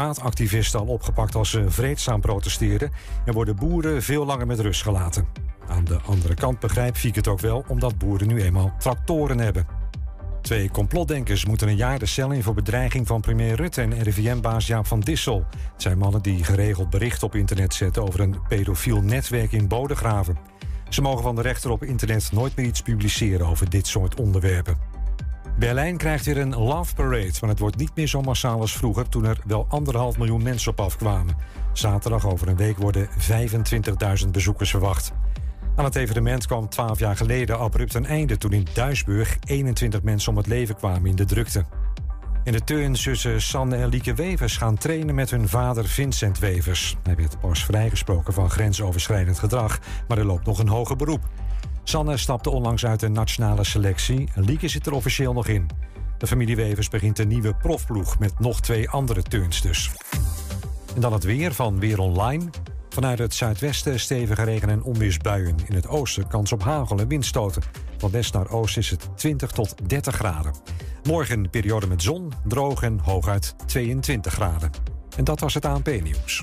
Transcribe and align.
Maatactivisten 0.00 0.80
al 0.80 0.86
opgepakt 0.86 1.34
als 1.34 1.50
ze 1.50 1.70
vreedzaam 1.70 2.20
protesteerden 2.20 2.90
en 3.24 3.32
worden 3.32 3.56
boeren 3.56 4.02
veel 4.02 4.24
langer 4.24 4.46
met 4.46 4.60
rust 4.60 4.82
gelaten. 4.82 5.26
Aan 5.68 5.84
de 5.84 5.98
andere 6.06 6.34
kant 6.34 6.58
begrijpt 6.58 6.98
Fiek 6.98 7.14
het 7.14 7.28
ook 7.28 7.40
wel 7.40 7.64
omdat 7.68 7.98
boeren 7.98 8.26
nu 8.26 8.42
eenmaal 8.42 8.74
tractoren 8.78 9.38
hebben. 9.38 9.66
Twee 10.42 10.70
complotdenkers 10.70 11.44
moeten 11.44 11.68
een 11.68 11.76
jaar 11.76 11.98
de 11.98 12.06
cel 12.06 12.30
in 12.30 12.42
voor 12.42 12.54
bedreiging 12.54 13.06
van 13.06 13.20
premier 13.20 13.54
Rutte 13.54 13.80
en 13.80 14.02
RIVM-baas 14.02 14.66
Jaap 14.66 14.86
van 14.86 15.00
Dissel. 15.00 15.46
Het 15.72 15.82
zijn 15.82 15.98
mannen 15.98 16.22
die 16.22 16.44
geregeld 16.44 16.90
berichten 16.90 17.26
op 17.26 17.34
internet 17.34 17.74
zetten 17.74 18.02
over 18.02 18.20
een 18.20 18.36
pedofiel 18.48 19.02
netwerk 19.02 19.52
in 19.52 19.68
Bodegraven. 19.68 20.38
Ze 20.88 21.02
mogen 21.02 21.22
van 21.22 21.34
de 21.34 21.42
rechter 21.42 21.70
op 21.70 21.84
internet 21.84 22.32
nooit 22.32 22.56
meer 22.56 22.66
iets 22.66 22.82
publiceren 22.82 23.46
over 23.46 23.70
dit 23.70 23.86
soort 23.86 24.20
onderwerpen. 24.20 24.91
Berlijn 25.62 25.96
krijgt 25.96 26.24
weer 26.24 26.38
een 26.38 26.54
Love 26.56 26.94
Parade, 26.94 27.32
maar 27.40 27.50
het 27.50 27.58
wordt 27.58 27.76
niet 27.76 27.90
meer 27.94 28.06
zo 28.06 28.20
massaal 28.20 28.60
als 28.60 28.76
vroeger 28.76 29.08
toen 29.08 29.24
er 29.24 29.38
wel 29.44 29.66
anderhalf 29.68 30.18
miljoen 30.18 30.42
mensen 30.42 30.70
op 30.70 30.80
afkwamen. 30.80 31.36
Zaterdag 31.72 32.26
over 32.26 32.48
een 32.48 32.56
week 32.56 32.78
worden 32.78 33.08
25.000 34.22 34.28
bezoekers 34.30 34.70
verwacht. 34.70 35.12
Aan 35.76 35.84
het 35.84 35.96
evenement 35.96 36.46
kwam 36.46 36.68
12 36.68 36.98
jaar 36.98 37.16
geleden 37.16 37.58
abrupt 37.58 37.94
een 37.94 38.06
einde 38.06 38.38
toen 38.38 38.52
in 38.52 38.66
Duisburg 38.72 39.36
21 39.44 40.02
mensen 40.02 40.30
om 40.30 40.36
het 40.36 40.46
leven 40.46 40.76
kwamen 40.76 41.10
in 41.10 41.16
de 41.16 41.24
drukte. 41.24 41.64
In 42.44 42.52
de 42.52 42.64
turnzussen 42.64 43.42
Sanne 43.42 43.76
en 43.76 43.88
Lieke 43.88 44.14
Wevers 44.14 44.56
gaan 44.56 44.78
trainen 44.78 45.14
met 45.14 45.30
hun 45.30 45.48
vader 45.48 45.88
Vincent 45.88 46.38
Wevers. 46.38 46.96
Hij 47.02 47.16
werd 47.16 47.40
pas 47.40 47.64
vrijgesproken 47.64 48.32
van 48.32 48.50
grensoverschrijdend 48.50 49.38
gedrag, 49.38 49.78
maar 50.08 50.18
er 50.18 50.26
loopt 50.26 50.46
nog 50.46 50.58
een 50.58 50.68
hoger 50.68 50.96
beroep. 50.96 51.28
Sanne 51.84 52.16
stapte 52.16 52.50
onlangs 52.50 52.86
uit 52.86 53.00
de 53.00 53.08
nationale 53.08 53.64
selectie. 53.64 54.28
Lieke 54.34 54.68
zit 54.68 54.86
er 54.86 54.92
officieel 54.92 55.32
nog 55.32 55.46
in. 55.46 55.66
De 56.18 56.26
familie 56.26 56.56
Wevers 56.56 56.88
begint 56.88 57.18
een 57.18 57.28
nieuwe 57.28 57.54
profploeg 57.54 58.18
met 58.18 58.38
nog 58.38 58.60
twee 58.60 58.88
andere 58.88 59.22
turnsters. 59.22 59.90
En 60.94 61.00
dan 61.00 61.12
het 61.12 61.24
weer 61.24 61.54
van 61.54 61.78
Weer 61.78 61.98
Online. 61.98 62.50
Vanuit 62.88 63.18
het 63.18 63.34
zuidwesten 63.34 64.00
stevige 64.00 64.42
regen- 64.42 64.68
en 64.68 64.82
onweersbuien. 64.82 65.56
In 65.68 65.74
het 65.74 65.88
oosten 65.88 66.28
kans 66.28 66.52
op 66.52 66.62
hagel 66.62 66.98
en 66.98 67.08
windstoten. 67.08 67.62
Van 67.98 68.10
west 68.10 68.32
naar 68.32 68.50
oost 68.50 68.76
is 68.76 68.90
het 68.90 69.08
20 69.14 69.50
tot 69.50 69.88
30 69.88 70.14
graden. 70.14 70.54
Morgen 71.02 71.50
periode 71.50 71.86
met 71.86 72.02
zon, 72.02 72.32
droog 72.44 72.82
en 72.82 72.98
hooguit 72.98 73.54
22 73.66 74.32
graden. 74.32 74.70
En 75.16 75.24
dat 75.24 75.40
was 75.40 75.54
het 75.54 75.64
ANP-nieuws. 75.64 76.42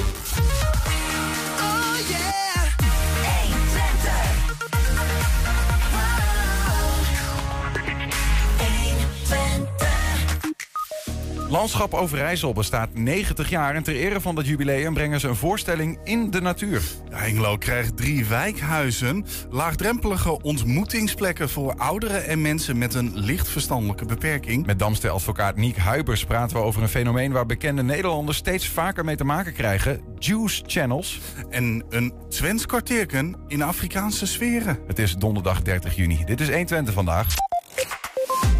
Landschap 11.51 11.93
Overijssel 11.93 12.53
bestaat 12.53 12.89
90 12.93 13.49
jaar 13.49 13.75
en 13.75 13.83
ter 13.83 13.95
ere 13.95 14.21
van 14.21 14.35
dat 14.35 14.47
jubileum 14.47 14.93
brengen 14.93 15.19
ze 15.19 15.27
een 15.27 15.35
voorstelling 15.35 15.99
in 16.03 16.31
de 16.31 16.41
natuur. 16.41 16.81
Hengelo 17.09 17.57
krijgt 17.57 17.97
drie 17.97 18.25
wijkhuizen, 18.25 19.25
laagdrempelige 19.49 20.41
ontmoetingsplekken 20.41 21.49
voor 21.49 21.75
ouderen 21.77 22.25
en 22.27 22.41
mensen 22.41 22.77
met 22.77 22.93
een 22.93 23.11
licht 23.19 23.47
verstandelijke 23.47 24.05
beperking. 24.05 24.65
Met 24.65 24.79
Damste 24.79 25.09
advocaat 25.09 25.55
Niek 25.55 25.77
Huibers 25.77 26.25
praten 26.25 26.57
we 26.57 26.63
over 26.63 26.81
een 26.81 26.89
fenomeen 26.89 27.31
waar 27.31 27.45
bekende 27.45 27.83
Nederlanders 27.83 28.37
steeds 28.37 28.67
vaker 28.67 29.05
mee 29.05 29.15
te 29.15 29.23
maken 29.23 29.53
krijgen: 29.53 30.01
juice 30.19 30.63
channels. 30.65 31.19
En 31.49 31.83
een 31.89 32.13
Twents 32.29 32.65
kwartierken 32.65 33.35
in 33.47 33.61
Afrikaanse 33.61 34.25
sferen. 34.25 34.79
Het 34.87 34.99
is 34.99 35.15
donderdag 35.15 35.61
30 35.61 35.95
juni. 35.95 36.23
Dit 36.25 36.41
is 36.41 36.47
120 36.47 36.93
vandaag. 36.93 37.27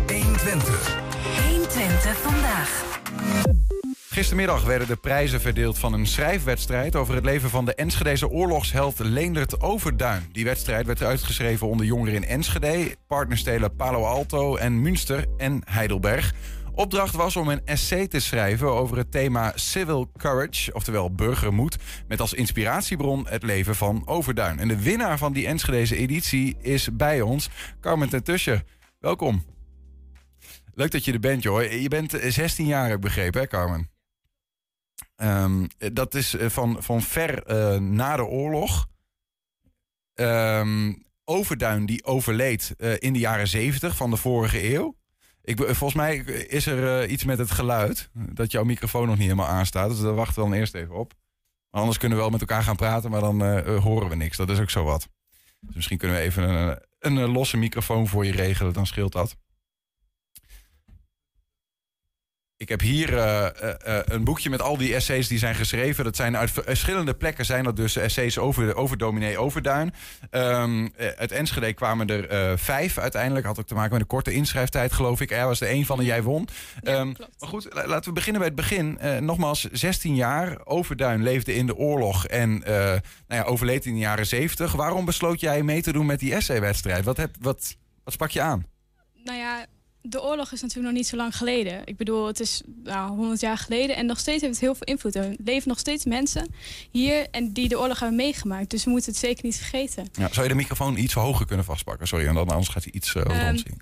120. 0.07 1.00
120 2.11 2.17
vandaag. 2.17 2.99
Gistermiddag 4.09 4.63
werden 4.63 4.87
de 4.87 4.95
prijzen 4.95 5.41
verdeeld 5.41 5.79
van 5.79 5.93
een 5.93 6.07
schrijfwedstrijd 6.07 6.95
over 6.95 7.15
het 7.15 7.25
leven 7.25 7.49
van 7.49 7.65
de 7.65 7.75
Enschedeze 7.75 8.29
oorlogsheld 8.29 8.99
Leendert 8.99 9.61
Overduin. 9.61 10.29
Die 10.31 10.43
wedstrijd 10.43 10.85
werd 10.85 11.03
uitgeschreven 11.03 11.67
onder 11.67 11.85
jongeren 11.85 12.15
in 12.15 12.25
Enschede, 12.25 12.95
partnerstelen 13.07 13.75
Palo 13.75 14.03
Alto 14.03 14.55
en 14.55 14.81
Münster 14.81 15.25
en 15.37 15.61
Heidelberg. 15.65 16.33
Opdracht 16.73 17.15
was 17.15 17.35
om 17.35 17.49
een 17.49 17.61
essay 17.65 18.07
te 18.07 18.19
schrijven 18.19 18.67
over 18.67 18.97
het 18.97 19.11
thema 19.11 19.51
Civil 19.55 20.11
Courage, 20.17 20.73
oftewel 20.73 21.11
burgermoed, 21.11 21.77
met 22.07 22.21
als 22.21 22.33
inspiratiebron 22.33 23.25
het 23.29 23.43
leven 23.43 23.75
van 23.75 24.01
Overduin. 24.05 24.59
En 24.59 24.67
de 24.67 24.81
winnaar 24.81 25.17
van 25.17 25.33
die 25.33 25.47
Enschedeze 25.47 25.95
editie 25.95 26.57
is 26.61 26.89
bij 26.93 27.21
ons, 27.21 27.49
Carmen 27.81 28.09
ten. 28.09 28.63
Welkom. 28.99 29.50
Leuk 30.81 30.91
dat 30.91 31.05
je 31.05 31.13
er 31.13 31.19
bent, 31.19 31.43
joh. 31.43 31.71
Je 31.81 31.87
bent 31.87 32.17
16 32.27 32.65
jaar, 32.65 32.85
heb 32.85 32.95
ik 32.95 33.01
begrepen, 33.01 33.41
hè, 33.41 33.47
Carmen? 33.47 33.89
Ehm, 35.15 35.67
dat 35.93 36.15
is 36.15 36.35
eh, 36.35 36.49
van, 36.49 36.83
van 36.83 37.01
ver 37.01 37.43
eh, 37.43 37.77
na 37.77 38.15
de 38.15 38.25
oorlog. 38.25 38.87
Ehm, 40.13 40.93
Overduin 41.23 41.85
die 41.85 42.05
overleed 42.05 42.73
eh, 42.77 42.93
in 42.97 43.13
de 43.13 43.19
jaren 43.19 43.47
70 43.47 43.95
van 43.95 44.09
de 44.09 44.17
vorige 44.17 44.73
eeuw. 44.73 44.95
Ik, 45.41 45.57
volgens 45.57 45.93
mij 45.93 46.17
is 46.47 46.65
er 46.65 47.01
eh, 47.01 47.11
iets 47.11 47.23
met 47.23 47.37
het 47.37 47.51
geluid. 47.51 48.09
Dat 48.13 48.51
jouw 48.51 48.63
microfoon 48.63 49.07
nog 49.07 49.17
niet 49.17 49.23
helemaal 49.23 49.47
aanstaat. 49.47 49.89
Dus 49.89 49.99
daar 49.99 50.13
wachten 50.13 50.43
we 50.43 50.49
dan 50.49 50.59
eerst 50.59 50.75
even 50.75 50.95
op. 50.95 51.13
Anders 51.71 51.97
kunnen 51.97 52.17
we 52.17 52.23
wel 52.23 52.31
met 52.31 52.41
elkaar 52.41 52.63
gaan 52.63 52.75
praten, 52.75 53.11
maar 53.11 53.21
dan 53.21 53.41
eh, 53.43 53.57
eh, 53.57 53.83
horen 53.83 54.09
we 54.09 54.15
niks. 54.15 54.37
Dat 54.37 54.49
is 54.49 54.59
ook 54.59 54.69
zo 54.69 54.83
wat. 54.83 55.07
Dus 55.59 55.75
misschien 55.75 55.97
kunnen 55.97 56.17
we 56.17 56.23
even 56.23 56.49
een, 56.49 56.79
een, 56.99 57.17
eh, 57.17 57.33
losse 57.33 57.57
microfoon 57.57 58.07
voor 58.07 58.25
je 58.25 58.31
regelen. 58.31 58.73
Dan 58.73 58.85
scheelt 58.85 59.11
dat. 59.11 59.35
Ik 62.61 62.69
heb 62.69 62.81
hier 62.81 63.17
eh, 63.17 63.45
eh, 63.45 63.97
eh, 63.97 64.03
een 64.05 64.23
boekje 64.23 64.49
met 64.49 64.61
al 64.61 64.77
die 64.77 64.95
essays 64.95 65.27
die 65.27 65.37
zijn 65.37 65.55
geschreven. 65.55 66.03
Dat 66.03 66.15
zijn 66.15 66.37
uit 66.37 66.51
verschillende 66.51 67.13
plekken 67.13 67.45
zijn 67.45 67.63
dat 67.63 67.75
dus 67.75 67.95
essays 67.95 68.37
over, 68.37 68.75
over 68.75 68.97
dominee 68.97 69.37
Overduin. 69.37 69.93
Eh, 70.29 70.75
uit 71.17 71.31
Enschede 71.31 71.73
kwamen 71.73 72.07
er 72.07 72.57
vijf 72.57 72.97
uiteindelijk. 72.97 73.45
Had 73.45 73.59
ook 73.59 73.67
te 73.67 73.73
maken 73.73 73.91
met 73.91 74.01
een 74.01 74.07
korte 74.07 74.33
inschrijftijd, 74.33 74.91
geloof 74.91 75.21
ik. 75.21 75.31
Er 75.31 75.45
was 75.45 75.61
er 75.61 75.67
één 75.67 75.85
van 75.85 75.99
en 75.99 76.05
jij 76.05 76.23
won. 76.23 76.47
Ehm, 76.83 77.13
maar 77.39 77.49
goed, 77.49 77.67
la- 77.73 77.87
laten 77.87 78.09
we 78.09 78.15
beginnen 78.15 78.41
bij 78.41 78.49
het 78.49 78.59
begin. 78.59 78.99
Nogmaals, 79.25 79.67
16 79.71 80.15
jaar. 80.15 80.65
Overduin 80.65 81.23
leefde 81.23 81.53
in 81.53 81.65
de 81.65 81.75
oorlog 81.75 82.27
en 82.27 82.59
nou 82.59 83.01
ja, 83.27 83.43
overleed 83.43 83.85
in 83.85 83.93
de 83.93 83.99
jaren 83.99 84.27
70. 84.27 84.71
Waarom 84.71 85.05
besloot 85.05 85.39
jij 85.39 85.63
mee 85.63 85.81
te 85.81 85.91
doen 85.91 86.05
met 86.05 86.19
die 86.19 86.33
essaywedstrijd? 86.33 87.05
Wat, 87.05 87.17
heb, 87.17 87.35
wat, 87.39 87.75
wat 88.03 88.13
sprak 88.13 88.29
je 88.29 88.41
aan? 88.41 88.65
Nou 89.23 89.37
ja, 89.37 89.65
de 90.01 90.23
oorlog 90.23 90.51
is 90.51 90.61
natuurlijk 90.61 90.87
nog 90.87 90.97
niet 90.97 91.07
zo 91.07 91.15
lang 91.15 91.37
geleden. 91.37 91.81
Ik 91.85 91.97
bedoel, 91.97 92.27
het 92.27 92.39
is 92.39 92.61
nou, 92.83 93.09
100 93.09 93.41
jaar 93.41 93.57
geleden 93.57 93.95
en 93.95 94.05
nog 94.05 94.19
steeds 94.19 94.41
heeft 94.41 94.53
het 94.53 94.63
heel 94.63 94.75
veel 94.75 94.87
invloed. 94.87 95.15
Er 95.15 95.35
leven 95.43 95.67
nog 95.67 95.79
steeds 95.79 96.05
mensen 96.05 96.53
hier 96.91 97.27
en 97.29 97.51
die 97.51 97.67
de 97.67 97.79
oorlog 97.79 97.99
hebben 97.99 98.17
meegemaakt. 98.17 98.69
Dus 98.69 98.83
we 98.83 98.89
moeten 98.89 99.11
het 99.11 99.19
zeker 99.19 99.45
niet 99.45 99.57
vergeten. 99.57 100.07
Ja, 100.13 100.27
zou 100.31 100.43
je 100.43 100.51
de 100.51 100.57
microfoon 100.57 100.97
iets 100.97 101.13
hoger 101.13 101.45
kunnen 101.45 101.65
vastpakken? 101.65 102.07
Sorry, 102.07 102.27
en 102.27 102.33
dan 102.33 102.49
anders 102.49 102.67
gaat 102.67 102.83
hij 102.83 102.93
iets 102.93 103.13
uh, 103.13 103.23
rondzingen. 103.23 103.77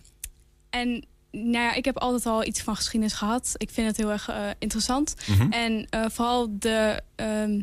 En 0.70 1.06
nou 1.32 1.52
ja, 1.52 1.74
ik 1.74 1.86
heb 1.86 1.98
altijd 1.98 2.26
al 2.26 2.46
iets 2.46 2.62
van 2.62 2.76
geschiedenis 2.76 3.14
gehad. 3.14 3.54
Ik 3.58 3.70
vind 3.70 3.88
het 3.88 3.98
heel 3.98 4.12
erg 4.12 4.30
eh, 4.30 4.48
interessant. 4.60 5.16
Mhm. 5.28 5.52
En 5.52 5.88
eh, 5.90 6.06
vooral 6.10 6.48
de 6.60 7.02
ehm, 7.16 7.62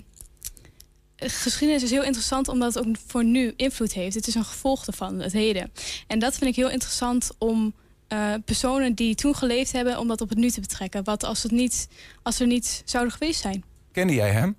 geschiedenis 1.16 1.82
is 1.82 1.90
heel 1.90 2.04
interessant 2.04 2.48
omdat 2.48 2.74
het 2.74 2.86
ook 2.86 2.96
voor 3.06 3.24
nu 3.24 3.52
invloed 3.56 3.92
heeft. 3.92 4.14
Het 4.14 4.26
is 4.26 4.34
een 4.34 4.44
gevolg 4.44 4.86
ervan, 4.86 5.20
het 5.20 5.32
heden. 5.32 5.72
En 6.06 6.18
dat 6.18 6.36
vind 6.36 6.50
ik 6.50 6.56
heel 6.56 6.70
interessant 6.70 7.30
om 7.38 7.74
eh, 8.08 8.34
personen 8.44 8.94
die 8.94 9.14
toen 9.14 9.34
geleefd 9.34 9.72
hebben, 9.72 9.98
om 9.98 10.08
dat 10.08 10.20
op 10.20 10.28
het 10.28 10.38
nu 10.38 10.50
te 10.50 10.60
betrekken. 10.60 11.04
Wat 11.04 11.24
als 11.24 11.42
het 11.42 11.52
niet, 11.52 11.88
als 12.22 12.40
er 12.40 12.46
niet 12.46 12.82
zouden 12.84 13.12
geweest 13.12 13.40
zijn. 13.40 13.64
Kende 13.92 14.14
jij 14.14 14.30
hem? 14.32 14.56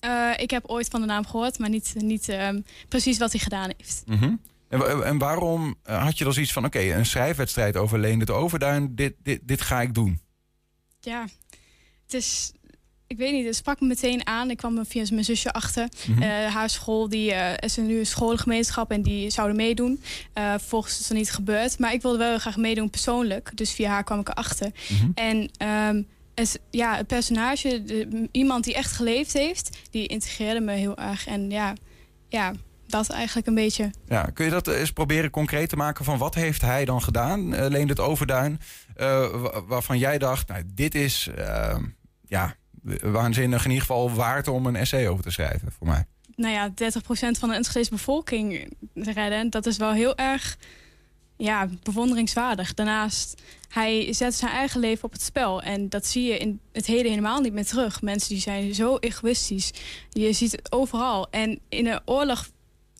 Eh, 0.00 0.30
ik 0.36 0.50
heb 0.50 0.66
ooit 0.66 0.88
van 0.88 1.00
de 1.00 1.06
naam 1.06 1.26
gehoord, 1.26 1.58
maar 1.58 1.68
niet, 1.68 1.94
niet 1.96 2.28
ehm, 2.28 2.60
precies 2.88 3.18
wat 3.18 3.30
hij 3.32 3.40
gedaan 3.40 3.70
heeft. 3.76 4.02
Mhm. 4.06 4.34
En, 4.68 4.78
wa- 4.78 5.00
en 5.02 5.18
waarom 5.18 5.74
eh, 5.82 6.02
had 6.04 6.18
je 6.18 6.24
dan 6.24 6.32
zoiets 6.32 6.52
van... 6.52 6.64
oké, 6.64 6.78
een 6.80 7.06
schrijfwedstrijd 7.06 7.76
over 7.76 7.98
Leendert 7.98 8.30
Overduin, 8.30 8.94
dit, 8.94 9.14
dit, 9.22 9.40
dit 9.42 9.60
ga 9.60 9.80
ik 9.80 9.94
doen? 9.94 10.20
Ja, 11.00 11.26
het 12.04 12.14
is. 12.14 12.52
Ik 13.08 13.16
weet 13.16 13.32
niet, 13.32 13.46
het 13.46 13.56
sprak 13.56 13.80
me 13.80 13.86
meteen 13.86 14.26
aan. 14.26 14.50
Ik 14.50 14.56
kwam 14.56 14.78
er 14.78 14.86
via 14.86 15.04
mijn 15.10 15.24
zusje 15.24 15.52
achter. 15.52 15.88
Mhm. 16.08 16.22
Eh, 16.22 16.54
haar 16.54 16.70
school, 16.70 17.08
die 17.08 17.32
eh, 17.32 17.52
is 17.58 17.76
er 17.76 17.82
nu 17.82 17.98
een 17.98 18.06
scholengemeenschap 18.06 18.90
en 18.90 19.02
die 19.02 19.30
zouden 19.30 19.56
meedoen. 19.56 20.02
Eh 20.32 20.50
vervolgens 20.50 21.00
is 21.00 21.08
dat 21.08 21.16
niet 21.16 21.32
gebeurd. 21.32 21.78
Maar 21.78 21.92
ik 21.92 22.02
wilde 22.02 22.18
wel 22.18 22.28
heel 22.28 22.38
graag 22.38 22.56
meedoen 22.56 22.90
persoonlijk. 22.90 23.50
Dus 23.54 23.72
via 23.72 23.88
haar 23.90 24.04
kwam 24.04 24.20
ik 24.20 24.28
erachter. 24.28 24.70
Mhm. 24.88 25.10
En 25.14 25.50
ehm, 25.56 26.02
het, 26.34 26.60
ja, 26.70 26.96
het 26.96 27.06
personage, 27.06 27.82
de- 27.84 28.28
iemand 28.32 28.64
die 28.64 28.74
echt 28.74 28.92
geleefd 28.92 29.32
heeft, 29.32 29.76
die 29.90 30.06
integreerde 30.06 30.60
me 30.60 30.72
heel 30.72 30.96
erg. 30.96 31.26
En 31.26 31.50
ja, 31.50 31.72
ja 32.28 32.52
dat 32.86 33.10
eigenlijk 33.10 33.46
een 33.46 33.54
beetje. 33.54 33.90
Ja, 34.08 34.22
kun 34.22 34.44
je 34.44 34.50
dat 34.50 34.66
eens 34.68 34.92
proberen 34.92 35.30
concreet 35.30 35.68
te 35.68 35.76
maken 35.76 36.04
van 36.04 36.18
wat 36.18 36.34
heeft 36.34 36.60
hij 36.60 36.84
dan 36.84 37.02
gedaan, 37.02 37.54
uh, 37.54 37.66
Leendert 37.68 38.00
Overduin, 38.00 38.60
uh, 38.96 39.06
wa- 39.30 39.62
waarvan 39.64 39.98
jij 39.98 40.18
dacht, 40.18 40.48
nou, 40.48 40.62
dit 40.74 40.94
is 40.94 41.28
uh, 41.38 41.76
ja, 42.26 42.54
waanzinnig 43.02 43.64
in 43.64 43.70
ieder 43.70 43.86
geval 43.86 44.10
waard 44.10 44.48
om 44.48 44.66
een 44.66 44.76
essay 44.76 45.08
over 45.08 45.24
te 45.24 45.30
schrijven 45.30 45.72
voor 45.72 45.86
mij. 45.86 46.06
Nou 46.36 46.52
ja, 46.52 46.70
30% 46.70 46.72
van 47.38 47.48
de 47.48 47.54
Enschedese 47.54 47.90
bevolking 47.90 48.72
redden, 48.94 49.50
dat 49.50 49.66
is 49.66 49.76
wel 49.76 49.92
heel 49.92 50.16
erg 50.16 50.56
ja, 51.38 51.68
bewonderingswaardig. 51.82 52.74
Daarnaast, 52.74 53.42
hij 53.68 54.12
zet 54.12 54.34
zijn 54.34 54.52
eigen 54.52 54.80
leven 54.80 55.04
op 55.04 55.12
het 55.12 55.22
spel. 55.22 55.62
En 55.62 55.88
dat 55.88 56.06
zie 56.06 56.22
je 56.22 56.38
in 56.38 56.60
het 56.72 56.86
heden 56.86 57.10
helemaal 57.10 57.40
niet 57.40 57.52
meer 57.52 57.66
terug. 57.66 58.02
Mensen 58.02 58.28
die 58.28 58.40
zijn 58.40 58.74
zo 58.74 58.96
egoïstisch. 58.96 59.72
Je 60.10 60.32
ziet 60.32 60.52
het 60.52 60.72
overal. 60.72 61.30
En 61.30 61.60
in 61.68 61.84
de 61.84 62.00
oorlog, 62.04 62.48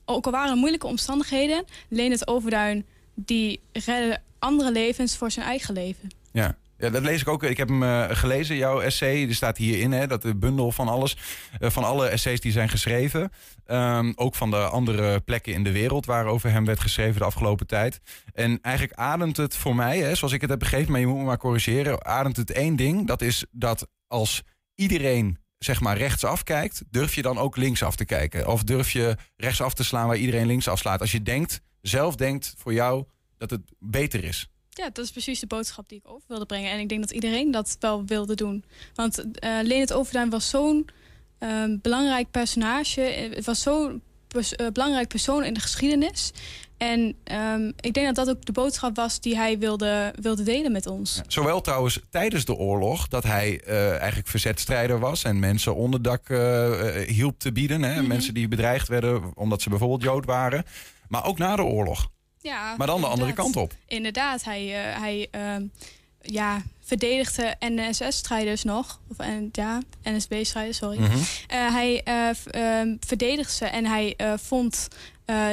ook 0.04 0.26
al 0.26 0.32
waren 0.32 0.50
er 0.50 0.56
moeilijke 0.56 0.86
omstandigheden... 0.86 1.64
Leen 1.88 2.10
het 2.10 2.28
Overduin, 2.28 2.86
die 3.14 3.60
redde 3.72 4.20
andere 4.38 4.72
levens 4.72 5.16
voor 5.16 5.30
zijn 5.30 5.46
eigen 5.46 5.74
leven. 5.74 6.08
Ja. 6.32 6.56
Ja, 6.78 6.90
dat 6.90 7.02
lees 7.02 7.20
ik 7.20 7.28
ook. 7.28 7.42
Ik 7.42 7.56
heb 7.56 7.68
hem 7.68 7.82
uh, 7.82 8.04
gelezen, 8.08 8.56
jouw 8.56 8.80
essay. 8.80 9.28
Er 9.28 9.34
staat 9.34 9.56
hierin, 9.56 9.92
hè, 9.92 10.06
dat 10.06 10.22
de 10.22 10.36
bundel 10.36 10.72
van 10.72 10.88
alles. 10.88 11.16
Uh, 11.60 11.70
van 11.70 11.84
alle 11.84 12.06
essays 12.06 12.40
die 12.40 12.52
zijn 12.52 12.68
geschreven. 12.68 13.32
Um, 13.66 14.12
ook 14.16 14.34
van 14.34 14.50
de 14.50 14.56
andere 14.56 15.20
plekken 15.20 15.52
in 15.52 15.64
de 15.64 15.72
wereld 15.72 16.06
waarover 16.06 16.50
hem 16.50 16.64
werd 16.64 16.80
geschreven 16.80 17.20
de 17.20 17.26
afgelopen 17.26 17.66
tijd. 17.66 18.00
En 18.32 18.58
eigenlijk 18.62 18.98
ademt 18.98 19.36
het 19.36 19.56
voor 19.56 19.74
mij, 19.74 19.98
hè, 19.98 20.14
zoals 20.14 20.32
ik 20.32 20.40
het 20.40 20.50
heb 20.50 20.58
begrepen, 20.58 20.90
maar 20.90 21.00
je 21.00 21.06
moet 21.06 21.18
me 21.18 21.24
maar 21.24 21.38
corrigeren. 21.38 22.04
Ademt 22.06 22.36
het 22.36 22.50
één 22.50 22.76
ding. 22.76 23.06
Dat 23.06 23.22
is 23.22 23.44
dat 23.50 23.88
als 24.06 24.42
iedereen 24.74 25.38
zeg 25.58 25.80
maar 25.80 25.96
rechtsaf 25.96 26.42
kijkt, 26.42 26.82
durf 26.90 27.14
je 27.14 27.22
dan 27.22 27.38
ook 27.38 27.56
linksaf 27.56 27.96
te 27.96 28.04
kijken? 28.04 28.46
Of 28.46 28.64
durf 28.64 28.90
je 28.90 29.16
rechtsaf 29.36 29.74
te 29.74 29.84
slaan 29.84 30.06
waar 30.06 30.16
iedereen 30.16 30.46
linksaf 30.46 30.78
slaat? 30.78 31.00
Als 31.00 31.12
je 31.12 31.22
denkt, 31.22 31.60
zelf 31.80 32.16
denkt 32.16 32.54
voor 32.56 32.72
jou 32.72 33.04
dat 33.36 33.50
het 33.50 33.62
beter 33.78 34.24
is. 34.24 34.48
Ja, 34.78 34.90
dat 34.92 35.04
is 35.04 35.10
precies 35.10 35.40
de 35.40 35.46
boodschap 35.46 35.88
die 35.88 35.98
ik 35.98 36.10
over 36.10 36.24
wilde 36.28 36.46
brengen. 36.46 36.70
En 36.70 36.78
ik 36.78 36.88
denk 36.88 37.00
dat 37.00 37.10
iedereen 37.10 37.50
dat 37.50 37.76
wel 37.80 38.04
wilde 38.06 38.34
doen. 38.34 38.64
Want 38.94 39.18
uh, 39.18 39.24
Leonard 39.62 39.92
Overduin 39.92 40.30
was 40.30 40.48
zo'n 40.48 40.86
uh, 41.40 41.64
belangrijk 41.82 42.30
personage. 42.30 43.00
Het 43.00 43.44
was 43.44 43.62
zo'n 43.62 44.02
pers 44.28 44.52
uh, 44.56 44.66
belangrijk 44.72 45.08
persoon 45.08 45.44
in 45.44 45.54
de 45.54 45.60
geschiedenis. 45.60 46.32
En 46.76 47.14
um, 47.32 47.72
ik 47.80 47.94
denk 47.94 48.06
dat 48.06 48.14
dat 48.14 48.36
ook 48.36 48.44
de 48.44 48.52
boodschap 48.52 48.96
was 48.96 49.20
die 49.20 49.36
hij 49.36 49.58
wilde, 49.58 50.12
wilde 50.20 50.42
delen 50.42 50.72
met 50.72 50.86
ons. 50.86 51.16
Ja, 51.16 51.22
zowel 51.26 51.60
trouwens 51.60 52.00
tijdens 52.10 52.44
de 52.44 52.54
oorlog, 52.54 53.08
dat 53.08 53.22
hij 53.22 53.62
uh, 53.66 53.96
eigenlijk 53.96 54.28
verzetstrijder 54.28 54.98
was 54.98 55.24
en 55.24 55.38
mensen 55.38 55.74
onderdak 55.74 56.28
uh, 56.28 56.70
hielp 57.06 57.38
te 57.38 57.52
bieden. 57.52 57.82
Hè? 57.82 57.92
Mm 57.92 57.98
-hmm. 57.98 58.08
Mensen 58.08 58.34
die 58.34 58.48
bedreigd 58.48 58.88
werden 58.88 59.22
omdat 59.34 59.62
ze 59.62 59.68
bijvoorbeeld 59.68 60.02
Jood 60.02 60.24
waren. 60.24 60.64
Maar 61.08 61.24
ook 61.24 61.38
na 61.38 61.56
de 61.56 61.62
oorlog. 61.62 62.10
Ja, 62.40 62.74
maar 62.76 62.86
dan 62.86 63.00
de 63.00 63.06
andere 63.06 63.32
kant 63.32 63.56
op. 63.56 63.72
Inderdaad, 63.86 64.44
hij, 64.44 64.64
uh, 64.66 65.00
hij 65.00 65.28
uh, 65.34 65.68
ja, 66.20 66.62
verdedigde 66.80 67.56
NSS-strijders 67.58 68.64
nog. 68.64 69.00
Of 69.08 69.18
en, 69.18 69.48
ja, 69.52 69.82
NSB-strijders, 70.02 70.76
sorry. 70.76 70.98
Mm 70.98 71.04
-hmm. 71.04 71.18
uh, 71.18 71.72
hij 71.72 72.02
verdedigde 73.00 73.52
ze 73.52 73.66
en 73.66 73.86
hij 73.86 74.16
vond 74.36 74.88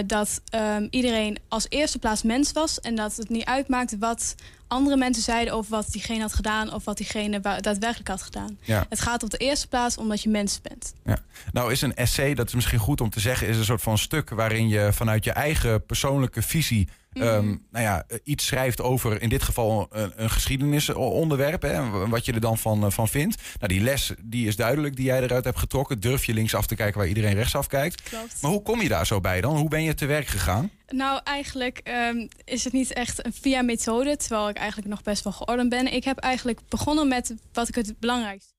dat 0.06 0.42
um, 0.56 0.88
iedereen 0.90 1.38
als 1.48 1.66
eerste 1.70 2.00
plaats 2.00 2.24
mens 2.24 2.52
was. 2.52 2.80
En 2.80 2.96
dat 2.96 3.16
het 3.16 3.30
niet 3.30 3.46
uitmaakte 3.46 3.98
wat 3.98 4.36
andere 4.68 4.98
mensen 4.98 5.24
zeiden 5.24 5.54
over 5.54 5.72
wat 5.72 5.92
diegene 5.92 6.22
had 6.22 6.34
gedaan... 6.34 6.74
of 6.74 6.86
wat 6.86 6.98
diegene 6.98 7.40
daadwerkelijk 7.40 8.08
had 8.08 8.22
gedaan. 8.22 8.58
Ja. 8.62 8.86
Het 8.90 9.00
gaat 9.00 9.24
op 9.24 9.30
de 9.30 9.38
eerste 9.38 9.68
plaats 9.68 9.98
omdat 9.98 10.24
je 10.24 10.30
mens 10.30 10.62
bent. 10.62 10.94
Ja. 11.06 11.18
Nou 11.52 11.72
is 11.72 11.82
een 11.82 11.96
essay, 11.96 12.34
dat 12.34 12.48
is 12.48 12.54
misschien 12.54 12.80
goed 12.80 13.02
om 13.02 13.10
te 13.10 13.20
zeggen... 13.20 13.48
is 13.48 13.58
een 13.58 13.66
soort 13.66 13.82
van 13.82 13.98
stuk 13.98 14.30
waarin 14.30 14.68
je 14.68 14.90
vanuit 14.94 15.24
je 15.24 15.32
eigen 15.32 15.86
persoonlijke 15.86 16.42
visie... 16.42 16.90
Mm 17.14 17.22
-hmm. 17.22 17.32
um, 17.32 17.66
nou 17.72 17.86
ja, 17.86 18.06
iets 18.24 18.46
schrijft 18.46 18.82
over 18.82 19.22
in 19.22 19.30
dit 19.30 19.44
geval 19.44 19.88
een, 19.92 20.12
een 20.16 20.30
geschiedenisonderwerp. 20.30 21.62
Hè, 21.62 22.08
wat 22.08 22.26
je 22.26 22.32
er 22.32 22.40
dan 22.40 22.58
van, 22.58 22.92
van 22.92 23.08
vindt. 23.08 23.42
Nou, 23.60 23.74
die 23.74 23.82
les 23.82 24.14
die 24.22 24.48
is 24.48 24.56
duidelijk 24.56 24.96
die 24.96 25.06
jij 25.06 25.22
eruit 25.22 25.44
hebt 25.44 25.60
getrokken. 25.60 26.00
Durf 26.00 26.26
je 26.26 26.34
linksaf 26.34 26.66
te 26.66 26.76
kijken 26.76 27.00
waar 27.00 27.08
iedereen 27.08 27.34
rechtsaf 27.34 27.68
kijkt. 27.68 28.02
Klopt. 28.02 28.42
Maar 28.42 28.52
hoe 28.52 28.62
kom 28.62 28.82
je 28.82 28.88
daar 28.88 29.06
zo 29.06 29.22
bij 29.22 29.42
dan? 29.42 29.58
Hoe 29.66 29.74
ben 29.74 29.84
je 29.84 29.94
te 29.94 30.06
werk 30.06 30.28
gegaan? 30.28 30.72
Nou, 30.88 31.22
eigenlijk 31.24 31.82
um, 32.10 32.28
is 32.44 32.64
het 32.64 32.74
niet 32.74 32.94
echt 32.94 33.22
via 33.32 33.62
methode, 33.62 34.18
terwijl 34.18 34.50
ik 34.50 34.58
eigenlijk 34.58 34.90
nog 34.90 35.02
best 35.02 35.24
wel 35.24 35.34
geordend 35.34 35.70
ben. 35.70 35.94
Ik 35.94 36.04
heb 36.04 36.18
eigenlijk 36.18 36.60
begonnen 36.70 37.08
met 37.08 37.34
wat 37.54 37.68
ik 37.68 37.76
het 37.76 38.00
belangrijkste. 38.00 38.54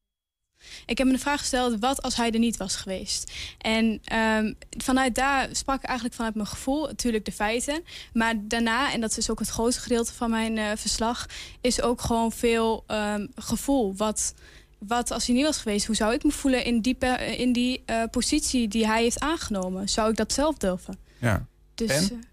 Ik 0.87 0.99
heb 0.99 1.07
me 1.07 1.13
de 1.13 1.19
vraag 1.19 1.41
gesteld, 1.41 1.79
wat 1.79 2.03
als 2.03 2.17
hij 2.17 2.31
er 2.31 2.39
niet 2.39 2.57
was 2.57 2.77
geweest? 2.77 3.33
En 3.59 4.01
um, 4.13 4.57
vanuit 4.79 5.15
daar 5.15 5.49
sprak 5.53 5.77
ik 5.77 5.85
eigenlijk 5.85 6.17
vanuit 6.17 6.35
mijn 6.35 6.47
gevoel, 6.47 6.87
natuurlijk 6.87 7.25
de 7.25 7.33
feiten. 7.33 7.85
Maar 8.13 8.35
daarna, 8.39 8.93
en 8.93 9.01
dat 9.01 9.17
is 9.17 9.31
ook 9.31 9.39
het 9.39 9.49
grootste 9.49 9.83
gedeelte 9.83 10.13
van 10.13 10.31
mijn 10.31 10.57
uh, 10.57 10.71
verslag... 10.75 11.27
is 11.61 11.83
ook 11.83 12.01
gewoon 12.01 12.33
veel 12.33 12.85
um, 12.89 13.29
gevoel. 13.35 13.97
Wat, 13.97 14.35
wat 14.79 15.11
als 15.11 15.27
hij 15.27 15.35
niet 15.35 15.45
was 15.45 15.59
geweest, 15.59 15.87
hoe 15.87 15.97
zou 15.97 16.15
ik 16.15 16.25
me 16.25 16.31
voelen 16.31 16.65
in 16.65 16.81
die, 16.81 16.97
in 17.37 17.53
die 17.53 17.83
uh, 17.87 18.03
positie 18.11 18.69
die 18.69 18.87
hij 18.87 19.03
heeft 19.03 19.21
aangenomen? 19.21 19.89
Zou 19.89 20.11
ik 20.11 20.17
dat 20.17 20.33
zelf 20.33 20.57
durven? 20.57 20.99
Ja. 21.19 21.47
Dus, 21.75 22.11
en? 22.11 22.25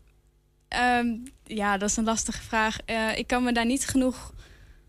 Uh, 0.74 0.98
um, 0.98 1.24
ja, 1.44 1.78
dat 1.78 1.90
is 1.90 1.98
een 1.98 2.04
lastige 2.04 2.42
vraag. 2.42 2.78
Uh, 2.86 3.18
ik 3.18 3.28
kan 3.28 3.44
me 3.44 3.52
daar 3.54 3.66
niet 3.66 3.88
genoeg... 3.88 4.34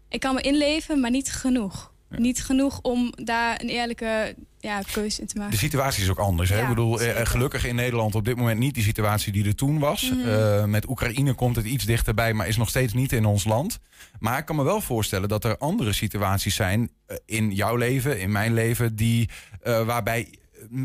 Ik 0.09 0.21
kan 0.21 0.35
me 0.35 0.41
inleven, 0.41 1.01
maar 1.01 1.11
niet 1.11 1.33
genoeg. 1.33 1.93
Ja. 2.11 2.19
Niet 2.19 2.45
genoeg 2.45 2.81
om 2.83 3.13
daar 3.17 3.61
een 3.61 3.69
eerlijke 3.69 4.35
ja, 4.65 4.81
keuze 4.93 5.21
in 5.21 5.27
te 5.27 5.37
maken. 5.39 5.53
De 5.53 5.59
situatie 5.59 6.03
is 6.03 6.11
ook 6.11 6.19
anders. 6.19 6.51
Hè? 6.51 6.63
Ik 6.63 6.69
bedoel, 6.69 6.99
zeker. 6.99 7.17
eh, 7.17 7.27
gelukkig 7.27 7.67
in 7.67 7.75
Nederland 7.75 8.15
op 8.15 8.25
dit 8.25 8.37
moment 8.37 8.59
niet 8.59 8.75
die 8.75 8.83
situatie 8.83 9.33
die 9.33 9.47
er 9.47 9.55
toen 9.55 9.79
was. 9.79 10.11
Mhm. 10.11 10.19
Mm 10.19 10.25
-hmm. 10.25 10.71
met 10.71 10.89
Oekraïne 10.89 11.33
komt 11.33 11.57
het 11.57 11.65
iets 11.65 11.85
dichterbij, 11.85 12.33
maar 12.33 12.49
is 12.49 12.57
nog 12.57 12.69
steeds 12.69 12.93
niet 12.93 13.13
in 13.13 13.25
ons 13.25 13.45
land. 13.45 13.79
Maar 14.19 14.39
ik 14.39 14.45
kan 14.45 14.57
me 14.57 14.63
wel 14.63 14.81
voorstellen 14.81 15.29
dat 15.29 15.45
er 15.45 15.59
andere 15.59 15.93
situaties 15.93 16.55
zijn 16.55 16.81
uh, 16.81 17.17
in 17.27 17.51
jouw 17.51 17.77
leven, 17.77 18.21
in 18.21 18.33
mijn 18.33 18.55
leven, 18.55 18.97
die, 18.97 19.29
uh, 19.67 19.87
waarbij 19.87 20.29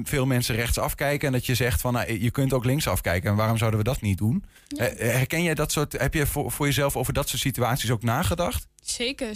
veel 0.04 0.26
mensen 0.26 0.56
rechtsaf 0.56 0.96
kijken 0.96 1.28
en 1.28 1.34
dat 1.34 1.46
je 1.46 1.56
zegt 1.56 1.82
van 1.82 1.94
nou, 1.94 2.20
je 2.22 2.32
kunt 2.32 2.54
ook 2.54 2.66
linksaf 2.66 3.02
kijken 3.02 3.30
en 3.30 3.36
waarom 3.36 3.58
zouden 3.58 3.80
we 3.80 3.86
dat 3.86 4.02
niet 4.02 4.18
doen? 4.18 4.44
Ja. 4.68 4.90
Herken 4.98 5.44
jij 5.44 5.54
dat 5.54 5.72
soort, 5.72 6.00
heb 6.00 6.14
je 6.14 6.26
voor, 6.26 6.52
voor 6.52 6.66
jezelf 6.66 6.96
over 6.96 7.14
dat 7.14 7.30
soort 7.30 7.42
situaties 7.42 7.92
ook 7.92 8.04
nagedacht? 8.04 8.68
Zeker. 8.82 9.28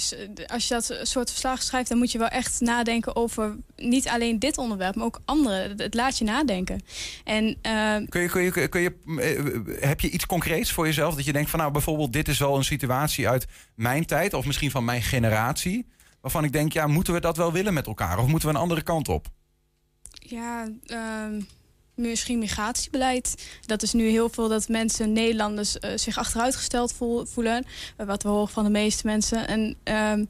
Als 0.46 0.68
je 0.68 0.74
dat 0.74 1.00
soort 1.02 1.30
verslag 1.30 1.62
schrijft, 1.62 1.90
dan 1.90 1.98
moet 1.98 2.12
je 2.12 2.18
wel 2.18 2.28
echt 2.28 2.60
nadenken 2.60 3.16
over 3.16 3.58
niet 3.76 4.08
alleen 4.08 4.40
dit 4.40 4.58
onderwerp, 4.58 4.96
maar 4.96 5.06
ook 5.06 5.22
andere. 5.26 5.74
Het 5.78 5.94
laat 5.94 6.18
je 6.18 6.24
nadenken. 6.24 6.82
En, 7.24 7.46
uh, 7.46 8.10
kun 8.10 8.22
je, 8.22 8.30
kun 8.30 8.42
je, 8.42 8.68
kun 8.68 8.82
je, 8.82 8.94
heb 9.80 10.00
je 10.00 10.10
iets 10.10 10.26
concreets 10.26 10.72
voor 10.72 10.86
jezelf 10.86 11.16
dat 11.16 11.26
je 11.26 11.34
denkt 11.34 11.50
van 11.50 11.60
nou 11.60 11.72
bijvoorbeeld 11.72 12.14
dit 12.14 12.28
is 12.28 12.40
wel 12.40 12.56
een 12.56 12.64
situatie 12.64 13.30
uit 13.30 13.46
mijn 13.76 14.06
tijd 14.06 14.34
of 14.34 14.46
misschien 14.46 14.72
van 14.72 14.86
mijn 14.86 15.02
generatie, 15.02 15.86
waarvan 16.22 16.44
ik 16.44 16.52
denk 16.52 16.74
ja 16.74 16.88
moeten 16.88 17.14
we 17.14 17.20
dat 17.20 17.38
wel 17.38 17.52
willen 17.52 17.74
met 17.74 17.88
elkaar 17.88 18.20
of 18.20 18.28
moeten 18.28 18.50
we 18.50 18.56
een 18.56 18.62
andere 18.62 18.82
kant 18.82 19.10
op? 19.10 19.28
Ja, 20.26 20.70
uh, 20.88 21.26
misschien 21.96 22.40
migratiebeleid. 22.40 23.48
Dat 23.66 23.82
is 23.82 23.94
nu 23.94 24.08
heel 24.08 24.30
veel 24.30 24.48
dat 24.48 24.68
mensen, 24.68 25.14
Nederlanders, 25.14 25.76
uh, 25.76 25.92
zich 25.96 26.18
achteruitgesteld 26.18 26.94
voelen. 27.24 27.66
Uh, 27.98 28.08
wat 28.08 28.24
we 28.24 28.30
horen 28.30 28.54
van 28.54 28.64
de 28.64 28.70
meeste 28.70 29.06
mensen. 29.06 29.48
En 29.48 29.76
uh, 29.84 30.26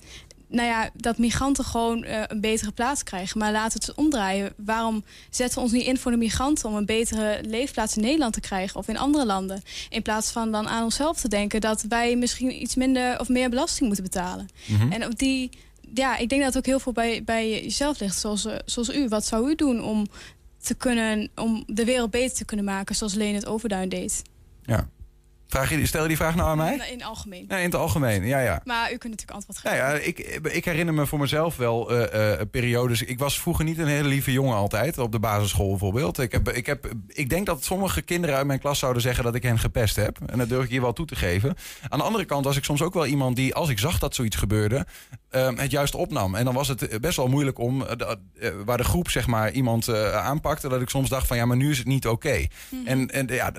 nou 0.53 0.67
ja, 0.67 0.89
dat 0.93 1.17
migranten 1.17 1.63
gewoon 1.63 2.03
uh, 2.03 2.21
een 2.27 2.41
betere 2.41 2.71
plaats 2.71 3.03
krijgen. 3.03 3.39
Maar 3.39 3.51
laten 3.51 3.79
we 3.79 3.85
het 3.85 3.95
omdraaien. 3.95 4.53
Waarom 4.57 5.03
zetten 5.29 5.57
we 5.57 5.63
ons 5.63 5.71
niet 5.71 5.85
in 5.85 5.97
voor 5.97 6.11
de 6.11 6.17
migranten... 6.17 6.69
om 6.69 6.75
een 6.75 6.85
betere 6.85 7.39
leefplaats 7.41 7.95
in 7.95 8.01
Nederland 8.01 8.33
te 8.33 8.39
krijgen 8.39 8.79
of 8.79 8.87
in 8.87 8.97
andere 8.97 9.25
landen? 9.25 9.61
In 9.89 10.01
plaats 10.01 10.31
van 10.31 10.51
dan 10.51 10.67
aan 10.67 10.83
onszelf 10.83 11.19
te 11.19 11.27
denken... 11.27 11.61
dat 11.61 11.81
wij 11.81 12.15
misschien 12.15 12.61
iets 12.61 12.75
minder 12.75 13.19
of 13.19 13.29
meer 13.29 13.49
belasting 13.49 13.85
moeten 13.85 14.03
betalen. 14.03 14.49
Mm 14.65 14.75
-hmm. 14.75 14.91
En 14.91 15.05
op 15.05 15.19
die 15.19 15.49
ja, 15.93 16.17
ik 16.17 16.29
denk 16.29 16.41
dat 16.41 16.53
het 16.53 16.57
ook 16.57 16.69
heel 16.69 16.79
veel 16.79 16.91
bij, 16.91 17.23
bij 17.23 17.63
jezelf 17.63 17.99
ligt. 17.99 18.19
Zoals, 18.19 18.45
uh, 18.45 18.53
zoals 18.65 18.95
u. 18.95 19.07
Wat 19.07 19.25
zou 19.25 19.49
u 19.49 19.55
doen 19.55 19.83
om, 19.83 20.07
te 20.61 20.73
kunnen, 20.73 21.29
om 21.35 21.63
de 21.67 21.85
wereld 21.85 22.11
beter 22.11 22.37
te 22.37 22.45
kunnen 22.45 22.65
maken... 22.65 22.95
zoals 22.95 23.13
Leen 23.13 23.35
het 23.35 23.45
Overduin 23.45 23.89
deed? 23.89 24.21
Ja. 24.61 24.89
Vraag 25.53 25.69
je, 25.69 25.85
stel 25.85 26.01
je 26.01 26.07
die 26.07 26.17
vraag 26.17 26.35
nou 26.35 26.49
aan 26.49 26.57
mij? 26.57 26.73
In 26.73 26.97
het 26.97 27.03
algemeen. 27.03 27.45
Ja, 27.47 27.57
in 27.57 27.63
het 27.63 27.75
algemeen, 27.75 28.25
ja, 28.25 28.39
ja. 28.39 28.61
Maar 28.63 28.93
u 28.93 28.97
kunt 28.97 29.13
natuurlijk 29.13 29.31
antwoord 29.31 29.57
geven. 29.57 29.77
Ja, 29.77 29.89
ja 29.89 29.99
ik, 29.99 30.19
ik 30.43 30.65
herinner 30.65 30.93
me 30.93 31.05
voor 31.05 31.19
mezelf 31.19 31.55
wel 31.57 31.93
uh, 31.93 31.99
uh, 31.99 32.39
periodes... 32.51 33.01
Ik 33.03 33.19
was 33.19 33.39
vroeger 33.39 33.65
niet 33.65 33.77
een 33.77 33.87
hele 33.87 34.07
lieve 34.07 34.31
jongen 34.31 34.55
altijd, 34.55 34.97
op 34.97 35.11
de 35.11 35.19
basisschool 35.19 35.69
bijvoorbeeld. 35.69 36.19
Ik, 36.19 36.31
heb, 36.31 36.49
ik, 36.49 36.65
heb, 36.65 36.93
ik 37.07 37.29
denk 37.29 37.45
dat 37.45 37.63
sommige 37.63 38.01
kinderen 38.01 38.35
uit 38.35 38.45
mijn 38.45 38.59
klas 38.59 38.79
zouden 38.79 39.01
zeggen 39.01 39.23
dat 39.23 39.35
ik 39.35 39.43
hen 39.43 39.59
gepest 39.59 39.95
heb. 39.95 40.19
En 40.25 40.37
dat 40.37 40.49
durf 40.49 40.63
ik 40.63 40.69
hier 40.69 40.81
wel 40.81 40.93
toe 40.93 41.05
te 41.05 41.15
geven. 41.15 41.55
Aan 41.89 41.99
de 41.99 42.05
andere 42.05 42.25
kant 42.25 42.45
was 42.45 42.57
ik 42.57 42.63
soms 42.63 42.81
ook 42.81 42.93
wel 42.93 43.05
iemand 43.05 43.35
die, 43.35 43.55
als 43.55 43.69
ik 43.69 43.79
zag 43.79 43.99
dat 43.99 44.15
zoiets 44.15 44.35
gebeurde... 44.35 44.85
Uh, 45.35 45.49
het 45.55 45.71
juist 45.71 45.95
opnam. 45.95 46.35
En 46.35 46.45
dan 46.45 46.53
was 46.53 46.67
het 46.67 47.01
best 47.01 47.17
wel 47.17 47.27
moeilijk 47.27 47.59
om, 47.59 47.83
waar 48.65 48.77
de 48.77 48.83
groep 48.83 49.09
zeg 49.09 49.27
maar 49.27 49.51
iemand 49.51 49.89
aanpakte... 50.13 50.69
dat 50.69 50.81
ik 50.81 50.89
soms 50.89 51.09
dacht 51.09 51.27
van 51.27 51.37
ja, 51.37 51.45
maar 51.45 51.57
nu 51.57 51.69
is 51.69 51.77
het 51.77 51.87
niet 51.87 52.07
oké. 52.07 52.27
Okay. 52.27 52.49
Mm 52.69 52.79
-hmm. 52.79 52.87
En, 52.87 53.09
en 53.09 53.27
ja, 53.35 53.51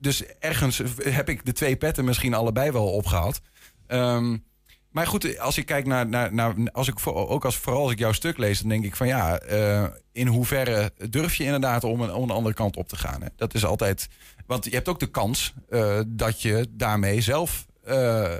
dus 0.00 0.22
ergens 0.38 0.82
heb 1.02 1.23
ik 1.28 1.44
de 1.44 1.52
twee 1.52 1.76
petten 1.76 2.04
misschien 2.04 2.34
allebei 2.34 2.70
wel 2.70 2.92
opgehaald. 2.92 3.40
Um, 3.88 4.44
Maar 4.90 5.06
goed, 5.06 5.38
als 5.38 5.58
ik 5.58 5.66
kijk 5.66 5.86
naar, 5.86 6.08
naar, 6.08 6.34
naar 6.34 6.54
als 6.72 6.88
ik 6.88 7.06
ook 7.06 7.44
als 7.44 7.56
vooral 7.56 7.82
als 7.82 7.92
ik 7.92 7.98
jouw 7.98 8.12
stuk 8.12 8.38
lees, 8.38 8.60
dan 8.60 8.68
denk 8.68 8.84
ik 8.84 8.96
van 8.96 9.06
ja, 9.06 9.42
uh, 9.50 9.86
in 10.12 10.26
hoeverre 10.26 10.92
durf 11.10 11.34
je 11.34 11.44
inderdaad 11.44 11.84
om 11.84 12.00
een, 12.00 12.30
andere 12.30 12.54
kant 12.54 12.76
op 12.76 12.88
te 12.88 12.96
gaan? 12.96 13.22
Hè? 13.22 13.28
Dat 13.36 13.54
is 13.54 13.64
altijd, 13.64 14.08
want 14.46 14.64
je 14.64 14.70
hebt 14.70 14.88
ook 14.88 15.00
de 15.00 15.10
kans 15.10 15.52
uh, 15.70 16.00
dat 16.06 16.42
je 16.42 16.66
daarmee 16.70 17.20
zelf 17.20 17.66
uh, 17.86 18.32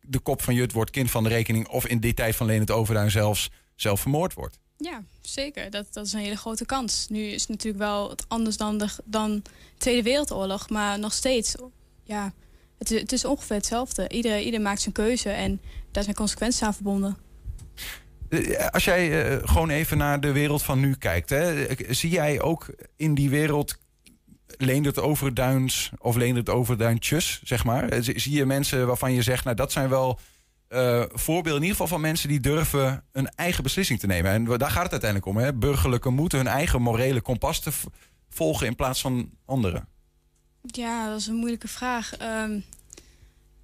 de 0.00 0.18
kop 0.22 0.42
van 0.42 0.54
Jut 0.54 0.72
wordt 0.72 0.90
kind 0.90 1.10
van 1.10 1.22
de 1.22 1.28
rekening, 1.28 1.68
of 1.68 1.86
in 1.86 2.00
die 2.00 2.14
tijd 2.14 2.36
van 2.36 2.46
Leen 2.46 2.60
het 2.60 2.70
Overduin 2.70 3.10
zelfs 3.10 3.50
zelf 3.76 4.00
vermoord 4.00 4.34
wordt. 4.34 4.58
Ja, 4.76 5.02
zeker. 5.20 5.70
Dat, 5.70 5.86
dat 5.92 6.06
is 6.06 6.12
een 6.12 6.20
hele 6.20 6.36
grote 6.36 6.66
kans. 6.66 7.06
Nu 7.08 7.22
is 7.22 7.40
het 7.40 7.50
natuurlijk 7.50 7.84
wel 7.84 8.10
het 8.10 8.24
anders 8.28 8.56
dan 8.56 8.78
de 8.78 8.88
dan 9.04 9.42
Tweede 9.78 10.02
Wereldoorlog, 10.02 10.68
maar 10.68 10.98
nog 10.98 11.12
steeds, 11.12 11.54
ja, 12.04 12.32
het 12.78 12.90
is, 12.90 13.00
het 13.00 13.12
is 13.12 13.24
ongeveer 13.24 13.56
hetzelfde. 13.56 14.08
Ieder, 14.08 14.40
ieder 14.40 14.60
maakt 14.60 14.80
zijn 14.80 14.94
keuze 14.94 15.30
en 15.30 15.60
daar 15.90 16.02
zijn 16.02 16.16
consequenties 16.16 16.62
aan 16.62 16.74
verbonden. 16.74 17.16
Eh, 18.28 18.68
als 18.68 18.84
jij 18.84 19.32
uh, 19.32 19.48
gewoon 19.48 19.70
even 19.70 19.98
naar 19.98 20.20
de 20.20 20.32
wereld 20.32 20.62
van 20.62 20.80
nu 20.80 20.94
kijkt, 20.94 21.30
hè, 21.30 21.66
zie 21.88 22.10
jij 22.10 22.40
ook 22.40 22.66
in 22.96 23.14
die 23.14 23.30
wereld 23.30 23.78
Leendert 24.46 25.00
Overduins 25.00 25.90
of 25.98 26.16
Leendert 26.16 26.48
Overduintjes, 26.48 27.40
zeg 27.44 27.64
maar? 27.64 27.88
Zie 28.00 28.32
je 28.32 28.46
mensen 28.46 28.86
waarvan 28.86 29.12
je 29.12 29.22
zegt, 29.22 29.44
nou 29.44 29.56
dat 29.56 29.72
zijn 29.72 29.88
wel 29.88 30.18
voorbeelden 31.12 31.62
in 31.62 31.68
ieder 31.68 31.70
geval 31.70 31.86
van 31.86 32.00
mensen 32.00 32.28
die 32.28 32.40
durven 32.40 33.04
een 33.12 33.28
eigen 33.28 33.62
beslissing 33.62 34.00
te 34.00 34.06
nemen. 34.06 34.32
En 34.32 34.44
daar 34.44 34.70
gaat 34.70 34.82
het 34.82 34.92
uiteindelijk 34.92 35.30
om. 35.30 35.36
Hè? 35.36 35.54
Burgerlijke 35.54 36.10
moeten 36.10 36.38
hun 36.38 36.46
eigen 36.46 36.82
morele 36.82 37.20
kompas 37.20 37.60
te 37.60 37.70
volgen 38.28 38.66
in 38.66 38.76
plaats 38.76 39.00
van 39.00 39.30
anderen. 39.44 39.88
Ja, 40.66 41.08
dat 41.08 41.20
is 41.20 41.26
een 41.26 41.34
moeilijke 41.34 41.68
vraag. 41.68 42.12
Um, 42.22 42.64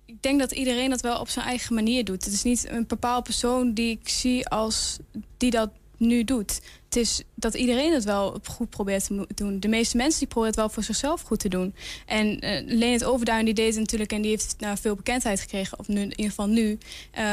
ik 0.07 0.23
denk 0.23 0.39
dat 0.39 0.53
iedereen 0.53 0.91
dat 0.91 1.01
wel 1.01 1.21
op 1.21 1.29
zijn 1.29 1.47
eigen 1.47 1.75
manier 1.75 2.05
doet. 2.05 2.25
Het 2.25 2.35
is 2.35 2.43
niet 2.43 2.69
een 2.69 2.87
bepaalde 2.87 3.23
persoon 3.23 3.73
die 3.73 3.91
ik 3.91 4.09
zie 4.09 4.49
als 4.49 4.99
die 5.37 5.51
dat 5.51 5.71
nu 5.97 6.25
doet. 6.25 6.61
Het 6.85 6.97
is 6.97 7.23
dat 7.35 7.55
iedereen 7.55 7.93
het 7.93 8.05
wel 8.05 8.41
goed 8.45 8.71
probeert 8.71 9.05
te 9.05 9.27
doen. 9.35 9.61
De 9.61 9.69
meeste 9.69 9.97
mensen 9.97 10.19
die 10.19 10.29
proberen 10.29 10.55
het 10.55 10.61
wel 10.61 10.71
voor 10.71 10.83
zichzelf 10.83 11.21
goed 11.21 11.39
te 11.39 11.49
doen. 11.49 11.75
En 12.07 12.45
uh, 12.45 12.61
Leonard 12.79 13.05
Overduin 13.05 13.45
die 13.45 13.55
deed 13.55 13.71
het 13.71 13.79
natuurlijk 13.79 14.13
en 14.13 14.23
die 14.23 14.31
heeft 14.31 14.55
nou, 14.59 14.77
veel 14.81 14.95
bekendheid 14.95 15.41
gekregen. 15.41 15.79
Of 15.79 15.89
nu, 15.89 16.01
in 16.01 16.11
ieder 16.11 16.25
geval 16.25 16.49
nu. 16.49 16.79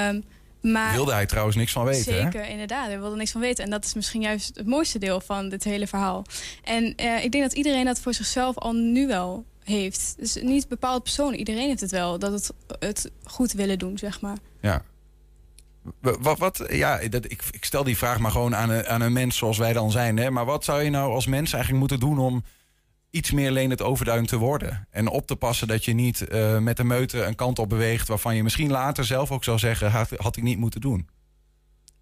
Um, 0.09 0.23
maar 0.61 0.93
wilde 0.93 1.13
hij 1.13 1.25
trouwens 1.25 1.55
niks 1.55 1.71
van 1.71 1.85
weten. 1.85 2.13
Zeker, 2.13 2.43
hè? 2.43 2.47
inderdaad. 2.47 2.87
Hij 2.87 2.99
wilde 2.99 3.15
niks 3.15 3.31
van 3.31 3.41
weten. 3.41 3.63
En 3.63 3.69
dat 3.69 3.85
is 3.85 3.93
misschien 3.93 4.21
juist 4.21 4.55
het 4.55 4.67
mooiste 4.67 4.99
deel 4.99 5.21
van 5.21 5.49
dit 5.49 5.63
hele 5.63 5.87
verhaal. 5.87 6.25
En 6.63 6.83
uh, 6.83 7.23
ik 7.23 7.31
denk 7.31 7.43
dat 7.43 7.53
iedereen 7.53 7.85
dat 7.85 7.99
voor 7.99 8.13
zichzelf 8.13 8.57
al 8.57 8.73
nu 8.73 9.07
wel 9.07 9.45
heeft. 9.67 10.15
Dus 10.17 10.35
niet 10.41 10.67
bepaalde 10.67 11.01
personen. 11.01 11.39
Iedereen 11.39 11.67
heeft 11.67 11.81
het 11.81 11.91
wel. 11.91 12.19
Dat 12.19 12.31
het, 12.31 12.51
het 12.79 13.11
goed 13.23 13.51
willen 13.51 13.79
doen, 13.79 13.97
zeg 13.97 14.21
maar. 14.21 14.37
Ja. 14.61 14.83
Wat, 16.01 16.39
wat, 16.39 16.63
ja, 16.69 17.07
dat, 17.07 17.25
ik, 17.25 17.43
ik 17.51 17.65
stel 17.65 17.83
die 17.83 17.97
vraag 17.97 18.19
maar 18.19 18.31
gewoon 18.31 18.55
aan 18.55 18.69
een, 18.69 18.87
aan 18.87 19.01
een 19.01 19.13
mens 19.13 19.37
zoals 19.37 19.57
wij 19.57 19.73
dan 19.73 19.91
zijn. 19.91 20.17
Hè? 20.17 20.31
Maar 20.31 20.45
wat 20.45 20.63
zou 20.63 20.83
je 20.83 20.89
nou 20.89 21.13
als 21.13 21.25
mens 21.25 21.53
eigenlijk 21.53 21.81
moeten 21.81 22.09
doen 22.09 22.19
om 22.19 22.43
iets 23.09 23.31
meer 23.31 23.51
leen 23.51 23.69
het 23.69 23.81
overduin 23.81 24.25
te 24.25 24.37
worden? 24.37 24.87
En 24.91 25.07
op 25.07 25.27
te 25.27 25.35
passen 25.35 25.67
dat 25.67 25.85
je 25.85 25.93
niet 25.93 26.25
uh, 26.31 26.57
met 26.57 26.77
de 26.77 26.83
meute 26.83 27.23
een 27.23 27.35
kant 27.35 27.59
op 27.59 27.69
beweegt... 27.69 28.07
waarvan 28.07 28.35
je 28.35 28.43
misschien 28.43 28.71
later 28.71 29.05
zelf 29.05 29.31
ook 29.31 29.43
zou 29.43 29.57
zeggen... 29.57 29.91
had, 29.91 30.09
had 30.09 30.37
ik 30.37 30.43
niet 30.43 30.57
moeten 30.57 30.81
doen. 30.81 31.09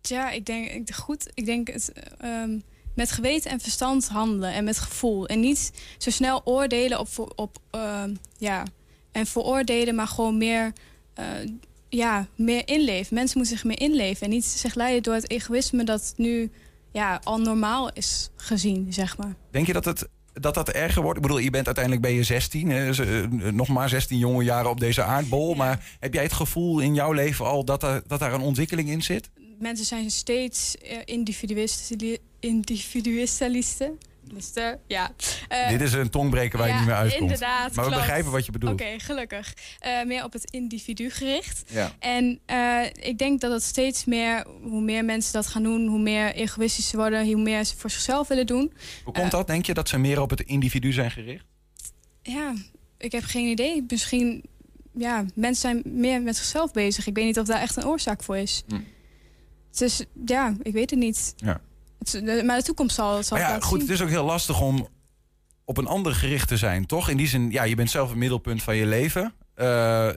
Ja, 0.02 0.32
ik 0.32 0.46
denk 0.46 0.70
ik, 0.70 0.96
goed. 0.96 1.32
Ik 1.34 1.46
denk 1.46 1.68
het, 1.68 1.92
um, 2.24 2.64
met 2.96 3.12
geweten 3.12 3.52
en 3.52 3.60
verstand 3.60 4.08
handelen 4.08 4.54
en 4.54 4.64
met 4.64 4.80
gevoel. 4.80 5.28
En 5.28 5.40
niet 5.40 5.72
zo 5.98 6.10
snel 6.10 6.42
oordelen 6.44 7.00
op, 7.00 7.34
op 7.36 7.58
uh, 7.76 8.04
ja, 8.38 8.64
en 9.12 9.26
veroordelen, 9.26 9.96
maar 9.96 10.08
gewoon 10.08 10.38
meer... 10.38 10.74
Uh, 11.20 11.26
ja, 11.90 12.28
meer 12.36 12.68
inleven. 12.68 13.16
Mensen 13.16 13.38
moeten 13.38 13.58
zich 13.58 13.66
meer 13.66 13.80
inleven. 13.80 14.26
En 14.26 14.30
niet 14.30 14.46
zich 14.46 14.76
leiden 14.76 15.04
door 15.04 15.14
het 15.14 15.30
egoïsme 15.30 15.84
dat 15.84 16.14
nu 16.18 16.52
ja, 16.92 17.20
al 17.24 17.38
normaal 17.38 17.94
is 17.94 18.30
gezien, 18.36 18.94
zeg 18.94 19.18
maar. 19.18 19.36
Denk 19.52 19.68
je 19.68 19.74
dat 19.74 19.86
het 19.86 20.08
dat 20.42 20.54
dat 20.54 20.70
erger 20.70 21.02
wordt? 21.02 21.18
Ik 21.18 21.22
bedoel, 21.22 21.38
je 21.38 21.50
bent 21.50 21.66
uiteindelijk 21.66 22.06
ben 22.06 22.14
je 22.14 22.24
16, 22.24 22.70
hè, 22.70 22.92
nog 23.52 23.68
maar 23.68 23.90
16 23.90 24.18
jonge 24.18 24.44
jaren 24.44 24.70
op 24.70 24.80
deze 24.80 25.04
aardbol. 25.04 25.50
Ja. 25.50 25.56
Maar 25.56 25.98
heb 26.00 26.14
jij 26.14 26.24
het 26.24 26.34
gevoel 26.34 26.80
in 26.80 26.94
jouw 26.94 27.12
leven 27.12 27.46
al 27.46 27.66
dat, 27.66 27.84
er, 27.84 28.04
dat 28.08 28.20
daar 28.20 28.34
een 28.34 28.42
ontwikkeling 28.42 28.90
in 28.90 29.02
zit? 29.02 29.30
Mensen 29.60 29.86
zijn 29.86 30.12
steeds 30.12 30.76
individualisten. 32.46 33.46
individualisten 33.46 34.14
Mister, 34.34 34.80
ja. 34.88 35.12
Uh, 35.52 35.70
Dit 35.70 35.82
is 35.82 35.94
een 35.94 36.10
tongbreker 36.10 36.58
waar 36.58 36.68
ja, 36.68 36.74
je 36.74 36.80
niet 36.80 36.90
meer 36.90 36.98
uitkomt. 36.98 37.22
Inderdaad, 37.22 37.76
maar 37.76 37.86
we 37.86 37.96
begrijpen 37.96 38.32
wat 38.32 38.46
je 38.46 38.52
bedoelt. 38.52 38.74
Oké, 38.74 38.84
okay, 38.84 39.00
gelukkig. 39.00 39.54
Uh, 39.86 40.04
meer 40.04 40.24
op 40.24 40.34
het 40.34 40.52
individu 40.52 41.10
gericht. 41.10 41.64
Ja. 41.68 41.92
En 42.00 42.40
uh, 42.52 42.84
ik 42.86 43.18
denk 43.18 43.42
dat 43.42 43.52
het 43.52 43.64
steeds 43.64 44.06
meer, 44.06 44.46
hoe 44.62 44.82
meer 44.82 45.06
mensen 45.06 45.34
dat 45.34 45.48
gaan 45.48 45.64
doen, 45.64 45.88
hoe 45.88 46.00
meer 46.00 46.34
egoïstisch 46.34 46.90
ze 46.90 46.98
worden, 46.98 47.26
hoe 47.26 47.42
meer 47.42 47.64
ze 47.64 47.78
voor 47.78 47.90
zichzelf 47.90 48.28
willen 48.28 48.46
doen. 48.46 48.74
Hoe 49.04 49.14
komt 49.14 49.32
dat? 49.32 49.48
Denk 49.48 49.66
je 49.66 49.74
dat 49.74 49.90
ze 49.90 49.98
meer 49.98 50.22
op 50.22 50.30
het 50.30 50.42
individu 50.42 50.92
zijn 50.92 51.12
gericht? 51.12 51.46
Ja, 52.22 52.54
ik 52.98 53.12
heb 53.12 53.24
geen 53.24 53.48
idee. 53.48 53.86
Misschien, 53.88 54.44
ja, 54.98 55.26
mensen 55.36 55.62
zijn 55.62 56.00
meer 56.00 56.22
met 56.22 56.36
zichzelf 56.36 56.72
bezig. 56.72 57.08
Ik 57.08 57.16
weet 57.16 57.26
niet 57.26 57.40
of 57.40 57.48
daar 57.48 57.62
echt 57.62 57.76
een 57.76 57.86
oorzaak 57.86 58.24
voor 58.24 58.38
is. 58.38 58.64
Hm. 58.68 58.80
Dus 59.72 60.04
ja, 60.26 60.56
ik 60.62 60.74
weet 60.74 60.90
het 60.90 61.00
niet. 61.00 61.34
Ja. 61.38 61.62
Maar 62.44 62.58
de 62.58 62.64
toekomst 62.64 62.96
zal, 62.96 63.24
zal 63.24 63.38
ja, 63.38 63.60
goed, 63.60 63.80
zien. 63.80 63.80
het 63.80 63.90
is 63.90 64.02
ook 64.02 64.10
heel 64.10 64.26
lastig 64.26 64.62
om 64.62 64.88
op 65.66 65.78
een 65.78 65.88
ander 65.88 66.14
gericht 66.16 66.48
te 66.48 66.58
zijn, 66.58 66.86
toch? 66.86 67.10
In 67.10 67.18
die 67.18 67.28
zin, 67.28 67.52
ja, 67.52 67.64
je 67.64 67.76
bent 67.76 67.92
zelf 67.92 68.10
het 68.10 68.18
middelpunt 68.18 68.64
van 68.64 68.76
je 68.76 68.86
leven. 68.86 69.34
Uh, 69.56 69.66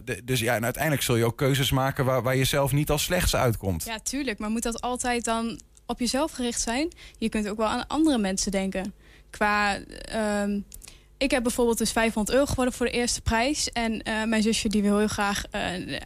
de, 0.05 0.21
dus 0.25 0.41
ja, 0.41 0.55
en 0.55 0.65
uiteindelijk 0.65 1.03
zul 1.03 1.17
je 1.17 1.25
ook 1.25 1.37
keuzes 1.37 1.71
maken 1.71 2.05
waar, 2.05 2.23
waar 2.23 2.37
je 2.37 2.45
zelf 2.45 2.73
niet 2.73 2.91
als 2.91 3.03
slechts 3.03 3.37
uitkomt. 3.37 3.85
Ja, 3.85 3.99
tuurlijk. 3.99 4.39
Maar 4.39 4.51
moet 4.51 4.63
dat 4.63 4.81
altijd 4.81 5.25
dan 5.25 5.61
op 5.87 5.99
jezelf 5.99 6.33
gericht 6.33 6.61
zijn? 6.61 6.93
Je 7.19 7.29
kunt 7.29 7.49
ook 7.49 7.57
wel 7.57 7.67
aan 7.67 7.87
andere 7.87 8.19
mensen 8.19 8.51
denken. 8.51 8.95
Qua 9.31 9.79
uh, 9.79 10.61
ik 11.19 11.31
heb 11.31 11.43
bijvoorbeeld 11.43 11.79
dus 11.79 11.93
500 11.93 12.37
euro 12.37 12.47
geworden 12.47 12.75
voor 12.75 12.87
de 12.87 12.93
eerste 12.93 13.21
prijs. 13.21 13.71
En 13.73 13.93
uh, 13.93 14.25
mijn 14.25 14.43
zusje 14.43 14.69
die 14.69 14.83
wil 14.83 14.99
heel 14.99 15.09
graag 15.09 15.43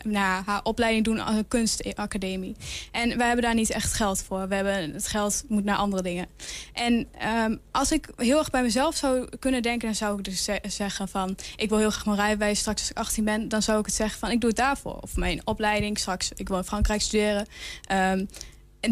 uh, 0.04 0.38
haar 0.44 0.60
opleiding 0.62 1.04
doen 1.04 1.20
aan 1.20 1.36
een 1.36 1.48
kunstacademie. 1.48 2.56
En 2.90 3.16
wij 3.16 3.26
hebben 3.26 3.44
daar 3.44 3.54
niet 3.54 3.70
echt 3.70 3.92
geld 3.92 4.22
voor. 4.22 4.48
We 4.48 4.54
hebben, 4.54 4.92
het 4.92 5.06
geld 5.06 5.44
moet 5.48 5.64
naar 5.64 5.76
andere 5.76 6.02
dingen. 6.02 6.26
En 6.72 7.08
um, 7.44 7.60
als 7.70 7.92
ik 7.92 8.08
heel 8.16 8.38
erg 8.38 8.50
bij 8.50 8.62
mezelf 8.62 8.96
zou 8.96 9.36
kunnen 9.38 9.62
denken... 9.62 9.86
dan 9.86 9.96
zou 9.96 10.18
ik 10.18 10.24
dus 10.24 10.48
zeggen 10.66 11.08
van... 11.08 11.36
ik 11.56 11.68
wil 11.68 11.78
heel 11.78 11.90
graag 11.90 12.06
mijn 12.06 12.18
rijbewijs 12.18 12.58
straks 12.58 12.80
als 12.80 12.90
ik 12.90 12.96
18 12.96 13.24
ben. 13.24 13.48
Dan 13.48 13.62
zou 13.62 13.78
ik 13.78 13.86
het 13.86 13.94
zeggen 13.94 14.18
van 14.18 14.30
ik 14.30 14.40
doe 14.40 14.50
het 14.50 14.58
daarvoor. 14.58 14.98
Of 15.00 15.16
mijn 15.16 15.40
opleiding 15.44 15.98
straks. 15.98 16.30
Ik 16.34 16.48
wil 16.48 16.56
in 16.56 16.64
Frankrijk 16.64 17.00
studeren. 17.00 17.46
Um, 17.92 18.28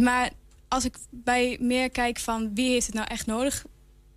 maar 0.02 0.30
als 0.68 0.84
ik 0.84 0.96
bij 1.10 1.56
meer 1.60 1.90
kijk 1.90 2.18
van 2.18 2.50
wie 2.54 2.70
heeft 2.70 2.86
het 2.86 2.94
nou 2.94 3.06
echt 3.10 3.26
nodig 3.26 3.64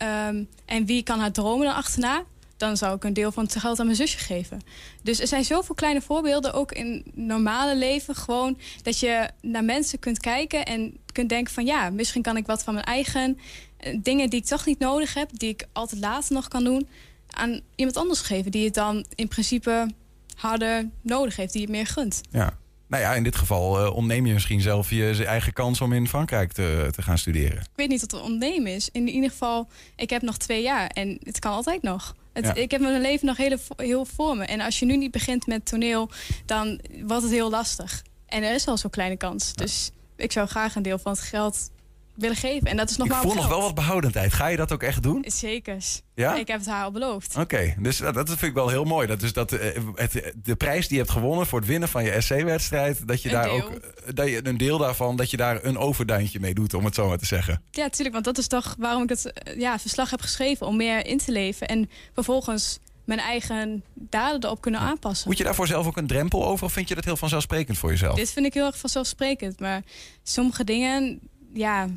Um, 0.04 0.48
en 0.66 0.86
wie 0.86 1.04
kan 1.04 1.20
haar 1.20 1.32
dromen 1.32 1.66
dan 1.66 1.76
achterna? 1.76 2.24
Dan 2.58 2.78
zou 2.78 2.96
ik 2.96 3.04
een 3.04 3.14
deel 3.14 3.32
van 3.32 3.44
het 3.44 3.56
geld 3.56 3.80
aan 3.80 3.86
mijn 3.86 3.98
zusje 3.98 4.18
geven. 4.18 4.62
Dus 5.02 5.20
er 5.20 5.28
zijn 5.28 5.46
zoveel 5.46 5.76
kleine 5.76 6.02
voorbeelden, 6.02 6.54
ook 6.54 6.72
in 6.72 7.04
normale 7.14 7.76
leven. 7.76 8.16
Gewoon 8.16 8.58
dat 8.82 9.00
je 9.00 9.30
naar 9.42 9.64
mensen 9.64 10.00
kunt 10.00 10.20
kijken 10.20 10.66
en 10.66 10.98
kunt 11.12 11.30
denken 11.30 11.54
van... 11.54 11.66
ja, 11.66 11.90
misschien 11.90 12.22
kan 12.22 12.38
ik 12.38 12.46
wat 12.46 12.64
van 12.64 12.74
mijn 12.74 12.86
eigen 12.86 13.40
uh, 13.88 14.00
dingen 14.02 14.30
die 14.30 14.40
ik 14.40 14.46
toch 14.46 14.66
niet 14.66 14.80
nodig 14.80 15.14
heb... 15.14 15.30
die 15.34 15.50
ik 15.50 15.68
altijd 15.74 16.02
later 16.02 16.34
nog 16.34 16.48
kan 16.48 16.64
doen, 16.64 16.88
aan 17.30 17.60
iemand 17.76 17.98
anders 17.98 18.22
geven. 18.22 18.52
Die 18.52 18.66
het 18.66 18.74
dan 18.74 19.06
in 19.16 19.28
principe 19.28 19.90
harder 20.36 20.90
nodig 21.02 21.36
heeft, 21.36 21.54
die 21.54 21.62
het 21.62 21.72
meer 21.72 21.88
gunt. 21.88 22.22
Ja. 22.32 22.58
Nou 22.88 23.04
ja, 23.04 23.14
in 23.14 23.24
dit 23.24 23.36
geval 23.36 23.86
uh, 23.86 23.96
ontneem 23.96 24.26
je 24.26 24.34
misschien 24.34 24.62
zelf 24.62 24.90
je 24.90 25.26
eigen 25.26 25.54
kans 25.54 25.82
om 25.82 25.94
in 25.94 26.08
Frankrijk 26.08 26.52
te, 26.52 26.88
te 26.92 27.02
gaan 27.02 27.18
studeren. 27.18 27.58
Ik 27.58 27.70
weet 27.76 27.90
niet 27.90 28.02
wat 28.02 28.12
er 28.12 28.22
ontnemen 28.22 28.72
is. 28.74 28.90
In 28.92 29.08
ieder 29.08 29.30
geval, 29.30 29.68
ik 29.96 30.10
heb 30.10 30.22
nog 30.22 30.38
twee 30.38 30.62
jaar 30.62 30.88
en 30.88 31.20
het 31.24 31.40
kan 31.40 31.52
altijd 31.52 31.82
nog. 31.82 32.16
Het, 32.34 32.46
ja. 32.46 32.54
Ik 32.54 32.72
heb 32.72 32.82
mijn 32.82 33.02
leven 33.02 33.28
nog 33.28 33.38
hele, 33.38 33.60
heel 33.76 34.06
voor 34.06 34.38
me. 34.38 34.46
En 34.46 34.62
als 34.62 34.80
je 34.80 34.86
nu 34.86 34.98
niet 34.98 35.12
begint 35.12 35.48
met 35.48 35.66
toneel, 35.66 36.10
dan 36.46 36.80
wordt 37.06 37.24
het 37.24 37.32
heel 37.32 37.50
lastig. 37.50 38.04
En 38.26 38.44
er 38.44 38.54
is 38.54 38.68
al 38.68 38.78
zo'n 38.78 38.90
kleine 38.90 39.18
kans. 39.18 39.48
Ja. 39.48 39.64
Dus 39.64 39.92
ik 40.16 40.32
zou 40.32 40.48
graag 40.48 40.76
een 40.76 40.82
deel 40.82 41.00
van 41.00 41.12
het 41.12 41.22
geld 41.22 41.70
willen 42.16 42.36
geven. 42.36 42.68
En 42.68 42.78
dat 42.78 42.90
is 42.90 42.98
nog 42.98 43.08
Ik 43.08 43.14
maar 43.14 43.22
voel 43.22 43.34
nog 43.34 43.48
wel 43.48 43.62
wat 43.62 43.76
behoudendheid. 43.76 44.34
Ga 44.34 44.48
je 44.48 44.58
dat 44.58 44.72
ook 44.72 44.84
echt 44.84 45.04
doen? 45.04 45.26
Zeker. 45.28 45.78
Ja? 46.16 46.36
Ik 46.36 46.48
heb 46.48 46.60
het 46.60 46.68
haar 46.68 46.84
al 46.84 46.92
beloofd. 46.92 47.32
Oké, 47.32 47.42
okay. 47.42 47.76
dus 47.80 47.98
dat, 47.98 48.14
dat, 48.14 48.28
vind 48.28 48.42
ik 48.42 48.54
wel 48.54 48.70
heel 48.70 48.84
mooi. 48.84 49.08
Dat 49.08 49.22
is 49.22 49.34
dat 49.34 49.52
uh, 49.52 49.60
het, 49.96 50.34
de 50.44 50.56
prijs 50.56 50.88
die 50.88 50.98
je 50.98 51.04
hebt 51.04 51.16
gewonnen 51.16 51.48
voor 51.48 51.60
het 51.60 51.68
winnen 51.68 51.90
van 51.90 52.04
je 52.04 52.22
SC-wedstrijd, 52.22 53.08
dat 53.08 53.22
je 53.22 53.30
een 53.30 53.36
daar 53.36 53.44
deel. 53.44 53.64
ook 53.64 53.80
dat 54.16 54.30
je 54.30 54.48
een 54.48 54.58
deel 54.58 54.78
daarvan, 54.78 55.16
dat 55.16 55.32
je 55.32 55.38
daar 55.38 55.64
een 55.64 55.78
overduintje 55.78 56.40
mee 56.40 56.54
doet, 56.54 56.74
om 56.74 56.86
het 56.86 56.96
zo 56.96 57.08
maar 57.08 57.18
te 57.18 57.26
zeggen. 57.26 57.62
Ja, 57.72 57.90
tuurlijk, 57.90 58.14
want 58.14 58.26
dat 58.26 58.38
is 58.38 58.48
toch 58.48 58.76
waarom 58.78 59.04
ik 59.04 59.10
het 59.10 59.34
ja, 59.58 59.80
verslag 59.80 60.10
heb 60.10 60.22
geschreven, 60.22 60.68
om 60.68 60.76
meer 60.76 61.06
in 61.06 61.18
te 61.18 61.32
leven 61.32 61.68
en 61.68 61.90
vervolgens 62.14 62.80
mijn 63.04 63.20
eigen 63.20 63.84
daden 63.94 64.44
erop 64.44 64.62
kunnen 64.62 64.80
aanpassen. 64.80 65.28
Moet 65.28 65.38
je 65.38 65.44
daarvoor 65.44 65.68
zelf 65.68 65.88
ook 65.88 65.98
een 65.98 66.08
drempel 66.08 66.46
over, 66.46 66.66
of 66.66 66.74
vind 66.74 66.88
je 66.88 66.96
dat 66.96 67.06
heel 67.06 67.18
vanzelfsprekend 67.18 67.78
voor 67.78 67.90
jezelf? 67.90 68.16
Dit 68.16 68.32
vind 68.32 68.46
ik 68.46 68.54
heel 68.54 68.66
erg 68.66 68.78
vanzelfsprekend, 68.78 69.60
maar 69.60 69.82
sommige 70.24 70.64
dingen, 70.64 71.20
ja, 71.54 71.90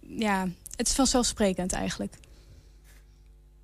ja, 0.00 0.48
het 0.76 0.88
is 0.88 0.94
vanzelfsprekend 0.94 1.72
eigenlijk. 1.72 2.14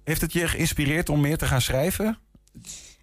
Heeft 0.04 0.20
het 0.20 0.32
je 0.32 0.48
geïnspireerd 0.48 1.08
om 1.08 1.20
meer 1.20 1.38
te 1.38 1.46
gaan 1.46 1.60
schrijven? 1.60 2.18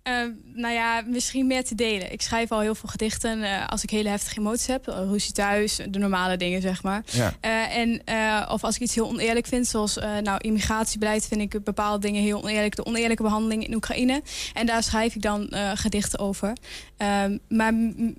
Uh, 0.08 0.14
nou 0.54 0.74
ja, 0.74 1.04
misschien 1.08 1.48
meer 1.48 1.64
te 1.64 1.76
delen. 1.76 2.12
Ik 2.12 2.22
schrijf 2.22 2.52
al 2.52 2.60
heel 2.60 2.76
veel 2.76 2.90
gedichten 2.90 3.40
uh, 3.40 3.68
als 3.68 3.84
ik 3.84 3.90
hele 3.90 4.10
heftige 4.10 4.40
emoties 4.40 4.68
heb. 4.68 4.88
Uh, 4.88 4.96
ruzie 4.96 5.32
thuis, 5.32 5.80
de 5.90 6.00
normale 6.00 6.38
dingen, 6.38 6.62
zeg 6.62 6.84
maar. 6.84 7.04
Ja. 7.12 7.34
en, 7.70 8.02
of 8.50 8.64
als 8.64 8.76
ik 8.76 8.82
iets 8.82 8.96
heel 8.96 9.08
oneerlijk 9.08 9.46
vind, 9.46 9.68
zoals 9.68 10.00
nou, 10.24 10.38
immigratiebeleid... 10.38 11.28
vind 11.28 11.42
ik 11.42 11.64
bepaalde 11.64 12.00
dingen 12.00 12.22
heel 12.22 12.44
oneerlijk. 12.44 12.76
De 12.76 12.86
oneerlijke 12.86 13.24
behandeling 13.24 13.68
in 13.68 13.76
Oekraïne. 13.76 14.22
En 14.54 14.66
daar 14.66 14.84
schrijf 14.84 15.16
ik 15.16 15.22
dan 15.22 15.48
gedichten 15.74 16.20
over. 16.20 16.54
Ehm, 16.98 17.38
maar 17.50 17.74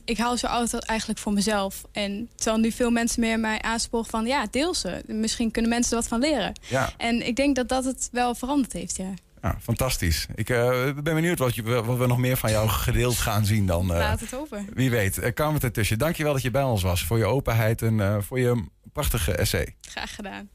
ik 0.05 0.19
hou 0.19 0.37
ze 0.37 0.49
altijd 0.49 0.85
eigenlijk 0.85 1.19
voor 1.19 1.33
mezelf. 1.33 1.85
En 1.93 2.29
terwijl 2.35 2.59
nu 2.59 2.73
veel 2.73 2.91
mensen 2.91 3.21
meer 3.21 3.41
mij 3.41 3.63
aansporen 3.63 4.07
van... 4.07 4.27
ja, 4.27 4.47
deel 4.51 4.75
ze. 4.75 5.03
Misschien 5.07 5.51
kunnen 5.51 5.71
mensen 5.71 5.91
er 5.91 5.99
wat 5.99 6.09
van 6.09 6.21
leren. 6.21 6.53
Ja. 6.69 6.93
En 6.97 7.27
ik 7.27 7.37
denk 7.37 7.57
dat 7.57 7.69
dat 7.69 7.85
het 7.85 8.09
wel 8.13 8.35
veranderd 8.35 8.73
heeft, 8.73 8.97
ja. 8.97 9.15
Ja, 9.47 9.57
fantastisch. 9.61 10.27
Ik 10.35 10.51
uh, 10.51 10.69
ben 10.83 11.15
benieuwd 11.15 11.39
wat, 11.39 11.55
je, 11.55 11.63
wat, 11.63 11.99
we 11.99 12.07
nog 12.07 12.19
meer 12.19 12.37
van 12.37 12.51
jou 12.51 12.69
gedeeld 12.69 13.17
gaan 13.17 13.45
zien 13.45 13.67
dan. 13.67 13.91
Uh, 13.91 13.97
Laat 13.97 14.21
het 14.21 14.35
over. 14.35 14.65
Wie 14.75 14.91
weet. 14.91 15.19
Uh, 15.19 15.29
Carmen 15.33 15.61
ertussen. 15.61 15.99
Dankjewel 15.99 16.33
dat 16.33 16.43
je 16.43 16.51
bij 16.51 16.63
ons 16.63 16.83
was. 16.83 17.05
Voor 17.05 17.19
je 17.19 17.25
openheid 17.25 17.83
en 17.83 18.25
voor 18.25 18.39
je 18.39 18.65
prachtige 18.93 19.33
essay. 19.33 19.77
Graag 19.81 20.15
gedaan. 20.15 20.49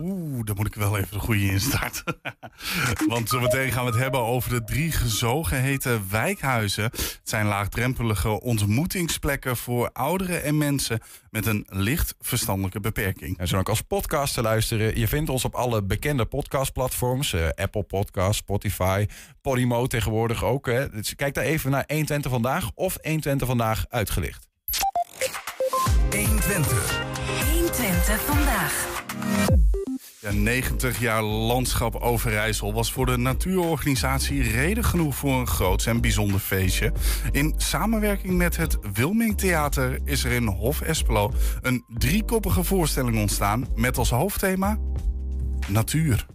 Oeh, 0.00 0.44
daar 0.44 0.56
moet 0.56 0.66
ik 0.66 0.74
wel 0.74 0.98
even 0.98 1.12
de 1.12 1.18
goede 1.18 1.44
in 1.44 1.60
starten. 1.60 2.20
Want 3.08 3.28
zometeen 3.28 3.72
gaan 3.72 3.84
we 3.84 3.90
het 3.90 4.00
hebben 4.00 4.20
over 4.20 4.50
de 4.50 4.64
drie 4.64 4.92
gezogeheten 4.92 6.06
wijkhuizen. 6.10 6.84
Het 6.84 7.20
zijn 7.22 7.46
laagdrempelige 7.46 8.40
ontmoetingsplekken 8.40 9.56
voor 9.56 9.90
ouderen 9.92 10.42
en 10.42 10.58
mensen 10.58 11.00
met 11.30 11.46
een 11.46 11.66
licht 11.68 12.14
verstandelijke 12.20 12.80
beperking. 12.80 13.38
En 13.38 13.48
zo 13.48 13.58
ook 13.58 13.68
als 13.68 13.80
podcast 13.80 14.34
te 14.34 14.42
luisteren. 14.42 14.98
Je 14.98 15.08
vindt 15.08 15.30
ons 15.30 15.44
op 15.44 15.54
alle 15.54 15.82
bekende 15.82 16.24
podcastplatforms. 16.24 17.32
Uh, 17.32 17.48
Apple 17.54 17.82
Podcast, 17.82 18.38
Spotify, 18.38 19.06
Podimo 19.40 19.86
tegenwoordig 19.86 20.44
ook. 20.44 20.66
Hè. 20.66 20.90
Dus 20.90 21.14
kijk 21.14 21.34
daar 21.34 21.44
even 21.44 21.70
naar 21.70 21.84
120 21.86 22.30
Vandaag 22.30 22.70
of 22.74 22.98
120 23.02 23.46
Vandaag 23.46 23.84
uitgelicht. 23.88 24.46
120. 26.10 27.00
120 27.52 28.20
Vandaag. 28.20 28.97
Ja, 30.20 30.32
90 30.32 31.00
jaar 31.00 31.22
landschap 31.22 31.94
Overijssel 31.94 32.72
was 32.72 32.92
voor 32.92 33.06
de 33.06 33.16
natuurorganisatie 33.16 34.42
reden 34.42 34.84
genoeg 34.84 35.14
voor 35.16 35.40
een 35.40 35.46
groots 35.46 35.86
en 35.86 36.00
bijzonder 36.00 36.40
feestje. 36.40 36.92
In 37.30 37.54
samenwerking 37.56 38.36
met 38.36 38.56
het 38.56 38.78
Wilming 38.92 39.38
Theater 39.38 39.98
is 40.04 40.24
er 40.24 40.32
in 40.32 40.46
Hof 40.46 40.80
Espelo 40.80 41.32
een 41.60 41.84
driekoppige 41.88 42.64
voorstelling 42.64 43.18
ontstaan 43.18 43.66
met 43.74 43.98
als 43.98 44.10
hoofdthema 44.10 44.78
natuur. 45.68 46.26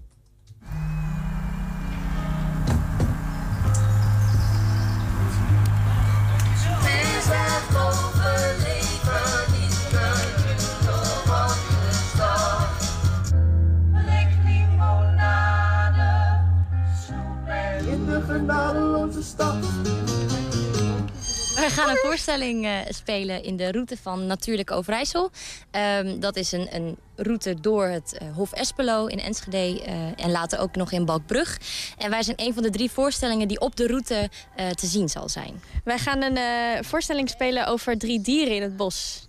Gaan 21.84 21.96
een 21.96 22.10
voorstelling 22.10 22.66
uh, 22.66 22.78
spelen 22.90 23.44
in 23.44 23.58
de 23.58 23.72
route 23.72 23.98
van 23.98 24.28
Natuurlijk 24.28 24.72
Overijssel. 24.72 25.32
Um, 25.72 26.20
dat 26.20 26.36
is 26.36 26.52
een, 26.52 26.75
een, 26.75 26.98
route 27.16 27.60
door 27.62 27.86
het 27.86 28.18
uh, 28.22 28.36
Hof 28.36 28.54
Espelo 28.54 29.06
in 29.06 29.20
Enschede 29.20 29.82
uh, 29.88 30.25
en 30.25 30.32
later 30.32 30.60
ook 30.60 30.75
nog 30.75 30.92
in 30.92 31.06
Balkbrug. 31.06 31.60
En 31.98 32.10
wij 32.10 32.24
zijn 32.24 32.38
een 32.40 32.54
van 32.54 32.63
de 32.63 32.70
drie 32.70 32.92
voorstellingen 32.92 33.48
die 33.48 33.60
op 33.60 33.75
de 33.75 33.88
route 33.88 34.30
te 34.75 34.88
zien 34.88 35.10
zal 35.10 35.30
zijn. 35.30 35.62
Wij 35.84 35.98
gaan 35.98 36.22
een 36.22 36.84
voorstelling 36.84 37.30
spelen 37.30 37.68
over 37.68 37.98
drie 37.98 38.22
dieren 38.22 38.56
in 38.56 38.62
het 38.62 38.78
bos. 38.78 39.28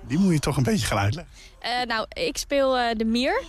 Die 0.00 0.18
moet 0.18 0.32
je 0.32 0.38
toch 0.38 0.56
een 0.56 0.62
beetje 0.62 0.86
gaan 0.86 0.98
uitleggen. 0.98 1.32
nou, 1.86 2.06
ik 2.12 2.36
speel 2.36 2.70
de 2.96 3.04
mier. 3.04 3.42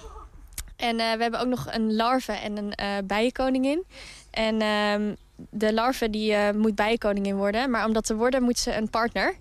En 0.76 0.96
we 0.96 1.04
hebben 1.04 1.40
ook 1.40 1.48
nog 1.48 1.68
een 1.72 1.96
larve 1.96 2.32
en 2.32 2.58
een 2.58 3.08
bijenkoningin. 3.08 3.84
En 4.32 4.62
ehm, 4.62 5.14
de 5.36 5.74
larve 5.74 6.10
die, 6.10 6.32
uh, 6.32 6.52
moet 6.52 6.76
bijenkoningin 6.76 7.36
worden. 7.36 7.70
Maar 7.70 7.86
om 7.86 7.94
dat 7.94 8.06
te 8.06 8.16
worden 8.16 8.44
moet 8.44 8.60
ze 8.60 8.76
een 8.76 8.90
partner. 8.90 9.36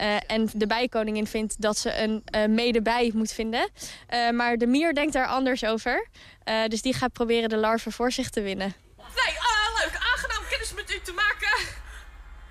Uh, 0.00 0.16
en 0.26 0.48
de 0.54 0.66
bijenkoningin 0.66 1.26
vindt 1.26 1.60
dat 1.60 1.78
ze 1.78 2.02
een 2.02 2.22
uh, 2.34 2.46
medebij 2.46 3.10
moet 3.14 3.32
vinden. 3.32 3.70
maar 4.32 4.56
de 4.56 4.66
mier 4.66 4.94
denkt 4.94 5.12
daar 5.12 5.26
anders 5.26 5.64
over. 5.64 6.08
dus 6.68 6.82
die 6.82 6.94
gaat 6.94 7.12
proberen 7.12 7.48
de 7.48 7.56
larve 7.56 7.90
voor 7.90 8.12
zich 8.12 8.30
te 8.30 8.40
winnen. 8.40 8.74
Nee, 8.96 9.38
ah, 9.38 9.84
leuk. 9.84 10.00
Aangenaam 10.12 10.48
kennis 10.50 10.74
met 10.74 10.94
u 10.94 11.00
te 11.04 11.12
maken. 11.12 11.66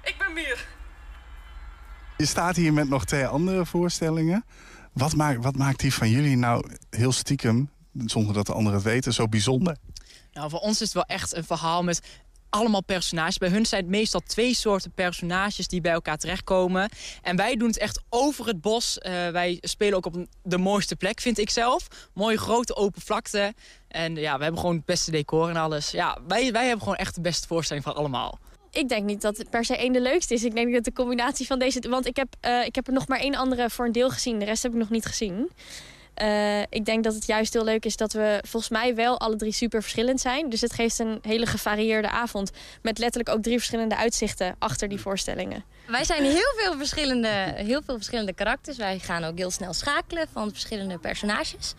Ik 0.03 0.15
ben 0.17 0.33
Mier. 0.33 0.67
Je 2.17 2.25
staat 2.25 2.55
hier 2.55 2.73
met 2.73 2.89
nog 2.89 3.05
twee 3.05 3.25
andere 3.25 3.65
voorstellingen. 3.65 4.45
Wat 4.93 5.15
maakt, 5.15 5.43
wat 5.43 5.55
maakt 5.55 5.79
die 5.79 5.93
van 5.93 6.09
jullie 6.09 6.37
nou 6.37 6.71
heel 6.89 7.11
stiekem, 7.11 7.69
zonder 8.05 8.33
dat 8.33 8.45
de 8.45 8.53
anderen 8.53 8.79
het 8.79 8.87
weten, 8.87 9.13
zo 9.13 9.27
bijzonder? 9.27 9.77
Nou, 10.31 10.49
voor 10.49 10.59
ons 10.59 10.73
is 10.73 10.79
het 10.79 10.93
wel 10.93 11.05
echt 11.05 11.35
een 11.35 11.43
verhaal 11.43 11.83
met 11.83 12.01
allemaal 12.49 12.83
personages. 12.83 13.37
Bij 13.37 13.49
hun 13.49 13.65
zijn 13.65 13.81
het 13.81 13.89
meestal 13.89 14.19
twee 14.19 14.53
soorten 14.53 14.91
personages 14.91 15.67
die 15.67 15.81
bij 15.81 15.91
elkaar 15.91 16.17
terechtkomen. 16.17 16.89
En 17.21 17.35
wij 17.35 17.55
doen 17.55 17.67
het 17.67 17.77
echt 17.77 18.01
over 18.09 18.47
het 18.47 18.61
bos. 18.61 18.97
Uh, 18.97 19.11
wij 19.29 19.57
spelen 19.61 19.97
ook 19.97 20.05
op 20.05 20.25
de 20.43 20.57
mooiste 20.57 20.95
plek, 20.95 21.21
vind 21.21 21.37
ik 21.37 21.49
zelf. 21.49 21.87
Mooie 22.13 22.37
grote 22.37 22.75
open 22.75 23.01
vlakte. 23.01 23.53
En 23.87 24.15
ja, 24.15 24.37
we 24.37 24.43
hebben 24.43 24.61
gewoon 24.61 24.75
het 24.75 24.85
beste 24.85 25.11
decor 25.11 25.49
en 25.49 25.55
alles. 25.55 25.91
Ja, 25.91 26.17
wij, 26.27 26.51
wij 26.51 26.63
hebben 26.63 26.81
gewoon 26.81 26.97
echt 26.97 27.15
de 27.15 27.21
beste 27.21 27.47
voorstelling 27.47 27.85
van 27.85 27.95
allemaal. 27.95 28.39
Ik 28.71 28.89
denk 28.89 29.05
niet 29.05 29.21
dat 29.21 29.49
per 29.49 29.65
se 29.65 29.77
één 29.77 29.93
de 29.93 30.01
leukste 30.01 30.33
is. 30.33 30.43
Ik 30.43 30.55
denk 30.55 30.73
dat 30.73 30.83
de 30.83 30.93
combinatie 30.93 31.45
van 31.45 31.59
deze... 31.59 31.89
Want 31.89 32.05
ik 32.05 32.15
heb, 32.15 32.35
uh, 32.45 32.65
ik 32.65 32.75
heb 32.75 32.87
er 32.87 32.93
nog 32.93 33.07
maar 33.07 33.19
één 33.19 33.35
andere 33.35 33.69
voor 33.69 33.85
een 33.85 33.91
deel 33.91 34.09
gezien. 34.09 34.39
De 34.39 34.45
rest 34.45 34.63
heb 34.63 34.71
ik 34.71 34.77
nog 34.77 34.89
niet 34.89 35.05
gezien. 35.05 35.49
Uh, 36.21 36.61
ik 36.61 36.85
denk 36.85 37.03
dat 37.03 37.13
het 37.13 37.25
juist 37.25 37.53
heel 37.53 37.63
leuk 37.63 37.85
is 37.85 37.95
dat 37.95 38.13
we 38.13 38.39
volgens 38.47 38.71
mij 38.71 38.95
wel 38.95 39.19
alle 39.19 39.35
drie 39.35 39.51
super 39.51 39.81
verschillend 39.81 40.19
zijn. 40.19 40.49
Dus 40.49 40.61
het 40.61 40.73
geeft 40.73 40.99
een 40.99 41.19
hele 41.21 41.45
gevarieerde 41.45 42.09
avond. 42.09 42.51
Met 42.81 42.97
letterlijk 42.97 43.35
ook 43.35 43.43
drie 43.43 43.57
verschillende 43.57 43.95
uitzichten 43.95 44.55
achter 44.59 44.87
die 44.87 44.99
voorstellingen. 44.99 45.63
Wij 45.89 46.03
zijn 46.03 46.23
heel 46.23 46.53
veel 46.55 46.77
verschillende, 46.77 47.27
heel 47.55 47.81
veel 47.85 47.95
verschillende 47.95 48.33
karakters. 48.33 48.77
Wij 48.77 48.99
gaan 48.99 49.23
ook 49.23 49.37
heel 49.37 49.51
snel 49.51 49.73
schakelen 49.73 50.27
van 50.33 50.49
verschillende 50.49 50.97
personages. 50.97 51.73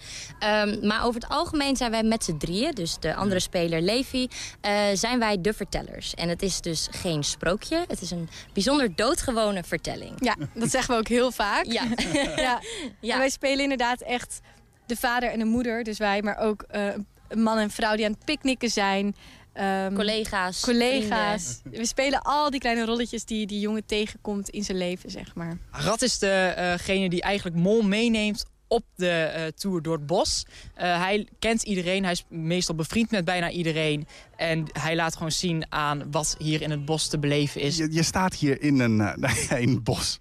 Um, 0.44 0.86
maar 0.86 1.04
over 1.04 1.20
het 1.20 1.30
algemeen 1.30 1.76
zijn 1.76 1.90
wij 1.90 2.02
met 2.02 2.24
z'n 2.24 2.36
drieën, 2.36 2.74
dus 2.74 2.98
de 2.98 3.14
andere 3.14 3.40
speler 3.40 3.80
Levi, 3.80 4.28
uh, 4.66 4.82
zijn 4.94 5.18
wij 5.18 5.40
de 5.40 5.52
vertellers. 5.52 6.14
En 6.14 6.28
het 6.28 6.42
is 6.42 6.60
dus 6.60 6.88
geen 6.90 7.24
sprookje. 7.24 7.84
Het 7.88 8.00
is 8.00 8.10
een 8.10 8.28
bijzonder 8.52 8.94
doodgewone 8.94 9.62
vertelling. 9.64 10.12
Ja, 10.18 10.36
dat 10.54 10.70
zeggen 10.70 10.94
we 10.94 11.00
ook 11.00 11.08
heel 11.08 11.32
vaak. 11.32 11.64
Ja. 11.64 11.82
ja. 12.36 12.60
ja. 13.00 13.12
En 13.12 13.18
wij 13.18 13.30
spelen 13.30 13.60
inderdaad 13.62 14.00
echt 14.00 14.40
de 14.86 14.96
vader 14.96 15.30
en 15.30 15.38
de 15.38 15.44
moeder, 15.44 15.84
dus 15.84 15.98
wij, 15.98 16.22
maar 16.22 16.38
ook 16.38 16.64
uh, 16.74 16.86
een 17.28 17.42
man 17.42 17.58
en 17.58 17.70
vrouw 17.70 17.96
die 17.96 18.04
aan 18.04 18.12
het 18.12 18.24
picknicken 18.24 18.70
zijn. 18.70 19.14
Um, 19.60 19.94
collega's. 19.94 20.60
Collega's. 20.60 21.60
We 21.70 21.86
spelen 21.86 22.22
al 22.22 22.50
die 22.50 22.60
kleine 22.60 22.84
rolletjes 22.84 23.24
die 23.24 23.46
die 23.46 23.60
jongen 23.60 23.86
tegenkomt 23.86 24.48
in 24.48 24.64
zijn 24.64 24.78
leven, 24.78 25.10
zeg 25.10 25.34
maar. 25.34 25.58
Rad 25.70 26.02
is 26.02 26.18
degene 26.18 27.04
uh 27.04 27.10
die 27.10 27.22
eigenlijk 27.22 27.56
Mol 27.56 27.82
meeneemt 27.82 28.44
op 28.68 28.84
de 28.94 29.32
uh, 29.36 29.42
tour 29.46 29.82
door 29.82 29.96
het 29.96 30.06
bos. 30.06 30.46
Uh, 30.46 31.02
hij 31.02 31.28
kent 31.38 31.62
iedereen, 31.62 32.02
hij 32.02 32.12
is 32.12 32.24
meestal 32.28 32.74
bevriend 32.74 33.10
met 33.10 33.24
bijna 33.24 33.50
iedereen. 33.50 34.06
En 34.36 34.66
hij 34.72 34.96
laat 34.96 35.14
gewoon 35.14 35.32
zien 35.32 35.64
aan 35.68 36.10
wat 36.10 36.34
hier 36.38 36.62
in 36.62 36.70
het 36.70 36.84
bos 36.84 37.08
te 37.08 37.18
beleven 37.18 37.60
is. 37.60 37.76
Je, 37.76 37.92
je 37.92 38.02
staat 38.02 38.34
hier 38.34 38.62
in 38.62 38.80
een, 38.80 38.98
uh, 39.00 39.60
in 39.60 39.68
een 39.68 39.82
bos. 39.82 40.20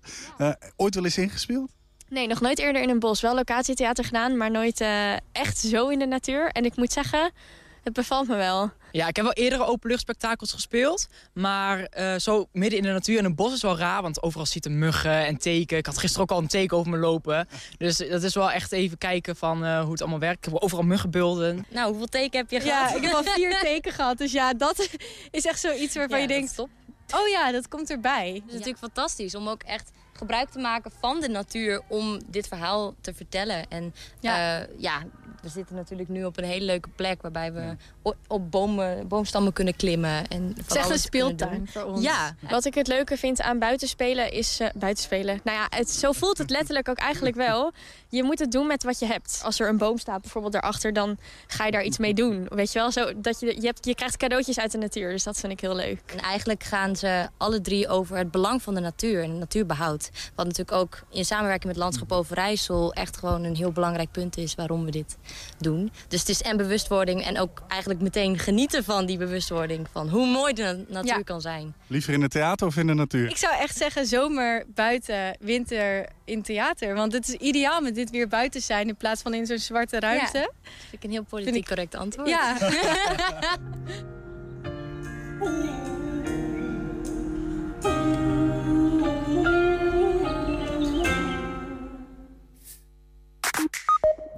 ooit 0.75 0.95
wel 0.95 1.03
eens 1.03 1.17
ingespeeld? 1.17 1.71
Nee, 2.07 2.27
nog 2.27 2.41
nooit 2.41 2.59
eerder 2.59 2.81
in 2.81 2.89
een 2.89 2.99
bos. 2.99 3.21
Wel 3.21 3.35
locatietheater 3.35 4.03
gedaan, 4.03 4.37
maar 4.37 4.51
nooit 4.51 4.83
echt 5.31 5.57
zo 5.57 5.87
in 5.87 5.99
de 5.99 6.07
natuur. 6.07 6.49
En 6.51 6.65
ik 6.65 6.75
moet 6.75 6.91
zeggen, 6.91 7.31
het 7.83 7.93
bevalt 7.93 8.27
me 8.27 8.35
wel. 8.35 8.71
Ja, 8.91 9.07
ik 9.07 9.15
heb 9.15 9.25
wel 9.25 9.33
eerdere 9.33 9.65
openluchtspectakels 9.65 10.51
gespeeld. 10.51 11.07
Maar 11.33 11.87
uh, 11.99 12.15
zo 12.15 12.47
midden 12.51 12.77
in 12.77 12.85
de 12.85 12.91
natuur 12.91 13.17
in 13.17 13.25
een 13.25 13.35
bos 13.35 13.53
is 13.53 13.61
wel 13.61 13.77
raar. 13.77 14.01
Want 14.01 14.23
overal 14.23 14.45
zitten 14.45 14.79
muggen 14.79 15.25
en 15.25 15.37
teken. 15.37 15.77
Ik 15.77 15.85
had 15.85 15.97
gisteren 15.97 16.23
ook 16.23 16.31
al 16.31 16.41
een 16.41 16.47
teken 16.47 16.77
over 16.77 16.91
me 16.91 16.97
lopen. 16.97 17.47
Dus 17.77 17.97
dat 17.97 18.23
is 18.23 18.33
wel 18.33 18.51
echt 18.51 18.71
even 18.71 18.97
kijken 18.97 19.35
van 19.35 19.65
uh, 19.65 19.81
hoe 19.81 19.91
het 19.91 20.01
allemaal 20.01 20.19
werkt. 20.19 20.45
Ik 20.45 20.51
heb 20.53 20.61
overal 20.61 20.83
muggenbulden. 20.83 21.65
Nou, 21.69 21.89
hoeveel 21.89 22.07
teken 22.07 22.39
heb 22.39 22.49
je 22.49 22.59
gehad? 22.59 22.89
Ja, 22.89 22.95
ik 22.95 23.03
heb 23.03 23.13
al 23.13 23.23
vier 23.23 23.59
teken 23.61 23.91
gehad. 23.91 24.17
Dus 24.17 24.31
ja, 24.31 24.53
dat 24.53 24.89
is 25.31 25.45
echt 25.45 25.59
zoiets 25.59 25.95
waarvan 25.95 26.17
ja, 26.17 26.23
je 26.23 26.27
denkt... 26.27 26.51
Stop. 26.51 26.69
Oh 27.15 27.27
ja, 27.27 27.51
dat 27.51 27.67
komt 27.67 27.89
erbij. 27.89 28.31
Het 28.33 28.43
is 28.47 28.51
natuurlijk 28.51 28.77
fantastisch 28.77 29.35
om 29.35 29.47
ook 29.47 29.63
echt 29.63 29.91
gebruik 30.13 30.49
te 30.49 30.59
maken 30.59 30.91
van 30.99 31.19
de 31.19 31.29
natuur 31.29 31.81
om 31.87 32.19
dit 32.25 32.47
verhaal 32.47 32.95
te 33.01 33.13
vertellen. 33.13 33.69
En 33.69 33.93
ja, 34.19 34.59
uh, 34.59 34.67
ja 34.77 35.03
we 35.41 35.49
zitten 35.49 35.75
natuurlijk 35.75 36.09
nu 36.09 36.25
op 36.25 36.37
een 36.37 36.43
hele 36.43 36.65
leuke 36.65 36.89
plek 36.95 37.21
waarbij 37.21 37.53
we 37.53 37.75
op 38.27 38.51
bomen, 38.51 39.07
boomstammen 39.07 39.53
kunnen 39.53 39.75
klimmen. 39.75 40.27
En 40.27 40.53
het 40.57 40.69
is 40.69 40.75
echt 40.75 40.89
een 40.89 40.99
speeltuin 40.99 41.67
voor 41.67 41.83
ons. 41.83 42.01
Ja. 42.01 42.35
Wat 42.49 42.65
ik 42.65 42.73
het 42.73 42.87
leuke 42.87 43.17
vind 43.17 43.41
aan 43.41 43.59
buitenspelen 43.59 44.31
is... 44.31 44.61
Uh, 44.61 44.67
buitenspelen, 44.75 45.39
nou 45.43 45.57
ja, 45.57 45.67
het, 45.77 45.89
zo 45.89 46.11
voelt 46.11 46.37
het 46.37 46.49
letterlijk 46.49 46.89
ook 46.89 46.97
eigenlijk 46.97 47.35
wel... 47.35 47.71
je 48.09 48.23
moet 48.23 48.39
het 48.39 48.51
doen 48.51 48.67
met 48.67 48.83
wat 48.83 48.99
je 48.99 49.05
hebt. 49.05 49.41
Als 49.43 49.59
er 49.59 49.69
een 49.69 49.77
boom 49.77 49.97
staat 49.97 50.21
bijvoorbeeld 50.21 50.53
daarachter, 50.53 50.93
dan 50.93 51.17
ga 51.47 51.65
je 51.65 51.71
daar 51.71 51.83
iets 51.83 51.97
mee 51.97 52.13
doen. 52.13 52.45
Weet 52.49 52.71
je 52.71 52.79
wel, 52.79 52.91
zo, 52.91 53.21
dat 53.21 53.39
je, 53.39 53.45
je, 53.45 53.65
hebt, 53.65 53.85
je 53.85 53.95
krijgt 53.95 54.17
cadeautjes 54.17 54.59
uit 54.59 54.71
de 54.71 54.77
natuur. 54.77 55.11
Dus 55.11 55.23
dat 55.23 55.39
vind 55.39 55.51
ik 55.51 55.59
heel 55.59 55.75
leuk. 55.75 56.01
En 56.05 56.19
eigenlijk 56.19 56.63
gaan 56.63 56.95
ze 56.95 57.27
alle 57.37 57.61
drie 57.61 57.87
over 57.87 58.17
het 58.17 58.31
belang 58.31 58.61
van 58.61 58.73
de 58.73 58.79
natuur 58.79 59.23
en 59.23 59.29
het 59.29 59.39
natuurbehoud. 59.39 60.09
Wat 60.35 60.45
natuurlijk 60.45 60.77
ook 60.77 61.03
in 61.09 61.25
samenwerking 61.25 61.67
met 61.67 61.81
Landschap 61.81 62.11
Overijssel 62.11 62.93
echt 62.93 63.17
gewoon 63.17 63.43
een 63.43 63.55
heel 63.55 63.71
belangrijk 63.71 64.11
punt 64.11 64.37
is 64.37 64.55
waarom 64.55 64.85
we 64.85 64.91
dit 64.91 65.17
doen. 65.57 65.91
Dus 66.07 66.19
het 66.19 66.29
is 66.29 66.41
en 66.41 66.57
bewustwording 66.57 67.23
en 67.25 67.39
ook 67.39 67.61
eigenlijk 67.67 68.01
meteen 68.01 68.37
genieten 68.39 68.83
van 68.83 69.05
die 69.05 69.17
bewustwording. 69.17 69.87
Van 69.91 70.09
hoe 70.09 70.27
mooi 70.27 70.53
de 70.53 70.85
natuur 70.87 71.23
kan 71.23 71.41
zijn. 71.41 71.73
Liever 71.87 72.13
in 72.13 72.21
het 72.21 72.31
theater 72.31 72.67
of 72.67 72.77
in 72.77 72.87
de 72.87 72.93
natuur? 72.93 73.29
Ik 73.29 73.37
zou 73.37 73.55
echt 73.55 73.77
zeggen 73.77 74.05
zomer, 74.05 74.65
buiten, 74.67 75.37
winter 75.39 76.09
in 76.25 76.41
theater. 76.41 76.95
Want 76.95 77.13
het 77.13 77.27
is 77.27 77.33
ideaal 77.33 77.81
met 77.81 77.95
dit 77.99 78.09
weer 78.09 78.27
buiten 78.27 78.61
zijn 78.61 78.87
in 78.87 78.95
plaats 78.95 79.21
van 79.21 79.33
in 79.33 79.45
zo'n 79.45 79.57
zwarte 79.57 79.99
ruimte. 79.99 80.37
Ja, 80.37 80.43
dat 80.43 80.53
vind 80.89 80.93
ik 80.93 81.03
een 81.03 81.11
heel 81.11 81.23
politiek 81.23 81.67
correct 81.67 81.95
antwoord. 81.95 82.29
Ja. 82.29 82.57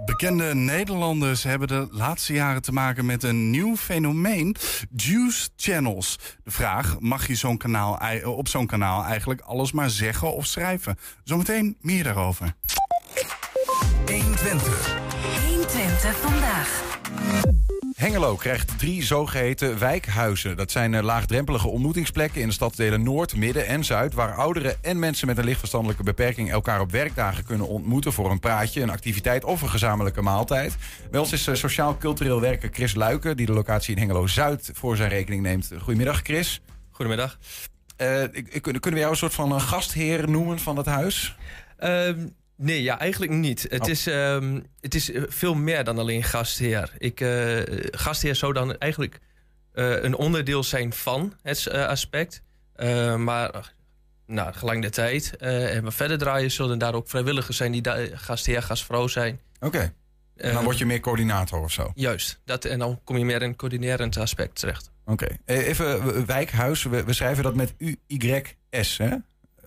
Bekende 0.06 0.56
Nederlanders 0.56 1.44
hebben 1.44 1.68
de 1.68 1.88
laatste 1.92 2.34
jaren 2.34 2.62
te 2.62 2.72
maken 2.72 3.06
met 3.06 3.24
een 3.24 3.50
nieuw 3.50 3.76
fenomeen: 3.78 4.56
juice 4.96 5.50
channels. 5.56 6.20
De 6.44 6.52
vraag: 6.52 7.00
mag 7.00 7.28
je 7.28 7.36
zo'n 7.36 7.58
kanaal, 7.58 8.00
op 8.26 8.48
zo'n 8.48 8.68
kanaal 8.68 9.04
eigenlijk 9.04 9.42
alles 9.42 9.72
maar 9.72 9.90
zeggen 9.90 10.34
of 10.34 10.46
schrijven? 10.46 10.98
Zometeen 11.24 11.78
meer 11.80 12.04
daarover. 12.04 12.56
120. 14.20 14.96
120 15.48 16.16
vandaag. 16.18 17.00
Hengelo 17.96 18.36
krijgt 18.36 18.80
drie 18.80 19.04
zogeheten 19.04 19.80
wijkhuizen. 19.80 20.58
Dat 20.58 20.72
zijn 20.72 20.94
eh, 20.94 21.04
laagdrempelige 21.04 21.68
ontmoetingsplekken 21.68 22.42
in 22.42 22.48
de 22.48 22.54
stadsdelen 22.54 23.04
Noord, 23.04 23.36
Midden 23.36 23.68
en 23.68 23.84
Zuid... 23.84 24.14
waar 24.14 24.34
ouderen 24.36 24.76
en 24.84 25.00
mensen 25.00 25.28
met 25.28 25.38
een 25.38 25.44
lichtverstandelijke 25.44 26.04
beperking... 26.04 26.52
elkaar 26.52 26.80
op 26.82 26.92
werkdagen 26.92 27.44
kunnen 27.46 27.68
ontmoeten 27.68 28.14
voor 28.14 28.32
een 28.32 28.40
praatje, 28.40 28.82
een 28.82 28.90
activiteit... 28.90 29.44
of 29.44 29.62
een 29.62 29.70
gezamenlijke 29.70 30.22
maaltijd. 30.22 30.76
Bij 31.12 31.20
ons 31.20 31.32
is 31.32 31.48
eh, 31.48 31.56
sociaal-cultureel 31.56 32.42
werker 32.42 32.70
Chris 32.74 32.96
Luiken... 32.96 33.38
die 33.38 33.46
de 33.46 33.54
locatie 33.54 33.96
in 33.96 34.02
Hengelo-Zuid 34.02 34.70
voor 34.74 34.96
zijn 34.96 35.10
rekening 35.10 35.42
neemt. 35.42 35.70
Goedemiddag, 35.80 36.20
Chris. 36.24 36.62
Goedemiddag. 36.92 37.38
Eh, 37.96 38.24
ik- 38.24 38.34
ik- 38.50 38.62
kunnen 38.62 38.94
we 38.94 39.00
jou 39.00 39.12
een 39.12 39.18
soort 39.18 39.34
van 39.34 39.62
gastheer 39.62 40.30
noemen 40.30 40.60
van 40.60 40.78
het 40.78 40.86
huis? 40.86 41.36
Ehm, 41.78 42.18
nee, 42.62 42.84
ja, 42.84 43.00
eigenlijk 43.00 43.32
niet. 43.32 43.66
Het, 43.70 43.82
Oh. 43.82 43.90
is, 43.90 44.08
ehm, 44.08 44.60
het 44.80 44.96
is 44.96 45.12
eh, 45.12 45.22
veel 45.28 45.54
meer 45.54 45.84
dan 45.84 45.98
alleen 46.00 46.24
gastheer. 46.24 46.92
Ik, 46.98 47.22
eh, 47.22 47.60
gastheer 47.92 48.36
zou 48.36 48.54
dan 48.54 48.78
eigenlijk 48.78 49.20
eh, 49.74 50.04
een 50.04 50.16
onderdeel 50.16 50.64
zijn 50.64 50.94
van 50.94 51.34
het 51.42 51.70
aspect. 51.72 52.42
Maar 53.18 53.74
nou, 54.26 54.54
gelang 54.54 54.82
de 54.82 54.90
tijd 54.90 55.38
en 55.38 55.84
we 55.84 55.92
verder 55.92 56.18
draaien... 56.18 56.52
zullen 56.52 56.78
daar 56.80 56.94
ook 56.94 57.10
vrijwilligers 57.10 57.58
zijn 57.58 57.72
die 57.72 57.82
daar 57.82 58.08
gastheer, 58.14 58.62
gastvrouw 58.62 59.08
zijn. 59.08 59.40
Oké. 59.60 59.94
En 60.36 60.54
dan 60.54 60.64
word 60.64 60.78
je 60.78 60.86
meer 60.86 61.00
coördinator 61.00 61.60
of 61.64 61.72
zo? 61.72 61.92
Juist. 61.96 62.40
Dat, 62.46 62.66
en 62.66 62.80
dan 62.80 63.00
kom 63.04 63.18
je 63.18 63.26
meer 63.26 63.42
in 63.42 63.48
het 63.50 63.58
coördinerend 63.58 64.18
aspect 64.18 64.56
terecht. 64.60 64.92
Oké. 65.06 65.38
Even 65.46 66.26
wijkhuis. 66.26 66.84
We, 66.84 67.04
we 67.04 67.14
schrijven 67.14 67.44
dat 67.44 67.56
met 67.56 67.74
U-Y-S, 67.78 68.98
hè? 68.98 69.16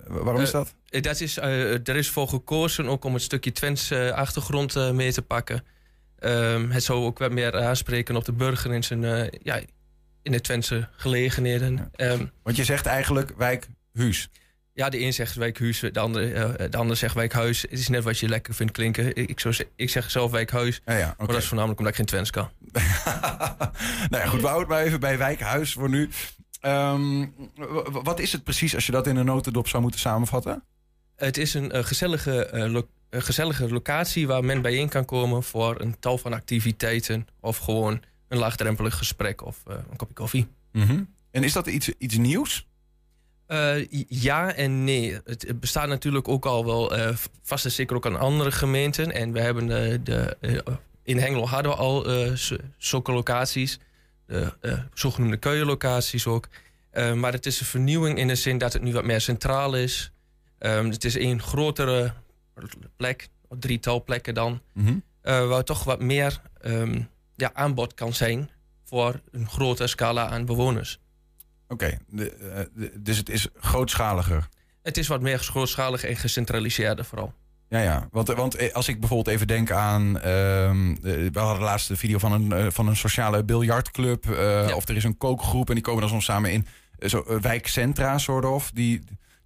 Waarom 0.07 0.41
is 0.43 0.47
Eh, 0.49 0.53
dat? 0.55 0.75
eh, 0.89 1.03
dat 1.03 1.21
is, 1.21 1.39
eh, 1.39 1.89
er 1.89 1.97
is 1.97 2.09
voor 2.09 2.29
gekozen 2.29 2.87
ook 2.87 3.05
om 3.05 3.13
het 3.15 3.23
stukje 3.23 3.53
Twents 3.53 3.91
eh, 3.91 4.11
achtergrond 4.11 4.93
mee 4.93 5.13
te 5.13 5.23
pakken. 5.23 5.65
Ehm, 6.19 6.71
het 6.71 6.83
zou 6.83 7.05
ook 7.05 7.19
wat 7.19 7.33
meer 7.33 7.57
aanspreken 7.61 8.17
op 8.17 8.25
de 8.25 8.33
burger 8.33 8.73
in, 8.73 8.83
zijn, 8.85 9.31
ja, 9.43 9.61
in 10.23 10.33
de 10.33 10.41
Twentse 10.41 10.89
gelegenheden. 10.97 11.91
Ehm, 11.95 12.27
Want 12.43 12.57
je 12.57 12.65
zegt 12.65 12.87
eigenlijk 12.87 13.33
wijkhuis. 13.37 14.29
ja, 14.73 14.89
de 14.89 15.01
een 15.01 15.13
zegt 15.13 15.35
wijkhuis, 15.35 15.81
de 15.81 16.01
andere, 16.01 16.33
eh, 16.33 16.71
de 16.71 16.77
ander 16.77 16.97
zegt 16.97 17.15
wijkhuis. 17.15 17.63
Het 17.63 17.79
is 17.79 17.89
net 17.89 18.05
wat 18.05 18.19
je 18.19 18.29
lekker 18.29 18.55
vindt 18.55 18.73
klinken. 18.73 19.17
Ik, 19.77 19.91
zeg 19.91 20.11
zelf 20.11 20.31
wijkhuis, 20.31 20.81
Ja, 20.85 20.97
ja, 20.97 21.15
maar 21.19 21.27
dat 21.27 21.37
is 21.37 21.45
voornamelijk 21.47 21.79
omdat 21.81 21.93
ik 21.95 21.99
geen 21.99 22.09
Twents 22.09 22.31
kan. 22.31 22.51
nou 24.11 24.23
ja, 24.23 24.27
goed, 24.27 24.41
we 24.41 24.47
houden 24.47 24.59
het 24.59 24.69
maar 24.69 24.83
even 24.83 25.01
bij 25.01 25.19
wijkhuis 25.19 25.73
voor 25.73 25.89
nu. 25.89 26.09
Ehm, 26.65 27.27
wat 27.91 28.19
is 28.21 28.33
het 28.33 28.45
precies 28.45 28.75
als 28.75 28.87
je 28.87 28.93
dat 28.93 29.07
in 29.07 29.17
een 29.17 29.25
notendop 29.25 29.69
zou 29.69 29.83
moeten 29.83 30.01
samenvatten? 30.01 30.63
Het 31.17 31.37
is 31.37 31.55
een 31.55 31.73
eh, 31.73 31.85
gezellige, 31.85 32.45
eh, 32.47 32.71
lo- 32.71 32.89
een 33.11 33.23
gezellige 33.23 33.69
locatie 33.73 34.27
waar 34.27 34.45
men 34.45 34.63
bijeen 34.63 34.89
kan 34.89 35.05
komen 35.05 35.43
voor 35.43 35.81
een 35.81 35.99
tal 35.99 36.19
van 36.19 36.33
activiteiten. 36.33 37.27
Of 37.41 37.57
gewoon 37.57 38.01
een 38.29 38.39
laagdrempelig 38.39 38.97
gesprek 38.97 39.45
of 39.45 39.63
eh, 39.67 39.75
een 39.91 39.97
kopje 39.97 40.15
koffie. 40.15 40.47
En 41.31 41.45
is 41.45 41.53
dat 41.53 41.67
iets, 41.67 41.89
iets 41.99 42.17
nieuws? 42.17 42.67
Eh, 43.47 43.87
ja 44.09 44.55
en 44.55 44.85
nee. 44.85 45.19
Het, 45.25 45.61
bestaat 45.61 45.89
natuurlijk 45.89 46.29
ook 46.29 46.47
al 46.47 46.65
wel 46.65 46.97
eh, 46.97 47.17
vast 47.43 47.65
en 47.65 47.71
zeker 47.71 47.97
ook 47.97 48.07
aan 48.07 48.19
andere 48.19 48.53
gemeenten. 48.53 49.13
En 49.13 49.33
we 49.33 49.41
hebben 49.41 49.91
eh, 49.93 49.99
de, 50.05 50.37
eh, 50.41 50.75
in 51.03 51.19
Hengelo 51.19 51.47
hadden 51.47 51.73
we 51.73 51.79
al 51.79 52.07
eh, 52.07 52.33
zulke 52.79 53.13
locaties. 53.13 53.79
De 54.27 54.53
eh, 54.61 54.79
zogenoemde 54.95 55.37
keuenlocaties 55.37 56.27
ook. 56.27 56.49
Eh, 56.91 57.13
maar 57.13 57.33
het 57.33 57.47
is 57.47 57.61
een 57.61 57.67
vernieuwing 57.67 58.19
in 58.19 58.29
de 58.29 58.35
zin 58.35 58.59
dat 58.59 58.73
het 58.73 58.83
nu 58.83 58.93
wat 58.93 59.05
meer 59.05 59.21
centraal 59.21 59.77
is. 59.77 60.13
Ehm, 60.59 60.91
het 60.91 61.05
is 61.05 61.15
een 61.15 61.43
grotere 61.43 62.13
plek, 62.97 63.29
drietal 63.59 64.05
plekken 64.05 64.35
dan. 64.35 64.61
Mhm. 64.73 64.95
eh, 65.21 65.49
waar 65.49 65.65
toch 65.65 65.85
wat 65.85 66.01
meer 66.01 66.41
ehm, 66.61 67.03
ja, 67.37 67.51
aanbod 67.55 67.95
kan 67.95 68.13
zijn 68.13 68.51
voor 68.85 69.21
een 69.31 69.49
grote 69.49 69.87
scala 69.87 70.29
aan 70.29 70.45
bewoners. 70.45 70.99
Oké, 71.69 71.99
eh, 72.17 72.61
dus 72.95 73.17
het 73.17 73.29
is 73.29 73.49
grootschaliger. 73.57 74.49
Het 74.83 74.97
is 74.97 75.07
wat 75.07 75.21
meer 75.21 75.39
grootschalig 75.39 76.05
en 76.05 76.17
gecentraliseerder 76.17 77.05
vooral. 77.05 77.35
Ja, 77.75 77.81
ja. 77.83 78.09
Want, 78.11 78.29
want 78.29 78.55
eh, 78.55 78.73
als 78.73 78.89
ik 78.89 79.01
bijvoorbeeld 79.01 79.35
even 79.37 79.47
denk 79.47 79.71
aan... 79.71 80.17
eh, 80.21 80.23
we 81.03 81.31
hadden 81.33 81.59
de 81.59 81.65
laatste 81.65 81.97
video 81.97 82.19
van 82.19 82.33
een, 82.33 82.53
eh, 82.53 82.67
van 82.71 82.89
een 82.89 82.97
sociale 82.97 83.45
biljartclub. 83.45 84.31
eh, 84.31 84.73
Of 84.77 84.89
er 84.89 84.97
is 84.97 85.05
een 85.05 85.17
kookgroep 85.17 85.69
en 85.69 85.75
die 85.75 85.83
komen 85.85 86.01
dan 86.01 86.09
soms 86.11 86.25
samen 86.25 86.53
in 86.53 86.67
eh, 86.99 87.09
zo, 87.09 87.21
eh, 87.29 87.37
wijkcentra, 87.41 88.19
soort 88.19 88.45
of. 88.45 88.71
Die, 88.75 89.01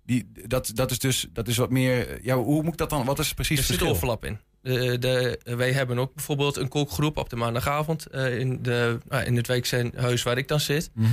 die, 0.05 0.31
dat, 0.47 0.71
dat 0.75 0.91
is 0.91 0.99
dus 0.99 1.27
dat 1.33 1.49
is 1.49 1.57
wat 1.57 1.71
meer... 1.71 2.09
eh, 2.09 2.25
Ja, 2.25 2.37
hoe 2.37 2.63
moet 2.63 2.73
ik 2.73 2.79
dat 2.79 2.91
dan... 2.91 3.05
Wat 3.05 3.19
is 3.19 3.35
precies 3.35 3.59
Er 3.59 3.67
het 3.71 3.79
zit 3.81 3.89
overlap 3.89 4.25
in. 4.25 4.39
De, 4.63 4.99
de, 4.99 5.41
wij 5.57 5.73
hebben 5.73 5.99
ook 5.99 6.15
bijvoorbeeld 6.15 6.57
een 6.57 6.69
kookgroep 6.69 7.17
op 7.17 7.29
de 7.31 7.37
maandagavond 7.37 8.07
eh, 8.07 8.39
in, 8.39 8.63
de, 8.63 8.99
ah, 9.09 9.27
in 9.27 9.37
het 9.37 9.47
wijkhuis 9.47 10.23
waar 10.23 10.39
ik 10.39 10.49
dan 10.49 10.61
zit. 10.61 10.91
Mhm. 10.95 11.07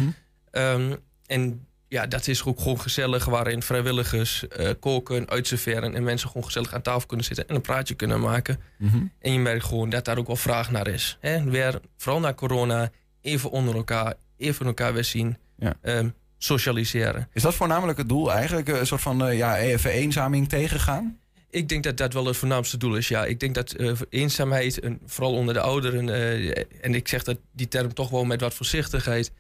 Ehm, 0.52 0.96
en 1.26 1.68
ja, 1.96 2.08
dat 2.08 2.28
is 2.28 2.44
ook 2.44 2.60
gewoon 2.60 2.80
gezellig, 2.82 3.26
waarin 3.26 3.62
vrijwilligers 3.62 4.48
eh, 4.48 4.70
koken, 4.80 5.30
uitserveren 5.30 5.96
en 5.96 6.04
mensen 6.04 6.28
gewoon 6.28 6.44
gezellig 6.46 6.74
aan 6.74 6.82
tafel 6.82 7.08
kunnen 7.08 7.26
zitten 7.26 7.48
en 7.48 7.56
een 7.56 7.62
praatje 7.62 7.94
kunnen 7.94 8.20
maken. 8.20 8.60
Mhm. 8.78 8.98
En 9.20 9.34
je 9.34 9.40
merkt 9.40 9.64
gewoon 9.66 9.90
dat 9.90 10.06
daar 10.06 10.18
ook 10.18 10.28
wel 10.28 10.36
vraag 10.36 10.72
naar 10.72 10.88
is. 10.88 11.18
Hè? 11.22 11.44
Weer, 11.44 11.80
vooral 11.98 12.20
na 12.22 12.34
corona, 12.34 12.90
even 13.22 13.52
onder 13.52 13.76
elkaar, 13.76 14.14
even 14.38 14.66
elkaar 14.66 14.94
weer 14.94 15.04
zien, 15.04 15.38
Ja. 15.58 15.74
ehm, 15.82 16.10
socialiseren. 16.38 17.28
Is 17.34 17.42
dat 17.42 17.56
voornamelijk 17.56 17.98
het 17.98 18.10
doel 18.10 18.32
eigenlijk? 18.34 18.68
Een 18.68 18.88
soort 18.88 19.02
van 19.02 19.26
eh, 19.28 19.38
ja, 19.38 19.58
eh, 19.58 19.78
vereenzaming 19.78 20.50
tegengaan? 20.50 21.20
Ik 21.50 21.70
denk 21.70 21.84
dat 21.84 21.98
dat 21.98 22.14
wel 22.14 22.26
het 22.26 22.38
voornaamste 22.38 22.78
doel 22.78 22.96
is. 22.96 23.08
Ja, 23.08 23.26
ik 23.26 23.40
denk 23.40 23.56
dat 23.56 23.72
eh, 23.72 23.92
eenzaamheid, 24.10 24.80
en 24.80 25.00
vooral 25.06 25.34
onder 25.34 25.54
de 25.54 25.60
ouderen, 25.60 26.10
eh, 26.10 26.64
en 26.82 26.96
ik 26.96 27.08
zeg 27.08 27.24
dat 27.24 27.38
die 27.54 27.68
term 27.68 27.94
toch 27.94 28.10
wel 28.10 28.24
met 28.26 28.42
wat 28.42 28.54
voorzichtigheid, 28.54 29.32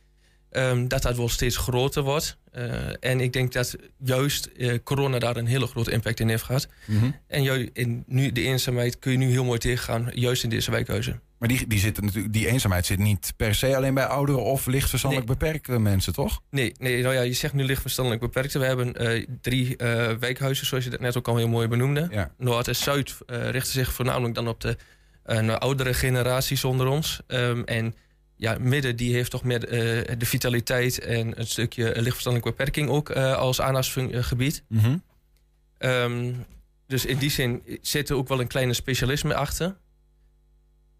ehm, 0.55 0.87
dat 0.87 1.01
dat 1.01 1.17
wel 1.17 1.29
steeds 1.29 1.57
groter 1.57 2.03
wordt. 2.03 2.37
Eh, 2.51 3.11
en 3.11 3.19
ik 3.19 3.33
denk 3.33 3.53
dat 3.53 3.75
juist 4.03 4.45
eh, 4.45 4.73
corona 4.83 5.19
daar 5.19 5.35
een 5.35 5.45
hele 5.45 5.67
grote 5.67 5.91
impact 5.91 6.19
in 6.19 6.29
heeft 6.29 6.43
gehad. 6.43 6.67
Mhm. 6.85 7.11
En 7.27 7.43
ju- 7.43 7.69
in 7.73 8.03
nu, 8.07 8.31
de 8.31 8.41
eenzaamheid 8.41 8.99
kun 8.99 9.11
je 9.11 9.17
nu 9.17 9.29
heel 9.29 9.43
mooi 9.43 9.59
tegengaan, 9.59 10.11
juist 10.13 10.43
in 10.43 10.49
deze 10.49 10.71
wijkhuizen. 10.71 11.21
Maar 11.37 11.49
die, 11.49 11.67
die, 11.67 11.79
zitten 11.79 12.03
natuurlijk, 12.05 12.33
die 12.33 12.47
eenzaamheid 12.47 12.85
zit 12.85 12.99
niet 12.99 13.33
per 13.37 13.55
se 13.55 13.75
alleen 13.75 13.93
bij 13.93 14.05
ouderen 14.05 14.43
of 14.43 14.65
licht 14.65 14.89
verstandelijk 14.89 15.27
beperkte 15.27 15.79
mensen, 15.79 16.13
toch? 16.13 16.41
Nee, 16.49 16.73
nee 16.77 17.01
nou 17.01 17.13
ja, 17.13 17.21
je 17.21 17.33
zegt 17.33 17.53
nu 17.53 17.63
licht 17.63 17.81
verstandelijk 17.81 18.21
beperkte. 18.21 18.59
We 18.59 18.65
hebben 18.65 18.93
eh, 18.95 19.25
drie 19.41 19.75
wijkhuizen, 20.19 20.65
zoals 20.65 20.83
je 20.83 20.89
dat 20.89 20.99
net 20.99 21.17
ook 21.17 21.27
al 21.27 21.37
heel 21.37 21.47
mooi 21.47 21.67
benoemde. 21.67 22.07
Ja. 22.11 22.31
Noord 22.37 22.67
en 22.67 22.75
Zuid 22.75 23.17
richten 23.27 23.73
zich 23.73 23.93
voornamelijk 23.93 24.35
dan 24.35 24.47
op 24.47 24.61
de 24.61 24.77
oudere 25.59 25.93
generaties 25.93 26.63
onder 26.63 26.87
ons. 26.87 27.21
Ehm, 27.27 27.61
en 27.61 27.95
ja, 28.37 28.57
midden 28.59 28.95
die 28.95 29.13
heeft 29.13 29.31
toch 29.31 29.43
meer 29.43 29.67
eh, 29.67 30.17
de 30.17 30.25
vitaliteit 30.25 30.99
en 30.99 31.39
een 31.39 31.47
stukje 31.47 31.83
lichtverstandelijke 31.83 32.49
beperking 32.49 32.89
ook 32.89 33.09
eh, 33.09 33.35
als 33.35 33.61
aandachtsgebied. 33.61 34.63
Mhm. 34.67 34.97
Ehm, 35.77 36.33
dus 36.87 37.05
in 37.05 37.17
die 37.17 37.29
zin 37.29 37.61
zit 37.81 38.09
er 38.09 38.15
ook 38.15 38.27
wel 38.27 38.39
een 38.39 38.47
kleine 38.47 38.73
specialisme 38.73 39.35
achter. 39.35 39.75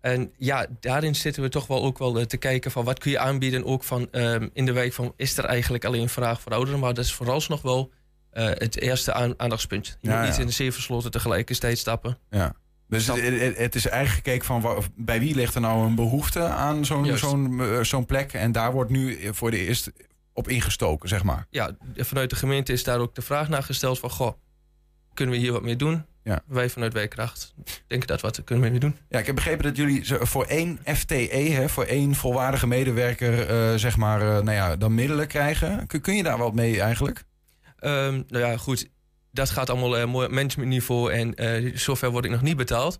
En 0.02 0.32
ja, 0.38 0.65
daarin 0.80 1.15
zitten 1.15 1.43
we 1.43 1.50
toch 1.50 1.67
wel 1.67 1.84
ook 1.84 1.98
wel 1.98 2.19
eh, 2.19 2.26
te 2.26 2.38
kijken 2.38 2.71
van 2.71 2.84
wat 2.84 3.00
kun 3.00 3.12
je 3.12 3.19
aanbieden 3.19 3.65
ook 3.65 3.84
van 3.84 4.08
ehm, 4.12 4.48
in 4.54 4.65
de 4.65 4.71
wijk 4.74 4.93
van 4.93 5.13
is 5.15 5.38
er 5.38 5.45
eigenlijk 5.45 5.86
alleen 5.86 6.10
vraag 6.10 6.41
voor 6.41 6.52
ouderen, 6.52 6.80
maar 6.80 6.93
dat 6.93 7.06
is 7.06 7.13
vooralsnog 7.13 7.62
wel 7.62 7.91
eh, 8.30 8.45
het 8.45 8.80
eerste 8.82 9.13
aan- 9.13 9.34
aandachtspunt. 9.39 9.98
Je 10.02 10.10
Ja, 10.10 10.15
moet 10.17 10.26
niet 10.26 10.36
ja. 10.36 10.41
in 10.41 10.48
de 10.48 10.54
zeven 10.54 10.82
sloten 10.82 11.12
tegelijkertijd 11.12 11.78
stappen. 11.78 12.17
Ja. 12.30 12.56
Dus 12.88 13.08
het, 13.08 13.21
het- 13.39 13.58
het 13.58 13.76
is 13.76 13.88
eigenlijk 13.88 14.26
gekeken 14.26 14.45
van 14.45 14.84
bij 14.95 15.19
wie 15.19 15.36
ligt 15.36 15.56
er 15.56 15.62
nou 15.62 15.86
een 15.86 15.95
behoefte 15.95 16.39
aan 16.43 16.86
zo'n 16.86 17.17
zo'n 17.17 17.62
eh, 17.62 17.80
zo'n 17.82 18.06
plek. 18.06 18.34
En 18.34 18.52
daar 18.52 18.71
wordt 18.71 18.91
nu 18.91 19.19
voor 19.34 19.52
de 19.52 19.58
eerst 19.58 19.91
op 20.34 20.48
ingestoken, 20.48 21.10
zeg 21.10 21.24
maar. 21.24 21.48
Ja, 21.50 21.71
vanuit 21.95 22.30
de 22.30 22.36
gemeente 22.36 22.74
is 22.74 22.84
daar 22.84 23.00
ook 23.00 23.15
de 23.15 23.21
vraag 23.21 23.50
naar 23.50 23.63
gesteld 23.63 24.00
van... 24.00 24.10
Goh, 24.10 24.32
kunnen 25.13 25.36
we 25.36 25.41
hier 25.41 25.52
wat 25.52 25.62
mee 25.62 25.76
doen? 25.76 26.06
Ja. 26.24 26.41
Wij 26.48 26.69
vanuit 26.69 26.93
Wijkracht 26.93 27.54
denken 27.88 28.08
dat 28.08 28.21
wat 28.21 28.43
kunnen 28.43 28.63
we 28.65 28.69
mee 28.71 28.80
doen. 28.80 28.95
Ja, 29.10 29.19
ik 29.19 29.26
heb 29.26 29.36
begrepen 29.36 29.63
dat 29.63 29.78
jullie 29.78 30.04
voor 30.06 30.45
één 30.45 30.80
FTE, 30.86 31.15
hè, 31.52 31.69
voor 31.69 31.84
één 31.84 32.15
volwaardige 32.15 32.67
medewerker, 32.67 33.50
eh, 33.50 33.78
zeg 33.78 33.98
maar, 33.98 34.21
eh, 34.21 34.28
nou 34.28 34.52
ja, 34.52 34.76
dan 34.76 34.93
middelen 34.95 35.28
krijgen. 35.28 35.88
Kun, 35.88 36.02
kun 36.02 36.15
je 36.15 36.24
daar 36.24 36.38
wat 36.38 36.54
mee 36.54 36.82
eigenlijk? 36.82 37.24
Ehm, 37.80 38.21
nou 38.28 38.45
ja, 38.45 38.58
goed. 38.58 38.89
Dat 39.36 39.50
gaat 39.50 39.69
allemaal 39.69 39.98
eh, 39.98 40.06
mooi 40.06 40.26
op 40.26 40.32
managementniveau 40.32 41.12
en 41.12 41.36
eh, 41.36 41.71
zover 41.76 42.12
word 42.12 42.26
ik 42.26 42.32
nog 42.32 42.41
niet 42.41 42.58
betaald. 42.58 43.00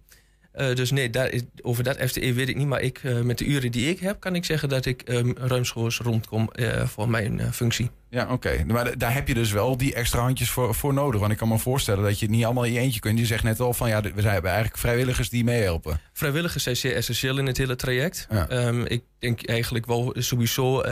Eh, 0.52 0.76
dus 0.76 0.92
nee, 0.92 1.10
daar 1.10 1.30
is, 1.30 1.42
over 1.62 1.84
dat 1.84 1.98
FTE 1.98 2.34
weet 2.34 2.50
ik 2.50 2.56
niet. 2.56 2.68
Maar 2.68 2.82
ik, 2.82 3.02
met 3.24 3.38
de 3.38 3.46
uren 3.46 3.72
die 3.72 3.90
ik 3.90 4.00
heb, 4.00 4.20
kan 4.20 4.36
ik 4.36 4.46
zeggen 4.46 4.70
dat 4.70 4.86
ik 4.86 5.02
ehm 5.02 5.32
ruimschoots 5.38 5.98
rondkom 5.98 6.50
voor 6.86 7.10
mijn 7.10 7.54
functie. 7.54 7.90
Ja, 8.10 8.32
oké. 8.32 8.64
Maar 8.68 8.98
daar 8.98 9.14
heb 9.14 9.28
je 9.28 9.34
dus 9.34 9.52
wel 9.52 9.78
die 9.78 9.94
extra 9.94 10.22
handjes 10.22 10.50
voor, 10.50 10.76
voor 10.76 10.94
nodig. 10.94 11.20
Want 11.20 11.32
ik 11.32 11.38
kan 11.38 11.48
me 11.48 11.58
voorstellen 11.58 12.04
dat 12.04 12.20
je 12.20 12.26
het 12.26 12.36
niet 12.36 12.46
allemaal 12.46 12.64
in 12.64 12.74
je 12.74 12.80
eentje 12.80 13.00
kunt. 13.00 13.20
Je 13.20 13.26
zegt 13.26 13.44
net 13.44 13.60
al 13.60 13.74
van 13.74 13.90
ja, 13.90 14.02
we 14.02 14.22
zijn 14.22 14.34
hebben 14.34 14.52
eigenlijk 14.52 14.80
vrijwilligers 14.80 15.30
die 15.30 15.44
meehelpen. 15.44 16.00
Vrijwilligers 16.14 16.64
zijn 16.64 16.78
zeer 16.78 16.96
essentieel 16.96 17.38
in 17.38 17.46
het 17.46 17.58
hele 17.58 17.76
traject. 17.76 18.28
Ja. 18.30 18.48
Ehm, 18.48 18.82
ik 18.82 19.04
denk 19.20 19.48
eigenlijk 19.48 19.86
wel 19.86 20.16
sowieso 20.18 20.84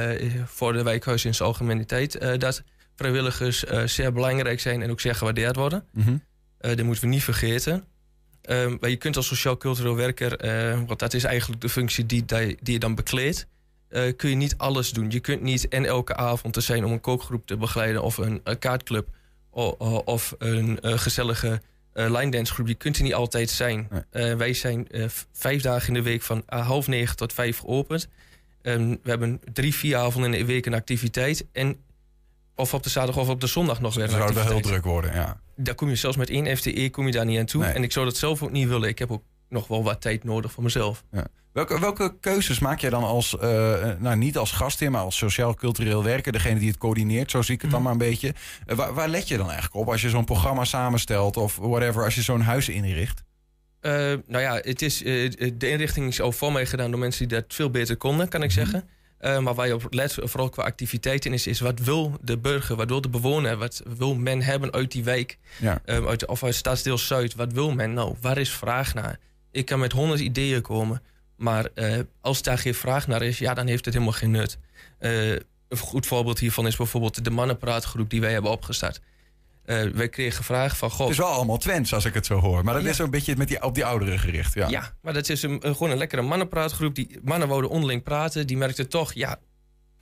voor 0.45 0.73
de 0.73 0.84
wijkhuis 0.84 1.25
in 1.25 1.36
zijn 1.36 1.47
algemeeniteit... 1.47 2.15
eh, 2.15 2.39
dat 2.39 2.63
vrijwilligers 2.95 3.65
eh, 3.65 3.84
zeer 3.86 4.13
belangrijk 4.13 4.60
zijn 4.60 4.82
en 4.82 4.91
ook 4.91 4.99
zeer 4.99 5.15
gewaardeerd 5.15 5.56
worden. 5.56 5.86
Mhm. 5.91 6.17
Eh, 6.58 6.75
dat 6.75 6.86
moeten 6.86 7.03
we 7.03 7.10
niet 7.10 7.23
vergeten. 7.23 7.84
Ehm, 8.41 8.75
maar 8.79 8.89
je 8.89 8.95
kunt 8.95 9.15
als 9.15 9.27
sociaal-cultureel 9.27 9.95
werker, 9.95 10.38
eh, 10.38 10.82
want 10.88 10.99
dat 10.99 11.13
is 11.13 11.23
eigenlijk 11.23 11.62
de 11.62 11.69
functie 11.69 12.06
die, 12.06 12.25
die, 12.25 12.58
die 12.62 12.73
je 12.73 12.79
dan 12.79 12.95
bekleedt, 12.95 13.47
kun 14.17 14.29
je 14.29 14.36
niet 14.36 14.58
alles 14.58 14.91
doen. 14.91 15.12
Je 15.12 15.19
kunt 15.19 15.41
niet 15.41 15.67
en 15.67 15.86
elke 15.86 16.15
avond 16.15 16.56
er 16.56 16.62
zijn 16.62 16.86
om 16.86 16.91
een 16.91 17.01
kookgroep 17.01 17.47
te 17.47 17.58
begeleiden 17.58 18.03
of 18.03 18.17
een, 18.17 18.41
een 18.43 18.60
kaartclub 18.60 19.08
of 20.06 20.36
een 20.38 20.79
gezellige 20.82 21.62
line 21.93 22.32
dance 22.32 22.53
groep. 22.53 22.67
Je 22.67 22.73
kunt 22.73 22.97
er 22.97 23.03
niet 23.03 23.13
altijd 23.13 23.49
zijn. 23.49 23.88
Wij 24.12 24.53
zijn 24.53 24.88
vijf 25.32 25.62
dagen 25.62 25.88
in 25.88 25.93
de 25.93 26.01
week 26.01 26.21
van 26.21 26.43
half 26.45 26.88
negen 26.88 27.15
tot 27.15 27.34
vijf 27.34 27.58
geopend. 27.58 28.08
Ehm, 28.63 28.89
we 28.89 29.10
hebben 29.10 29.41
drie, 29.53 29.73
vier 29.73 29.97
avonden 29.97 30.34
in 30.34 30.39
de 30.39 30.45
week 30.45 30.65
een 30.65 30.73
activiteit. 30.73 31.45
En 31.51 31.77
of 32.56 32.74
op 32.74 32.84
de 32.84 32.89
zaterdag 32.89 33.24
of 33.24 33.30
op 33.30 33.42
de 33.42 33.48
zondag 33.48 33.82
nog 33.82 33.96
weer 33.96 34.06
Dan 34.06 34.16
een 34.16 34.22
zou 34.22 34.34
wel 34.34 34.54
heel 34.54 34.62
druk 34.62 34.84
worden, 34.84 35.13
ja. 35.13 35.42
Daar 35.56 35.76
kom 35.76 35.89
je 35.89 35.96
zelfs 35.96 36.18
met 36.18 36.30
één 36.30 36.58
FTE 36.58 36.89
kom 36.89 37.06
je 37.06 37.12
daar 37.12 37.26
niet 37.26 37.39
aan 37.39 37.46
toe. 37.46 37.66
En 37.66 37.84
ik 37.84 37.92
zou 37.92 38.06
dat 38.06 38.18
zelf 38.18 38.44
ook 38.44 38.52
niet 38.52 38.68
willen. 38.68 38.89
Ik 38.89 39.00
heb 39.00 39.12
ook 39.12 39.24
nog 39.50 39.68
wel 39.68 39.84
wat 39.84 40.02
tijd 40.02 40.24
nodig 40.24 40.52
voor 40.52 40.63
mezelf. 40.63 41.04
Ja. 41.12 41.28
Welke, 41.54 41.80
welke 41.80 42.16
keuzes 42.20 42.60
maak 42.60 42.80
jij 42.80 42.89
dan 42.89 43.04
als, 43.04 43.38
eh, 43.38 43.89
nou 44.00 44.16
niet 44.16 44.38
als 44.38 44.52
gastheer, 44.52 44.92
maar 44.92 45.02
als 45.02 45.18
sociaal-cultureel 45.18 46.04
werker, 46.04 46.32
degene 46.32 46.60
die 46.60 46.70
het 46.70 46.78
coördineert, 46.78 47.32
zo 47.32 47.42
zie 47.42 47.56
ik 47.56 47.62
het 47.62 47.72
dan 47.72 47.82
maar 47.82 47.92
een 47.92 47.98
beetje. 47.98 48.34
Eh, 48.66 48.76
waar, 48.76 48.94
waar 48.94 49.08
let 49.08 49.28
je 49.28 49.38
dan 49.38 49.46
eigenlijk 49.46 49.76
op 49.76 49.89
als 49.89 50.02
je 50.02 50.10
zo'n 50.10 50.26
programma 50.26 50.63
samenstelt 50.63 51.38
of 51.38 51.56
whatever, 51.56 52.04
als 52.04 52.16
je 52.16 52.22
zo'n 52.22 52.42
huis 52.42 52.70
inricht? 52.70 53.24
Eh, 53.84 53.92
nou 54.28 54.42
ja, 54.42 54.56
het 54.56 54.82
is, 54.82 55.04
eh, 55.04 55.32
de 55.54 55.70
inrichting 55.70 56.08
is 56.08 56.22
al 56.22 56.32
voor 56.32 56.52
mij 56.52 56.66
gedaan 56.66 56.92
door 56.92 57.00
mensen 57.00 57.28
die 57.28 57.38
dat 57.38 57.54
veel 57.54 57.70
beter 57.70 57.98
konden, 57.98 58.30
kan 58.30 58.44
ik 58.44 58.52
zeggen. 58.52 58.89
Eh, 59.23 59.39
maar 59.39 59.53
waar 59.53 59.67
je 59.67 59.73
op 59.73 59.88
let, 59.89 60.17
vooral 60.21 60.49
qua 60.49 60.63
activiteiten, 60.63 61.33
is, 61.33 61.47
is 61.47 61.59
wat 61.59 61.79
wil 61.79 62.17
de 62.21 62.38
burger, 62.38 62.75
wat 62.75 62.88
wil 62.88 63.01
de 63.01 63.09
bewoner, 63.09 63.57
wat 63.57 63.81
wil 63.97 64.15
men 64.15 64.41
hebben 64.41 64.71
uit 64.73 64.91
die 64.91 65.03
wijk, 65.03 65.38
Ja. 65.59 65.81
Eh, 65.86 66.05
uit, 66.05 66.25
of 66.25 66.43
uit 66.43 66.55
Stadsdeel 66.55 66.97
Zuid, 66.97 67.36
wat 67.36 67.53
wil 67.53 67.71
men 67.71 67.93
nou? 67.93 68.15
Waar 68.21 68.38
is 68.38 68.49
vraag 68.49 68.93
naar? 68.93 69.19
Ik 69.51 69.65
kan 69.65 69.79
met 69.79 69.91
honderd 69.91 70.19
ideeën 70.19 70.62
komen, 70.62 71.01
maar 71.36 71.69
eh, 71.73 71.99
als 72.21 72.41
daar 72.41 72.57
geen 72.57 72.73
vraag 72.73 73.07
naar 73.07 73.21
is, 73.21 73.38
ja, 73.38 73.53
dan 73.53 73.67
heeft 73.67 73.86
het 73.86 73.93
helemaal 73.93 74.15
geen 74.15 74.31
nut. 74.31 74.57
Eh, 74.97 75.31
een 75.31 75.77
goed 75.77 76.05
voorbeeld 76.05 76.39
hiervan 76.39 76.67
is 76.67 76.75
bijvoorbeeld 76.75 77.23
de 77.23 77.29
mannenpraatgroep 77.29 78.09
die 78.09 78.21
wij 78.21 78.31
hebben 78.31 78.51
opgestart. 78.51 78.99
Eh, 79.63 79.84
wij 79.84 80.10
kregen 80.10 80.34
gevraagd 80.38 80.78
van, 80.78 80.89
goh, 80.89 80.99
Het 80.99 81.10
is 81.10 81.17
wel 81.17 81.28
allemaal 81.28 81.58
Twents 81.58 81.93
als 81.93 82.06
ik 82.06 82.13
het 82.13 82.26
zo 82.26 82.39
hoor, 82.39 82.63
maar 82.63 82.73
dat 82.73 82.84
Ja. 82.84 82.89
is 82.89 82.95
zo'n 82.95 83.10
beetje 83.10 83.36
met 83.36 83.47
die, 83.47 83.63
op 83.63 83.76
die 83.76 83.86
ouderen 83.86 84.19
gericht. 84.19 84.54
Ja. 84.54 84.67
Ja, 84.69 84.93
maar 85.02 85.13
dat 85.13 85.30
is 85.30 85.43
een, 85.43 85.62
gewoon 85.62 85.89
een 85.89 85.97
lekkere 85.97 86.21
mannenpraatgroep. 86.21 86.95
Die 86.95 87.19
mannen 87.23 87.47
wouden 87.47 87.69
onderling 87.69 88.04
praten. 88.04 88.47
Die 88.47 88.58
merkten 88.58 88.89
toch, 88.89 89.13
ja, 89.13 89.39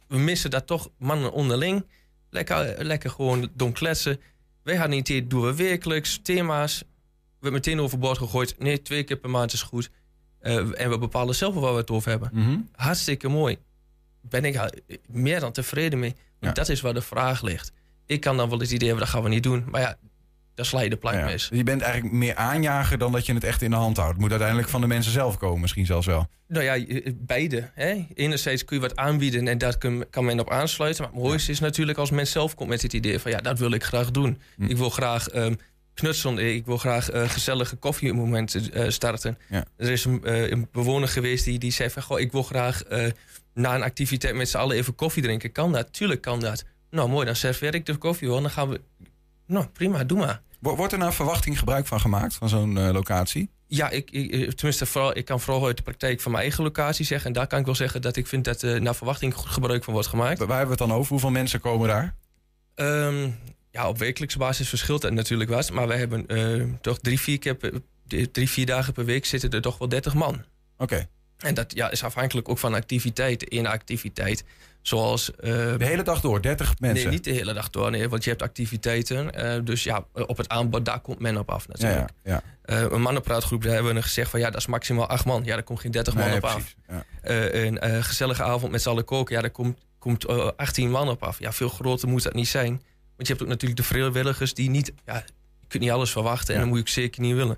we 0.07 0.17
missen 0.17 0.49
dat 0.49 0.67
toch 0.67 0.89
mannen 0.97 1.31
onderling. 1.31 1.85
Lekker, 2.29 2.85
lekker 2.85 3.09
gewoon 3.09 3.49
dom 3.53 3.71
kletsen. 3.71 4.19
Wij 4.63 4.75
hadden 4.75 4.93
een 4.93 4.99
idee, 4.99 5.27
doen 5.27 5.41
we 5.41 5.55
wekelijks 5.55 6.19
thema's. 6.23 6.79
We 6.79 6.85
hebben 7.47 7.51
meteen 7.51 7.79
overboord 7.79 8.17
gegooid. 8.17 8.55
Nee, 8.59 8.81
twee 8.81 9.03
keer 9.03 9.17
per 9.17 9.29
maand 9.29 9.53
is 9.53 9.61
goed. 9.61 9.89
Eh, 10.39 10.81
en 10.81 10.89
we 10.89 10.97
bepalen 10.97 11.35
zelf 11.35 11.53
wel 11.53 11.63
waar 11.63 11.73
we 11.73 11.79
het 11.79 11.89
over 11.91 12.09
hebben. 12.09 12.29
Mhm. 12.33 12.57
Hartstikke 12.71 13.27
mooi. 13.27 13.57
Ben 14.21 14.45
ik 14.45 14.55
er 14.55 14.73
meer 15.07 15.39
dan 15.39 15.51
tevreden 15.51 15.99
mee. 15.99 16.15
Dat 16.39 16.69
is 16.69 16.81
waar 16.81 16.93
de 16.93 17.01
vraag 17.01 17.41
ligt. 17.41 17.71
Ik 18.11 18.21
kan 18.21 18.37
dan 18.37 18.49
wel 18.49 18.59
het 18.59 18.71
idee 18.71 18.87
hebben, 18.87 19.05
dat 19.05 19.13
gaan 19.13 19.23
we 19.23 19.29
niet 19.29 19.43
doen. 19.43 19.65
Maar 19.69 19.81
ja, 19.81 19.97
daar 20.55 20.65
sla 20.65 20.81
je 20.81 20.89
de 20.89 20.97
plank 20.97 21.17
Ja. 21.17 21.25
mis. 21.25 21.49
Je 21.53 21.63
bent 21.63 21.81
eigenlijk 21.81 22.13
meer 22.13 22.35
aanjager 22.35 22.97
dan 22.97 23.11
dat 23.11 23.25
je 23.25 23.33
het 23.33 23.43
echt 23.43 23.61
in 23.61 23.69
de 23.69 23.75
hand 23.75 23.97
houdt. 23.97 24.11
Het 24.11 24.21
moet 24.21 24.29
uiteindelijk 24.29 24.69
van 24.69 24.81
de 24.81 24.87
mensen 24.87 25.11
zelf 25.11 25.37
komen, 25.37 25.61
misschien 25.61 25.85
zelfs 25.85 26.07
wel. 26.07 26.27
Nou 26.47 26.63
ja, 26.63 26.75
eh, 26.75 27.11
beide. 27.15 27.69
Hè? 27.73 28.05
Enerzijds 28.13 28.65
kun 28.65 28.75
je 28.75 28.81
wat 28.81 28.95
aanbieden 28.95 29.47
en 29.47 29.57
daar 29.57 29.77
kan 30.09 30.25
men 30.25 30.39
op 30.39 30.49
aansluiten. 30.49 31.03
Maar 31.03 31.13
het 31.13 31.21
mooiste 31.21 31.51
is 31.51 31.59
natuurlijk 31.59 31.97
als 31.97 32.11
men 32.11 32.27
zelf 32.27 32.55
komt 32.55 32.69
met 32.69 32.81
het 32.81 32.93
idee 32.93 33.19
van... 33.19 33.31
ja, 33.31 33.37
dat 33.37 33.59
wil 33.59 33.71
ik 33.71 33.83
graag 33.83 34.11
doen. 34.11 34.41
Hm. 34.55 34.63
Ik 34.63 34.77
wil 34.77 34.89
graag 34.89 35.27
ehm 35.27 35.53
knutselen, 35.93 36.55
ik 36.55 36.65
wil 36.65 36.77
graag 36.77 37.09
eh, 37.09 37.29
gezellige 37.29 37.75
koffiemomenten 37.75 38.73
eh, 38.73 38.89
starten. 38.89 39.37
Ja. 39.49 39.65
Er 39.77 39.89
is 39.89 40.05
een, 40.05 40.23
eh, 40.23 40.49
een 40.49 40.67
bewoner 40.71 41.07
geweest 41.07 41.45
die, 41.45 41.59
die 41.59 41.71
zei 41.71 41.89
van... 41.89 42.01
Goh, 42.01 42.19
ik 42.19 42.31
wil 42.31 42.43
graag 42.43 42.83
na 43.53 43.75
een 43.75 43.83
activiteit 43.83 44.35
met 44.35 44.49
z'n 44.49 44.57
allen 44.57 44.75
even 44.77 44.95
koffie 44.95 45.23
drinken. 45.23 45.51
Kan 45.51 45.71
dat? 45.71 45.93
Tuurlijk 45.93 46.21
kan 46.21 46.39
dat. 46.39 46.63
Nou 46.91 47.09
mooi, 47.09 47.25
dan 47.25 47.35
serveer 47.35 47.75
ik 47.75 47.85
de 47.85 47.95
koffie 47.95 48.27
hoor. 48.27 48.41
Dan 48.41 48.49
gaan 48.51 48.69
we... 48.69 48.81
Nou 49.45 49.65
prima, 49.67 50.03
doe 50.03 50.17
maar. 50.17 50.41
Wo- 50.59 50.75
Wordt 50.75 50.93
er 50.93 50.99
nou 50.99 51.13
verwachting 51.13 51.59
gebruik 51.59 51.87
van 51.87 51.99
gemaakt, 51.99 52.33
van 52.35 52.49
zo'n 52.49 52.77
eh, 52.77 52.89
locatie? 52.91 53.49
Ja, 53.67 53.89
ik, 53.89 54.11
ik, 54.11 54.31
eh, 54.31 54.47
tenminste, 54.47 54.85
vooral, 54.85 55.17
ik 55.17 55.25
kan 55.25 55.39
vooral 55.39 55.65
uit 55.65 55.77
de 55.77 55.83
praktijk 55.83 56.21
van 56.21 56.31
mijn 56.31 56.43
eigen 56.43 56.63
locatie 56.63 57.05
zeggen. 57.05 57.27
En 57.27 57.33
daar 57.33 57.47
kan 57.47 57.59
ik 57.59 57.65
wel 57.65 57.75
zeggen 57.75 58.01
dat 58.01 58.15
ik 58.15 58.27
vind 58.27 58.45
dat 58.45 58.61
er 58.61 58.81
naar 58.81 58.95
verwachting 58.95 59.33
goed 59.33 59.49
gebruik 59.49 59.83
van 59.83 59.93
wordt 59.93 60.07
gemaakt. 60.07 60.39
Waar 60.39 60.47
hebben 60.57 60.65
we 60.77 60.83
het 60.83 60.89
dan 60.89 60.97
over? 60.97 61.11
Hoeveel 61.11 61.29
mensen 61.31 61.59
komen 61.59 61.87
daar? 61.87 62.15
Ehm, 62.75 63.29
ja, 63.71 63.87
op 63.87 63.97
wekelijkse 63.97 64.37
basis 64.37 64.69
verschilt 64.69 65.01
dat 65.01 65.11
natuurlijk 65.13 65.49
wat. 65.49 65.71
Maar 65.71 65.87
wij 65.87 65.97
hebben 65.97 66.27
eh, 66.27 66.63
toch 66.81 66.99
drie, 66.99 67.19
vier 67.19 67.39
keer 67.39 67.55
per, 67.55 67.73
drie, 68.31 68.49
vier 68.49 68.65
dagen 68.65 68.93
per 68.93 69.05
week 69.05 69.25
zitten 69.25 69.49
er 69.49 69.61
toch 69.61 69.77
wel 69.77 69.89
30 69.89 70.13
man. 70.13 70.43
Oké. 70.77 71.07
En 71.41 71.53
dat 71.53 71.73
ja, 71.75 71.91
is 71.91 72.03
afhankelijk 72.03 72.49
ook 72.49 72.57
van 72.57 72.73
activiteit. 72.73 73.53
Eén 73.53 73.67
activiteit, 73.67 74.43
zoals... 74.81 75.31
eh, 75.35 75.49
De 75.77 75.85
hele 75.85 76.03
dag 76.03 76.21
door, 76.21 76.41
30 76.41 76.79
mensen? 76.79 77.03
Nee, 77.03 77.13
niet 77.13 77.23
de 77.23 77.31
hele 77.31 77.53
dag 77.53 77.69
door. 77.69 77.91
Nee, 77.91 78.09
want 78.09 78.23
je 78.23 78.29
hebt 78.29 78.41
activiteiten. 78.41 79.33
eh, 79.33 79.59
dus 79.63 79.83
ja, 79.83 80.05
op 80.13 80.37
het 80.37 80.49
aanbod, 80.49 80.85
daar 80.85 80.99
komt 80.99 81.19
men 81.19 81.37
op 81.37 81.49
af 81.49 81.67
natuurlijk. 81.67 82.09
Ja, 82.23 82.31
ja. 82.31 82.41
Eh, 82.61 82.91
een 82.91 83.01
mannenpraatgroep, 83.01 83.63
daar 83.63 83.73
hebben 83.73 83.93
we 83.95 84.01
gezegd 84.01 84.29
van 84.29 84.39
ja, 84.39 84.49
dat 84.49 84.59
is 84.59 84.65
maximaal 84.67 85.07
acht 85.07 85.25
man. 85.25 85.43
Ja, 85.45 85.53
daar 85.53 85.63
komt 85.63 85.79
geen 85.79 85.91
30 85.91 86.13
man 86.15 86.33
op 86.33 86.39
precies, 86.39 86.75
af. 86.87 87.03
ja. 87.23 87.51
Een 87.53 88.03
gezellige 88.03 88.43
avond 88.43 88.71
met 88.71 88.81
z'n 88.81 88.89
allen 88.89 89.05
koken, 89.05 89.35
ja, 89.35 89.41
daar 89.41 89.49
komt, 89.49 89.77
komt 89.99 90.25
eh, 90.25 90.49
18 90.55 90.91
man 90.91 91.09
op 91.09 91.23
af. 91.23 91.39
Ja, 91.39 91.51
veel 91.53 91.69
groter 91.69 92.07
moet 92.07 92.23
dat 92.23 92.33
niet 92.33 92.47
zijn. 92.47 92.69
Want 93.15 93.27
je 93.27 93.33
hebt 93.33 93.41
ook 93.41 93.47
natuurlijk 93.49 93.81
de 93.81 93.85
vrijwilligers 93.87 94.53
die 94.53 94.69
niet, 94.69 94.93
ja, 95.05 95.15
je 95.59 95.67
kunt 95.67 95.83
niet 95.83 95.91
alles 95.91 96.11
verwachten 96.11 96.53
en 96.53 96.59
dat 96.59 96.69
moet 96.69 96.77
je 96.77 96.83
ook 96.83 96.89
zeker 96.89 97.21
niet 97.21 97.35
willen. 97.35 97.57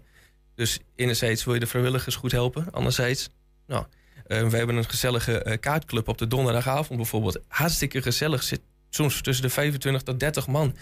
Dus 0.56 0.80
enerzijds 0.96 1.44
wil 1.44 1.54
je 1.54 1.60
de 1.60 1.68
vrijwilligers 1.68 2.16
goed 2.16 2.32
helpen, 2.32 2.68
anderzijds, 2.72 3.30
nou, 3.68 3.86
eh, 4.28 4.48
we 4.48 4.58
hebben 4.58 4.76
een 4.76 4.90
gezellige 4.90 5.44
eh, 5.44 5.60
kaartclub 5.60 6.08
op 6.08 6.18
de 6.18 6.28
donderdagavond 6.28 6.98
bijvoorbeeld. 7.00 7.40
Hartstikke 7.48 8.02
gezellig, 8.02 8.44
zit 8.44 8.62
soms 8.90 9.22
tussen 9.22 9.46
de 9.46 9.50
25 9.52 10.02
tot 10.02 10.20
30 10.20 10.48
man. 10.48 10.76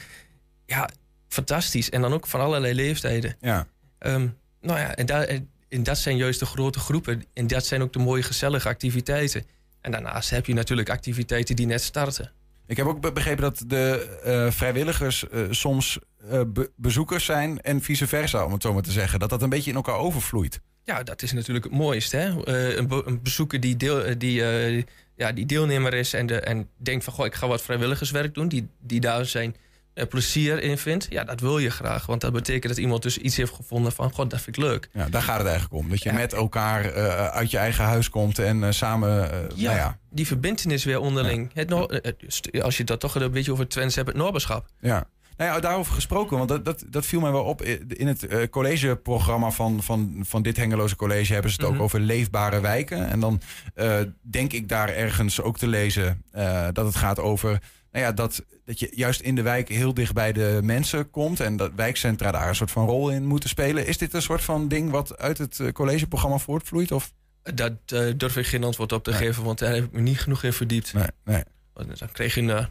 Ja, 0.66 0.90
fantastisch. 1.28 1.90
En 1.90 2.02
dan 2.02 2.14
ook 2.14 2.28
van 2.28 2.40
allerlei 2.40 2.74
leeftijden. 2.74 3.36
Ja. 3.42 3.68
Ehm, 3.98 4.28
nou 4.62 4.80
ja, 4.80 4.96
en, 4.96 5.06
daar, 5.06 5.28
en 5.70 5.84
dat 5.84 5.98
zijn 5.98 6.18
juist 6.18 6.40
de 6.40 6.46
grote 6.46 6.80
groepen. 6.80 7.24
En 7.34 7.48
dat 7.48 7.66
zijn 7.66 7.82
ook 7.82 7.94
de 7.94 8.00
mooie 8.00 8.24
gezellige 8.24 8.68
activiteiten. 8.68 9.46
En 9.82 9.92
daarnaast 9.92 10.30
heb 10.30 10.46
je 10.46 10.54
natuurlijk 10.54 10.90
activiteiten 10.90 11.56
die 11.56 11.66
net 11.66 11.82
starten. 11.84 12.32
Ik 12.68 12.78
heb 12.78 12.86
ook 12.86 13.02
be- 13.02 13.12
begrepen 13.12 13.42
dat 13.42 13.64
de 13.68 14.18
eh, 14.24 14.52
vrijwilligers 14.52 15.30
eh, 15.30 15.42
soms 15.50 16.00
be- 16.48 16.72
bezoekers 16.76 17.26
zijn 17.26 17.62
en 17.62 17.82
vice 17.82 18.08
versa, 18.08 18.46
om 18.46 18.52
het 18.54 18.62
zo 18.62 18.74
maar 18.74 18.82
te 18.82 18.92
zeggen. 18.92 19.20
Dat 19.20 19.30
dat 19.30 19.42
een 19.42 19.50
beetje 19.50 19.70
in 19.70 19.76
elkaar 19.76 19.96
overvloeit. 19.98 20.62
Ja, 20.84 21.04
dat 21.04 21.22
is 21.22 21.32
natuurlijk 21.32 21.66
het 21.66 21.74
mooiste. 21.74 22.18
Hè? 22.18 22.44
Eh, 22.44 22.76
een, 22.78 22.88
be- 22.88 23.04
een 23.06 23.22
bezoeker 23.22 23.60
die, 23.60 23.78
deel, 23.78 24.04
eh, 24.04 24.16
die, 24.18 24.44
eh, 24.46 24.84
ja, 25.16 25.32
die 25.32 25.46
deelnemer 25.46 25.94
is 25.94 26.14
en, 26.14 26.26
de, 26.26 26.40
en 26.40 26.70
denkt 26.78 27.04
van... 27.04 27.14
Goh, 27.14 27.26
ik 27.26 27.36
ga 27.36 27.48
wat 27.48 27.62
vrijwilligerswerk 27.62 28.34
doen, 28.34 28.48
die, 28.48 28.68
die 28.80 29.00
daar 29.00 29.26
zijn 29.26 29.56
plezier 30.10 30.62
in 30.62 30.78
vindt. 30.78 31.08
Ja, 31.10 31.24
dat 31.24 31.40
wil 31.40 31.58
je 31.58 31.70
graag. 31.70 32.06
Want 32.06 32.22
dat 32.22 32.34
betekent 32.34 32.68
dat 32.74 32.78
iemand 32.84 33.04
dus 33.04 33.18
iets 33.18 33.36
heeft 33.36 33.54
gevonden 33.54 33.92
van... 33.92 34.12
God, 34.12 34.30
dat 34.30 34.42
vind 34.42 34.58
ik 34.58 34.64
leuk. 34.64 34.90
Ja, 34.94 35.10
daar 35.10 35.22
gaat 35.22 35.38
het 35.38 35.48
eigenlijk 35.48 35.76
om. 35.84 35.90
Dat 35.90 36.04
je 36.04 36.12
met 36.12 36.34
elkaar 36.34 36.94
uit 37.32 37.52
je 37.52 37.58
eigen 37.58 37.84
huis 37.84 38.10
komt 38.10 38.40
en 38.40 38.74
samen, 38.74 39.32
eh, 39.32 39.40
Ja, 39.56 39.64
nou 39.66 39.78
ja, 39.78 39.98
die 40.10 40.28
verbindenis 40.28 40.84
weer 40.84 41.00
onderling. 41.00 41.52
Het, 41.54 41.72
als 42.62 42.78
je 42.78 42.84
dat 42.84 43.00
toch 43.00 43.16
een 43.16 43.32
beetje 43.32 43.52
over 43.52 43.68
Twents 43.68 43.96
hebt, 43.96 44.08
het 44.08 44.18
Noorberschap. 44.18 44.66
Ja. 44.80 45.08
Nou 45.42 45.54
ja, 45.54 45.60
daarover 45.60 45.94
gesproken, 45.94 46.38
want 46.38 46.50
dat, 46.50 46.66
dat, 46.66 46.84
dat 46.90 47.06
viel 47.06 47.20
mij 47.20 47.32
wel 47.32 47.44
op. 47.44 47.62
In 47.62 48.08
het 48.08 48.28
eh, 48.28 48.48
collegeprogramma 48.50 49.52
van, 49.52 49.84
van, 49.84 50.16
van 50.28 50.42
dit 50.42 50.58
Hengeloze 50.58 50.96
College 50.96 51.34
hebben 51.34 51.52
ze 51.52 51.58
het 51.58 51.66
Mhm. 51.70 51.76
ook 51.78 51.84
over 51.84 52.00
leefbare 52.00 52.60
wijken. 52.60 53.10
En 53.10 53.20
dan 53.20 53.42
eh, 53.76 54.00
denk 54.22 54.54
ik 54.54 54.70
daar 54.70 54.90
ergens 54.90 55.42
ook 55.42 55.58
te 55.58 55.68
lezen 55.68 56.24
eh, 56.32 56.68
dat 56.74 56.86
het 56.86 56.96
gaat 56.96 57.20
over 57.20 57.50
nou 57.92 58.06
ja, 58.06 58.12
dat, 58.12 58.46
dat 58.66 58.80
je 58.80 58.92
juist 58.96 59.22
in 59.22 59.36
de 59.36 59.42
wijk 59.42 59.70
heel 59.70 59.94
dicht 59.94 60.14
bij 60.14 60.32
de 60.32 60.60
mensen 60.64 61.10
komt. 61.10 61.40
En 61.40 61.58
dat 61.58 61.72
wijkcentra 61.76 62.32
daar 62.32 62.48
een 62.48 62.56
soort 62.56 62.72
van 62.72 62.86
rol 62.86 63.10
in 63.10 63.26
moeten 63.26 63.50
spelen. 63.50 63.88
Is 63.88 63.98
dit 63.98 64.14
een 64.14 64.22
soort 64.22 64.44
van 64.44 64.68
ding 64.68 64.92
wat 64.92 65.18
uit 65.18 65.38
het 65.38 65.60
collegeprogramma 65.74 66.38
voortvloeit? 66.38 66.92
Of? 66.92 67.14
Daar 67.44 67.78
eh, 67.86 68.14
durf 68.18 68.38
ik 68.38 68.46
geen 68.46 68.64
antwoord 68.64 68.92
op 68.92 69.04
te 69.04 69.14
geven, 69.14 69.44
want 69.44 69.60
daar 69.60 69.74
heb 69.74 69.84
ik 69.84 69.92
me 69.92 70.02
niet 70.02 70.20
genoeg 70.20 70.44
in 70.44 70.54
verdiept. 70.54 70.94
Nee, 70.94 71.08
nee. 71.24 71.44
Dan 71.74 72.12
kreeg 72.12 72.36
je 72.36 72.42
een... 72.42 72.68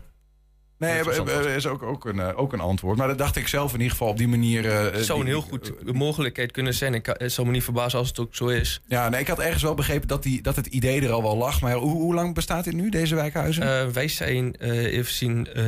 eh, 0.80 0.88
Nee, 0.88 0.96
Interessant 0.96 1.28
er 1.28 1.46
er 1.46 1.56
is 1.56 1.66
ook, 1.66 1.82
ook, 1.82 2.04
een, 2.04 2.20
eh, 2.20 2.38
ook 2.38 2.52
een 2.52 2.60
antwoord. 2.60 2.98
Maar 2.98 3.08
dat 3.08 3.18
dacht 3.18 3.36
ik 3.36 3.48
zelf 3.48 3.68
in 3.72 3.76
ieder 3.78 3.90
geval 3.92 4.08
op 4.08 4.16
die 4.16 4.28
manier. 4.28 4.66
eh, 4.70 4.82
Het 4.92 5.04
zou 5.04 5.20
een 5.20 5.26
heel 5.26 5.40
goed 5.40 5.92
mogelijkheid 5.94 6.52
kunnen 6.52 6.74
zijn. 6.74 6.94
Ik, 6.94 7.06
het 7.18 7.32
zou 7.32 7.46
me 7.46 7.52
niet 7.52 7.64
verbazen 7.64 7.98
als 7.98 8.08
het 8.08 8.18
ook 8.18 8.34
zo 8.34 8.46
is. 8.46 8.80
Ja, 8.86 9.08
nee, 9.08 9.20
ik 9.20 9.28
had 9.28 9.38
ergens 9.38 9.62
wel 9.62 9.74
begrepen 9.74 10.08
dat, 10.08 10.22
die, 10.22 10.42
dat 10.42 10.56
het 10.56 10.66
idee 10.66 11.00
er 11.02 11.10
al 11.12 11.22
wel 11.22 11.36
lag. 11.36 11.60
Maar 11.60 11.72
hoe, 11.74 11.90
hoe 11.92 12.14
lang 12.14 12.34
bestaat 12.34 12.64
dit 12.64 12.74
nu, 12.74 12.88
deze 12.88 13.14
wijkhuizen? 13.14 13.62
Eh, 13.80 13.86
wij 13.86 14.08
zijn 14.08 14.56
eh, 14.56 14.92
even 14.92 15.12
zien 15.12 15.46
eh, 15.54 15.64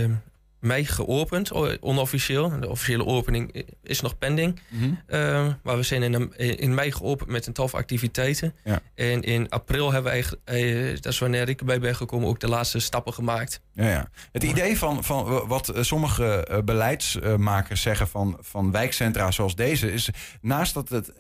mei 0.62 0.85
geopend, 0.87 1.53
onofficieel. 1.81 2.61
De 2.61 2.68
officiële 2.68 3.07
opening 3.07 3.64
is 3.83 4.01
nog 4.01 4.18
pending. 4.18 4.61
Mhm. 4.68 4.90
Eh, 5.07 5.48
maar 5.62 5.77
we 5.77 5.83
zijn 5.83 6.03
in, 6.03 6.12
een- 6.14 6.37
in 6.37 6.75
mei 6.75 6.92
geopend 6.92 7.31
met 7.31 7.46
een 7.46 7.53
tal 7.53 7.68
van 7.68 7.81
activiteiten. 7.81 8.55
Ja. 8.64 8.81
En 8.94 9.22
in 9.22 9.48
april 9.48 9.92
hebben 9.92 10.12
we 10.12 10.22
eigenlijk, 10.22 10.42
eh, 10.48 10.94
dat 11.03 11.12
is 11.12 11.18
wanneer 11.18 11.48
ik 11.48 11.59
erbij 11.61 11.81
ben 11.81 11.96
gekomen, 11.96 12.29
ook 12.29 12.40
de 12.40 12.48
laatste 12.48 12.79
stappen 12.79 13.12
gemaakt. 13.14 13.61
Ja, 13.72 13.88
ja. 13.88 14.09
Het 14.33 14.42
idee 14.42 14.79
van, 14.79 15.05
van 15.05 15.46
wat 15.46 15.68
eh, 15.68 15.83
sommige 15.83 16.44
eh, 16.44 16.59
beleidsmakers 16.64 17.83
zeggen 17.83 18.09
van, 18.09 18.37
van 18.40 18.70
wijkcentra 18.70 19.31
zoals 19.31 19.55
deze... 19.55 19.92
is 19.92 20.09
naast 20.40 20.75
dat 20.75 20.88
het 20.88 21.12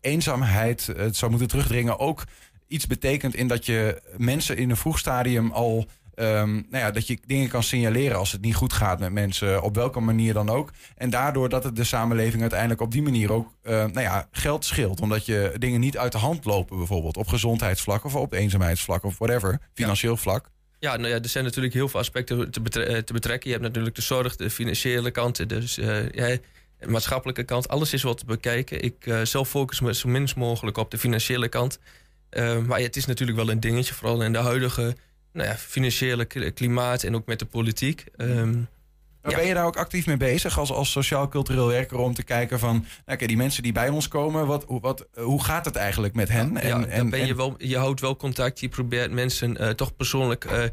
eenzaamheid 0.00 0.86
het 0.96 1.16
zou 1.16 1.30
moeten 1.30 1.48
terugdringen... 1.48 1.98
ook 1.98 2.24
iets 2.68 2.86
betekent 2.86 3.34
in 3.34 3.48
dat 3.48 3.66
je 3.66 4.02
mensen 4.16 4.56
in 4.56 4.70
een 4.70 4.76
vroeg 4.76 4.98
stadium 4.98 5.50
al... 5.50 5.86
ehm, 6.18 6.52
nou 6.54 6.84
ja, 6.84 6.90
dat 6.90 7.06
je 7.06 7.18
dingen 7.26 7.48
kan 7.48 7.62
signaleren 7.62 8.18
als 8.18 8.32
het 8.32 8.40
niet 8.40 8.54
goed 8.54 8.72
gaat 8.72 9.00
met 9.00 9.12
mensen, 9.12 9.62
op 9.62 9.74
welke 9.74 10.00
manier 10.00 10.34
dan 10.34 10.48
ook. 10.48 10.70
En 10.96 11.10
daardoor 11.10 11.48
dat 11.48 11.64
het 11.64 11.76
de 11.76 11.84
samenleving 11.84 12.40
uiteindelijk 12.40 12.80
op 12.80 12.92
die 12.92 13.02
manier 13.02 13.32
ook 13.32 13.52
eh, 13.62 13.72
nou 13.72 14.00
ja, 14.00 14.28
geld 14.30 14.64
scheelt. 14.64 15.00
Omdat 15.00 15.26
je 15.26 15.54
dingen 15.58 15.80
niet 15.80 15.98
uit 15.98 16.12
de 16.12 16.18
hand 16.18 16.44
lopen, 16.44 16.76
bijvoorbeeld 16.76 17.16
op 17.16 17.28
gezondheidsvlak 17.28 18.04
of 18.04 18.14
op 18.14 18.32
eenzaamheidsvlak 18.32 19.04
of 19.04 19.18
whatever, 19.18 19.58
financieel 19.74 20.16
vlak. 20.16 20.50
Ja, 20.78 20.96
nou 20.96 21.08
ja, 21.08 21.20
er 21.20 21.28
zijn 21.28 21.44
natuurlijk 21.44 21.74
heel 21.74 21.88
veel 21.88 22.00
aspecten 22.00 22.50
te, 22.50 22.60
betre- 22.60 22.84
eh, 22.84 22.98
te 22.98 23.12
betrekken. 23.12 23.50
Je 23.50 23.56
hebt 23.56 23.68
natuurlijk 23.68 23.94
de 23.94 24.02
zorg, 24.02 24.36
de 24.36 24.50
financiële 24.50 25.10
kant, 25.10 25.48
dus, 25.48 25.78
eh, 25.78 26.10
ja, 26.10 26.36
de 26.78 26.86
maatschappelijke 26.86 27.42
kant. 27.42 27.68
Alles 27.68 27.92
is 27.92 28.02
wat 28.02 28.18
te 28.18 28.24
bekijken. 28.24 28.82
Ik 28.82 29.12
zelf 29.22 29.48
focus 29.48 29.80
me 29.80 29.94
zo 29.94 30.08
minst 30.08 30.36
mogelijk 30.36 30.76
op 30.76 30.90
de 30.90 30.98
financiële 30.98 31.48
kant. 31.48 31.78
Eh, 32.28 32.58
maar 32.58 32.80
het 32.80 32.96
is 32.96 33.06
natuurlijk 33.06 33.38
wel 33.38 33.50
een 33.50 33.60
dingetje, 33.60 33.94
vooral 33.94 34.22
in 34.22 34.32
de 34.32 34.38
huidige 34.38 34.96
nou 35.38 35.48
ja, 35.50 35.56
financiële 35.56 36.24
klimaat 36.54 37.02
en 37.02 37.14
ook 37.14 37.26
met 37.26 37.38
de 37.38 37.44
politiek. 37.46 38.04
Ehm, 38.16 38.56
Maar 39.22 39.36
Ben 39.36 39.46
je 39.46 39.54
daar 39.54 39.66
ook 39.66 39.76
actief 39.76 40.06
mee 40.06 40.16
bezig 40.16 40.58
als, 40.58 40.72
als 40.72 40.90
sociaal-cultureel 40.90 41.66
werker 41.66 41.98
om 41.98 42.14
te 42.14 42.22
kijken 42.22 42.58
van, 42.58 42.84
nou, 43.06 43.26
die 43.26 43.36
mensen 43.36 43.62
die 43.62 43.72
bij 43.72 43.88
ons 43.88 44.08
komen, 44.08 44.46
wat, 44.46 44.64
hoe- 44.64 44.80
wat, 44.80 45.06
hoe 45.14 45.44
gaat 45.44 45.64
het 45.64 45.76
eigenlijk 45.76 46.14
met 46.14 46.28
hen? 46.28 46.58
ja, 46.62 46.78
dan 46.96 47.10
ben 47.10 47.26
je, 47.26 47.34
wel, 47.34 47.54
je 47.58 47.76
houdt 47.76 48.00
wel 48.00 48.16
contact. 48.16 48.60
Je 48.60 48.68
probeert 48.68 49.10
mensen 49.12 49.56
eh, 49.56 49.68
toch 49.70 49.96
persoonlijk 49.96 50.44
eh, 50.44 50.64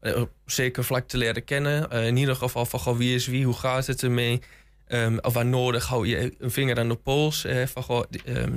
eh, 0.00 0.22
zeker 0.46 0.84
vlak 0.84 1.08
te 1.08 1.16
leren 1.18 1.44
kennen. 1.44 1.90
In 1.90 2.16
ieder 2.16 2.36
geval 2.36 2.66
van 2.66 2.80
goh, 2.80 2.96
wie 2.96 3.14
is 3.14 3.26
wie, 3.26 3.44
hoe 3.44 3.54
gaat 3.54 3.86
het 3.86 4.02
ermee? 4.02 4.40
Ehm, 4.86 5.18
of 5.20 5.32
waar 5.32 5.46
nodig 5.46 5.86
hou 5.86 6.06
je 6.06 6.34
een 6.38 6.50
vinger 6.50 6.78
aan 6.78 6.88
de 6.88 6.94
pols. 6.94 7.46
van 7.66 7.82
goh, 7.82 8.02
ehm, 8.24 8.52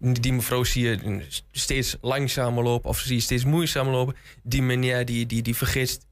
die 0.00 0.32
mevrouw 0.32 0.64
zie 0.64 0.84
je 0.84 1.26
steeds 1.50 1.96
langzamer 2.00 2.64
lopen 2.64 2.90
of 2.90 2.98
zie 2.98 3.14
je 3.14 3.22
steeds 3.22 3.44
moeizamer 3.44 3.92
lopen. 3.92 4.16
Die 4.42 4.62
meneer 4.62 5.04
die, 5.04 5.26
die, 5.26 5.42
die 5.42 5.56
vergeet 5.56 6.06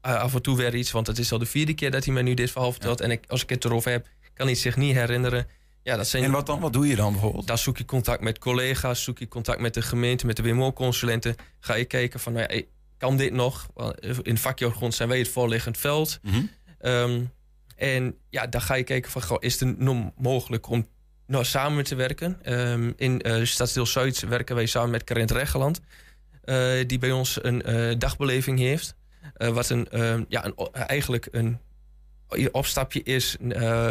eh, 0.00 0.14
af 0.14 0.34
en 0.34 0.42
toe 0.42 0.56
weer 0.56 0.74
iets, 0.74 0.90
want 0.90 1.06
het 1.06 1.18
is 1.18 1.32
al 1.32 1.38
de 1.38 1.46
vierde 1.46 1.74
keer 1.74 1.90
dat 1.90 2.04
hij 2.04 2.14
mij 2.14 2.22
nu 2.22 2.34
dit 2.34 2.50
verhaal 2.50 2.72
vertelt. 2.72 3.00
En 3.00 3.10
ik, 3.10 3.24
als 3.26 3.42
ik 3.42 3.48
het 3.48 3.64
erover 3.64 3.90
heb, 3.90 4.06
kan 4.34 4.46
hij 4.46 4.54
zich 4.54 4.76
niet 4.76 4.94
herinneren. 4.94 5.46
Ja, 5.82 5.96
dat 5.96 6.08
zijn, 6.08 6.24
En 6.24 6.30
wat 6.30 6.46
dan? 6.46 6.60
Wat 6.60 6.72
doe 6.72 6.86
je 6.86 6.96
dan 6.96 7.12
bijvoorbeeld? 7.12 7.46
dan 7.46 7.58
zoek 7.58 7.78
je 7.78 7.84
contact 7.84 8.20
met 8.22 8.38
collega's, 8.38 9.02
zoek 9.02 9.18
je 9.18 9.28
contact 9.28 9.60
met 9.60 9.74
de 9.74 9.82
gemeente, 9.82 10.26
met 10.26 10.36
de 10.36 10.42
WMO-consulenten. 10.42 11.36
Ga 11.60 11.74
je 11.74 11.84
kijken 11.84 12.20
van, 12.20 12.32
nou 12.32 12.54
ja, 12.54 12.62
kan 12.98 13.16
dit 13.16 13.32
nog? 13.32 13.68
Want 13.74 14.26
In 14.26 14.38
vakjargon 14.38 14.92
zijn 14.92 15.08
wij 15.08 15.18
het 15.18 15.28
voorliggend 15.28 15.78
veld. 15.78 16.18
Mhm. 16.22 16.42
Ehm, 16.78 17.24
en 17.76 18.18
ja, 18.28 18.46
dan 18.46 18.60
ga 18.60 18.74
je 18.74 18.82
kijken 18.82 19.10
van, 19.10 19.22
goh, 19.22 19.36
is 19.40 19.60
het 19.60 19.78
nog 19.78 20.10
mogelijk 20.16 20.68
om 20.68 20.88
nou, 21.26 21.44
samen 21.44 21.84
te 21.84 21.94
werken? 21.94 22.38
Ehm, 22.42 22.92
in 22.96 23.46
Stadsdeel 23.46 23.86
Zuid 23.86 24.20
werken 24.20 24.54
wij 24.54 24.66
samen 24.66 24.90
met 24.90 25.04
Karent 25.04 25.30
Regeland. 25.30 25.80
eh, 26.44 26.86
die 26.86 26.98
bij 26.98 27.10
ons 27.12 27.38
een 27.44 27.62
eh, 27.62 27.94
dagbeleving 27.98 28.58
heeft. 28.58 28.94
Wat 29.36 29.68
een, 29.70 29.88
ehm, 29.88 30.24
ja, 30.28 30.44
een, 30.44 30.54
eigenlijk 30.72 31.28
een 31.30 31.58
opstapje 32.52 33.02
is 33.02 33.36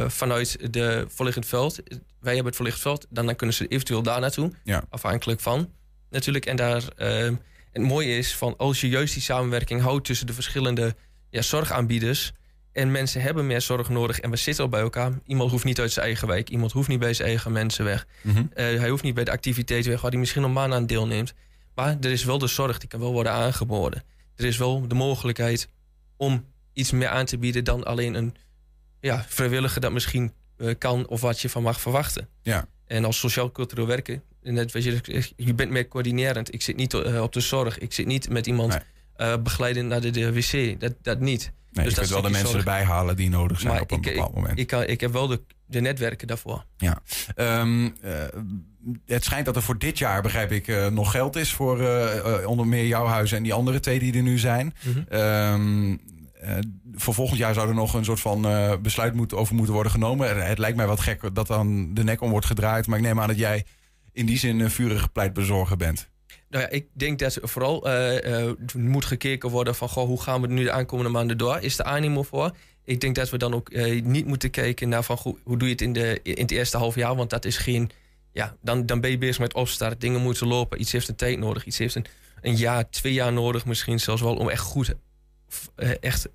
vanuit 0.08 0.74
de 0.74 1.06
voorliggend 1.08 1.46
veld. 1.46 1.76
Wij 2.20 2.34
hebben 2.34 2.46
het 2.46 2.56
voorliggend 2.56 2.84
veld, 2.84 3.06
dan, 3.10 3.26
dan 3.26 3.36
kunnen 3.36 3.56
ze 3.56 3.68
eventueel 3.68 4.04
daar 4.04 4.20
naartoe. 4.20 4.52
Ja. 4.64 4.84
Afhankelijk 4.90 5.40
van 5.40 5.72
natuurlijk. 6.10 6.46
En 6.46 6.56
daar, 6.56 6.84
ehm, 6.98 7.36
het 7.72 7.82
mooie 7.82 8.18
is 8.18 8.36
van 8.36 8.58
als 8.58 8.82
je 8.82 8.90
juist 8.90 9.14
die 9.14 9.24
samenwerking 9.24 9.82
houdt 9.82 10.06
tussen 10.06 10.28
de 10.28 10.34
verschillende 10.34 10.96
ja, 11.30 11.42
zorgaanbieders. 11.42 12.34
En 12.76 12.92
mensen 12.92 13.22
hebben 13.22 13.48
meer 13.48 13.62
zorg 13.62 13.90
nodig 13.90 14.20
en 14.20 14.30
we 14.30 14.36
zitten 14.36 14.64
al 14.64 14.70
bij 14.70 14.82
elkaar. 14.82 15.12
Iemand 15.26 15.52
hoeft 15.52 15.64
niet 15.64 15.80
uit 15.80 15.92
zijn 15.92 16.06
eigen 16.06 16.28
wijk. 16.28 16.50
Iemand 16.50 16.72
hoeft 16.72 16.88
niet 16.88 17.00
bij 17.00 17.14
zijn 17.14 17.28
eigen 17.28 17.52
mensen 17.52 17.86
weg. 17.86 18.08
Mhm. 18.22 18.38
Eh, 18.54 18.66
hij 18.66 18.90
hoeft 18.90 19.04
niet 19.04 19.14
bij 19.14 19.24
de 19.24 19.32
activiteiten 19.32 19.92
weg 19.92 20.02
waar 20.02 20.12
hij 20.12 20.20
misschien 20.20 20.42
normaal 20.42 20.74
aan 20.74 20.86
deelneemt. 20.86 21.34
Maar 21.76 21.98
er 22.02 22.12
is 22.12 22.24
wel 22.24 22.38
de 22.38 22.48
zorg, 22.48 22.78
die 22.78 22.90
kan 22.90 23.00
wel 23.00 23.12
worden 23.12 23.32
aangeboden. 23.32 24.04
Er 24.36 24.46
is 24.46 24.58
wel 24.58 24.88
de 24.88 24.96
mogelijkheid 24.96 25.70
om 26.18 26.46
iets 26.74 26.92
meer 26.92 27.08
aan 27.08 27.26
te 27.26 27.38
bieden 27.38 27.64
dan 27.64 27.84
alleen 27.84 28.14
een 28.14 28.36
ja, 29.00 29.26
vrijwilliger 29.28 29.82
dat 29.82 29.92
misschien 29.92 30.34
eh, 30.58 30.70
kan 30.78 31.08
of 31.08 31.22
wat 31.22 31.42
je 31.42 31.50
van 31.50 31.64
mag 31.64 31.82
verwachten. 31.82 32.28
Ja. 32.42 32.68
En 32.86 33.06
als 33.06 33.20
sociaal-cultureel 33.20 33.88
werken, 33.88 34.24
net 34.42 34.72
wat 34.72 34.84
je, 34.84 35.02
zegt, 35.04 35.34
je 35.36 35.54
bent 35.54 35.72
meer 35.72 35.88
coördinerend. 35.88 36.54
Ik 36.54 36.62
zit 36.62 36.76
niet 36.76 36.94
eh, 36.94 37.22
op 37.22 37.34
de 37.34 37.40
zorg. 37.40 37.78
Ik 37.78 37.94
zit 37.94 38.06
niet 38.06 38.30
met 38.30 38.48
iemand 38.48 38.78
eh, 39.16 39.38
begeleidend 39.38 39.88
naar 39.88 40.02
de, 40.02 40.10
de 40.10 40.34
wc. 40.34 40.80
Dat, 40.80 40.94
dat 41.02 41.20
niet. 41.20 41.52
Nee, 41.76 41.86
je 41.86 41.92
dat 41.92 42.00
kunt 42.00 42.10
wel 42.10 42.22
de 42.22 42.30
mensen 42.30 42.50
zorg. 42.50 42.66
erbij 42.66 42.84
halen 42.84 43.16
die 43.16 43.30
nodig 43.30 43.60
zijn 43.60 43.74
Maar 43.74 43.82
op 43.82 43.92
een 43.92 43.98
ik, 43.98 44.04
bepaald 44.04 44.30
ik, 44.30 44.36
moment. 44.36 44.60
Ik, 44.60 44.68
kan, 44.68 44.84
ik 44.84 45.02
heb 45.02 45.12
wel 45.12 45.28
de, 45.28 45.42
de 45.66 45.82
netwerken 45.82 46.28
daarvoor. 46.28 46.66
Ja. 46.78 47.02
Ehm, 47.36 47.90
eh, 48.02 48.12
het 49.06 49.24
schijnt 49.24 49.46
dat 49.46 49.56
er 49.56 49.62
voor 49.62 49.78
dit 49.78 49.98
jaar, 49.98 50.22
begrijp 50.22 50.52
ik, 50.52 50.68
eh, 50.68 50.88
nog 50.88 51.12
geld 51.12 51.36
is 51.36 51.54
voor 51.54 51.82
eh, 51.82 52.48
onder 52.48 52.68
meer 52.68 52.86
jouw 52.88 53.06
huis 53.06 53.32
en 53.32 53.44
die 53.44 53.54
andere 53.54 53.80
twee 53.80 54.00
die 54.00 54.14
er 54.14 54.22
nu 54.22 54.38
zijn. 54.38 54.74
Mhm. 54.84 55.00
Ehm, 55.10 55.96
eh, 56.34 56.58
voor 56.94 57.14
volgend 57.14 57.40
jaar 57.40 57.54
zou 57.54 57.68
er 57.68 57.74
nog 57.74 57.94
een 57.94 58.06
soort 58.06 58.20
van 58.20 58.48
besluit 58.82 59.14
moeten, 59.14 59.38
over 59.38 59.56
moeten 59.56 59.74
worden 59.74 59.92
genomen. 59.92 60.48
Het 60.48 60.58
lijkt 60.58 60.78
mij 60.78 60.88
wat 60.88 61.00
gek 61.00 61.30
dat 61.34 61.48
dan 61.48 61.94
de 61.94 62.04
nek 62.04 62.22
om 62.22 62.30
wordt 62.30 62.46
gedraaid. 62.46 62.88
Maar 62.88 62.98
ik 62.98 63.04
neem 63.04 63.20
aan 63.20 63.28
dat 63.28 63.38
jij 63.38 63.66
in 64.12 64.26
die 64.26 64.38
zin 64.38 64.60
een 64.60 64.72
vurige 64.72 65.08
pleitbezorger 65.08 65.78
bent. 65.78 66.10
Nou 66.56 66.68
ja, 66.68 66.74
ik 66.74 66.88
denk 66.94 67.20
dat 67.20 67.38
vooral 67.42 67.86
eh, 67.86 68.48
eh, 68.48 68.56
moet 68.74 69.06
gekeken 69.06 69.50
worden 69.50 69.76
van 69.76 69.90
goh, 69.90 70.06
hoe 70.06 70.22
gaan 70.22 70.42
we 70.42 70.48
nu 70.48 70.64
de 70.64 70.72
aankomende 70.72 71.12
maanden 71.12 71.38
door? 71.38 71.58
Is 71.62 71.76
de 71.76 71.84
animo 71.84 72.24
voor? 72.24 72.52
Ik 72.84 73.02
denk 73.02 73.16
dat 73.16 73.30
we 73.30 73.38
dan 73.38 73.54
ook 73.54 73.70
eh, 73.70 74.04
niet 74.04 74.26
moeten 74.26 74.50
kijken 74.50 74.90
naar 74.90 75.04
van 75.04 75.18
goh, 75.18 75.38
hoe 75.44 75.58
doe 75.58 75.68
je 75.68 75.74
het 75.74 75.82
in, 75.82 75.94
de, 75.94 76.20
in 76.24 76.42
het 76.42 76.52
eerste 76.52 76.78
half 76.78 76.96
jaar, 76.96 77.16
want 77.16 77.30
dat 77.30 77.46
is 77.46 77.58
geen. 77.58 77.92
Ja, 78.32 78.56
dan, 78.62 78.86
dan 78.86 79.02
ben 79.02 79.10
je 79.10 79.18
bezig 79.18 79.40
met 79.40 79.54
opstart. 79.54 80.02
Dingen 80.02 80.22
moeten 80.22 80.48
lopen. 80.48 80.82
Iets 80.82 80.92
heeft 80.92 81.08
een 81.08 81.16
tijd 81.16 81.40
nodig. 81.40 81.66
Iets 81.66 81.78
heeft 81.78 81.96
een, 81.96 82.06
een 82.42 82.56
jaar, 82.56 82.90
twee 82.90 83.14
jaar 83.14 83.34
nodig, 83.34 83.66
misschien 83.66 84.00
zelfs 84.00 84.22
wel 84.22 84.36
om 84.36 84.50
echt 84.50 84.64
goed 84.64 84.94
echt 86.00 86.28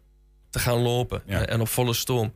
te 0.51 0.59
gaan 0.59 0.79
lopen 0.79 1.23
Ja. 1.27 1.47
en 1.47 1.61
op 1.61 1.69
volle 1.69 1.95
stoom. 1.95 2.35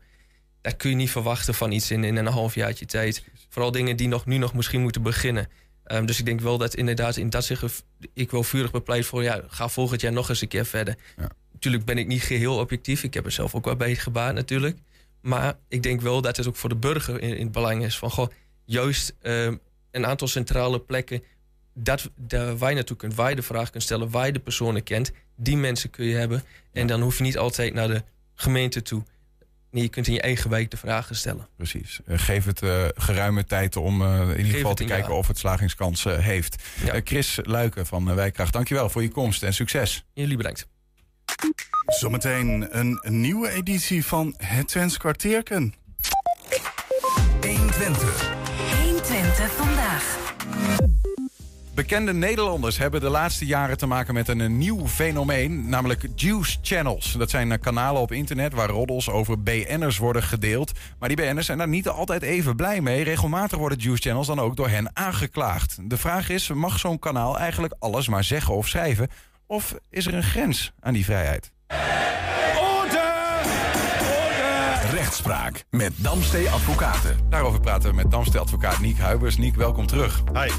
Dat 0.61 0.77
kun 0.77 0.91
je 0.91 0.97
niet 0.97 1.11
verwachten 1.11 1.55
van 1.55 1.73
iets 1.73 1.91
in, 1.91 2.05
in 2.05 2.17
een 2.17 2.27
halfjaartje 2.27 2.87
tijd. 2.87 3.25
Vooral 3.49 3.71
dingen 3.71 3.97
die 3.97 4.09
nog, 4.09 4.27
nu 4.27 4.39
nog 4.39 4.55
misschien 4.55 4.81
moeten 4.81 5.03
beginnen. 5.03 5.49
Ehm, 5.85 6.07
dus 6.07 6.19
ik 6.19 6.25
denk 6.25 6.41
wel 6.41 6.59
dat 6.59 6.75
inderdaad 6.75 7.17
in 7.17 7.31
dat 7.31 7.45
zich 7.45 7.83
ik 8.13 8.31
wel 8.31 8.43
vurig 8.43 8.71
bepleit 8.71 9.07
voor 9.07 9.23
ja, 9.23 9.43
ga 9.49 9.69
volgend 9.69 10.01
jaar 10.01 10.13
nog 10.13 10.29
eens 10.29 10.41
een 10.41 10.49
keer 10.49 10.67
verder. 10.67 10.97
Ja. 11.17 11.29
Natuurlijk 11.53 11.85
ben 11.85 11.99
ik 11.99 12.07
niet 12.07 12.23
geheel 12.23 12.57
objectief. 12.57 13.03
Ik 13.03 13.15
heb 13.15 13.25
er 13.25 13.33
zelf 13.33 13.55
ook 13.55 13.65
wel 13.65 13.77
bij 13.77 13.95
gebaat 13.95 14.35
natuurlijk. 14.35 14.79
Maar 15.21 15.59
ik 15.69 15.83
denk 15.83 16.01
wel 16.01 16.21
dat 16.21 16.37
het 16.37 16.47
ook 16.47 16.57
voor 16.57 16.69
de 16.69 16.77
burger 16.77 17.21
in, 17.21 17.37
in 17.37 17.43
het 17.43 17.53
belang 17.53 17.85
is 17.85 17.99
van 17.99 18.11
goh, 18.11 18.29
juist 18.65 19.15
ehm, 19.21 19.57
een 19.91 20.07
aantal 20.07 20.29
centrale 20.29 20.81
plekken 20.81 21.23
dat, 21.75 22.11
daar 22.17 22.57
waar 22.57 22.69
je 22.69 22.75
naartoe 22.75 22.97
kunt, 22.97 23.15
waar 23.15 23.31
je 23.31 23.37
de 23.37 23.43
vraag 23.43 23.71
kunt 23.71 23.83
stellen, 23.83 24.11
waar 24.11 24.27
je 24.27 24.33
de 24.33 24.39
personen 24.39 24.83
kent, 24.83 25.13
die 25.37 25.57
mensen 25.57 25.91
kun 25.91 26.05
je 26.05 26.15
hebben. 26.15 26.43
En 26.73 26.87
dan 26.87 27.01
hoef 27.01 27.17
je 27.17 27.23
niet 27.23 27.39
altijd 27.39 27.75
naar 27.75 27.89
de 27.89 28.03
gemeente 28.35 28.83
toe. 28.83 29.03
Nee, 29.75 29.83
je 29.83 29.89
kunt 29.89 30.07
in 30.07 30.13
je 30.13 30.21
eigen 30.21 30.51
wijk 30.51 30.71
de 30.71 30.77
vragen 30.77 31.17
stellen. 31.17 31.49
Precies. 31.57 32.01
Eh, 32.07 32.19
geef 32.19 32.45
het 32.45 32.63
eh, 32.63 32.85
geruime 32.95 33.45
tijd 33.45 33.77
om 33.77 34.03
eh, 34.03 34.21
in 34.21 34.37
ieder 34.37 34.53
geval 34.53 34.75
te 34.75 34.85
kijken 34.85 35.15
of 35.15 35.29
het 35.29 35.39
slagingskansen 35.39 36.23
heeft. 36.23 36.63
Eh, 36.87 37.01
Chris 37.05 37.39
Luiken 37.43 37.87
van 37.87 38.15
Wijkracht, 38.15 38.53
dankjewel 38.53 38.91
voor 38.91 39.03
je 39.03 39.09
komst 39.09 39.43
en 39.43 39.55
succes. 39.55 40.05
Jullie 40.13 40.37
bedankt. 40.37 40.67
Zometeen 41.87 42.79
een 42.79 43.01
nieuwe 43.03 43.51
editie 43.51 44.07
van 44.07 44.35
Het 44.37 44.69
Twents 44.69 44.97
Kwartierken. 44.97 45.75
120. 47.41 48.33
120 48.83 49.53
vandaag. 49.53 50.17
Bekende 51.75 52.13
Nederlanders 52.13 52.79
hebben 52.79 53.01
de 53.01 53.09
laatste 53.09 53.47
jaren 53.47 53.79
te 53.79 53.87
maken 53.87 54.15
met 54.15 54.29
een, 54.29 54.59
nieuw 54.59 54.89
fenomeen, 54.89 55.69
namelijk 55.69 56.07
juice 56.15 56.59
channels. 56.63 57.13
Dat 57.13 57.31
zijn 57.31 57.53
eh, 57.53 57.61
kanalen 57.61 58.01
op 58.01 58.13
internet 58.13 58.53
waar 58.53 58.69
roddels 58.69 59.11
over 59.11 59.43
BN'ers 59.43 59.99
worden 59.99 60.23
gedeeld. 60.23 60.73
Maar 60.99 61.09
die 61.09 61.17
BN'ers 61.17 61.47
zijn 61.47 61.59
daar 61.59 61.69
niet 61.69 61.89
altijd 61.89 62.23
even 62.23 62.57
blij 62.57 62.81
mee. 62.81 63.03
Regelmatig 63.03 63.59
worden 63.59 63.79
juice 63.79 64.03
channels 64.03 64.27
dan 64.27 64.39
ook 64.39 64.57
door 64.57 64.69
hen 64.69 64.97
aangeklaagd. 64.97 65.79
De 65.83 65.97
vraag 65.97 66.29
is, 66.29 66.49
mag 66.49 66.79
zo'n 66.79 66.99
kanaal 66.99 67.39
eigenlijk 67.39 67.75
alles 67.79 68.09
maar 68.09 68.25
zeggen 68.25 68.55
of 68.55 68.69
schrijven? 68.69 69.09
Of 69.47 69.75
is 69.91 70.07
er 70.07 70.15
een 70.15 70.23
grens 70.23 70.73
aan 70.81 70.93
die 70.93 71.05
vrijheid? 71.05 71.53
Rechtspraak 74.91 75.65
met 75.71 75.93
Damstee 75.97 76.51
Advocaten. 76.51 77.17
Daarover 77.29 77.61
praten 77.61 77.91
we 77.91 77.97
met 77.97 78.11
Damstee 78.11 78.41
advocaat 78.41 78.79
Niek 78.79 78.99
Huibers. 78.99 79.37
Niek, 79.37 79.57
welkom 79.57 79.87
terug. 79.87 80.23
Hi. 80.33 80.51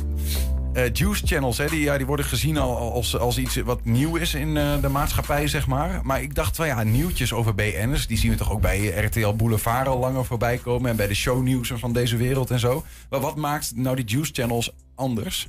Eh, 0.76 0.94
juice 0.94 1.28
channels, 1.28 1.58
hè, 1.58 1.68
die, 1.68 2.06
worden 2.06 2.26
gezien 2.26 2.58
al 2.58 2.94
als, 2.94 3.18
als 3.18 3.38
iets 3.38 3.56
wat 3.56 3.86
nieuw 3.86 4.16
is 4.16 4.34
in 4.34 4.58
eh, 4.58 4.82
de 4.82 4.90
maatschappij, 4.90 5.48
zeg 5.48 5.68
maar. 5.68 6.00
Maar 6.04 6.22
ik 6.22 6.36
dacht 6.36 6.56
van 6.56 6.68
ja, 6.68 6.84
nieuwtjes 6.84 7.34
over 7.34 7.56
BN'ers, 7.56 8.08
die 8.08 8.18
zien 8.18 8.32
we 8.32 8.38
toch 8.38 8.52
ook 8.52 8.62
bij 8.62 8.88
RTL 8.88 9.34
Boulevard 9.34 9.88
al 9.88 10.00
langer 10.00 10.26
voorbij 10.26 10.58
komen. 10.58 10.90
En 10.90 10.96
bij 10.96 11.08
de 11.08 11.14
shownieuws 11.14 11.72
van 11.76 11.94
deze 11.94 12.18
wereld 12.18 12.52
en 12.52 12.60
zo. 12.60 12.86
Maar 13.10 13.20
wat 13.20 13.36
maakt 13.36 13.76
nou 13.76 13.96
die 13.96 14.06
juice 14.06 14.34
channels 14.34 14.74
anders? 14.96 15.48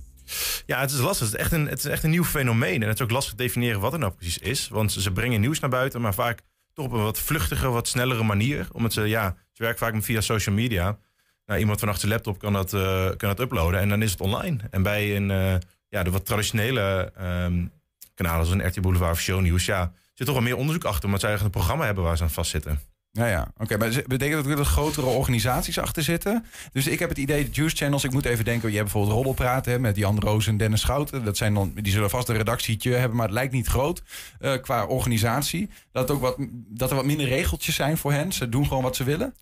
Ja, 0.67 0.81
het 0.81 0.91
is 0.91 0.99
lastig. 0.99 1.27
Het 1.27 1.37
is, 1.37 1.41
echt 1.41 1.53
een, 1.53 1.67
het 1.67 1.79
is 1.79 1.85
echt 1.85 2.03
een 2.03 2.11
nieuw 2.11 2.25
fenomeen. 2.25 2.83
En 2.83 2.89
het 2.89 2.99
is 2.99 3.05
ook 3.05 3.11
lastig 3.11 3.35
te 3.35 3.43
definiëren 3.43 3.81
wat 3.81 3.93
er 3.93 3.99
nou 3.99 4.13
precies 4.13 4.39
is. 4.39 4.69
Want 4.69 4.93
ze 4.93 5.13
brengen 5.13 5.41
nieuws 5.41 5.61
naar 5.61 5.71
buiten, 5.71 6.01
maar 6.01 6.15
vaak 6.15 6.41
toch 6.73 6.87
op 6.87 6.93
een 6.93 7.03
wat 7.03 7.19
vluchtige, 7.19 7.69
wat 7.69 7.89
snellere 7.89 8.23
manier. 8.23 8.69
Omdat 8.73 8.93
ze, 8.93 9.03
ja, 9.03 9.37
ze 9.53 9.63
werken 9.63 9.79
vaak 9.79 10.05
via 10.05 10.21
social 10.21 10.55
media. 10.55 10.99
Nou, 11.47 11.61
iemand 11.61 11.81
van 11.81 11.89
achter 11.89 12.09
de 12.09 12.15
laptop 12.15 12.39
kan 12.39 12.53
dat, 12.53 12.73
eh, 12.73 13.07
kan 13.07 13.29
dat 13.29 13.41
uploaden 13.41 13.81
en 13.81 13.89
dan 13.89 14.03
is 14.03 14.11
het 14.11 14.21
online. 14.21 14.59
En 14.71 14.83
bij 14.83 15.17
een, 15.17 15.31
eh, 15.31 15.55
ja, 15.89 16.03
de 16.03 16.11
wat 16.11 16.27
traditionele 16.27 17.13
ehm, 17.17 17.67
kanalen 18.15 18.47
zoals 18.47 18.61
een 18.61 18.69
RT 18.69 18.81
Boulevard 18.81 19.13
of 19.13 19.21
Show 19.21 19.59
ja, 19.59 19.93
zit 20.15 20.27
toch 20.27 20.37
wel 20.37 20.45
meer 20.45 20.57
onderzoek 20.57 20.85
achter, 20.85 21.05
omdat 21.05 21.21
zij 21.21 21.29
eigenlijk 21.29 21.57
een 21.57 21.61
programma 21.63 21.87
hebben 21.87 22.05
waar 22.05 22.17
ze 22.17 22.23
aan 22.23 22.31
vastzitten. 22.31 22.81
Ja, 23.17 23.27
ja. 23.27 23.49
Oké, 23.59 23.77
maar 23.77 24.03
betekent 24.07 24.45
dat 24.45 24.59
er 24.59 24.65
grotere 24.65 25.07
organisaties 25.07 25.79
achter 25.79 26.03
zitten? 26.03 26.45
Dus 26.73 26.87
ik 26.87 26.99
heb 26.99 27.09
het 27.09 27.19
idee, 27.19 27.49
Juice 27.51 27.77
Channels, 27.77 28.05
ik 28.05 28.13
moet 28.13 28.25
even 28.25 28.45
denken, 28.45 28.69
je 28.71 28.77
hebt 28.77 28.93
bijvoorbeeld 28.93 29.17
Roddelpraat 29.17 29.65
hè, 29.65 29.79
met 29.79 29.97
Jan 29.97 30.19
Roos 30.19 30.47
en 30.47 30.57
Dennis 30.57 30.81
Schouten. 30.81 31.25
Dat 31.25 31.37
zijn 31.37 31.55
dan, 31.55 31.73
die 31.75 31.93
zullen 31.93 32.11
vast 32.11 32.29
een 32.29 32.37
redactietje 32.37 32.93
hebben, 32.93 33.17
maar 33.17 33.27
het 33.27 33.35
lijkt 33.35 33.53
niet 33.53 33.67
groot 33.67 34.03
eh, 34.41 34.53
qua 34.61 34.87
organisatie. 34.87 35.71
Dat, 35.93 36.11
ook 36.11 36.21
wat, 36.21 36.37
dat 36.69 36.91
er 36.91 36.97
wat 36.97 37.05
minder 37.05 37.27
regeltjes 37.27 37.75
zijn 37.75 37.97
voor 37.97 38.13
hen. 38.13 38.33
Ze 38.33 38.49
doen 38.49 38.67
gewoon 38.67 38.83
wat 38.83 38.97
ze 38.97 39.05
willen. 39.05 39.35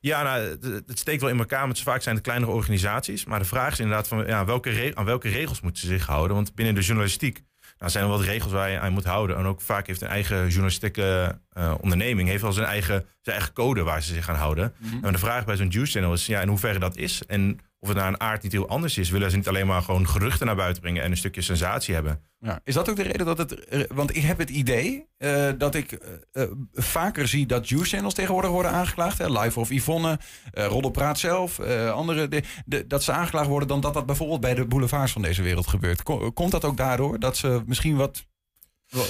Ja, 0.00 0.22
nou, 0.22 0.58
het- 0.86 0.98
steekt 0.98 1.20
wel 1.20 1.30
in 1.30 1.38
elkaar, 1.38 1.66
want 1.66 1.80
vaak 1.80 2.02
zijn 2.02 2.14
het 2.14 2.24
kleinere 2.24 2.52
organisaties. 2.52 3.24
Maar 3.24 3.38
de 3.38 3.44
vraag 3.44 3.72
is 3.72 3.80
inderdaad 3.80 4.08
van, 4.08 4.26
ja, 4.26 4.44
welke 4.44 4.92
aan 4.94 5.04
welke 5.04 5.28
regels 5.28 5.60
moeten 5.60 5.82
ze 5.82 5.88
zich 5.88 6.06
houden? 6.06 6.36
Want 6.36 6.54
binnen 6.54 6.74
de 6.74 6.80
journalistiek 6.80 7.42
nou, 7.78 7.90
zijn 7.90 8.04
er 8.04 8.10
wat 8.10 8.20
regels 8.20 8.52
waar 8.52 8.70
je 8.70 8.78
aan 8.78 8.92
moet 8.92 9.04
houden. 9.04 9.36
En 9.36 9.44
ook 9.44 9.60
vaak 9.60 9.86
heeft 9.86 10.00
een 10.00 10.08
eigen 10.08 10.46
journalistieke 10.48 11.38
eh, 11.52 11.74
onderneming... 11.80 12.28
heeft 12.28 12.42
wel 12.42 12.52
zijn 12.52 12.66
eigen, 12.66 13.06
zijn 13.20 13.36
eigen 13.36 13.54
code 13.54 13.82
waar 13.82 14.02
ze 14.02 14.14
zich 14.14 14.28
aan 14.28 14.36
houden. 14.36 14.74
Mhm. 14.78 15.04
En 15.04 15.12
de 15.12 15.18
vraag 15.18 15.44
bij 15.44 15.56
zo'n 15.56 15.68
juice 15.68 15.92
channel 15.92 16.12
is 16.12 16.26
ja, 16.26 16.40
in 16.40 16.48
hoeverre 16.48 16.78
dat 16.78 16.96
is... 16.96 17.22
en 17.26 17.58
of 17.80 17.88
het 17.88 17.96
naar 17.96 18.06
een 18.08 18.20
aard 18.20 18.42
niet 18.42 18.52
heel 18.52 18.68
anders 18.68 18.98
is. 18.98 19.10
Willen 19.10 19.30
ze 19.30 19.36
niet 19.36 19.48
alleen 19.48 19.66
maar 19.66 19.82
gewoon 19.82 20.08
geruchten 20.08 20.46
naar 20.46 20.56
buiten 20.56 20.82
brengen... 20.82 21.02
en 21.02 21.10
een 21.10 21.16
stukje 21.16 21.42
sensatie 21.42 21.94
hebben? 21.94 22.22
Ja. 22.40 22.60
Is 22.64 22.74
dat 22.74 22.90
ook 22.90 22.96
de 22.96 23.02
reden 23.02 23.26
dat 23.26 23.38
het. 23.38 23.64
eh, 23.64 23.80
Want 23.94 24.16
ik 24.16 24.22
heb 24.22 24.38
het 24.38 24.50
idee 24.50 25.06
eh, 25.16 25.48
dat 25.58 25.74
ik 25.74 25.92
eh, 25.92 26.42
vaker 26.72 27.28
zie 27.28 27.46
dat 27.46 27.68
juice 27.68 27.88
channels 27.96 28.14
tegenwoordig 28.14 28.50
worden 28.50 28.70
aangeklaagd. 28.70 29.18
Hè? 29.18 29.30
Live 29.40 29.60
of 29.60 29.70
Yvonne, 29.70 30.18
eh 30.52 30.66
Roddelpraat 30.66 31.18
zelf, 31.18 31.60
andere. 31.90 32.28
De, 32.28 32.42
de- 32.66 32.86
dat 32.86 33.02
ze 33.02 33.12
aangeklaagd 33.12 33.48
worden 33.48 33.68
dan 33.68 33.80
dat 33.80 33.94
dat 33.94 34.06
bijvoorbeeld 34.06 34.40
bij 34.40 34.54
de 34.54 34.66
boulevards 34.66 35.12
van 35.12 35.22
deze 35.22 35.42
wereld 35.42 35.66
gebeurt. 35.66 36.02
Ko- 36.02 36.32
Komt 36.32 36.50
dat 36.50 36.64
ook 36.64 36.76
daardoor 36.76 37.18
dat 37.18 37.36
ze 37.36 37.62
misschien 37.66 37.96
wat. 37.96 38.26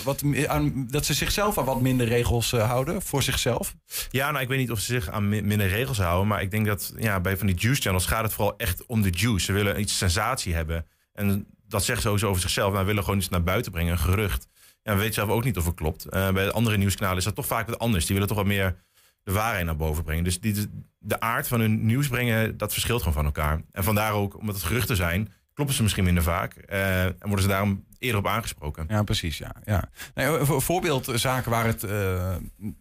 Wat- 0.04 0.22
aan, 0.46 0.86
dat 0.90 1.04
ze 1.06 1.14
zichzelf 1.14 1.58
aan 1.58 1.64
wat 1.64 1.80
minder 1.80 2.06
regels 2.06 2.52
eh, 2.52 2.68
houden 2.68 3.02
voor 3.02 3.22
zichzelf? 3.22 3.74
Ja, 4.10 4.30
nou, 4.30 4.42
ik 4.42 4.48
weet 4.48 4.58
niet 4.58 4.70
of 4.70 4.78
ze 4.78 4.84
zich 4.92 5.08
aan 5.10 5.28
mi- 5.28 5.42
minder 5.42 5.68
regels 5.68 5.98
houden. 5.98 6.26
Maar 6.28 6.42
ik 6.42 6.50
denk 6.50 6.66
dat 6.66 6.92
ja, 6.98 7.20
bij 7.20 7.36
van 7.36 7.46
die 7.46 7.56
juice 7.56 7.80
channels 7.82 8.06
gaat 8.06 8.22
het 8.22 8.32
vooral 8.32 8.56
echt 8.56 8.86
om 8.86 9.02
de 9.02 9.10
juice. 9.10 9.44
Ze 9.44 9.52
willen 9.52 9.80
iets 9.80 9.98
sensatie 9.98 10.54
hebben. 10.54 10.86
En 11.12 11.46
dat 11.68 11.84
zegt 11.84 12.02
ze 12.02 12.08
over 12.08 12.40
zichzelf. 12.40 12.72
Nou, 12.72 12.86
willen 12.86 13.04
gewoon 13.04 13.18
iets 13.18 13.28
naar 13.28 13.42
buiten 13.42 13.72
brengen, 13.72 13.92
een 13.92 13.98
gerucht. 13.98 14.48
Ja, 14.82 14.92
we 14.92 14.98
weten 14.98 15.14
zelf 15.14 15.28
ook 15.28 15.44
niet 15.44 15.56
of 15.56 15.66
het 15.66 15.74
klopt. 15.74 16.04
Eh, 16.04 16.30
bij 16.30 16.44
de 16.44 16.52
andere 16.52 16.76
nieuwskanalen 16.76 17.18
is 17.18 17.24
dat 17.24 17.34
toch 17.34 17.46
vaak 17.46 17.66
wat 17.68 17.78
anders. 17.78 18.04
Die 18.04 18.12
willen 18.14 18.28
toch 18.28 18.38
wat 18.38 18.46
meer 18.46 18.76
de 19.22 19.32
waarheid 19.32 19.64
naar 19.64 19.76
boven 19.76 20.04
brengen. 20.04 20.24
Dus 20.24 20.38
de 20.98 21.20
aard 21.20 21.48
van 21.48 21.60
hun 21.60 21.86
nieuws 21.86 22.08
brengen, 22.08 22.56
dat 22.56 22.72
verschilt 22.72 22.98
gewoon 22.98 23.14
van 23.14 23.24
elkaar. 23.24 23.60
En 23.72 23.84
vandaar 23.84 24.12
ook, 24.12 24.38
omdat 24.38 24.54
het 24.54 24.64
geruchten 24.64 24.96
zijn, 24.96 25.32
kloppen 25.54 25.76
ze 25.76 25.82
misschien 25.82 26.04
minder 26.04 26.22
vaak. 26.22 26.54
eh, 26.54 27.04
en 27.04 27.14
worden 27.20 27.42
ze 27.42 27.48
daarom 27.48 27.84
eerder 27.98 28.20
op 28.20 28.26
aangesproken. 28.26 28.84
Ja, 28.88 29.02
precies. 29.02 29.38
Ja, 29.38 29.54
ja. 29.64 29.84
Nou, 30.14 30.38
een 30.40 30.60
voorbeeldzaken 30.60 31.50
waar 31.50 31.66
het, 31.66 31.84
eh, 31.84 31.90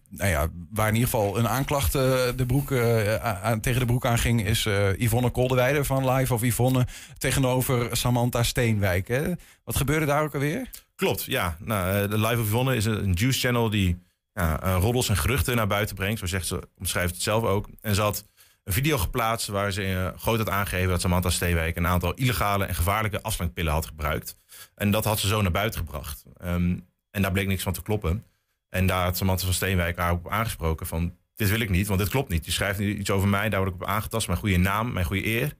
nou 0.08 0.30
ja, 0.30 0.48
waar 0.70 0.88
in 0.88 0.94
ieder 0.94 1.08
geval 1.10 1.38
een 1.38 1.48
aanklacht 1.48 1.94
eh, 1.94 2.02
de 2.36 2.46
broek, 2.46 2.70
eh, 2.70 3.14
aan, 3.14 3.60
tegen 3.60 3.80
de 3.80 3.86
broek 3.86 4.06
aan 4.06 4.18
ging, 4.18 4.46
is 4.46 4.66
eh, 4.66 4.98
Yvonne 4.98 5.30
Kolderweide 5.30 5.84
van 5.84 6.10
Live 6.10 6.34
of 6.34 6.42
Yvonne 6.42 6.86
tegenover 7.18 7.96
Samantha 7.96 8.42
Steenwijk. 8.42 9.08
Hè? 9.08 9.32
Wat 9.64 9.76
gebeurde 9.76 10.06
daar 10.06 10.22
ook 10.22 10.34
alweer? 10.34 10.70
Klopt, 10.98 11.24
ja. 11.24 11.56
Nou, 11.60 12.02
eh, 12.02 12.10
de 12.10 12.18
Live 12.18 12.40
of 12.40 12.46
Yvonne 12.46 12.76
is 12.76 12.84
een 12.84 13.12
juice 13.12 13.38
channel 13.40 13.70
die 13.70 13.98
ja, 14.34 14.62
eh, 14.62 14.76
roddels 14.80 15.08
en 15.08 15.16
geruchten 15.16 15.56
naar 15.56 15.66
buiten 15.66 15.94
brengt. 15.96 16.18
Zo 16.18 16.26
zegt 16.26 16.46
ze, 16.46 16.68
omschrijft 16.78 17.14
het 17.14 17.22
zelf 17.22 17.44
ook. 17.44 17.68
En 17.80 17.94
ze 17.94 18.00
had 18.00 18.24
een 18.68 18.74
video 18.74 18.98
geplaatst 18.98 19.46
waar 19.46 19.72
ze 19.72 19.82
eh, 19.82 20.20
groot 20.20 20.38
had 20.38 20.48
aangegeven 20.48 20.88
dat 20.88 21.00
Samantha 21.00 21.30
Steenwijk 21.30 21.76
een 21.76 21.86
aantal 21.86 22.14
illegale 22.14 22.64
en 22.64 22.74
gevaarlijke 22.74 23.22
afslankpillen 23.22 23.72
had 23.72 23.86
gebruikt. 23.86 24.36
En 24.74 24.90
dat 24.90 25.04
had 25.04 25.18
ze 25.18 25.26
zo 25.26 25.42
naar 25.42 25.50
buiten 25.50 25.80
gebracht. 25.80 26.24
Ehm, 26.36 26.78
en 27.10 27.22
daar 27.22 27.32
bleek 27.32 27.46
niks 27.46 27.62
van 27.62 27.72
te 27.72 27.82
kloppen. 27.82 28.24
En 28.68 28.86
daar 28.86 29.04
had 29.04 29.16
Samantha 29.16 29.44
van 29.44 29.54
Steenwijk 29.54 29.96
haar 29.96 30.12
op 30.12 30.28
aangesproken 30.28 30.86
van... 30.86 31.16
dit 31.34 31.50
wil 31.50 31.60
ik 31.60 31.70
niet, 31.70 31.86
want 31.86 32.00
dit 32.00 32.08
klopt 32.08 32.28
niet. 32.28 32.44
Je 32.44 32.50
schrijft 32.50 32.78
nu 32.78 32.96
iets 32.96 33.10
over 33.10 33.28
mij, 33.28 33.48
daar 33.48 33.60
word 33.60 33.74
ik 33.74 33.80
op 33.82 33.88
aangetast. 33.88 34.26
Mijn 34.26 34.38
goede 34.38 34.56
naam, 34.56 34.92
mijn 34.92 35.06
goede 35.06 35.26
eer. 35.26 35.56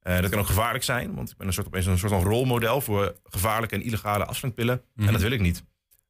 Eh, 0.00 0.20
dat 0.20 0.30
kan 0.30 0.38
ook 0.38 0.46
gevaarlijk 0.46 0.84
zijn, 0.84 1.14
want 1.14 1.30
ik 1.30 1.36
ben 1.36 1.46
een 1.46 1.52
soort, 1.52 1.66
opeens 1.66 1.86
een 1.86 1.98
soort 1.98 2.12
van 2.12 2.22
rolmodel... 2.22 2.80
voor 2.80 3.16
gevaarlijke 3.24 3.74
en 3.74 3.82
illegale 3.82 4.24
afslankpillen. 4.24 4.82
Mhm. 4.94 5.06
En 5.06 5.12
dat 5.12 5.22
wil 5.22 5.30
ik 5.30 5.40
niet. 5.40 5.64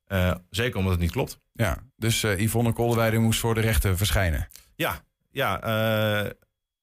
Eh, 0.06 0.34
zeker 0.50 0.76
omdat 0.76 0.92
het 0.92 1.00
niet 1.00 1.10
klopt. 1.10 1.40
Ja, 1.52 1.78
dus 1.96 2.22
eh, 2.22 2.38
Yvonne 2.38 2.72
Kolderweide 2.72 3.18
moest 3.18 3.40
voor 3.40 3.54
de 3.54 3.60
rechter 3.60 3.96
verschijnen. 3.96 4.48
Ja, 4.74 5.04
ja. 5.30 5.60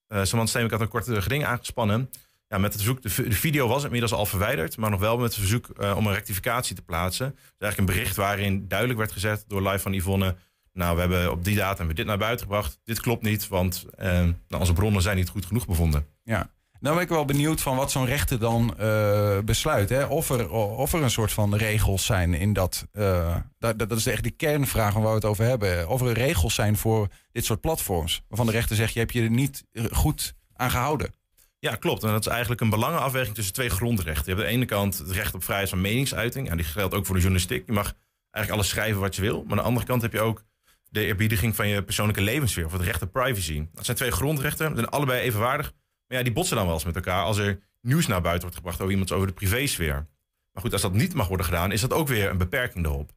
Eh, 0.10 0.24
Samantha 0.24 0.46
Steenwijk 0.46 0.72
had 0.72 0.82
een 0.82 0.88
korte 0.88 1.22
geding 1.22 1.46
aangespannen. 1.46 2.10
Ja, 2.48 2.58
met 2.58 2.74
het 2.74 2.82
verzoek, 2.82 3.02
de, 3.02 3.32
video 3.32 3.68
was 3.68 3.84
inmiddels 3.84 4.14
al 4.14 4.26
verwijderd, 4.26 4.78
maar 4.78 4.90
nog 4.90 5.00
wel 5.00 5.18
met 5.18 5.26
het 5.26 5.40
verzoek 5.40 5.70
eh, 5.70 5.98
om 5.98 6.08
een 6.08 6.14
rectificatie 6.14 6.76
te 6.76 6.82
plaatsen. 6.82 7.32
Dus 7.32 7.42
eigenlijk 7.60 7.78
een 7.78 7.98
bericht 7.98 8.16
waarin 8.16 8.68
duidelijk 8.68 9.00
werd 9.00 9.12
gezet 9.12 9.44
door 9.48 9.62
live 9.62 9.80
van 9.80 9.94
Yvonne. 9.94 10.36
Nou, 10.74 10.96
we 10.96 11.00
hebben 11.00 11.32
op 11.32 11.44
die 11.44 11.56
datum 11.56 11.94
dit 11.94 12.06
naar 12.06 12.18
buiten 12.18 12.46
gebracht. 12.46 12.80
Dit 12.84 13.00
klopt 13.00 13.24
niet, 13.24 13.48
want 13.48 13.86
eh, 13.98 14.08
nou, 14.48 14.60
onze 14.60 14.74
bronnen 14.74 15.02
zijn 15.02 15.18
niet 15.18 15.30
goed 15.30 15.46
genoeg 15.46 15.66
bevonden. 15.66 16.08
Ja. 16.24 16.50
Nou 16.80 16.96
ben 16.96 17.04
ik 17.04 17.10
wel 17.10 17.26
benieuwd 17.26 17.62
van 17.62 17.76
wat 17.76 17.92
zo'n 17.92 18.06
rechter 18.06 18.40
dan 18.40 18.78
eh, 18.78 19.40
besluit. 19.40 19.90
Hè? 19.90 20.06
Of, 20.06 20.30
er, 20.30 20.50
of 20.52 20.94
er 20.94 21.04
een 21.04 21.12
soort 21.12 21.32
van 21.32 21.56
regels 21.56 22.06
zijn 22.06 22.34
in 22.34 22.54
dat... 22.54 22.88
eh, 22.92 23.36
dat, 23.58 23.80
dat 23.80 23.92
is 23.92 24.06
echt 24.06 24.24
de 24.24 24.32
kernvraag 24.32 24.94
waar 24.94 25.04
we 25.04 25.10
het 25.10 25.26
over 25.26 25.46
hebben. 25.46 25.88
Of 25.88 26.02
er 26.02 26.12
regels 26.14 26.54
zijn 26.54 26.78
voor 26.78 27.08
dit 27.32 27.46
soort 27.46 27.62
platforms. 27.62 28.22
Waarvan 28.28 28.46
de 28.46 28.52
rechter 28.52 28.76
zegt, 28.76 28.94
je 28.94 29.00
hebt 29.00 29.14
je 29.14 29.22
er 29.22 29.30
niet 29.30 29.64
eh, 29.72 29.84
goed 29.92 30.34
aan 30.54 30.72
gehouden. 30.72 31.14
Ja, 31.60 31.76
klopt. 31.76 32.04
En 32.04 32.12
dat 32.12 32.26
is 32.26 32.32
eigenlijk 32.32 32.62
een 32.62 32.70
belangenafweging 32.70 33.36
tussen 33.36 33.54
twee 33.54 33.70
grondrechten. 33.70 34.24
Je 34.26 34.30
hebt 34.30 34.42
aan 34.42 34.48
de 34.48 34.58
ene 34.58 34.66
kant 34.66 34.98
het 34.98 35.12
recht 35.12 35.34
op 35.34 35.44
vrijheid 35.44 35.70
van 35.70 35.82
meningsuiting. 35.82 36.48
Ja, 36.48 36.56
die 36.56 36.66
geldt 36.66 36.94
ook 36.94 37.06
voor 37.06 37.16
de 37.16 37.22
journalistiek. 37.22 37.66
Je 37.66 37.74
mag 37.74 37.94
eigenlijk 38.32 38.64
alles 38.64 38.70
schrijven 38.70 39.02
wat 39.02 39.16
je 39.16 39.22
wil. 39.22 39.42
Maar 39.42 39.52
aan 39.52 39.58
de 39.58 39.64
andere 39.64 39.86
kant 39.86 40.02
heb 40.02 40.14
je 40.14 40.22
ook 40.22 40.44
de 40.90 41.06
eerbiediging 41.06 41.56
van 41.56 41.68
je 41.68 41.84
persoonlijke 41.84 42.22
levenssfeer. 42.22 42.66
Of 42.66 42.72
het 42.72 42.82
recht 42.82 43.02
op 43.02 43.12
privacy. 43.12 43.68
Dat 43.74 43.86
zijn 43.86 43.98
twee 43.98 44.12
grondrechten. 44.12 44.68
Die 44.68 44.76
zijn 44.76 44.90
allebei 44.90 45.22
evenwaardig. 45.22 45.74
Maar 46.10 46.18
ja, 46.18 46.24
die 46.24 46.34
botsen 46.34 46.56
dan 46.56 46.66
wel 46.66 46.74
eens 46.74 46.84
met 46.86 46.96
elkaar 46.96 47.24
als 47.24 47.38
er 47.38 47.60
nieuws 47.82 48.08
naar 48.08 48.22
buiten 48.22 48.42
wordt 48.42 48.56
gebracht 48.56 48.80
over 48.80 48.92
iemand 48.92 49.12
over 49.12 49.28
de 49.28 49.34
privésfeer. 49.34 50.08
Maar 50.52 50.64
goed, 50.64 50.74
als 50.74 50.82
dat 50.82 50.94
niet 50.94 51.14
mag 51.14 51.28
worden 51.28 51.46
gedaan, 51.46 51.72
is 51.72 51.82
dat 51.82 51.94
ook 51.94 52.08
weer 52.08 52.30
een 52.30 52.38
beperking 52.38 52.86
erop. 52.86 53.12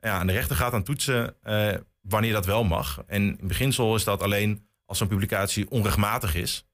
Ja, 0.00 0.20
en 0.20 0.26
de 0.26 0.32
rechter 0.32 0.56
gaat 0.56 0.70
dan 0.70 0.82
toetsen 0.82 1.34
eh, 1.42 1.74
wanneer 2.00 2.32
dat 2.32 2.46
wel 2.46 2.64
mag. 2.64 3.02
En 3.06 3.38
in 3.40 3.48
beginsel 3.48 3.94
is 3.94 4.04
dat 4.04 4.22
alleen 4.22 4.68
als 4.84 4.98
zo'n 4.98 5.08
publicatie 5.08 5.70
onrechtmatig 5.70 6.34
is. 6.34 6.66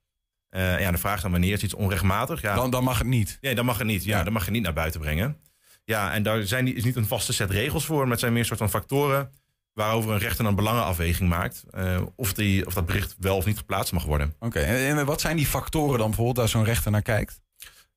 Eh, 0.49 0.81
ja, 0.81 0.91
de 0.91 0.99
vraag 0.99 1.17
is 1.17 1.23
dan 1.23 1.31
wanneer 1.31 1.53
is 1.53 1.63
iets 1.63 1.75
onrechtmatig? 1.75 2.41
Ja, 2.41 2.55
Dan, 2.55 2.71
dan 2.71 2.85
mag 2.85 2.99
het 2.99 3.07
niet. 3.07 3.39
Nee, 3.41 3.55
dan 3.55 3.65
mag 3.65 3.79
het 3.79 3.87
niet. 3.87 4.05
Ja, 4.05 4.25
dan 4.25 4.33
mag 4.33 4.45
je 4.45 4.51
niet 4.51 4.63
naar 4.63 4.73
buiten 4.73 5.01
brengen. 5.01 5.37
Ja, 5.85 6.13
en 6.13 6.23
daar 6.23 6.43
zijn, 6.43 6.75
is 6.75 6.85
niet 6.85 6.97
een 6.97 7.07
vaste 7.07 7.33
set 7.33 7.51
regels 7.51 7.85
voor, 7.85 8.03
maar 8.03 8.11
het 8.11 8.21
zijn 8.21 8.33
meer 8.33 8.41
een 8.41 8.47
soort 8.47 8.59
van 8.59 8.71
factoren 8.71 9.31
waarover 9.75 10.13
een 10.13 10.19
rechter 10.19 10.45
een 10.45 10.55
belangenafweging 10.55 11.29
maakt. 11.29 11.65
eh, 11.71 12.01
of, 12.17 12.33
die, 12.33 12.67
of 12.67 12.75
dat 12.75 12.87
bericht 12.87 13.17
wel 13.19 13.37
of 13.37 13.47
niet 13.47 13.59
geplaatst 13.59 13.93
mag 13.93 14.05
worden. 14.05 14.35
Oké, 14.41 14.59
en, 14.61 14.99
en 14.99 15.07
wat 15.07 15.21
zijn 15.21 15.37
die 15.37 15.47
factoren 15.47 15.99
dan 15.99 16.07
bijvoorbeeld 16.07 16.39
als 16.39 16.51
zo'n 16.51 16.65
rechter 16.65 16.91
naar 16.91 17.03
kijkt? 17.03 17.43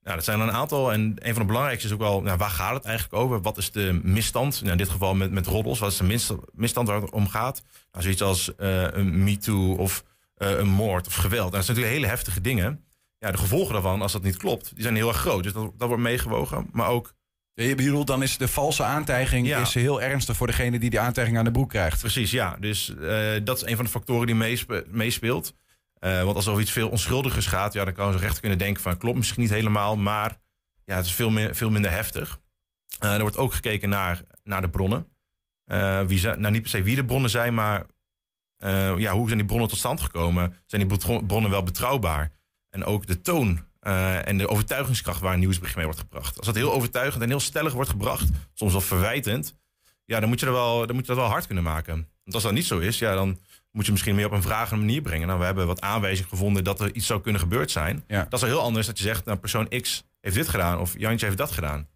Nou, 0.02 0.16
dat 0.16 0.26
zijn 0.26 0.40
er 0.40 0.48
een 0.48 0.54
aantal. 0.54 0.94
En 0.94 1.02
een 1.16 1.34
van 1.34 1.42
de 1.42 1.48
belangrijkste 1.48 1.88
is 1.88 1.94
ook 1.94 2.00
wel, 2.00 2.22
nou, 2.22 2.38
waar 2.38 2.50
gaat 2.50 2.74
het 2.74 2.86
eigenlijk 2.86 3.16
over? 3.24 3.42
Wat 3.42 3.58
is 3.58 3.72
de 3.72 4.00
misstand? 4.04 4.60
Nou, 4.60 4.72
in 4.72 4.78
dit 4.78 4.90
geval 4.90 5.16
met, 5.16 5.32
met 5.32 5.48
roddels. 5.48 5.80
Wat 5.80 5.92
is 5.92 5.98
de 5.98 6.04
mis- 6.04 6.32
misstand 6.52 6.88
waar 6.88 7.02
het 7.02 7.12
om 7.12 7.28
gaat? 7.30 7.64
Nou, 7.92 8.04
zoiets 8.04 8.22
als 8.22 8.56
eh, 8.56 8.82
een 8.84 9.24
MeToo 9.24 9.76
of 9.76 10.04
eh, 10.36 10.58
een 10.58 10.68
moord 10.68 11.08
of 11.08 11.14
geweld. 11.14 11.32
Nou, 11.42 11.52
dat 11.52 11.66
zijn 11.66 11.78
natuurlijk 11.78 11.96
hele 12.02 12.14
heftige 12.14 12.42
dingen. 12.42 12.84
Ja, 13.20 13.32
de 13.32 13.38
gevolgen 13.38 13.74
daarvan, 13.74 14.02
als 14.02 14.12
dat 14.12 14.24
niet 14.24 14.38
klopt, 14.38 14.72
die 14.74 14.84
zijn 14.84 14.96
heel 14.96 15.08
erg 15.08 15.18
groot. 15.18 15.44
Dus 15.44 15.54
dat, 15.54 15.72
dat 15.78 15.88
wordt 15.88 16.04
meegewogen. 16.04 16.70
Maar 16.72 16.88
ook 16.90 17.14
Je 17.66 17.76
bedoelt, 17.76 18.08
dan 18.08 18.24
is 18.24 18.38
de 18.38 18.48
valse 18.48 18.84
aantijging 18.84 19.48
Ja. 19.48 19.60
is 19.62 19.74
heel 19.74 20.02
ernstig 20.02 20.36
voor 20.38 20.48
degene 20.48 20.80
die 20.80 20.90
die 20.90 21.00
aantijging 21.00 21.38
aan 21.38 21.44
de 21.46 21.52
broek 21.52 21.70
krijgt. 21.70 22.00
Precies, 22.00 22.32
ja. 22.32 22.58
Dus 22.60 22.96
eh, 22.96 23.32
dat 23.44 23.58
is 23.58 23.70
een 23.70 23.76
van 23.76 23.86
de 23.86 23.92
factoren 23.92 24.26
die 24.26 24.36
meespe- 24.36 24.86
meespeelt. 24.88 25.54
Eh, 26.00 26.24
want 26.24 26.36
als 26.36 26.46
er 26.46 26.52
over 26.52 26.64
iets 26.64 26.72
veel 26.72 26.90
onschuldigers 26.90 27.46
gaat, 27.46 27.74
ja, 27.74 27.86
dan 27.86 27.94
kan 27.94 28.12
zo'n 28.12 28.22
rechter 28.22 28.40
kunnen 28.40 28.58
denken 28.58 28.82
van 28.82 28.98
klopt 28.98 29.18
misschien 29.18 29.42
niet 29.42 29.50
helemaal, 29.52 29.96
maar 29.98 30.38
ja, 30.86 30.96
het 30.96 31.06
is 31.06 31.12
veel, 31.14 31.30
meer, 31.30 31.56
veel 31.56 31.70
minder 31.70 31.92
heftig. 31.92 32.40
Eh, 33.00 33.14
er 33.14 33.22
wordt 33.22 33.38
ook 33.38 33.54
gekeken 33.54 33.90
naar, 33.90 34.22
naar 34.44 34.62
de 34.62 34.70
bronnen. 34.70 35.08
Eh, 35.66 36.02
wie 36.02 36.20
zijn, 36.20 36.40
nou, 36.40 36.54
niet 36.54 36.62
per 36.62 36.70
se 36.72 36.82
wie 36.84 36.96
de 36.96 37.06
bronnen 37.06 37.30
zijn, 37.30 37.54
maar 37.54 37.86
eh, 38.58 38.98
ja, 38.98 39.14
hoe 39.14 39.26
zijn 39.26 39.38
die 39.38 39.48
bronnen 39.48 39.70
tot 39.70 39.78
stand 39.78 40.02
gekomen? 40.02 40.56
Zijn 40.66 40.88
die 40.88 40.98
bronnen 41.26 41.52
wel 41.52 41.64
betrouwbaar? 41.64 42.32
En 42.70 42.84
ook 42.86 43.08
de 43.08 43.22
toon 43.22 43.66
eh, 43.88 44.28
en 44.28 44.38
de 44.38 44.48
overtuigingskracht 44.48 45.22
waar 45.22 45.34
een 45.34 45.40
nieuwsbericht 45.40 45.76
mee 45.76 45.86
wordt 45.86 46.00
gebracht. 46.00 46.38
Als 46.38 46.46
dat 46.46 46.56
heel 46.56 46.74
overtuigend 46.74 47.24
en 47.24 47.30
heel 47.30 47.40
stellig 47.40 47.74
wordt 47.74 47.90
gebracht, 47.90 48.30
soms 48.54 48.72
wel 48.72 48.82
verwijtend, 48.82 49.56
ja, 50.06 50.20
dan 50.20 50.30
moet 50.30 50.40
je, 50.40 50.46
er 50.46 50.52
wel, 50.52 50.86
dan 50.86 50.96
moet 50.96 51.06
je 51.06 51.14
dat 51.14 51.22
wel 51.22 51.32
hard 51.32 51.46
kunnen 51.46 51.64
maken. 51.64 51.94
Want 51.96 52.34
als 52.34 52.44
dat 52.44 52.52
niet 52.52 52.66
zo 52.66 52.80
is, 52.80 53.00
ja, 53.00 53.14
dan 53.14 53.40
moet 53.72 53.86
je 53.86 53.92
misschien 53.92 54.16
meer 54.16 54.26
op 54.26 54.32
een 54.32 54.42
vragende 54.42 54.86
manier 54.86 55.02
brengen. 55.02 55.28
Nou, 55.28 55.40
we 55.40 55.46
hebben 55.46 55.68
wat 55.68 55.82
aanwijzingen 55.82 56.30
gevonden 56.30 56.64
dat 56.64 56.80
er 56.80 56.96
iets 56.96 57.06
zou 57.06 57.22
kunnen 57.22 57.42
gebeurd 57.42 57.72
zijn. 57.72 58.04
Ja. 58.08 58.24
Dat 58.24 58.34
is 58.34 58.42
wel 58.42 58.50
heel 58.50 58.66
anders 58.66 58.88
dat 58.88 58.98
je 58.98 59.04
zegt, 59.04 59.26
nou, 59.26 59.38
persoon 59.38 59.68
X 59.82 60.04
heeft 60.22 60.36
dit 60.36 60.48
gedaan 60.48 60.80
of 60.80 60.98
Jantje 60.98 61.26
heeft 61.26 61.38
dat 61.38 61.52
gedaan. 61.52 61.88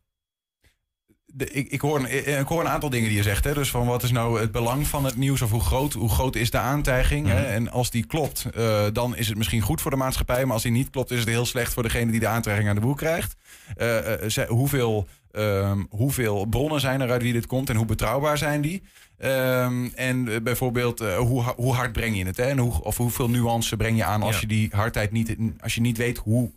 De, 1.34 1.52
ik, 1.52 1.68
ik, 1.72 1.82
hoor 1.82 2.00
een, 2.00 2.40
ik 2.40 2.48
hoor 2.48 2.60
een 2.62 2.68
aantal 2.68 2.90
dingen 2.90 3.08
die 3.08 3.18
je 3.18 3.24
zegt. 3.24 3.44
Hè? 3.44 3.54
Dus 3.54 3.70
van 3.70 3.86
wat 3.86 4.04
is 4.04 4.12
nou 4.12 4.40
het 4.40 4.52
belang 4.52 4.88
van 4.88 5.06
het 5.06 5.16
nieuws 5.16 5.42
of 5.42 5.52
hoe 5.52 5.62
groot, 5.62 5.94
hoe 5.94 6.10
groot 6.10 6.36
is 6.36 6.50
de 6.52 6.58
aantijging? 6.58 7.28
hè? 7.28 7.44
En 7.46 7.70
als 7.72 7.90
die 7.90 8.06
klopt, 8.06 8.46
eh, 8.56 8.84
dan 8.94 9.16
is 9.16 9.28
het 9.28 9.38
misschien 9.38 9.62
goed 9.62 9.82
voor 9.82 9.92
de 9.92 9.98
maatschappij. 9.98 10.44
Maar 10.46 10.54
als 10.54 10.64
die 10.64 10.72
niet 10.72 10.90
klopt, 10.90 11.12
is 11.12 11.20
het 11.20 11.28
heel 11.28 11.46
slecht 11.46 11.74
voor 11.74 11.84
degene 11.84 12.12
die 12.12 12.20
de 12.20 12.28
aantijging 12.28 12.70
aan 12.70 12.76
de 12.76 12.82
broek 12.82 12.98
krijgt. 12.98 13.36
Eh, 13.76 14.14
eh, 14.24 14.30
ze- 14.30 14.46
hoeveel, 14.50 15.08
ehm, 15.32 15.84
hoeveel 15.90 16.46
bronnen 16.46 16.80
zijn 16.80 17.02
er 17.02 17.12
uit 17.12 17.22
wie 17.22 17.34
dit 17.34 17.46
komt 17.48 17.70
en 17.70 17.76
hoe 17.76 17.86
betrouwbaar 17.86 18.38
zijn 18.38 18.62
die? 18.62 18.84
Ehm, 19.18 19.86
en 19.96 20.44
bijvoorbeeld, 20.44 21.00
hoe, 21.00 21.44
hoe 21.44 21.74
hard 21.74 21.92
breng 21.92 22.18
je 22.18 22.26
het? 22.26 22.38
Hè? 22.38 22.44
En 22.44 22.58
hoe, 22.58 22.84
of 22.84 22.98
hoeveel 22.98 23.30
nuance 23.30 23.78
breng 23.78 23.98
je 23.98 24.04
aan 24.04 24.22
als 24.24 24.36
Ja. 24.36 24.42
je 24.42 24.48
die 24.48 24.70
hardheid 24.72 25.12
niet, 25.12 25.36
als 25.60 25.76
je 25.76 25.82
niet 25.82 25.98
weet 25.98 26.18
hoe, 26.18 26.52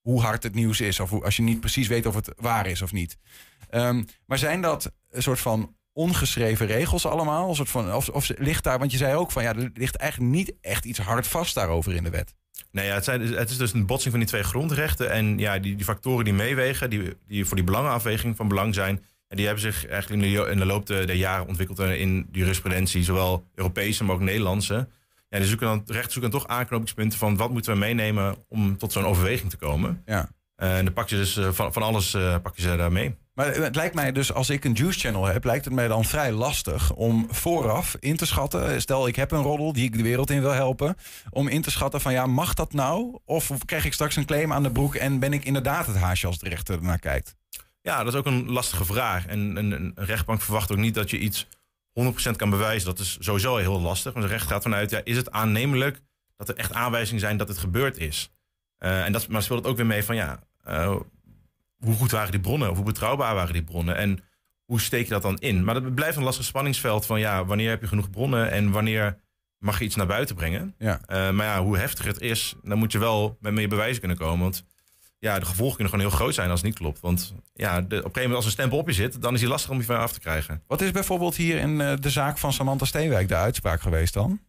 hoe 0.00 0.20
hard 0.20 0.42
het 0.42 0.54
nieuws 0.54 0.80
is. 0.80 1.00
Of 1.00 1.10
hoe- 1.10 1.24
als 1.24 1.36
je 1.36 1.42
niet 1.42 1.60
precies 1.60 1.88
weet 1.88 2.06
of 2.06 2.14
het 2.14 2.32
waar 2.36 2.66
is 2.66 2.82
of 2.82 2.92
niet. 2.92 3.16
Ehm, 3.70 4.04
maar 4.26 4.38
zijn 4.38 4.60
dat 4.60 4.92
een 5.10 5.22
soort 5.22 5.40
van 5.40 5.76
ongeschreven 5.92 6.66
regels 6.66 7.06
allemaal? 7.06 7.48
Een 7.48 7.54
soort 7.54 7.68
van, 7.68 7.94
of, 7.94 8.08
of 8.08 8.30
ligt 8.38 8.64
daar, 8.64 8.78
want 8.78 8.90
je 8.90 8.96
zei 8.96 9.14
ook 9.14 9.30
van 9.30 9.42
ja, 9.42 9.54
er 9.54 9.70
ligt 9.74 9.96
eigenlijk 9.96 10.32
niet 10.32 10.54
echt 10.60 10.84
iets 10.84 10.98
hard 10.98 11.26
vast 11.26 11.54
daarover 11.54 11.94
in 11.94 12.04
de 12.04 12.10
wet. 12.10 12.34
Nee, 12.70 12.86
ja, 12.86 12.94
het, 12.94 13.04
zijn, 13.04 13.20
het 13.20 13.50
is 13.50 13.56
dus 13.56 13.72
een 13.72 13.86
botsing 13.86 14.10
van 14.10 14.20
die 14.20 14.28
twee 14.28 14.42
grondrechten. 14.42 15.10
En 15.10 15.38
ja, 15.38 15.58
die, 15.58 15.76
die 15.76 15.84
factoren 15.84 16.24
die 16.24 16.34
meewegen, 16.34 16.90
die, 16.90 17.16
die 17.26 17.44
voor 17.44 17.56
die 17.56 17.64
belangenafweging 17.64 18.36
van 18.36 18.48
belang 18.48 18.74
zijn, 18.74 19.04
en 19.28 19.36
die 19.36 19.46
hebben 19.46 19.62
zich 19.62 19.86
eigenlijk 19.86 20.22
in 20.22 20.34
de, 20.34 20.50
in 20.50 20.58
de 20.58 20.64
loop 20.64 20.86
der, 20.86 21.14
jaren 21.14 21.46
ontwikkeld 21.46 21.78
eh, 21.78 22.00
in 22.00 22.26
de 22.30 22.38
jurisprudentie, 22.38 23.04
zowel 23.04 23.44
Europese, 23.54 24.04
maar 24.04 24.14
ook 24.14 24.20
Nederlandse. 24.20 24.88
Ja, 25.28 25.38
die 25.38 25.46
zoeken 25.46 25.66
dan, 25.66 25.82
de 25.84 25.92
rechten 25.92 26.12
zoeken 26.12 26.30
dan 26.30 26.40
toch 26.40 26.48
aanknopingspunten 26.48 27.18
van 27.18 27.36
wat 27.36 27.50
moeten 27.50 27.72
we 27.72 27.78
meenemen 27.78 28.36
om 28.48 28.76
tot 28.76 28.92
zo'n 28.92 29.04
overweging 29.04 29.50
te 29.50 29.56
komen. 29.56 30.02
Ja. 30.06 30.28
En 30.58 30.84
dan 30.84 30.92
pak 30.92 31.08
je 31.08 31.16
dus 31.16 31.36
eh, 31.36 31.48
van, 31.52 31.72
van 31.72 31.82
alles 31.82 32.14
eh, 32.14 32.36
pak 32.42 32.56
je 32.56 32.62
ze 32.62 32.76
daar 32.76 32.92
mee. 32.92 33.16
Maar 33.34 33.54
het 33.54 33.76
lijkt 33.76 33.94
mij 33.94 34.12
dus, 34.12 34.32
als 34.32 34.50
ik 34.50 34.64
een 34.64 34.72
juice 34.72 34.98
channel 34.98 35.24
heb, 35.24 35.44
lijkt 35.44 35.64
het 35.64 35.74
mij 35.74 35.88
dan 35.88 36.04
vrij 36.04 36.32
lastig 36.32 36.92
om 36.92 37.26
vooraf 37.30 37.96
in 38.00 38.16
te 38.16 38.26
schatten. 38.26 38.80
Stel, 38.80 39.08
ik 39.08 39.16
heb 39.16 39.30
een 39.30 39.42
roddel 39.42 39.72
die 39.72 39.84
ik 39.84 39.96
de 39.96 40.02
wereld 40.02 40.30
in 40.30 40.40
wil 40.40 40.52
helpen. 40.52 40.96
Om 41.30 41.48
in 41.48 41.62
te 41.62 41.70
schatten 41.70 42.00
van 42.00 42.12
ja, 42.12 42.26
mag 42.26 42.54
dat 42.54 42.72
nou? 42.72 43.18
Of 43.24 43.50
krijg 43.64 43.84
ik 43.84 43.92
straks 43.92 44.16
een 44.16 44.24
claim 44.24 44.52
aan 44.52 44.62
de 44.62 44.70
broek 44.70 44.94
en 44.94 45.18
ben 45.18 45.32
ik 45.32 45.44
inderdaad 45.44 45.86
het 45.86 45.96
haasje 45.96 46.26
als 46.26 46.38
de 46.38 46.48
rechter 46.48 46.76
ernaar 46.76 46.98
kijkt? 46.98 47.34
Ja, 47.80 48.04
dat 48.04 48.12
is 48.12 48.18
ook 48.18 48.26
een 48.26 48.50
lastige 48.50 48.84
vraag. 48.84 49.26
En 49.26 49.56
een, 49.56 49.92
rechtbank 49.94 50.40
verwacht 50.40 50.72
ook 50.72 50.78
niet 50.78 50.94
dat 50.94 51.10
je 51.10 51.18
iets 51.18 51.46
100% 52.00 52.36
kan 52.36 52.50
bewijzen. 52.50 52.88
Dat 52.88 52.98
is 52.98 53.16
sowieso 53.20 53.56
heel 53.56 53.80
lastig. 53.80 54.12
Want 54.12 54.24
de 54.24 54.32
recht 54.32 54.46
gaat 54.46 54.62
vanuit, 54.62 54.90
ja, 54.90 55.00
is 55.04 55.16
het 55.16 55.30
aannemelijk 55.30 56.00
dat 56.36 56.48
er 56.48 56.56
echt 56.56 56.72
aanwijzingen 56.72 57.20
zijn 57.20 57.36
dat 57.36 57.48
het 57.48 57.58
gebeurd 57.58 57.98
is? 57.98 58.30
Eh, 58.78 59.04
en 59.04 59.12
dat, 59.12 59.28
maar 59.28 59.42
speelt 59.42 59.58
het 59.58 59.68
ook 59.68 59.76
weer 59.76 59.86
mee 59.86 60.04
van, 60.04 60.16
ja, 60.16 60.40
eh, 60.68 60.96
hoe 61.78 61.94
goed 61.94 62.10
waren 62.10 62.30
die 62.30 62.40
bronnen? 62.40 62.70
Of 62.70 62.76
hoe 62.76 62.84
betrouwbaar 62.84 63.34
waren 63.34 63.52
die 63.52 63.64
bronnen? 63.64 63.96
En 63.96 64.18
hoe 64.64 64.80
steek 64.80 65.04
je 65.04 65.12
dat 65.12 65.22
dan 65.22 65.38
in? 65.38 65.64
Maar 65.64 65.74
dat 65.74 65.94
blijft 65.94 66.16
een 66.16 66.22
lastig 66.22 66.44
spanningsveld 66.44 67.06
van, 67.06 67.20
ja, 67.20 67.44
wanneer 67.44 67.70
heb 67.70 67.80
je 67.80 67.86
genoeg 67.86 68.10
bronnen 68.10 68.50
en 68.50 68.70
wanneer 68.70 69.18
mag 69.58 69.78
je 69.78 69.84
iets 69.84 69.96
naar 69.96 70.06
buiten 70.06 70.34
brengen? 70.34 70.74
Ja. 70.78 71.00
Eh, 71.06 71.30
maar 71.30 71.46
ja, 71.46 71.62
hoe 71.62 71.78
heftig 71.78 72.04
het 72.04 72.20
is, 72.20 72.54
dan 72.62 72.78
moet 72.78 72.92
je 72.92 72.98
wel 72.98 73.36
met 73.40 73.52
meer 73.52 73.68
bewijzen 73.68 73.98
kunnen 73.98 74.18
komen. 74.18 74.40
Want 74.40 74.64
ja, 75.18 75.38
de 75.38 75.46
gevolgen 75.46 75.76
kunnen 75.76 75.94
gewoon 75.94 76.08
heel 76.08 76.18
groot 76.18 76.34
zijn 76.34 76.50
als 76.50 76.60
het 76.60 76.68
niet 76.68 76.78
klopt. 76.78 77.00
Want 77.00 77.34
ja, 77.54 77.80
de, 77.80 77.84
op 77.84 77.90
een 77.90 77.96
gegeven 77.96 78.12
moment 78.14 78.36
als 78.36 78.44
een 78.44 78.50
stempel 78.50 78.78
op 78.78 78.86
je 78.86 78.94
zit, 78.94 79.22
dan 79.22 79.34
is 79.34 79.40
die 79.40 79.48
lastig 79.48 79.70
om 79.70 79.78
je 79.78 79.84
van 79.84 79.98
af 79.98 80.12
te 80.12 80.20
krijgen. 80.20 80.62
Wat 80.66 80.80
is 80.80 80.90
bijvoorbeeld 80.90 81.36
hier 81.36 81.58
in 81.58 81.80
eh, 81.80 81.92
de 82.00 82.10
zaak 82.10 82.38
van 82.38 82.52
Samantha 82.52 82.84
Steenwijk 82.84 83.28
de 83.28 83.34
uitspraak 83.34 83.80
geweest 83.80 84.14
dan? 84.14 84.40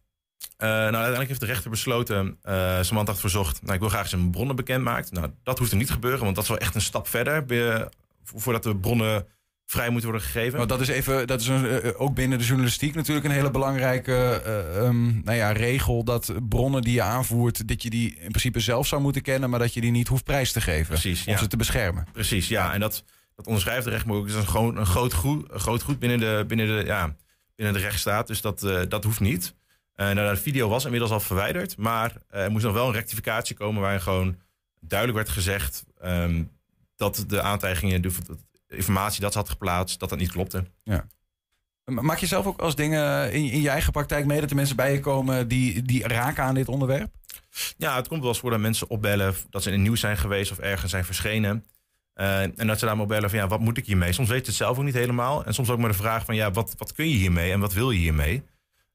Eh, 0.56 0.68
nou, 0.68 0.82
uiteindelijk 0.82 1.28
heeft 1.28 1.40
de 1.40 1.46
rechter 1.46 1.70
besloten, 1.70 2.38
eh 2.42 2.82
Samantha 2.82 3.12
had 3.12 3.20
verzocht, 3.20 3.62
nou, 3.62 3.74
ik 3.74 3.80
wil 3.80 3.88
graag 3.88 4.10
mijn 4.10 4.30
bronnen 4.30 4.56
bekend 4.56 4.84
maakt. 4.84 5.12
Nou, 5.12 5.30
dat 5.42 5.58
hoeft 5.58 5.70
er 5.70 5.76
niet 5.76 5.86
te 5.86 5.92
gebeuren, 5.92 6.20
want 6.20 6.34
dat 6.34 6.44
is 6.44 6.50
wel 6.50 6.58
echt 6.58 6.74
een 6.74 6.80
stap 6.80 7.08
verder 7.08 7.44
be- 7.44 7.88
voordat 8.24 8.62
de 8.62 8.76
bronnen 8.76 9.26
vrij 9.66 9.90
moeten 9.90 10.10
worden 10.10 10.26
gegeven. 10.26 10.58
Want 10.58 10.68
dat 10.68 10.80
is 10.80 10.88
even, 10.88 11.26
dat 11.26 11.40
is 11.40 11.46
een, 11.46 11.66
eh, 11.66 12.00
ook 12.00 12.14
binnen 12.14 12.38
de 12.38 12.44
journalistiek 12.44 12.94
natuurlijk 12.94 13.26
een 13.26 13.32
hele 13.32 13.50
belangrijke 13.50 14.12
eh, 14.44 14.76
ehm, 14.76 15.22
nou 15.24 15.36
ja, 15.36 15.52
regel. 15.52 16.04
Dat 16.04 16.32
bronnen 16.48 16.82
die 16.82 16.92
je 16.92 17.02
aanvoert, 17.02 17.68
dat 17.68 17.82
je 17.82 17.90
die 17.90 18.14
in 18.14 18.28
principe 18.28 18.60
zelf 18.60 18.86
zou 18.86 19.02
moeten 19.02 19.22
kennen, 19.22 19.50
maar 19.50 19.58
dat 19.58 19.74
je 19.74 19.80
die 19.80 19.90
niet 19.90 20.08
hoeft 20.08 20.24
prijs 20.24 20.52
te 20.52 20.60
geven. 20.60 20.86
Precies, 20.86 21.26
Om 21.26 21.32
ja. 21.32 21.38
ze 21.38 21.46
te 21.46 21.56
beschermen. 21.56 22.06
Precies, 22.12 22.48
ja. 22.48 22.72
En 22.72 22.80
dat, 22.80 23.04
dat 23.36 23.46
onderschrijft 23.46 23.84
de 23.84 23.90
rechtbank 23.90 24.18
ook. 24.18 24.26
Het 24.26 24.34
is 24.34 24.40
een, 24.40 24.48
gewoon, 24.48 24.76
een, 24.76 24.86
groot 24.86 25.14
goed, 25.14 25.52
een 25.52 25.60
groot 25.60 25.82
goed 25.82 25.98
binnen 25.98 26.18
de, 26.20 26.44
binnen 26.46 26.66
de, 26.66 26.84
ja, 26.84 27.16
binnen 27.56 27.74
de 27.74 27.80
rechtsstaat. 27.80 28.26
Dus 28.26 28.40
dat, 28.40 28.60
dat 28.88 29.04
hoeft 29.04 29.20
niet. 29.20 29.54
Eh, 30.00 30.10
nou, 30.10 30.34
de 30.34 30.40
video 30.40 30.68
was 30.68 30.84
inmiddels 30.84 31.10
al 31.10 31.20
verwijderd. 31.20 31.76
Maar 31.76 32.16
eh, 32.28 32.44
er 32.44 32.50
moest 32.50 32.64
nog 32.64 32.74
wel 32.74 32.86
een 32.86 32.92
rectificatie 32.92 33.56
komen 33.56 33.82
waarin 33.82 34.00
gewoon 34.00 34.36
duidelijk 34.80 35.18
werd 35.18 35.30
gezegd 35.30 35.84
ehm, 36.00 36.44
dat 36.96 37.24
de 37.26 37.42
aantijgingen, 37.42 38.02
de, 38.02 38.12
de 38.66 38.76
informatie 38.76 39.20
dat 39.20 39.32
ze 39.32 39.38
had 39.38 39.48
geplaatst, 39.48 40.00
dat 40.00 40.08
dat 40.08 40.18
niet 40.18 40.32
klopte. 40.32 40.64
Ja. 40.82 41.06
Maak 41.84 42.18
je 42.18 42.26
zelf 42.26 42.46
ook 42.46 42.60
als 42.60 42.74
dingen 42.74 43.32
in, 43.32 43.50
in 43.50 43.60
je 43.60 43.68
eigen 43.68 43.92
praktijk 43.92 44.26
mee 44.26 44.40
dat 44.40 44.50
er 44.50 44.56
mensen 44.56 44.76
bij 44.76 44.92
je 44.92 45.00
komen 45.00 45.48
die, 45.48 45.82
die 45.82 46.08
raken 46.08 46.44
aan 46.44 46.54
dit 46.54 46.68
onderwerp? 46.68 47.14
Ja, 47.76 47.96
het 47.96 48.08
komt 48.08 48.20
wel 48.20 48.28
eens 48.28 48.38
voor 48.38 48.50
dat 48.50 48.60
mensen 48.60 48.90
opbellen 48.90 49.34
dat 49.50 49.62
ze 49.62 49.68
in 49.68 49.74
het 49.74 49.82
nieuws 49.82 50.00
zijn 50.00 50.16
geweest 50.16 50.50
of 50.50 50.58
ergens 50.58 50.90
zijn 50.90 51.04
verschenen. 51.04 51.64
Eh, 52.12 52.42
en 52.42 52.66
dat 52.66 52.78
ze 52.78 52.86
daar 52.86 52.96
maar 52.96 53.06
bellen 53.06 53.30
van 53.30 53.38
ja, 53.38 53.46
wat 53.46 53.60
moet 53.60 53.78
ik 53.78 53.86
hiermee? 53.86 54.12
Soms 54.12 54.28
weet 54.28 54.40
je 54.40 54.46
het 54.46 54.54
zelf 54.54 54.78
ook 54.78 54.84
niet 54.84 54.94
helemaal. 54.94 55.44
En 55.44 55.54
soms 55.54 55.70
ook 55.70 55.78
maar 55.78 55.90
de 55.90 55.96
vraag 55.96 56.24
van 56.24 56.34
ja, 56.34 56.50
wat, 56.50 56.74
wat 56.76 56.92
kun 56.92 57.08
je 57.08 57.16
hiermee 57.16 57.52
en 57.52 57.60
wat 57.60 57.72
wil 57.72 57.90
je 57.90 57.98
hiermee? 57.98 58.42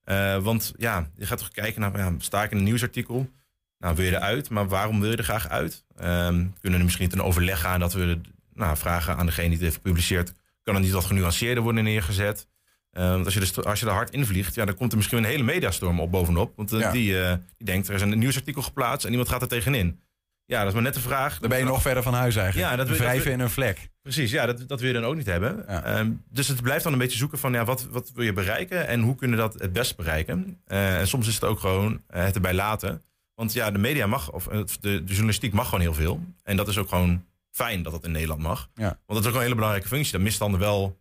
Eh, 0.05 0.37
want 0.43 0.73
ja, 0.77 1.09
je 1.15 1.25
gaat 1.25 1.37
toch 1.37 1.49
kijken 1.51 1.81
naar, 1.81 1.97
ja, 1.97 2.13
sta 2.17 2.43
ik 2.43 2.51
in 2.51 2.57
een 2.57 2.63
nieuwsartikel? 2.63 3.29
Nou, 3.77 3.95
wil 3.95 4.05
je 4.05 4.11
eruit, 4.15 4.49
maar 4.49 4.67
waarom 4.67 4.99
wil 4.99 5.11
je 5.11 5.17
er 5.17 5.23
graag 5.23 5.49
uit? 5.49 5.85
Ehm, 5.95 6.45
kunnen 6.59 6.79
er 6.79 6.85
misschien 6.85 7.09
ten 7.09 7.21
overleg 7.23 7.59
gaan 7.59 7.79
dat 7.79 7.93
we 7.93 8.19
nou, 8.53 8.77
vragen 8.77 9.15
aan 9.17 9.25
degene 9.25 9.45
die 9.47 9.55
het 9.57 9.63
heeft 9.63 9.75
gepubliceerd, 9.75 10.31
kan 10.63 10.75
er 10.75 10.81
niet 10.81 10.91
wat 10.91 11.05
genuanceerder 11.05 11.63
worden 11.63 11.83
neergezet? 11.83 12.47
Eh, 12.91 13.09
want 13.09 13.25
als 13.25 13.33
je, 13.33 13.39
er, 13.55 13.63
als 13.67 13.79
je 13.79 13.85
er 13.85 13.91
hard 13.91 14.09
invliegt, 14.11 14.55
ja, 14.55 14.65
dan 14.65 14.75
komt 14.75 14.91
er 14.91 14.97
misschien 14.97 15.17
een 15.17 15.23
hele 15.23 15.43
mediastorm 15.43 15.99
op 15.99 16.11
bovenop. 16.11 16.53
Want 16.55 16.73
eh, 16.73 16.79
Ja. 16.79 16.91
die, 16.91 17.21
eh, 17.21 17.37
die 17.57 17.65
denkt, 17.65 17.87
er 17.87 17.93
is 17.95 18.01
een 18.01 18.19
nieuwsartikel 18.19 18.61
geplaatst 18.61 19.05
en 19.05 19.11
iemand 19.11 19.29
gaat 19.29 19.41
er 19.41 19.47
tegenin. 19.47 19.99
Ja, 20.47 20.57
dat 20.59 20.67
is 20.67 20.73
maar 20.73 20.83
net 20.83 20.93
de 20.93 20.99
vraag. 20.99 21.39
Dan 21.39 21.49
ben 21.49 21.57
je 21.59 21.65
nog 21.65 21.81
verder 21.81 22.03
van 22.03 22.13
huis 22.13 22.35
eigenlijk. 22.35 22.69
Ja, 22.69 22.75
dat 22.75 22.87
wil- 22.87 22.97
Wrijven 22.97 23.15
dat 23.17 23.23
wil- 23.25 23.33
in 23.33 23.39
een 23.39 23.49
vlek. 23.49 23.89
Precies, 24.01 24.31
ja, 24.31 24.45
dat, 24.45 24.67
dat 24.67 24.79
wil 24.79 24.87
je 24.87 24.93
dan 24.99 25.05
ook 25.05 25.15
niet 25.15 25.25
hebben. 25.25 25.67
Ehm, 25.67 26.11
dus 26.29 26.47
het 26.47 26.61
blijft 26.61 26.83
dan 26.83 26.93
een 26.93 26.99
beetje 26.99 27.17
zoeken 27.17 27.37
van 27.39 27.53
ja, 27.53 27.65
wat, 27.65 27.87
wat 27.91 28.11
wil 28.13 28.23
je 28.25 28.33
bereiken 28.33 28.87
en 28.87 29.01
hoe 29.01 29.15
kunnen 29.15 29.37
we 29.37 29.43
dat 29.43 29.53
het 29.61 29.73
best 29.73 29.95
bereiken. 29.95 30.61
Eh, 30.65 30.99
en 30.99 31.07
soms 31.07 31.27
is 31.27 31.33
het 31.33 31.43
ook 31.43 31.59
gewoon 31.59 32.01
eh, 32.07 32.23
het 32.23 32.35
erbij 32.35 32.53
laten. 32.53 33.01
Want 33.35 33.53
ja, 33.53 33.71
de 33.71 33.77
media 33.79 34.07
mag, 34.07 34.31
of 34.31 34.47
eh, 34.47 34.59
de, 34.79 35.03
de 35.03 35.03
journalistiek 35.05 35.53
mag 35.53 35.65
gewoon 35.65 35.79
heel 35.81 35.93
veel. 35.93 36.23
En 36.43 36.55
dat 36.57 36.67
is 36.67 36.77
ook 36.77 36.89
gewoon 36.89 37.25
fijn 37.51 37.83
dat 37.83 37.91
dat 37.91 38.03
in 38.03 38.11
Nederland 38.11 38.41
mag. 38.41 38.69
Ja. 38.75 38.83
Want 38.83 38.99
dat 39.05 39.19
is 39.19 39.27
ook 39.27 39.35
een 39.35 39.41
hele 39.41 39.55
belangrijke 39.55 39.87
functie. 39.87 40.11
Dat 40.11 40.21
misstanden 40.21 40.59
wel 40.59 40.97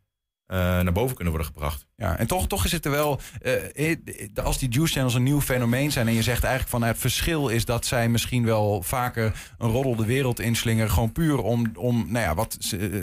eh, 0.47 0.59
naar 0.59 0.92
boven 0.92 1.14
kunnen 1.14 1.34
worden 1.34 1.53
gebracht. 1.53 1.86
Ja, 1.97 2.18
en 2.18 2.26
toch, 2.26 2.47
toch 2.47 2.64
is 2.64 2.72
het 2.72 2.84
er 2.84 2.90
wel, 2.90 3.20
eh, 3.40 3.90
eh, 3.90 3.97
als 4.42 4.59
die 4.59 4.68
juice 4.68 4.92
channels 4.92 5.14
een 5.14 5.22
nieuw 5.22 5.40
fenomeen 5.40 5.92
zijn 5.92 6.09
en 6.09 6.14
je 6.14 6.22
zegt 6.22 6.42
eigenlijk 6.42 6.70
van 6.70 6.80
nou, 6.80 6.92
het 6.92 7.01
verschil 7.01 7.49
is 7.49 7.64
dat 7.64 7.86
zij 7.86 8.09
misschien 8.09 8.45
wel 8.45 8.82
vaker 8.82 9.53
een 9.59 9.70
roddel 9.70 9.97
de 9.97 10.05
wereld 10.05 10.40
inslingeren, 10.40 10.90
gewoon 10.90 11.12
puur 11.12 11.38
om, 11.38 11.70
om, 11.74 12.07
nou 12.09 12.24
ja, 12.24 12.34
wat, 12.34 12.59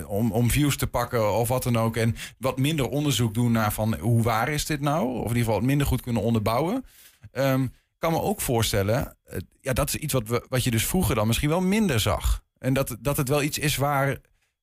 om, 0.07 0.31
om 0.31 0.51
views 0.51 0.77
te 0.77 0.87
pakken 0.87 1.33
of 1.33 1.47
wat 1.47 1.63
dan 1.63 1.77
ook. 1.77 1.97
En 1.97 2.15
wat 2.37 2.57
minder 2.57 2.89
onderzoek 2.89 3.33
doen 3.33 3.51
naar 3.51 3.73
van 3.73 3.95
hoe 3.95 4.23
waar 4.23 4.49
is 4.49 4.65
dit 4.65 4.81
nou? 4.81 5.07
Of 5.07 5.29
in 5.29 5.37
ieder 5.37 5.43
geval 5.43 5.61
minder 5.61 5.87
goed 5.87 6.01
kunnen 6.01 6.21
onderbouwen. 6.21 6.85
Ehm, 7.31 7.67
kan 7.97 8.11
me 8.11 8.21
ook 8.21 8.41
voorstellen, 8.41 9.17
ja, 9.61 9.73
dat 9.73 9.87
is 9.87 9.95
iets 9.95 10.13
wat, 10.13 10.27
we, 10.27 10.45
wat 10.49 10.63
je 10.63 10.71
dus 10.71 10.85
vroeger 10.85 11.15
dan 11.15 11.27
misschien 11.27 11.49
wel 11.49 11.61
minder 11.61 11.99
zag. 11.99 12.43
En 12.57 12.73
dat, 12.73 12.97
dat 12.99 13.17
het 13.17 13.29
wel 13.29 13.41
iets 13.43 13.57
is 13.57 13.75
waar 13.75 14.17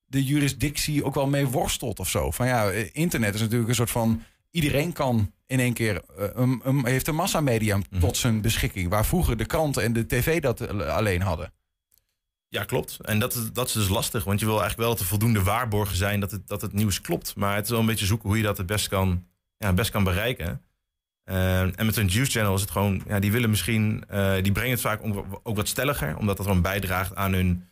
de 0.09 0.23
jurisdictie 0.23 1.03
ook 1.03 1.13
wel 1.15 1.27
mee 1.27 1.47
worstelt 1.47 1.99
of 1.99 2.09
zo. 2.09 2.31
Van 2.31 2.47
ja, 2.47 2.69
eh, 2.69 2.89
internet 2.91 3.33
is 3.33 3.41
natuurlijk 3.41 3.69
een 3.69 3.75
soort 3.75 3.91
van... 3.91 4.23
Iedereen 4.51 4.93
kan 4.93 5.33
in 5.45 5.59
één 5.59 5.73
keer... 5.73 6.01
eh, 6.17 6.25
een, 6.33 6.61
een- 6.63 6.85
heeft 6.85 7.07
een 7.07 7.15
massamedium 7.15 7.81
tot 7.99 8.17
zijn 8.17 8.41
beschikking. 8.41 8.89
Waar 8.89 9.05
vroeger 9.05 9.37
de 9.37 9.45
kranten 9.45 9.83
en 9.83 9.93
de 9.93 10.05
tv 10.07 10.41
dat 10.41 10.61
eh, 10.61 10.87
alleen 10.95 11.21
hadden. 11.21 11.53
Ja, 12.47 12.63
klopt. 12.63 12.97
En 13.01 13.19
dat, 13.19 13.33
is- 13.33 13.51
dat 13.53 13.67
is 13.67 13.73
dus 13.73 13.87
lastig. 13.87 14.23
Want 14.23 14.39
je 14.39 14.45
wil 14.45 14.59
eigenlijk 14.59 14.81
wel 14.83 14.91
dat 14.91 14.99
er 14.99 15.09
voldoende 15.09 15.43
waarborgen 15.43 15.95
zijn 15.97 16.19
dat 16.19 16.31
het, 16.31 16.47
dat 16.47 16.61
het 16.61 16.73
nieuws 16.73 17.01
klopt. 17.01 17.35
Maar 17.35 17.55
het 17.55 17.63
is 17.65 17.69
wel 17.71 17.79
een 17.79 17.85
beetje 17.85 18.05
zoeken 18.05 18.27
hoe 18.27 18.37
je 18.37 18.43
dat 18.43 18.57
het 18.57 18.65
best 18.65 18.87
kan, 18.87 19.25
ja, 19.57 19.73
best 19.73 19.91
kan 19.91 20.03
bereiken. 20.03 20.61
Eh, 21.23 21.61
en 21.61 21.85
met 21.85 21.97
een 21.97 22.07
Juice 22.07 22.31
Channel 22.31 22.55
is 22.55 22.61
het 22.61 22.71
gewoon... 22.71 23.01
Ja, 23.07 23.19
die 23.19 23.31
willen 23.31 23.49
misschien... 23.49 24.03
eh, 24.07 24.33
die 24.41 24.51
brengen 24.51 24.71
het 24.71 24.81
vaak 24.81 25.03
ook, 25.03 25.25
ook 25.43 25.55
wat 25.55 25.67
stelliger. 25.67 26.17
Omdat 26.17 26.37
dat 26.37 26.45
gewoon 26.45 26.61
bijdraagt 26.61 27.15
aan 27.15 27.33
hun... 27.33 27.67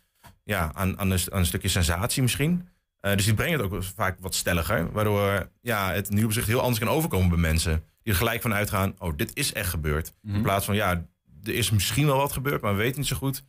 Ja, 0.48 0.70
aan, 0.74 0.98
aan, 0.98 1.10
een, 1.10 1.20
aan 1.32 1.38
een 1.38 1.46
stukje 1.46 1.68
sensatie 1.68 2.22
misschien. 2.22 2.68
Eh, 3.00 3.12
dus 3.12 3.24
die 3.24 3.34
brengen 3.34 3.60
het 3.60 3.72
ook 3.72 3.84
vaak 3.84 4.16
wat 4.20 4.34
stelliger. 4.34 4.92
Waardoor 4.92 5.50
ja, 5.60 5.92
het 5.92 6.10
nieuwsbericht 6.10 6.48
heel 6.48 6.60
anders 6.60 6.78
kan 6.78 6.88
overkomen 6.88 7.28
bij 7.28 7.38
mensen. 7.38 7.82
Die 8.02 8.12
er 8.12 8.18
gelijk 8.18 8.42
van 8.42 8.54
uitgaan... 8.54 8.94
Oh, 8.98 9.16
dit 9.16 9.30
is 9.36 9.52
echt 9.52 9.70
gebeurd. 9.70 10.12
In 10.22 10.42
plaats 10.42 10.64
van... 10.64 10.74
Ja, 10.74 11.06
er 11.44 11.54
is 11.54 11.70
misschien 11.70 12.06
wel 12.06 12.16
wat 12.16 12.32
gebeurd, 12.32 12.62
maar 12.62 12.76
we 12.76 12.82
weten 12.82 12.98
niet 12.98 13.08
zo 13.08 13.16
goed 13.16 13.44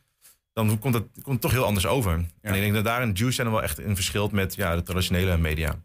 dan 0.52 0.78
komt 0.78 0.94
het, 0.94 1.04
komt 1.12 1.26
het 1.26 1.40
toch 1.40 1.50
heel 1.50 1.64
anders 1.64 1.86
over. 1.86 2.12
En 2.40 2.54
ik 2.54 2.60
denk 2.60 2.74
dat 2.74 2.84
daar 2.84 3.02
een 3.02 3.12
Juice 3.12 3.36
Channel 3.36 3.52
wel 3.52 3.62
echt 3.62 3.78
in 3.78 3.94
verschilt 3.94 4.32
met 4.32 4.54
ja, 4.54 4.76
de 4.76 4.82
traditionele 4.82 5.36
media. 5.36 5.82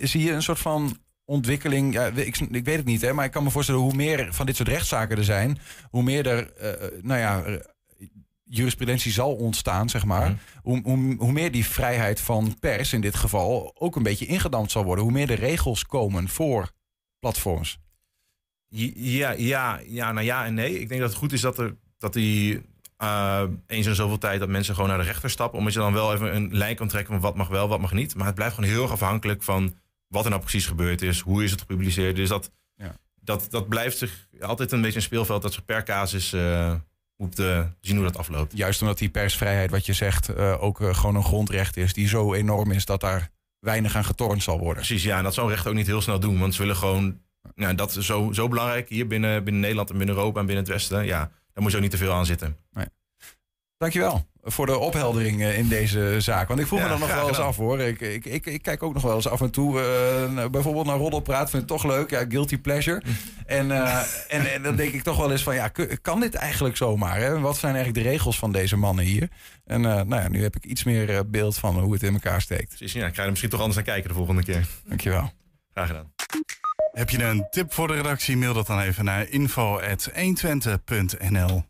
Zie 0.00 0.22
je 0.22 0.32
een 0.32 0.42
soort 0.42 0.58
van 0.58 0.98
ontwikkeling? 1.24 1.92
Ja, 1.92 2.06
ik, 2.06 2.38
ik 2.38 2.64
weet 2.64 2.76
het 2.76 2.84
niet, 2.84 3.00
hè, 3.00 3.12
maar 3.12 3.24
ik 3.24 3.30
kan 3.30 3.42
me 3.44 3.50
voorstellen 3.50 3.80
hoe 3.80 3.94
meer 3.94 4.34
van 4.34 4.46
dit 4.46 4.56
soort 4.56 4.68
rechtszaken 4.68 5.16
er 5.16 5.24
zijn, 5.24 5.58
hoe 5.90 6.02
meer 6.02 6.26
er, 6.26 6.52
eh, 6.52 6.88
nou 7.02 7.20
ja, 7.20 7.42
eh, 7.42 7.54
jurisprudentie 8.48 9.12
zal 9.12 9.34
ontstaan, 9.34 9.88
zeg 9.88 10.04
maar. 10.04 10.42
hoe, 10.62 10.80
hoe, 10.82 11.14
hoe 11.18 11.32
meer 11.32 11.52
die 11.52 11.66
vrijheid 11.66 12.20
van 12.20 12.56
pers 12.60 12.92
in 12.92 13.00
dit 13.00 13.14
geval 13.14 13.72
ook 13.78 13.96
een 13.96 14.02
beetje 14.02 14.26
ingedampt 14.26 14.70
zal 14.70 14.84
worden. 14.84 15.04
Hoe 15.04 15.12
meer 15.12 15.26
de 15.26 15.34
regels 15.34 15.86
komen 15.86 16.28
voor 16.28 16.70
platforms. 17.18 17.78
Ja, 18.68 19.30
ja, 19.30 19.80
ja, 19.86 20.12
nou 20.12 20.26
ja 20.26 20.44
en 20.44 20.54
nee. 20.54 20.80
Ik 20.80 20.88
denk 20.88 21.00
dat 21.00 21.10
het 21.10 21.18
goed 21.18 21.32
is 21.32 21.40
dat 21.40 21.58
er 21.58 21.76
dat 21.98 22.12
die 22.12 22.60
eh, 22.96 23.42
eens 23.66 23.86
in 23.86 23.94
zoveel 23.94 24.18
tijd 24.18 24.40
dat 24.40 24.48
mensen 24.48 24.74
gewoon 24.74 24.88
naar 24.90 24.98
de 24.98 25.04
rechter 25.04 25.30
stappen. 25.30 25.58
Omdat 25.58 25.72
je 25.72 25.78
dan 25.78 25.92
wel 25.92 26.14
even 26.14 26.34
een 26.36 26.56
lijn 26.56 26.76
kan 26.76 26.88
trekken 26.88 27.12
van 27.12 27.22
wat 27.22 27.36
mag 27.36 27.48
wel, 27.48 27.68
wat 27.68 27.80
mag 27.80 27.92
niet. 27.92 28.14
Maar 28.14 28.26
het 28.26 28.34
blijft 28.34 28.54
gewoon 28.54 28.70
heel 28.70 28.82
erg 28.82 28.92
afhankelijk 28.92 29.42
van 29.42 29.74
wat 30.08 30.24
er 30.24 30.30
nou 30.30 30.42
precies 30.42 30.66
gebeurd 30.66 31.02
is. 31.02 31.20
Hoe 31.20 31.44
is 31.44 31.50
het 31.50 31.60
gepubliceerd? 31.60 32.16
Dus 32.16 32.28
dat, 32.28 32.50
Ja. 32.76 32.96
dat, 33.20 33.46
dat 33.50 33.68
blijft 33.68 33.98
zich 33.98 34.28
altijd 34.40 34.72
een 34.72 34.80
beetje 34.80 34.96
een 34.96 35.02
speelveld 35.02 35.42
dat 35.42 35.52
zich 35.52 35.64
per 35.64 35.82
casus 35.82 36.32
eh, 36.32 36.74
moet 37.16 37.38
eh, 37.38 37.64
zien 37.80 37.96
hoe 37.96 38.04
dat 38.04 38.16
afloopt. 38.16 38.56
Juist 38.56 38.80
omdat 38.80 38.98
die 38.98 39.08
persvrijheid, 39.08 39.70
wat 39.70 39.86
je 39.86 39.92
zegt, 39.92 40.28
eh, 40.28 40.62
ook 40.62 40.80
eh, 40.80 40.94
gewoon 40.94 41.14
een 41.14 41.24
grondrecht 41.24 41.76
is 41.76 41.92
die 41.92 42.08
zo 42.08 42.34
enorm 42.34 42.70
is 42.70 42.84
dat 42.84 43.00
daar 43.00 43.30
weinig 43.58 43.96
aan 43.96 44.04
getornd 44.04 44.42
zal 44.42 44.58
worden. 44.58 44.84
Precies, 44.84 45.02
ja. 45.02 45.16
En 45.16 45.22
dat 45.22 45.34
zou 45.34 45.46
een 45.46 45.52
rechter 45.52 45.70
ook 45.70 45.76
niet 45.76 45.86
heel 45.86 46.00
snel 46.00 46.20
doen. 46.20 46.38
Want 46.38 46.54
ze 46.54 46.60
willen 46.60 46.76
gewoon... 46.76 47.20
Nou, 47.54 47.74
dat 47.74 47.96
is 47.96 48.06
zo, 48.06 48.32
zo 48.32 48.48
belangrijk 48.48 48.88
hier 48.88 49.06
binnen, 49.06 49.44
binnen 49.44 49.62
Nederland 49.62 49.90
en 49.90 49.98
binnen 49.98 50.16
Europa 50.16 50.40
en 50.40 50.46
binnen 50.46 50.64
het 50.64 50.72
Westen. 50.72 51.04
Ja, 51.04 51.18
daar 51.52 51.62
moet 51.62 51.70
je 51.70 51.76
ook 51.76 51.82
niet 51.82 51.90
te 51.90 51.96
veel 51.96 52.12
aan 52.12 52.26
zitten. 52.26 52.56
Dankjewel 53.78 54.26
voor 54.48 54.66
de 54.66 54.78
opheldering 54.78 55.42
eh, 55.42 55.58
in 55.58 55.68
deze 55.68 56.14
zaak. 56.18 56.48
Want 56.48 56.60
ik 56.60 56.66
vroeg 56.66 56.78
Ja, 56.78 56.84
me 56.84 56.90
dan 56.90 57.00
nog 57.00 57.14
wel 57.14 57.28
eens 57.28 57.38
af 57.38 57.56
hoor. 57.56 57.80
Ik, 57.80 58.00
ik, 58.00 58.24
ik, 58.24 58.46
ik 58.46 58.62
kijk 58.62 58.82
ook 58.82 58.94
nog 58.94 59.02
wel 59.02 59.14
eens 59.14 59.28
af 59.28 59.40
en 59.40 59.50
toe 59.50 59.80
eh, 59.80 59.86
naar- 60.32 60.50
bijvoorbeeld 60.50 60.86
naar 60.86 60.96
Roddelpraat. 60.96 61.50
Vind 61.50 61.62
het 61.62 61.70
toch 61.80 61.84
leuk. 61.84 62.10
Ja, 62.10 62.24
guilty 62.28 62.58
pleasure. 62.58 63.02
en, 63.46 63.70
eh, 63.70 64.00
en, 64.28 64.52
en 64.52 64.62
dan 64.62 64.76
denk 64.76 64.92
ik 64.92 65.02
toch 65.02 65.16
wel 65.16 65.30
eens 65.30 65.42
van 65.42 65.54
ja, 65.54 65.70
kan 66.02 66.20
dit 66.20 66.34
eigenlijk 66.34 66.76
zomaar? 66.76 67.16
Hè? 67.18 67.40
Wat 67.40 67.56
zijn 67.56 67.74
eigenlijk 67.74 68.04
de 68.04 68.10
regels 68.10 68.38
van 68.38 68.52
deze 68.52 68.76
mannen 68.76 69.04
hier? 69.04 69.28
En 69.64 69.84
eh, 69.84 69.92
nou 69.94 70.22
ja, 70.22 70.28
nu 70.28 70.42
heb 70.42 70.56
ik 70.56 70.64
iets 70.64 70.84
meer 70.84 71.30
beeld 71.30 71.56
van 71.56 71.78
hoe 71.80 71.92
het 71.92 72.02
in 72.02 72.12
elkaar 72.12 72.40
steekt. 72.40 72.68
Precies, 72.68 72.92
ja. 72.92 73.06
Ik 73.06 73.14
ga 73.14 73.22
er 73.22 73.28
misschien 73.28 73.50
toch 73.50 73.60
anders 73.60 73.76
naar 73.84 73.94
kijken 73.94 74.10
de 74.10 74.16
volgende 74.16 74.42
keer. 74.44 74.66
Dankjewel. 74.84 75.32
Graag 75.72 75.86
gedaan. 75.86 76.12
Heb 76.92 77.10
je 77.10 77.24
een 77.24 77.46
tip 77.50 77.72
voor 77.72 77.88
de 77.88 77.94
redactie? 77.94 78.36
Mail 78.36 78.54
dat 78.54 78.66
dan 78.66 78.80
even 78.80 79.04
naar 79.04 79.28
info.120.nl 79.28 81.64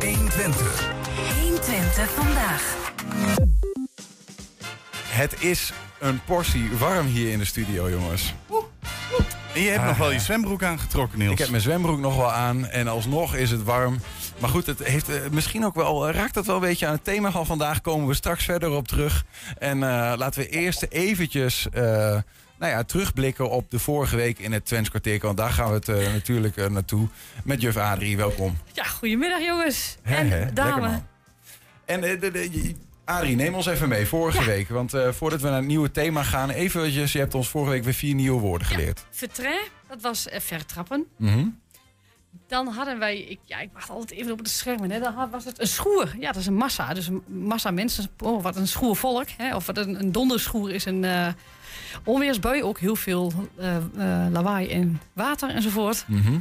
120. 0.00 0.99
120 2.00 2.08
vandaag. 2.08 2.78
Het 5.08 5.42
is 5.42 5.72
een 5.98 6.20
portie 6.24 6.70
warm 6.78 7.06
hier 7.06 7.32
in 7.32 7.38
de 7.38 7.44
studio, 7.44 7.90
jongens. 7.90 8.34
En 9.54 9.60
je 9.60 9.68
hebt 9.68 9.80
Ah, 9.80 9.86
nog 9.86 9.96
wel 9.96 10.12
je 10.12 10.18
zwembroek 10.18 10.62
aangetrokken, 10.62 11.18
Niels. 11.18 11.32
Ik 11.32 11.38
heb 11.38 11.48
mijn 11.48 11.62
zwembroek 11.62 11.98
nog 11.98 12.16
wel 12.16 12.32
aan 12.32 12.66
en 12.66 12.88
alsnog 12.88 13.34
is 13.34 13.50
het 13.50 13.62
warm. 13.62 13.98
Maar 14.38 14.50
goed, 14.50 14.66
het 14.66 14.78
heeft 14.82 15.08
eh, 15.08 15.16
misschien 15.30 15.64
ook 15.64 15.74
wel, 15.74 16.08
eh, 16.08 16.14
raakt 16.14 16.34
dat 16.34 16.46
wel 16.46 16.54
een 16.54 16.60
beetje 16.60 16.86
aan 16.86 16.92
het 16.92 17.04
thema 17.04 17.30
van 17.30 17.46
vandaag. 17.46 17.80
Komen 17.80 18.06
we 18.06 18.14
straks 18.14 18.44
verder 18.44 18.70
op 18.70 18.88
terug. 18.88 19.24
En 19.58 19.82
eh, 19.82 20.12
laten 20.16 20.40
we 20.40 20.48
eerst 20.48 20.82
eventjes 20.82 21.66
eh, 21.72 21.82
nou 22.58 22.72
ja, 22.72 22.82
terugblikken 22.84 23.50
op 23.50 23.70
de 23.70 23.78
vorige 23.78 24.16
week 24.16 24.38
in 24.38 24.52
het 24.52 24.64
Twents 24.64 24.88
kwartier. 24.88 25.20
Want 25.20 25.36
daar 25.36 25.50
gaan 25.52 25.68
we 25.68 25.74
het 25.74 26.12
natuurlijk 26.12 26.70
naartoe. 26.70 27.08
Met 27.44 27.60
juf 27.60 27.76
Adrie, 27.76 28.16
welkom. 28.16 28.58
Ja, 28.72 28.84
goedemiddag 28.84 29.40
jongens. 29.40 29.96
En 30.02 30.14
hè, 30.14 30.38
lekker, 30.38 30.54
dame. 30.54 30.80
man. 30.80 31.09
En 31.90 32.04
eh, 32.04 32.20
de, 32.20 32.30
de- 32.30 32.48
je- 32.52 32.74
Adrie, 33.04 33.36
neem 33.36 33.54
ons 33.54 33.66
even 33.66 33.88
mee, 33.88 34.06
vorige 34.06 34.44
week. 34.44 34.68
Want 34.68 34.94
eh, 34.94 35.08
voordat 35.12 35.40
we 35.40 35.48
naar 35.48 35.56
het 35.56 35.66
nieuwe 35.66 35.90
thema 35.90 36.22
gaan, 36.22 36.50
eventjes, 36.50 37.12
je 37.12 37.18
hebt 37.18 37.34
ons 37.34 37.48
vorige 37.48 37.70
week 37.70 37.84
weer 37.84 37.94
vier 37.94 38.14
nieuwe 38.14 38.40
woorden 38.40 38.66
geleerd. 38.66 39.04
Vertrein, 39.10 39.60
dat 39.88 40.02
was 40.02 40.28
eh, 40.28 40.40
vertrappen. 40.40 41.06
Mhm. 41.16 41.46
Dan 42.48 42.66
hadden 42.68 42.98
wij, 42.98 43.18
ik, 43.18 43.38
ja, 43.44 43.58
ik 43.58 43.68
wacht 43.72 43.90
altijd 43.90 44.10
even 44.20 44.32
op 44.32 44.38
het 44.38 44.48
scherm. 44.48 44.90
Hè. 44.90 45.00
Dan 45.00 45.12
had- 45.14 45.30
was 45.30 45.44
het 45.44 45.60
een 45.60 45.66
schoer. 45.66 46.14
Ja, 46.18 46.26
dat 46.32 46.40
is 46.40 46.46
een 46.46 46.54
massa. 46.54 46.94
Dus 46.94 47.06
een 47.06 47.22
massa 47.26 47.70
mensen. 47.70 48.10
Oh, 48.18 48.42
wat 48.42 48.56
een 48.56 48.68
schoer 48.68 48.96
volk. 48.96 49.28
Hè. 49.36 49.54
Of 49.56 49.66
wat 49.66 49.76
een, 49.78 50.00
een 50.00 50.12
donderschoer 50.12 50.70
is 50.70 50.84
een 50.84 51.04
eh, 51.04 51.26
onweersbui. 52.04 52.62
Ook 52.62 52.78
heel 52.78 52.96
veel 52.96 53.32
lawaai 54.30 54.68
en 54.70 55.00
water 55.12 55.50
enzovoort. 55.50 56.04
Mhm. 56.06 56.38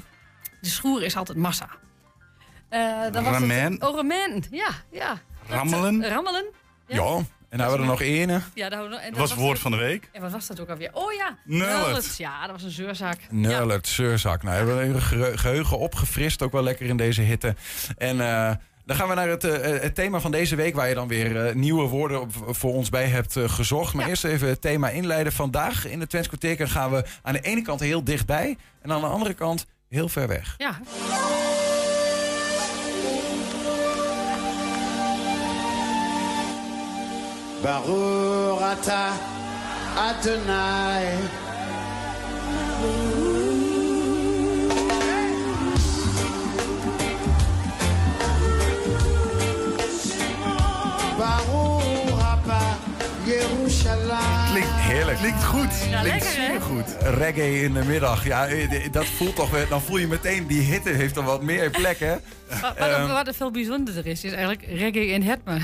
De 0.62 0.70
schoer 0.70 1.04
is 1.04 1.16
altijd 1.16 1.38
massa. 1.38 1.70
Dan 3.12 3.24
was. 3.24 3.38
Het, 3.40 3.84
oh, 3.84 3.96
ramen. 3.96 4.44
Ja, 4.52 4.70
ja. 4.92 5.22
Rammelen. 5.50 6.02
Eh, 6.04 6.10
rammelen. 6.12 6.46
Ja, 6.88 7.04
en 7.06 7.58
dan 7.58 7.60
hebben 7.60 7.78
we 7.78 7.84
er 7.84 7.90
nog 7.90 8.02
ene. 8.02 8.42
Ja, 8.54 8.70
daar, 8.70 8.84
en 8.92 9.10
Dat 9.10 9.20
was 9.20 9.30
het 9.30 9.40
woord 9.40 9.60
van 9.60 9.72
de 9.72 9.78
week. 9.78 10.10
En 10.12 10.22
wat 10.22 10.32
was 10.32 10.48
dat 10.48 10.60
ook 10.60 10.70
alweer? 10.70 10.90
Oh 10.94 11.14
ja, 11.14 11.38
Nullet. 11.46 12.18
Ja, 12.18 12.42
dat 12.42 12.52
was 12.52 12.64
een 12.64 12.72
zeurzaak. 12.72 13.20
Nullet, 13.30 13.88
zeurzak. 13.88 14.44
Nou, 14.44 14.56
hebben 14.56 14.78
we 14.78 14.84
een 14.84 15.02
ge- 15.02 15.38
geheugen 15.38 15.78
opgefrist, 15.78 16.42
ook 16.42 16.52
wel 16.52 16.64
lekker 16.64 16.86
in 16.86 16.98
deze 16.98 17.22
hitte. 17.22 17.56
En 17.98 18.22
eh, 18.22 18.52
dan 18.86 18.96
gaan 18.96 19.08
we 19.08 19.14
naar 19.14 19.28
het, 19.30 19.44
eh, 19.44 19.82
het 19.82 19.96
thema 19.96 20.20
van 20.20 20.32
deze 20.32 20.56
week, 20.56 20.76
waar 20.76 20.88
je 20.90 20.94
dan 20.96 21.08
weer 21.08 21.56
nieuwe 21.56 21.88
woorden 21.88 22.22
op, 22.22 22.32
voor 22.48 22.74
ons 22.74 22.90
bij 22.90 23.06
hebt 23.06 23.36
eh, 23.36 23.50
gezocht. 23.50 23.94
Maar 23.94 24.08
eerst 24.08 24.24
even 24.24 24.48
het 24.48 24.62
thema 24.62 24.90
inleiden. 24.90 25.34
Vandaag 25.34 25.88
in 25.88 26.00
de 26.00 26.08
Twents 26.08 26.28
kwartier 26.28 26.68
gaan 26.68 26.92
we 26.92 27.04
aan 27.22 27.34
de 27.34 27.42
ene 27.42 27.62
kant 27.62 27.80
heel 27.80 28.04
dichtbij 28.04 28.58
en 28.82 28.92
aan 28.92 29.02
de 29.02 29.08
andere 29.08 29.34
kant 29.34 29.66
heel 29.90 30.10
ver 30.10 30.28
weg. 30.28 30.56
Ja. 30.58 30.80
Baruch 37.62 38.62
ata 38.62 39.12
Adonai. 40.08 41.06
Klinkt 54.52 54.70
heerlijk. 54.70 55.18
Klinkt 55.18 55.44
goed. 55.44 55.68
Ja, 55.90 56.02
Klinkt 56.02 56.38
lekker, 56.38 56.62
goed. 56.62 56.96
Reggae 57.00 57.62
in 57.62 57.74
de 57.74 57.84
middag. 57.84 58.26
Ja, 58.26 58.48
eh, 58.48 58.92
dat 58.92 59.06
voelt 59.06 59.36
toch 59.36 59.50
weer, 59.50 59.68
dan 59.70 59.82
voel 59.82 59.98
je 59.98 60.08
meteen, 60.08 60.48
die 60.48 60.62
hitte 60.62 60.90
heeft 60.90 61.16
dan 61.16 61.26
wat 61.26 61.42
meer 61.42 61.70
plek, 61.70 62.00
hè? 62.00 62.16
Wat, 62.48 62.60
wat, 62.62 62.78
Ehm, 62.78 63.08
wat 63.08 63.28
er 63.28 63.34
veel 63.34 63.52
bijzonderder 63.52 64.06
is, 64.06 64.24
is 64.24 64.32
eigenlijk 64.32 64.66
reggae 64.68 65.06
in 65.08 65.22
Hetme. 65.22 65.60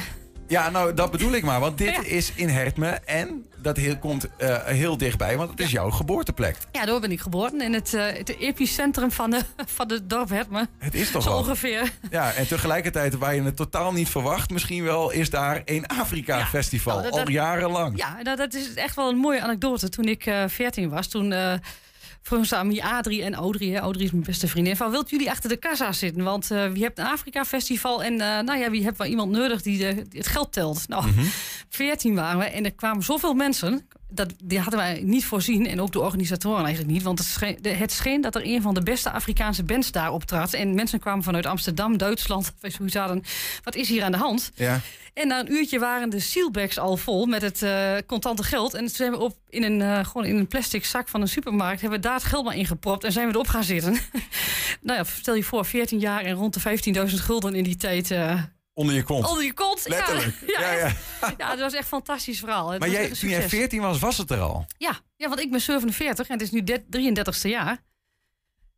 Ja, 0.47 0.69
nou, 0.69 0.93
dat 0.93 1.11
bedoel 1.11 1.31
ik 1.31 1.43
maar. 1.43 1.59
Want 1.59 1.77
dit 1.77 2.05
is 2.05 2.31
in 2.35 2.49
Hertme 2.49 2.87
en 2.89 3.45
dat 3.57 3.77
heel, 3.77 3.97
komt 3.97 4.27
eh, 4.37 4.63
heel 4.63 4.97
dichtbij, 4.97 5.37
want 5.37 5.49
het 5.49 5.59
is 5.59 5.71
jouw 5.71 5.89
geboorteplek. 5.89 6.57
Ja, 6.71 6.85
daar 6.85 6.99
ben 6.99 7.11
ik 7.11 7.19
geboren. 7.19 7.61
In 7.61 7.73
het, 7.73 7.93
eh, 7.93 8.05
het 8.05 8.39
epicentrum 8.39 9.11
van, 9.11 9.29
de, 9.29 9.41
van 9.77 9.91
het 9.91 10.09
dorp 10.09 10.29
Hetme. 10.29 10.67
Het 10.77 10.93
is 10.93 11.11
toch 11.11 11.25
wel. 11.25 11.37
ongeveer. 11.37 11.91
Ja, 12.09 12.33
en 12.33 12.47
tegelijkertijd 12.47 13.17
waar 13.17 13.35
je 13.35 13.41
het 13.41 13.55
totaal 13.55 13.91
niet 13.91 14.09
verwacht, 14.09 14.49
misschien 14.49 14.83
wel, 14.83 15.11
is 15.11 15.29
daar 15.29 15.61
een 15.65 15.87
Afrika-festival. 15.87 16.99
Nou, 16.99 17.11
al 17.11 17.29
jarenlang. 17.29 17.97
Ja, 17.97 18.17
nou, 18.21 18.37
dat 18.37 18.53
is 18.53 18.73
echt 18.73 18.95
wel 18.95 19.09
een 19.09 19.17
mooie 19.17 19.41
anekdote. 19.41 19.89
Toen 19.89 20.05
ik 20.05 20.25
eh 20.25 20.43
14 20.47 20.89
was, 20.89 21.07
toen 21.07 21.33
aan 22.31 22.67
mij 22.67 22.81
Adrie 22.83 23.23
en 23.23 23.33
Audrey. 23.33 23.67
Hè, 23.67 23.79
Audrey 23.79 24.05
is 24.05 24.11
mijn 24.11 24.23
beste 24.23 24.47
vriendin. 24.47 24.75
Van, 24.75 24.91
wilt 24.91 25.09
jullie 25.09 25.29
achter 25.29 25.49
de 25.49 25.55
kassa 25.57 25.91
zitten? 25.91 26.23
Want 26.23 26.51
eh 26.51 26.67
wie 26.71 26.83
hebt 26.83 26.99
een 26.99 27.05
Afrika-festival 27.05 28.03
en 28.03 28.13
eh, 28.21 28.39
nou 28.39 28.59
ja, 28.59 28.69
wie 28.69 28.83
hebt 28.83 28.97
wel 28.97 29.07
iemand 29.07 29.31
nodig 29.31 29.61
die, 29.61 29.77
de- 29.77 29.93
die 30.09 30.19
het 30.19 30.27
geld 30.27 30.51
telt? 30.53 30.87
Nou, 30.87 31.05
Mhm. 31.07 31.25
14 31.69 32.15
waren 32.15 32.39
we 32.39 32.45
en 32.45 32.65
er 32.65 32.73
kwamen 32.73 33.03
zoveel 33.03 33.33
mensen. 33.33 33.87
Dat, 34.09 34.33
die 34.43 34.59
hadden 34.59 34.79
wij 34.79 35.01
niet 35.03 35.25
voorzien. 35.25 35.67
En 35.67 35.81
ook 35.81 35.91
de 35.91 35.99
organisatoren 35.99 36.63
eigenlijk 36.65 36.93
niet. 36.93 37.03
Want 37.03 37.19
het 37.19 37.27
scheen, 37.27 37.57
de- 37.61 37.69
het 37.69 37.91
scheen 37.91 38.21
dat 38.21 38.35
er 38.35 38.45
een 38.45 38.61
van 38.61 38.73
de 38.73 38.83
beste 38.83 39.11
Afrikaanse 39.11 39.63
bands 39.63 39.91
daar 39.91 40.11
optrad. 40.11 40.53
En 40.53 40.75
mensen 40.75 40.99
kwamen 40.99 41.23
vanuit 41.23 41.45
Amsterdam, 41.45 41.97
Duitsland. 41.97 42.53
Hadden, 42.93 43.23
wat 43.63 43.75
is 43.75 43.89
hier 43.89 44.03
aan 44.03 44.11
de 44.11 44.17
hand? 44.17 44.51
Ja. 44.55 44.79
En 45.13 45.27
na 45.27 45.39
een 45.39 45.51
uurtje 45.51 45.79
waren 45.79 46.09
de 46.09 46.19
sealbags 46.19 46.79
al 46.79 46.97
vol 46.97 47.25
met 47.25 47.41
het 47.41 47.61
eh, 47.61 47.93
contante 48.07 48.43
geld. 48.43 48.73
En 48.73 48.79
toen 48.79 48.89
zijn 48.89 49.11
we 49.11 49.17
op, 49.17 49.37
in, 49.49 49.63
een, 49.63 49.81
eh, 49.81 50.05
gewoon 50.05 50.25
in 50.25 50.37
een 50.37 50.47
plastic 50.47 50.85
zak 50.85 51.07
van 51.07 51.21
een 51.21 51.27
supermarkt... 51.27 51.81
hebben 51.81 51.99
we 51.99 52.05
daar 52.05 52.15
het 52.15 52.23
geld 52.23 52.45
maar 52.45 52.55
ingepropt 52.55 53.03
en 53.03 53.11
zijn 53.11 53.27
we 53.27 53.33
erop 53.33 53.47
gaan 53.47 53.63
zitten. 53.63 53.93
nou 54.81 54.97
ja, 54.97 55.03
stel 55.03 55.35
je 55.35 55.43
voor, 55.43 55.65
14 55.65 55.99
jaar 55.99 56.21
en 56.21 56.33
rond 56.33 56.63
de 56.63 56.77
15.000 57.09 57.13
gulden 57.15 57.55
in 57.55 57.63
die 57.63 57.75
tijd... 57.75 58.11
eh, 58.11 58.41
Onder 58.77 58.95
je 58.95 59.03
kont. 59.03 59.27
Onder 59.27 59.43
je 59.43 59.53
kont, 59.53 59.81
ja. 59.83 59.89
Letterlijk. 59.89 60.35
Ja, 60.57 60.61
Ja, 60.61 60.71
ja. 60.71 60.93
ja, 61.37 61.49
dat 61.49 61.59
was 61.59 61.73
echt 61.73 61.81
een 61.83 61.87
fantastisch 61.87 62.39
verhaal. 62.39 62.69
Het 62.69 62.79
Maar 62.79 62.89
was 62.89 62.97
jij, 62.97 63.09
toen 63.09 63.29
jij 63.29 63.41
succes. 63.41 63.59
14 63.59 63.81
was, 63.81 63.99
was 63.99 64.17
het 64.17 64.31
er 64.31 64.39
al. 64.39 64.65
Ja, 64.77 64.99
ja, 65.15 65.27
want 65.27 65.39
ik 65.39 65.51
ben 65.51 65.61
47 65.61 66.27
en 66.27 66.33
het 66.33 66.41
is 66.41 66.51
nu 66.51 66.63
de- 66.63 66.83
33ste 66.89 67.49
jaar. 67.49 67.77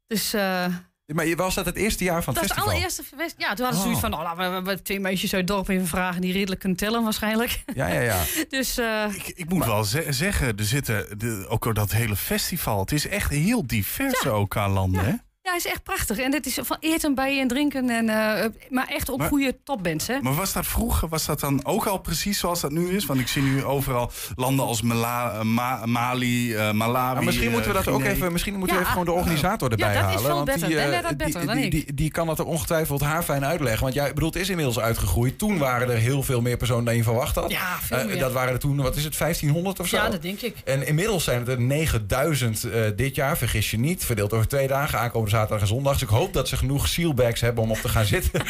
Dus 0.07 0.33
eh, 0.33 0.65
Maar 1.05 1.25
je- 1.25 1.35
was 1.35 1.53
dat 1.55 1.65
het 1.65 1.75
eerste 1.75 2.03
jaar 2.03 2.23
van 2.23 2.33
het 2.33 2.41
dat 2.47 2.57
is 2.57 2.63
het 2.63 2.73
festival? 2.73 2.99
allereerste. 3.13 3.41
Ja, 3.43 3.53
toen 3.53 3.65
hadden 3.65 3.67
ze 3.67 3.75
Oh. 3.75 3.81
zoiets 3.81 3.99
van, 3.99 4.09
nou, 4.09 4.23
laten 4.23 4.53
we, 4.53 4.61
we- 4.61 4.75
we 4.75 4.81
twee 4.81 4.99
meisjes 4.99 5.33
uit 5.33 5.41
het 5.47 5.57
dorp 5.57 5.67
even 5.69 5.87
vragen 5.87 6.21
die 6.21 6.33
redelijk 6.33 6.59
kunnen 6.59 6.77
tellen 6.77 7.03
waarschijnlijk. 7.03 7.63
Ja, 7.73 7.87
ja, 7.87 7.99
ja. 8.01 8.23
dus 8.49 8.77
eh, 8.77 9.05
Ik 9.35 9.49
moet 9.49 9.65
wel 9.65 9.83
ze- 9.83 10.05
zeggen, 10.09 10.57
er 10.57 10.65
zitten 10.65 11.19
de, 11.19 11.45
ook 11.49 11.75
dat 11.75 11.91
hele 11.91 12.15
festival. 12.15 12.79
Het 12.79 12.91
is 12.91 13.07
echt 13.07 13.29
heel 13.29 13.67
divers 13.67 14.25
ook 14.25 14.57
aan 14.57 14.71
landen, 14.71 15.05
hè? 15.05 15.13
Ja, 15.47 15.53
het 15.53 15.65
is 15.65 15.71
echt 15.71 15.83
prachtig. 15.83 16.17
En 16.19 16.31
dit 16.31 16.45
is 16.45 16.57
van 16.61 16.77
eten 16.79 17.15
bij 17.15 17.39
en 17.39 17.47
drinken. 17.47 17.89
En, 17.89 18.09
eh, 18.09 18.45
maar 18.69 18.87
echt 18.87 19.11
ook 19.11 19.17
Maar- 19.17 19.27
goede 19.27 19.57
topbands, 19.63 20.07
hè? 20.07 20.19
Maar 20.21 20.33
was 20.33 20.53
dat 20.53 20.65
vroeger, 20.67 21.07
was 21.09 21.25
dat 21.25 21.39
dan 21.39 21.65
ook 21.65 21.85
al 21.85 21.97
precies 21.97 22.39
zoals 22.39 22.61
dat 22.61 22.71
nu 22.71 22.89
is? 22.89 23.05
Want 23.05 23.19
ik 23.19 23.27
zie 23.27 23.41
nu 23.41 23.63
overal 23.63 24.11
landen 24.35 24.65
als 24.65 24.81
Mala, 24.81 25.31
eh, 25.31 25.41
Ma- 25.41 25.85
Mali, 25.85 26.55
eh, 26.55 26.71
Malawi. 26.71 27.13
Maar 27.15 27.23
misschien 27.23 27.47
eh, 27.47 27.53
moeten 27.53 27.71
we 27.71 27.77
dat 27.77 27.87
ook 27.87 28.03
even, 28.03 28.31
misschien 28.31 28.55
moeten 28.55 28.75
we 28.77 28.81
Ja. 28.81 28.87
even 28.87 28.91
gewoon 28.99 29.15
de 29.15 29.21
organisator 29.21 29.71
erbij 29.71 29.93
Ja, 29.93 29.93
dat 29.93 30.01
is 30.03 30.05
halen. 30.09 30.25
veel 30.25 30.33
want 30.35 30.45
beter. 30.45 30.67
die, 30.67 30.75
Dan 30.75 30.85
eh, 30.85 30.91
weet 30.91 31.01
dat 31.03 31.17
beter 31.17 31.39
die, 31.39 31.47
dan 31.47 31.55
die, 31.55 31.65
ik. 31.65 31.71
die, 31.71 31.93
die 31.93 32.11
kan 32.11 32.27
dat 32.27 32.39
er 32.39 32.45
ongetwijfeld 32.45 33.01
haarfijn 33.01 33.45
uitleggen. 33.45 33.81
Want 33.83 33.93
jij 33.93 34.13
bedoelt, 34.13 34.33
het 34.33 34.43
is 34.43 34.49
inmiddels 34.49 34.79
uitgegroeid. 34.79 35.37
Toen 35.37 35.57
waren 35.57 35.89
er 35.89 35.97
heel 35.97 36.23
veel 36.23 36.41
meer 36.41 36.57
personen 36.57 36.85
dan 36.85 36.95
je 36.95 37.03
verwacht 37.03 37.35
had. 37.35 37.51
Ja, 37.51 37.77
veel 37.81 37.97
Eh, 37.97 38.05
meer. 38.05 38.19
dat 38.19 38.31
waren 38.31 38.53
er 38.53 38.59
toen, 38.59 38.77
wat 38.77 38.95
is 38.95 39.03
het, 39.03 39.15
1500 39.17 39.79
of 39.79 39.87
zo? 39.87 39.95
Ja, 39.97 40.09
dat 40.09 40.21
denk 40.21 40.41
ik. 40.41 40.55
En 40.65 40.87
inmiddels 40.87 41.23
zijn 41.23 41.39
het 41.39 41.47
er 41.47 41.61
9000 41.61 42.63
eh, 42.63 42.81
dit 42.95 43.15
jaar, 43.15 43.37
vergis 43.37 43.71
je 43.71 43.79
niet. 43.79 44.05
Verdeeld 44.05 44.33
over 44.33 44.47
twee 44.47 44.67
dagen, 44.67 44.99
aankomende 44.99 45.35
zaterdag 45.37 45.61
en 45.61 45.75
zondag. 45.75 45.93
Dus 45.93 46.01
ik 46.01 46.15
hoop 46.19 46.33
dat 46.33 46.47
ze 46.47 46.57
genoeg 46.57 46.87
sealbags 46.87 47.41
hebben 47.41 47.63
om 47.63 47.71
op 47.71 47.77
te 47.77 47.89
gaan 47.89 48.05
zitten. 48.15 48.41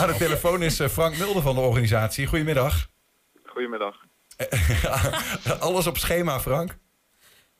Aan 0.00 0.08
de 0.08 0.16
telefoon 0.18 0.62
is 0.62 0.80
eh, 0.80 0.88
Frank 0.88 1.16
Mulder 1.16 1.42
van 1.42 1.54
de 1.54 1.60
organisatie. 1.60 2.26
Goedemiddag. 2.26 2.74
Goedemiddag. 3.44 3.96
Alles 5.68 5.86
op 5.86 5.96
schema, 5.96 6.40
Frank? 6.40 6.76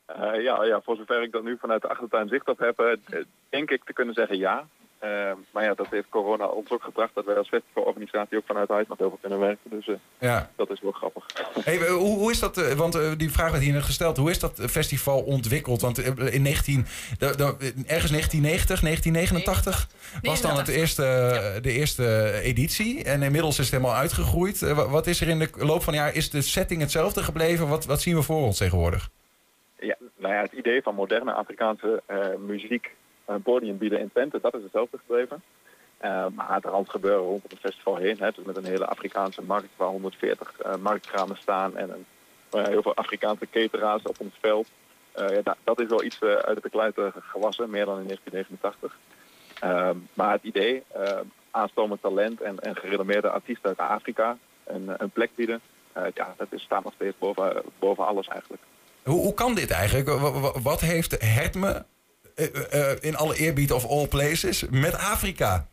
Eh, 0.06 0.42
ja, 0.42 0.64
ja, 0.64 0.80
voor 0.84 0.96
zover 0.96 1.22
ik 1.22 1.32
dat 1.32 1.42
nu 1.42 1.56
vanuit 1.60 1.82
de 1.82 1.88
achtertuin 1.88 2.28
zicht 2.28 2.48
op 2.48 2.58
heb, 2.58 2.78
eh, 2.78 3.20
denk 3.48 3.70
ik 3.70 3.84
te 3.84 3.92
kunnen 3.92 4.14
zeggen 4.14 4.38
ja. 4.38 4.66
Eh, 5.04 5.32
maar 5.50 5.64
ja, 5.64 5.74
dat 5.74 5.86
heeft 5.90 6.08
corona 6.08 6.46
ons 6.46 6.70
ook 6.70 6.82
gebracht 6.82 7.14
dat 7.14 7.24
wij 7.24 7.36
als 7.36 7.48
festivalorganisatie 7.48 8.38
ook 8.38 8.46
vanuit 8.46 8.68
huis 8.68 8.86
nog 8.88 8.98
heel 8.98 9.08
veel 9.08 9.18
kunnen 9.20 9.38
werken. 9.38 9.70
Dus 9.70 9.88
eh, 9.88 9.94
Ja. 10.18 10.50
dat 10.56 10.70
is 10.70 10.80
wel 10.80 10.92
grappig. 10.92 11.24
Hey, 11.64 11.88
hoe, 11.88 12.18
hoe 12.18 12.30
is 12.30 12.38
dat, 12.38 12.56
eh, 12.58 12.72
want 12.72 12.94
eh, 12.94 13.10
die 13.16 13.30
vraag 13.32 13.50
werd 13.50 13.62
hier 13.62 13.72
net 13.72 13.82
gesteld, 13.82 14.16
hoe 14.16 14.30
is 14.30 14.38
dat 14.38 14.60
festival 14.66 15.20
ontwikkeld? 15.22 15.80
Want 15.80 15.98
in 16.32 16.42
19, 16.42 16.86
de, 17.18 17.36
de, 17.36 17.44
ergens 17.86 18.10
1990, 18.10 18.80
1989 18.80 19.88
was 20.22 20.40
dan 20.40 20.56
het 20.56 20.68
eerste, 20.68 21.02
de 21.62 21.70
eerste 21.72 22.32
editie. 22.42 23.04
En 23.04 23.22
inmiddels 23.22 23.58
is 23.58 23.64
het 23.70 23.74
helemaal 23.74 23.98
uitgegroeid. 24.00 24.60
Wa- 24.60 24.88
wat 24.88 25.06
is 25.06 25.20
er 25.20 25.28
in 25.28 25.38
de 25.38 25.50
loop 25.56 25.82
van 25.82 25.92
het 25.94 26.02
jaar, 26.02 26.14
is 26.14 26.30
de 26.30 26.42
setting 26.42 26.80
hetzelfde 26.80 27.22
gebleven? 27.22 27.68
Wat, 27.68 27.84
wat 27.84 28.00
zien 28.00 28.14
we 28.16 28.22
voor 28.22 28.42
ons 28.42 28.56
tegenwoordig? 28.58 29.08
Ja, 29.80 29.96
nou 30.16 30.34
ja, 30.34 30.40
het 30.40 30.52
idee 30.52 30.82
van 30.82 30.94
moderne 30.94 31.32
Afrikaanse 31.32 32.02
eh, 32.06 32.18
muziek 32.46 32.90
een 33.26 33.42
podium 33.42 33.78
bieden 33.78 33.98
in 34.00 34.10
Twente, 34.10 34.38
dat 34.42 34.54
is 34.54 34.62
hetzelfde 34.62 34.98
gebleven. 34.98 35.42
Eh, 35.96 36.26
maar 36.34 36.58
er 36.62 36.70
al 36.70 36.84
gebeuren 36.88 37.20
rondom 37.22 37.48
het 37.48 37.58
festival 37.58 37.96
heen. 37.96 38.16
Hè, 38.18 38.30
dus 38.30 38.44
met 38.44 38.56
een 38.56 38.64
hele 38.64 38.86
Afrikaanse 38.86 39.42
markt 39.42 39.68
waar 39.76 39.88
140 39.88 40.52
eh, 40.60 40.74
marktkramen 40.76 41.36
staan 41.36 41.76
en 41.76 41.90
een, 41.90 42.04
eh, 42.50 42.66
heel 42.68 42.82
veel 42.82 42.94
Afrikaanse 42.96 43.46
cateraars 43.50 44.02
op 44.02 44.20
ons 44.20 44.34
veld. 44.40 44.68
Eh, 45.12 45.28
ja, 45.34 45.40
da- 45.42 45.56
dat 45.64 45.80
is 45.80 45.88
wel 45.88 46.02
iets 46.04 46.18
eh, 46.18 46.30
uit 46.32 46.62
de 46.62 46.70
kluiten 46.70 47.12
gewassen, 47.16 47.70
meer 47.70 47.84
dan 47.84 47.98
in 48.00 48.06
1989. 48.06 48.96
Ehm, 49.60 49.96
maar 50.14 50.32
het 50.32 50.42
idee, 50.42 50.82
eh, 50.92 51.18
aanstomend 51.50 52.02
talent 52.02 52.40
en, 52.40 52.58
en 52.58 52.76
gerenommeerde 52.76 53.30
artiesten 53.30 53.68
uit 53.68 53.78
Afrika 53.90 54.36
een, 54.64 54.90
een 54.96 55.10
plek 55.10 55.30
bieden, 55.34 55.60
eh, 55.92 56.02
ja, 56.14 56.34
dat 56.36 56.46
is, 56.50 56.62
staat 56.62 56.84
nog 56.84 56.92
steeds 56.94 57.18
boven, 57.18 57.62
boven 57.78 58.06
alles 58.06 58.28
eigenlijk. 58.28 58.62
Hoe, 59.02 59.20
hoe 59.22 59.34
kan 59.34 59.54
dit 59.54 59.70
eigenlijk? 59.70 60.08
Wa- 60.08 60.40
wa- 60.40 60.60
Wat 60.62 60.80
heeft 60.80 61.16
Hertme, 61.34 61.68
eh, 61.68 61.74
eh, 61.76 61.82
in 63.00 63.16
alle 63.16 63.36
eerbied 63.36 63.72
of 63.72 63.86
all 63.86 64.08
places, 64.08 64.68
met 64.70 64.94
Afrika? 64.94 65.66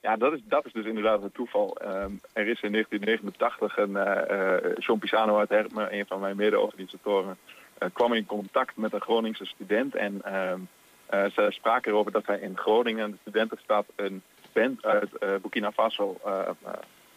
Ja, 0.00 0.16
dat 0.16 0.32
is, 0.32 0.40
dat 0.44 0.66
is 0.66 0.72
dus 0.72 0.86
inderdaad 0.86 1.22
een 1.22 1.32
toeval. 1.32 1.76
Ehm, 1.76 2.12
er 2.32 2.48
is 2.48 2.62
in 2.62 2.72
1989 2.72 3.76
een 3.76 3.96
eh 3.96 4.56
eh, 4.56 4.76
John 4.76 4.98
Pisano 4.98 5.38
uit 5.38 5.48
Hertme, 5.48 5.92
een 5.92 6.06
van 6.06 6.20
mijn 6.20 6.36
mede-organisatoren, 6.36 7.36
eh, 7.78 7.88
kwam 7.92 8.12
in 8.12 8.26
contact 8.26 8.76
met 8.76 8.92
een 8.92 9.00
Groningse 9.00 9.44
student. 9.44 9.94
En 9.94 10.22
ehm, 10.24 10.60
eh, 11.06 11.24
ze 11.30 11.46
spraken 11.50 11.92
erover 11.92 12.12
dat 12.12 12.24
zij 12.24 12.38
in 12.38 12.56
Groningen, 12.56 13.10
de 13.10 13.16
studentenstad, 13.20 13.86
een 13.96 14.22
band 14.54 14.84
uit 14.84 15.16
eh, 15.18 15.28
Burkina 15.42 15.72
Faso 15.72 16.16
eh, 16.24 16.40
eh, 16.40 16.72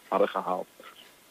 hadden 0.07 0.29
gehaald. 0.29 0.67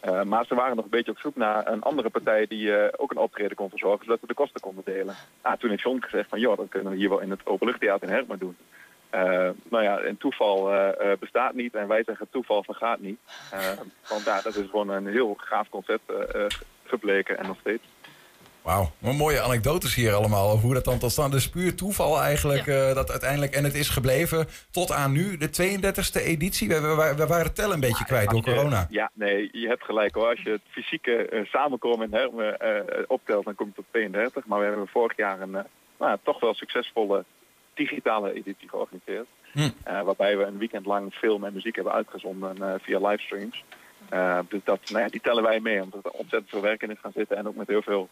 Eh, 0.07 0.23
maar 0.23 0.45
ze 0.47 0.55
waren 0.55 0.77
nog 0.77 0.85
een 0.85 0.91
beetje 0.91 1.11
op 1.11 1.19
zoek 1.19 1.37
naar 1.37 1.67
een 1.67 1.83
andere 1.83 2.11
partij 2.11 2.47
die 2.47 2.77
eh, 2.77 2.93
ook 2.97 3.11
een 3.11 3.17
optreden 3.17 3.57
kon 3.57 3.69
verzorgen, 3.69 4.05
zodat 4.05 4.21
we 4.21 4.27
de 4.27 4.35
kosten 4.35 4.61
konden 4.61 4.85
delen. 4.85 5.15
Nou, 5.43 5.59
toen 5.59 5.71
heeft 5.71 5.83
John 5.83 6.03
gezegd 6.03 6.29
van, 6.29 6.41
joh, 6.41 6.57
dat 6.57 6.69
kunnen 6.69 6.93
we 6.93 6.99
hier 6.99 7.09
wel 7.09 7.21
in 7.21 7.31
het 7.31 7.47
openluchttheater 7.47 8.09
in 8.09 8.15
Hertme 8.15 8.39
doen. 8.39 8.57
Eh, 9.11 9.51
nou 9.71 9.83
ja, 9.83 9.99
en 9.99 10.17
toeval 10.17 10.71
bestaat 11.19 11.55
niet 11.55 11.75
en 11.75 11.89
wij 11.89 12.03
zeggen 12.05 12.27
toeval 12.31 12.63
vergaat 12.63 13.01
niet. 13.01 13.19
Want 14.09 14.25
ja, 14.25 14.41
dat 14.41 14.57
is 14.57 14.71
gewoon 14.71 14.89
een 14.89 15.07
heel 15.07 15.35
gaaf 15.39 15.69
concept 15.69 16.13
gebleken 16.85 17.39
en 17.39 17.47
nog 17.47 17.57
steeds. 17.61 17.83
Wauw, 18.67 18.91
wat 18.99 19.15
mooie 19.15 19.41
anekdotes 19.41 19.95
hier 19.95 20.13
allemaal. 20.15 20.51
Over 20.51 20.65
hoe 20.65 20.75
dat 20.75 20.85
dan 20.85 20.99
tot 20.99 21.11
stand 21.11 21.35
is. 21.35 21.49
Puur 21.51 21.75
toeval 21.75 22.21
eigenlijk. 22.21 22.67
eh, 22.67 22.95
dat 22.95 23.11
uiteindelijk, 23.11 23.53
en 23.55 23.65
het 23.65 23.75
is 23.75 23.89
gebleven 23.89 24.47
tot 24.71 24.91
aan 24.93 25.13
nu, 25.13 25.37
de 25.37 25.49
32e 25.51 26.23
editie. 26.25 26.69
We, 26.69 26.81
we, 26.81 26.95
we- 26.95 27.15
we 27.17 27.27
waren 27.27 27.45
het 27.47 27.55
tel 27.55 27.73
een 27.73 27.81
beetje 27.81 28.05
kwijt 28.05 28.31
door 28.31 28.43
corona. 28.43 28.87
Ja, 28.91 29.11
nee, 29.15 29.49
je 29.53 29.69
hebt 29.69 29.85
gelijk 29.85 30.15
hoor. 30.15 30.29
Als 30.29 30.43
je 30.43 30.51
het 30.51 30.61
fysieke 30.71 31.29
eh, 31.29 31.45
samenkomen 31.45 32.07
in 32.11 32.15
Herme 32.19 32.45
eh, 32.51 33.03
optelt, 33.07 33.45
dan 33.45 33.55
kom 33.55 33.67
je 33.67 33.73
tot 33.75 33.85
32. 33.91 34.47
Maar 34.47 34.59
we 34.59 34.65
hebben 34.67 34.89
vorig 34.89 35.17
jaar 35.17 35.41
een 35.41 35.51
nou, 35.51 35.65
ja, 35.99 36.19
toch 36.23 36.41
wel 36.41 36.55
succesvolle 36.55 37.25
digitale 37.75 38.33
editie 38.33 38.69
georganiseerd. 38.69 39.27
Hm. 39.53 39.71
Waarbij 40.05 40.37
we 40.37 40.45
een 40.45 40.59
weekend 40.59 40.87
lang 40.87 41.13
film 41.15 41.45
en 41.45 41.53
muziek 41.53 41.75
hebben 41.75 41.93
uitgezonden 41.93 42.81
via 42.83 42.99
livestreams. 43.09 43.65
Dus 44.49 44.61
dat, 44.65 44.81
nou 44.91 45.03
ja, 45.05 45.09
die 45.09 45.21
tellen 45.21 45.43
wij 45.43 45.61
mee, 45.61 45.83
omdat 45.83 46.05
er 46.05 46.11
ontzettend 46.11 46.51
veel 46.51 46.61
werk 46.61 46.83
in 46.83 46.91
is 46.91 46.99
gaan 47.03 47.13
zitten. 47.15 47.37
En 47.37 47.49
ook 47.49 47.55
met 47.57 47.67
heel 47.69 47.83
veel 47.83 48.09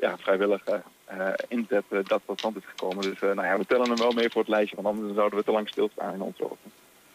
ja, 0.00 0.16
vrijwillige 0.18 0.82
eh, 1.04 1.32
inzet 1.48 1.84
eh, 1.88 1.98
dat 2.04 2.20
tot 2.26 2.38
stand 2.38 2.56
is 2.56 2.62
gekomen. 2.66 3.02
Dus 3.02 3.20
eh, 3.20 3.32
nou 3.34 3.46
ja, 3.46 3.58
we 3.58 3.66
tellen 3.66 3.88
hem 3.88 3.98
wel 3.98 4.12
mee 4.12 4.30
voor 4.30 4.40
het 4.40 4.50
lijstje, 4.50 4.76
want 4.76 4.96
anders 4.96 5.14
zouden 5.14 5.38
we 5.38 5.44
te 5.44 5.50
lang 5.50 5.68
stilstaan 5.68 6.14
in 6.14 6.20
ons 6.20 6.40
ogen. 6.40 6.56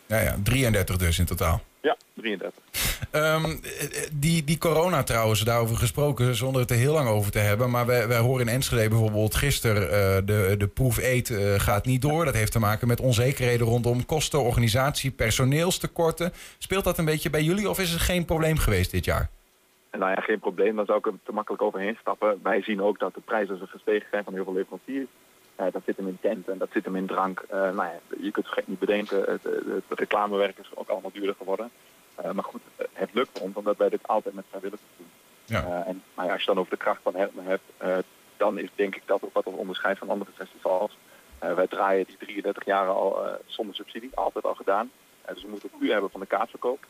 Ja, 0.06 0.20
ja, 0.20 0.36
33 0.44 0.98
dus 0.98 1.20
in 1.20 1.26
totaal. 1.26 1.62
Ja, 1.82 1.98
33. 2.14 2.64
Ehm, 3.12 3.46
eh, 3.46 3.52
eh, 3.52 4.10
die, 4.14 4.44
die 4.44 4.58
corona 4.58 5.04
trouwens, 5.04 5.42
daarover 5.42 5.76
gesproken, 5.76 6.36
zonder 6.36 6.62
het 6.62 6.72
er 6.72 6.78
heel 6.78 6.94
lang 6.94 7.10
over 7.10 7.32
te 7.32 7.40
hebben. 7.40 7.70
Maar 7.70 7.86
wij, 7.86 8.08
wij 8.08 8.18
horen 8.18 8.48
in 8.48 8.54
Enschede 8.54 8.90
bijvoorbeeld 8.90 9.36
gisteren, 9.36 9.84
eh, 9.84 10.26
de, 10.26 10.56
de 10.58 10.68
proef 10.68 10.98
eet 10.98 11.30
eh, 11.30 11.54
gaat 11.58 11.86
niet 11.86 12.02
door. 12.02 12.26
Dat 12.26 12.34
heeft 12.34 12.52
te 12.52 12.60
maken 12.60 12.88
met 12.88 13.00
onzekerheden 13.00 13.68
rondom 13.68 14.06
kosten, 14.06 14.42
organisatie, 14.42 15.12
personeelstekorten. 15.12 16.34
Speelt 16.58 16.84
dat 16.84 16.98
een 16.98 17.06
beetje 17.06 17.30
bij 17.30 17.44
jullie 17.44 17.70
of 17.70 17.80
is 17.80 17.92
het 17.92 18.02
geen 18.02 18.26
probleem 18.26 18.58
geweest 18.58 18.92
dit 18.92 19.06
jaar? 19.06 19.30
En 19.90 20.00
nou 20.00 20.12
ja, 20.12 20.22
geen 20.22 20.40
probleem, 20.40 20.76
daar 20.76 20.86
zou 20.86 20.98
ik 20.98 21.06
er 21.06 21.14
te 21.24 21.32
makkelijk 21.32 21.64
overheen 21.64 21.98
stappen. 22.00 22.40
Wij 22.44 22.62
zien 22.62 22.82
ook 22.82 23.00
dat 23.00 23.14
de 23.14 23.22
prijzen 23.22 23.68
gestegen 23.68 24.08
zijn 24.12 24.24
van 24.24 24.34
heel 24.34 24.44
veel 24.44 24.54
leveranciers. 24.54 25.08
Eh, 25.60 25.66
dat 25.72 25.82
zit 25.86 25.98
hem 25.98 26.08
in 26.08 26.18
tenten, 26.22 26.58
dat 26.58 26.70
zit 26.72 26.86
hem 26.86 26.96
in 26.96 27.06
drank. 27.06 27.40
Eh, 27.40 27.60
nou 27.60 27.76
ja, 27.76 28.00
je 28.22 28.32
kunt 28.32 28.46
het 28.46 28.54
gek 28.54 28.68
niet 28.68 28.80
bedenken, 28.80 29.24
het, 29.24 29.84
reclamewerk 29.90 30.58
is 30.58 30.70
ook 30.74 30.90
allemaal 30.90 31.12
duurder 31.14 31.36
geworden. 31.38 31.70
Eh, 32.16 32.32
maar 32.32 32.44
goed, 32.44 32.62
het 32.94 33.14
lukt 33.14 33.40
ons 33.40 33.56
omdat 33.56 33.78
wij 33.78 33.90
dit 33.90 34.08
altijd 34.08 34.36
met 34.36 34.46
vrijwilligers 34.50 34.90
doen. 34.98 35.08
Ja. 35.46 35.84
En 35.86 36.04
ja, 36.16 36.32
als 36.32 36.40
je 36.40 36.48
dan 36.48 36.60
over 36.60 36.72
de 36.72 36.78
kracht 36.78 37.02
van 37.04 37.16
Hertme 37.16 37.42
hebt, 37.42 38.04
dan 38.38 38.60
is 38.60 38.70
denk 38.76 38.96
ik 38.96 39.04
dat 39.06 39.24
ook 39.24 39.34
wat 39.34 39.46
ons 39.46 39.58
onderscheidt 39.58 40.00
van 40.00 40.10
andere 40.10 40.32
festivals. 40.32 40.98
Wij 41.40 41.68
draaien 41.68 42.06
die 42.06 42.18
33 42.18 42.66
jaar 42.66 42.88
al 42.88 43.40
zonder 43.46 43.76
subsidie, 43.76 44.12
altijd 44.14 44.46
al 44.46 44.56
gedaan. 44.56 44.92
Dus 45.34 45.44
we 45.44 45.50
moeten 45.50 45.70
het 45.72 45.82
u 45.82 45.92
hebben 45.92 46.10
van 46.10 46.20
de 46.20 46.26
kaartverkoop. 46.26 46.86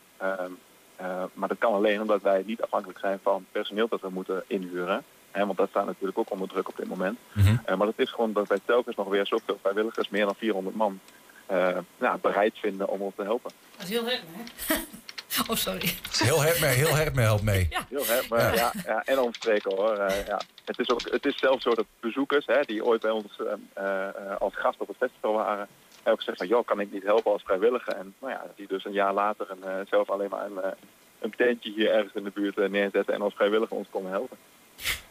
Ehm, 1.00 1.10
eh, 1.10 1.24
maar 1.32 1.48
dat 1.48 1.58
kan 1.58 1.72
alleen 1.72 2.00
omdat 2.00 2.22
wij 2.22 2.42
niet 2.46 2.62
afhankelijk 2.62 2.98
zijn 2.98 3.18
van 3.22 3.46
personeel 3.52 3.88
dat 3.88 4.00
we 4.00 4.08
moeten 4.08 4.44
inhuren. 4.46 5.04
Hè, 5.30 5.46
want 5.46 5.58
dat 5.58 5.68
staat 5.68 5.86
natuurlijk 5.86 6.18
ook 6.18 6.30
onder 6.30 6.48
druk 6.48 6.68
op 6.68 6.76
dit 6.76 6.88
moment. 6.88 7.18
Eh, 7.64 7.76
maar 7.76 7.86
dat 7.86 7.98
is 7.98 8.10
gewoon 8.10 8.32
dat 8.32 8.48
wij 8.48 8.58
telkens 8.64 8.96
nog 8.96 9.08
weer 9.08 9.26
zoveel 9.26 9.58
vrijwilligers, 9.60 10.08
meer 10.08 10.24
dan 10.24 10.34
400 10.34 10.76
man, 10.76 11.00
eh, 11.46 11.76
ja, 11.98 12.18
bereid 12.18 12.58
vinden 12.58 12.88
om 12.88 13.00
ons 13.00 13.14
te 13.16 13.22
helpen. 13.22 13.50
Dat 13.76 13.88
is 13.88 13.90
heel 13.90 14.08
erg, 14.08 14.22
hè? 14.66 14.74
Oh, 15.48 15.56
sorry. 15.56 15.94
Heel 16.10 16.42
Hertme, 16.42 16.66
heel 16.66 16.94
Hertme 16.94 17.20
helpt 17.20 17.42
mee. 17.42 17.68
Heel 17.88 18.06
hè, 18.06 18.20
maar 18.30 18.54
ja. 18.54 18.72
Ja, 18.84 19.02
en 19.04 19.18
omstreken 19.18 19.76
hoor. 19.76 19.96
Eh, 19.96 20.26
ja. 20.26 20.40
het, 20.64 20.78
is 20.78 20.90
ook, 20.90 21.00
het 21.10 21.26
is 21.26 21.38
zelfs 21.38 21.62
zo 21.62 21.74
dat 21.74 21.86
bezoekers 22.00 22.46
hè, 22.46 22.60
die 22.60 22.84
ooit 22.84 23.00
bij 23.00 23.10
ons 23.10 23.40
eh, 23.74 24.08
eh, 24.08 24.36
als 24.38 24.56
gast 24.56 24.80
op 24.80 24.88
het 24.88 24.96
festival 24.96 25.32
waren, 25.32 25.68
hebben 26.02 26.18
gezegd 26.18 26.38
van 26.38 26.46
joh, 26.46 26.66
kan 26.66 26.80
ik 26.80 26.92
niet 26.92 27.02
helpen 27.02 27.32
als 27.32 27.42
vrijwilliger? 27.42 27.92
En 27.92 28.14
nou 28.18 28.32
ja, 28.32 28.46
die 28.56 28.66
dus 28.66 28.84
een 28.84 28.92
jaar 28.92 29.14
later 29.14 29.50
een, 29.50 29.64
eh, 29.64 29.86
zelf 29.90 30.10
alleen 30.10 30.28
maar 30.30 30.44
een, 30.44 30.62
eh, 30.62 30.70
een 31.18 31.34
tentje 31.36 31.72
hier 31.72 31.90
ergens 31.90 32.14
in 32.14 32.24
de 32.24 32.30
buurt 32.30 32.58
eh, 32.58 32.68
neerzetten 32.68 33.14
en 33.14 33.22
als 33.22 33.34
vrijwilliger 33.34 33.76
ons 33.76 33.88
komen 33.90 34.10
helpen. 34.10 34.36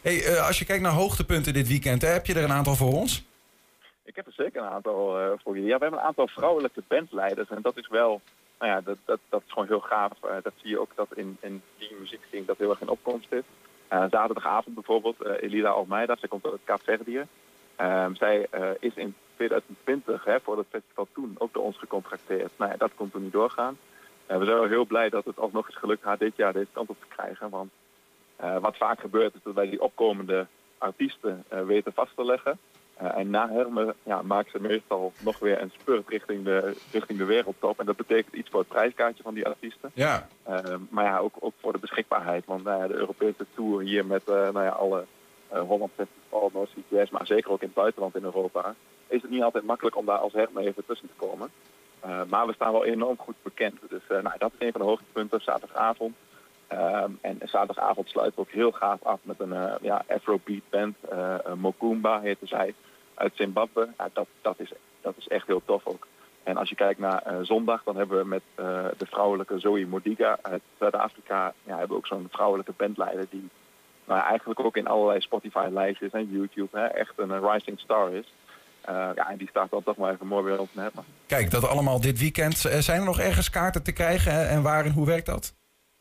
Hey, 0.00 0.40
als 0.40 0.58
je 0.58 0.64
kijkt 0.64 0.82
naar 0.82 0.92
hoogtepunten 0.92 1.52
dit 1.52 1.68
weekend, 1.68 2.02
hè, 2.02 2.08
heb 2.08 2.26
je 2.26 2.34
er 2.34 2.44
een 2.44 2.52
aantal 2.52 2.74
voor 2.74 2.92
ons? 2.92 3.24
Ik 4.04 4.16
heb 4.16 4.26
er 4.26 4.32
zeker 4.32 4.62
een 4.62 4.68
aantal 4.68 5.36
voor 5.42 5.54
jullie. 5.54 5.68
Ja, 5.68 5.76
we 5.76 5.82
hebben 5.82 6.00
een 6.00 6.06
aantal 6.06 6.28
vrouwelijke 6.28 6.82
bandleiders. 6.88 7.48
En 7.48 7.62
dat 7.62 7.76
is 7.76 7.88
wel, 7.88 8.20
nou 8.58 8.70
ja, 8.70 8.80
dat, 8.80 8.96
dat, 9.04 9.18
dat 9.28 9.42
is 9.46 9.52
gewoon 9.52 9.68
heel 9.68 9.80
gaaf. 9.80 10.12
Dat 10.42 10.52
zie 10.56 10.70
je 10.70 10.80
ook 10.80 10.90
dat 10.94 11.08
in, 11.14 11.36
in 11.40 11.62
die 11.78 12.44
dat 12.44 12.58
heel 12.58 12.70
erg 12.70 12.80
in 12.80 12.88
opkomst 12.88 13.32
is. 13.32 13.42
Zaterdagavond 13.88 14.74
bijvoorbeeld, 14.74 15.24
Elida 15.40 15.68
Almeida, 15.68 16.16
zij 16.18 16.28
komt 16.28 16.44
uit 16.44 16.52
het 16.52 16.62
Kaapverdië. 16.64 17.26
Ehm 17.76 18.14
zij 18.14 18.46
is 18.80 18.94
in 18.94 19.14
2020 19.40 20.24
hè, 20.24 20.40
voor 20.40 20.58
het 20.58 20.66
festival 20.70 21.08
toen 21.12 21.34
ook 21.38 21.52
door 21.52 21.62
ons 21.62 21.78
gecontracteerd. 21.78 22.52
Nou 22.56 22.70
ja, 22.70 22.76
dat 22.76 22.90
kon 22.94 23.10
toen 23.10 23.22
niet 23.22 23.32
doorgaan. 23.32 23.78
Eh, 24.26 24.38
we 24.38 24.44
zijn 24.44 24.56
wel 24.56 24.68
heel 24.68 24.86
blij 24.86 25.08
dat 25.08 25.24
het 25.24 25.38
alsnog 25.38 25.68
is 25.68 25.76
gelukt 25.76 26.04
haar 26.04 26.18
dit 26.18 26.36
jaar 26.36 26.52
deze 26.52 26.72
kant 26.72 26.88
op 26.88 26.96
te 27.00 27.14
krijgen. 27.16 27.50
Want 27.50 27.70
eh, 28.36 28.56
wat 28.58 28.76
vaak 28.76 29.00
gebeurt 29.00 29.34
is 29.34 29.40
dat 29.42 29.54
wij 29.54 29.70
die 29.70 29.80
opkomende 29.80 30.46
artiesten 30.78 31.44
eh, 31.48 31.62
weten 31.62 31.92
vast 31.92 32.16
te 32.16 32.24
leggen. 32.24 32.58
En 32.94 33.30
na 33.30 33.48
Hermen 33.48 33.94
ja, 34.02 34.22
maken 34.22 34.50
ze 34.50 34.60
meestal 34.60 35.12
nog 35.20 35.38
weer 35.38 35.62
een 35.62 35.72
spurt 35.78 36.08
richting 36.08 36.44
de, 36.44 36.76
richting 36.92 37.18
de 37.18 37.24
wereldtop. 37.24 37.80
En 37.80 37.86
dat 37.86 37.96
betekent 37.96 38.34
iets 38.34 38.50
voor 38.50 38.60
het 38.60 38.68
prijskaartje 38.68 39.22
van 39.22 39.34
die 39.34 39.46
artiesten. 39.46 39.90
Ja. 39.94 40.28
Eh, 40.42 40.74
maar 40.88 41.04
ja, 41.04 41.18
ook, 41.18 41.34
ook 41.40 41.54
voor 41.60 41.72
de 41.72 41.78
beschikbaarheid. 41.78 42.46
Want 42.46 42.64
nou 42.64 42.88
de 42.88 42.94
Europese 42.94 43.46
Tour 43.54 43.82
hier 43.82 44.06
met 44.06 44.26
nou 44.26 44.62
ja, 44.62 44.68
alle 44.68 45.06
Holland 45.58 45.90
Festival, 45.94 46.50
North 46.52 46.70
Jazz, 46.88 47.10
maar 47.10 47.26
zeker 47.26 47.50
ook 47.50 47.60
in 47.60 47.66
het 47.66 47.76
buitenland 47.76 48.16
in 48.16 48.24
Europa, 48.24 48.74
is 49.08 49.22
het 49.22 49.30
niet 49.30 49.42
altijd 49.42 49.64
makkelijk 49.64 49.96
om 49.96 50.06
daar 50.06 50.18
als 50.18 50.32
Hermen 50.32 50.62
even 50.66 50.84
tussen 50.86 51.08
te 51.08 51.26
komen. 51.26 51.50
Eh, 52.00 52.20
maar 52.28 52.46
we 52.46 52.52
staan 52.52 52.72
wel 52.72 52.84
enorm 52.84 53.16
goed 53.18 53.34
bekend. 53.42 53.80
Dus 53.88 54.02
eh, 54.08 54.22
nou, 54.22 54.38
dat 54.38 54.52
is 54.58 54.66
een 54.66 54.72
van 54.72 54.80
de 54.80 54.86
hoogtepunten, 54.86 55.40
zaterdagavond. 55.40 56.16
Ehm, 56.66 57.10
en 57.20 57.38
zaterdagavond 57.44 58.08
sluiten 58.08 58.36
we 58.36 58.48
ook 58.48 58.54
heel 58.54 58.72
gaaf 58.72 59.02
af 59.02 59.18
met 59.22 59.40
een 59.40 59.52
eh, 59.52 59.74
ja, 59.80 60.04
Afrobeat 60.08 60.62
band. 60.70 60.96
eh 61.08 61.34
eh, 61.34 61.52
Mokumba 61.54 62.20
heette 62.20 62.46
zij 62.46 62.74
uit 63.14 63.32
Zimbabwe. 63.36 63.88
Dat, 64.12 64.26
dat, 64.40 64.60
is, 64.60 64.72
dat 65.00 65.14
is 65.16 65.28
echt 65.28 65.46
heel 65.46 65.62
tof 65.64 65.86
ook. 65.86 66.06
En 66.42 66.56
als 66.56 66.68
je 66.68 66.74
kijkt 66.74 67.00
naar 67.00 67.22
eh, 67.22 67.36
zondag, 67.42 67.82
dan 67.84 67.96
hebben 67.96 68.18
we 68.18 68.24
met 68.24 68.42
eh, 68.54 68.84
de 68.96 69.06
vrouwelijke 69.06 69.58
Zoe 69.58 69.86
Modiga 69.86 70.38
uit 70.42 70.62
Zuid-Afrika... 70.78 71.54
Ja, 71.62 71.70
hebben 71.70 71.88
we 71.88 71.94
ook 71.96 72.06
zo'n 72.06 72.28
vrouwelijke 72.30 72.72
bandleider 72.76 73.26
die 73.30 73.48
nou, 74.10 74.22
eigenlijk 74.28 74.60
ook 74.60 74.76
in 74.76 74.86
allerlei 74.86 75.20
Spotify-lijstjes 75.20 76.12
en 76.12 76.30
YouTube 76.30 76.78
hè, 76.78 76.84
echt 76.86 77.12
een 77.16 77.50
rising 77.50 77.80
star 77.80 78.12
is. 78.12 78.32
Eh, 78.80 78.94
ja, 79.14 79.30
en 79.30 79.36
die 79.36 79.48
staat 79.48 79.70
dan 79.70 79.82
toch 79.82 79.96
maar 79.96 80.12
even 80.12 80.26
mooi 80.26 80.44
weer 80.44 80.60
op 80.60 80.68
te 80.72 80.80
hebben. 80.80 81.04
Kijk, 81.26 81.50
dat 81.50 81.68
allemaal 81.68 82.00
dit 82.00 82.18
weekend. 82.18 82.64
Eh, 82.64 82.78
Zijn 82.78 82.98
er 82.98 83.06
nog 83.06 83.18
ergens 83.20 83.50
kaarten 83.50 83.82
te 83.82 83.92
krijgen 83.92 84.32
hè? 84.32 84.44
en 84.44 84.62
waar 84.62 84.84
en 84.84 84.92
hoe 84.92 85.06
werkt 85.06 85.26
dat? 85.26 85.54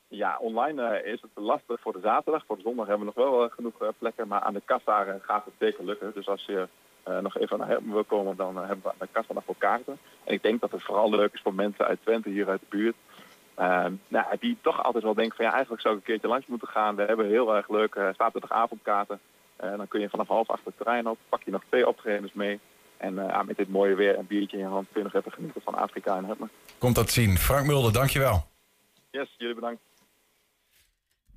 Ja, 0.08 0.38
online 0.40 0.84
eh, 0.84 1.14
is 1.14 1.22
het 1.22 1.32
lastig 1.34 1.82
voor 1.82 1.94
de 1.94 2.00
zaterdag. 2.00 2.44
Voor 2.46 2.56
de 2.56 2.62
zondag 2.62 2.88
hebben 2.88 3.08
we 3.08 3.14
nog 3.16 3.30
wel 3.30 3.50
genoeg 3.50 3.74
plekken. 3.98 4.28
Maar 4.28 4.42
aan 4.42 4.54
de 4.54 4.62
kassa 4.66 5.20
gaat 5.22 5.46
het 5.46 5.54
zeker 5.60 5.86
lukken. 5.86 6.12
Dus 6.14 6.28
als 6.28 6.46
je 6.46 6.68
nog 7.22 7.38
even 7.38 7.58
naar 7.58 7.68
Hermen 7.68 7.94
wil 7.94 8.04
komen, 8.04 8.36
dan 8.36 8.58
hebben 8.58 8.80
we 8.84 8.90
aan 8.90 8.96
de 9.00 9.08
kassa 9.12 9.34
nog 9.34 9.46
wel 9.46 9.56
kaarten. 9.58 9.98
En 10.24 10.34
ik 10.34 10.42
denk 10.42 10.62
dat 10.62 10.72
het 10.72 10.84
vooral 10.84 11.10
leuk 11.10 11.34
is 11.34 11.42
voor 11.42 11.54
mensen 11.54 11.86
uit 11.86 12.00
Twente, 12.02 12.30
hier 12.30 12.50
uit 12.50 12.60
de 12.60 12.66
buurt. 12.70 12.96
Eh, 13.60 13.86
nou, 14.08 14.26
die 14.40 14.58
toch 14.62 14.84
altijd 14.84 15.04
wel 15.04 15.14
denken 15.14 15.36
van 15.36 15.46
ja, 15.46 15.52
eigenlijk 15.52 15.82
zou 15.82 15.94
ik 15.94 16.00
een 16.00 16.06
keertje 16.06 16.28
langs 16.28 16.48
moeten 16.48 16.68
gaan. 16.68 16.96
We 16.96 17.04
hebben 17.04 17.28
heel 17.28 17.56
erg 17.56 17.70
leuke 17.70 18.00
uh, 18.00 18.08
zaterdagavondkaarten. 18.18 19.20
Eh, 19.56 19.78
dan 19.78 19.88
kun 19.88 20.00
je 20.00 20.10
vanaf 20.10 20.28
half 20.28 20.50
acht 20.50 20.66
het 20.66 20.78
terrein 20.78 21.08
op. 21.08 21.18
Pak 21.30 21.44
je 21.44 21.52
nog 21.52 21.64
twee 21.70 21.88
optredens 21.88 22.34
mee. 22.34 22.60
En 22.98 23.20
eh, 23.20 23.28
ja, 23.28 23.44
met 23.44 23.58
dit 23.58 23.70
mooie 23.70 23.96
weer 23.96 24.18
en 24.18 24.28
biertje 24.28 24.58
in 24.58 24.64
je 24.64 24.70
hand 24.70 24.88
kun 24.92 25.02
je 25.02 25.10
nog 25.12 25.22
even 25.22 25.32
genieten 25.32 25.62
van 25.62 25.76
Afrika 25.76 26.18
en 26.18 26.26
Hermen. 26.26 26.50
Komt 26.78 26.96
dat 26.96 27.12
zien. 27.12 27.38
Frank 27.38 27.66
Mulder, 27.66 27.94
dankjewel. 27.94 28.48
Yes, 29.12 29.36
jullie 29.38 29.56
bedankt. 29.56 29.82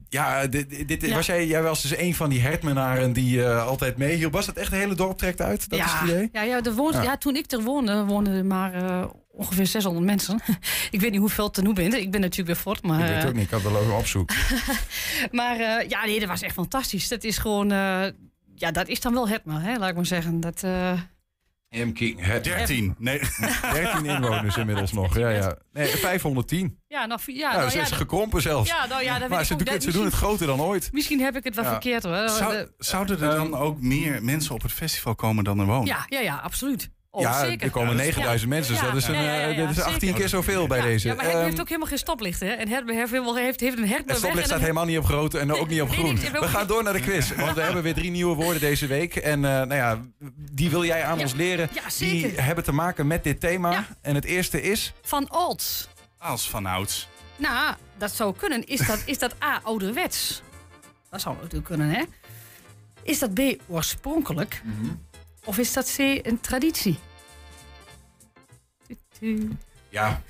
Ja, 0.09 0.47
dit, 0.47 0.89
dit, 0.89 1.13
was 1.13 1.27
jij, 1.27 1.47
jij 1.47 1.63
was 1.63 1.83
dus 1.83 1.97
een 1.97 2.15
van 2.15 2.31
die 2.31 2.41
Hertmenaren 2.41 3.13
die 3.13 3.45
eh, 3.45 3.67
altijd 3.67 3.97
meehielp. 3.97 4.33
Was 4.33 4.47
het 4.47 4.57
echt 4.57 4.71
het 4.71 4.81
hele 4.81 4.95
dorp 4.95 5.19
trekt 5.19 5.41
uit? 5.41 5.71
Dat 5.71 5.79
ja, 5.79 5.85
is 5.85 5.93
het 5.93 6.03
idee? 6.03 6.29
Ja, 6.33 6.43
ja, 6.43 6.73
woont, 6.73 6.95
Ja. 6.95 7.03
ja. 7.03 7.17
toen 7.17 7.37
ik 7.37 7.53
er 7.53 7.63
woonde, 7.63 8.05
woonden 8.05 8.35
er 8.35 8.45
maar 8.45 8.75
eh, 8.75 9.05
ongeveer 9.33 9.67
600 9.67 10.07
mensen. 10.07 10.41
ik 10.91 11.01
weet 11.01 11.11
niet 11.11 11.21
hoeveel 11.21 11.53
er 11.55 11.63
nu 11.63 11.73
bent. 11.73 11.95
Ik 11.95 12.11
ben 12.11 12.21
natuurlijk 12.21 12.49
weer 12.49 12.57
fort. 12.57 12.83
Maar, 12.83 13.01
ik 13.01 13.07
weet 13.07 13.17
het 13.17 13.27
ook 13.27 13.35
niet, 13.35 13.45
ik 13.45 13.51
had 13.51 13.63
wel 13.63 13.81
even 13.81 13.97
opzoeken. 13.97 14.37
maar 15.31 15.57
eh, 15.61 15.89
ja, 15.89 16.05
nee, 16.05 16.21
dat 16.21 16.29
was 16.29 16.43
echt 16.43 16.55
fantastisch. 16.55 17.09
Dat 17.09 17.25
is 17.25 17.39
gewoon, 17.39 17.71
eh, 17.73 18.05
ja, 18.55 18.71
dat 18.71 18.89
is 18.89 19.01
dan 19.01 19.13
wel 19.13 19.29
het 19.29 19.45
maar, 19.45 19.63
hè, 19.63 19.77
laat 19.79 19.89
ik 19.89 19.95
maar 19.95 20.07
zeggen. 20.07 20.41
Dat, 20.41 20.63
eh, 20.63 20.93
M. 21.71 21.93
King, 21.93 22.25
het 22.27 22.45
13. 22.45 22.95
Nee. 22.99 23.21
13 23.73 24.07
inwoners 24.07 24.57
inmiddels 24.57 24.93
nog. 24.93 25.19
Ja, 25.19 25.29
ja. 25.29 25.57
Nee, 25.73 25.87
510. 25.87 26.79
ja, 26.87 27.07
nou, 27.07 27.21
ja, 27.27 27.33
Ja, 27.51 27.57
nou, 27.57 27.71
ze 27.71 27.77
ja, 27.77 27.83
is 27.83 27.91
gekrompen 27.91 28.43
zelfs. 28.43 28.69
Ja, 28.71 28.87
nou 28.87 29.03
ja, 29.03 29.19
dat 29.19 29.29
maar 29.29 29.41
ik 29.41 29.47
ze, 29.47 29.53
ook. 29.53 29.59
doen- 29.65 29.75
Dat 29.75 29.83
ze 29.83 29.93
doen 29.93 30.05
het 30.05 30.15
groter 30.15 30.47
dan 30.47 30.61
ooit. 30.61 30.93
Misschien 30.93 31.21
heb 31.21 31.37
ik 31.37 31.45
het 31.45 31.55
wel 31.55 31.65
Ja. 31.65 31.71
verkeerd 31.71 32.03
hoor. 32.03 32.29
Zou, 32.29 32.67
zouden 32.79 33.21
er 33.21 33.35
dan 33.37 33.55
ook 33.55 33.81
meer 33.81 34.23
mensen 34.25 34.55
op 34.55 34.63
het 34.63 34.73
festival 34.73 35.15
komen 35.15 35.45
dan 35.45 35.59
er 35.61 35.67
wonen? 35.67 35.87
ja, 35.87 36.05
ja, 36.09 36.21
ja, 36.21 36.37
absoluut. 36.37 36.91
Oh, 37.15 37.23
ja, 37.23 37.41
zeker. 37.45 37.67
er 37.67 37.71
komen 37.73 37.97
9000 37.97 38.51
mensen, 38.51 38.73
dus 38.73 38.83
Ja, 38.83 38.89
dat 38.89 38.97
is, 38.97 39.07
een, 39.07 39.15
ja, 39.15 39.21
ja, 39.23 39.47
ja, 39.47 39.47
eh, 39.65 39.71
is 39.71 39.81
18 39.81 40.01
zeker. 40.01 40.15
keer 40.17 40.29
zoveel 40.29 40.67
bij 40.67 40.81
deze. 40.81 41.09
Ja, 41.09 41.15
maar 41.15 41.25
hij 41.25 41.35
Ehm, 41.35 41.43
heeft 41.45 41.61
ook 41.61 41.67
helemaal 41.69 41.89
geen 41.89 41.99
stoplichten. 41.99 42.47
Hè? 42.49 42.53
En 42.55 42.69
Herbe 42.69 42.95
heeft, 42.95 43.11
heeft, 43.11 43.35
heeft, 43.35 43.61
heeft 43.61 43.79
een 43.79 43.89
hert 43.89 44.09
het 44.09 44.17
stoplicht 44.19 44.47
staat 44.47 44.61
helemaal 44.61 44.85
niet 44.85 44.99
op 44.99 45.05
groot 45.05 45.35
en 45.35 45.53
ook 45.53 45.69
niet 45.69 45.83
op 45.83 45.91
groen. 45.91 46.15
nee, 46.15 46.31
we 46.31 46.49
gaan 46.49 46.61
niet- 46.61 46.69
door 46.69 46.83
naar 46.83 46.93
de 46.93 47.01
quiz, 47.01 47.33
want 47.35 47.55
we 47.55 47.61
hebben 47.61 47.83
weer 47.83 47.95
drie 47.95 48.11
nieuwe 48.11 48.35
woorden 48.35 48.61
deze 48.61 48.87
week. 48.87 49.17
En 49.17 49.45
eh, 49.45 49.51
nou 49.51 49.75
ja, 49.75 50.01
die 50.53 50.71
wil 50.71 50.85
jij 50.85 51.05
aan 51.05 51.21
ons 51.21 51.33
leren. 51.35 51.69
ja, 51.73 51.83
die 51.99 52.27
hebben 52.27 52.65
te 52.65 52.73
maken 52.73 53.07
met 53.07 53.25
dit 53.25 53.41
thema. 53.41 53.87
En 54.03 54.15
het 54.15 54.25
eerste 54.25 54.63
is... 54.63 54.93
Van 55.03 55.29
ouds. 55.29 55.89
Als 56.19 56.51
van 56.51 56.67
ouds. 56.67 57.09
Nou, 57.37 57.75
dat 57.99 58.11
zou 58.11 58.35
kunnen. 58.37 58.67
Is 58.67 58.87
dat, 58.87 59.03
is 59.05 59.19
dat 59.19 59.35
A, 59.45 59.61
ouderwets? 59.63 60.43
Dat 61.11 61.21
zou 61.21 61.35
natuurlijk 61.37 61.65
kunnen, 61.65 61.89
hè? 61.91 62.03
Is 63.03 63.19
dat 63.19 63.35
B, 63.35 63.41
oorspronkelijk? 63.69 64.63
Mhm. 64.65 64.93
Of 65.45 65.59
is 65.59 65.73
dat 65.73 65.95
C, 65.97 65.99
een 66.27 66.41
traditie? 66.41 66.99
Ja, 69.89 70.23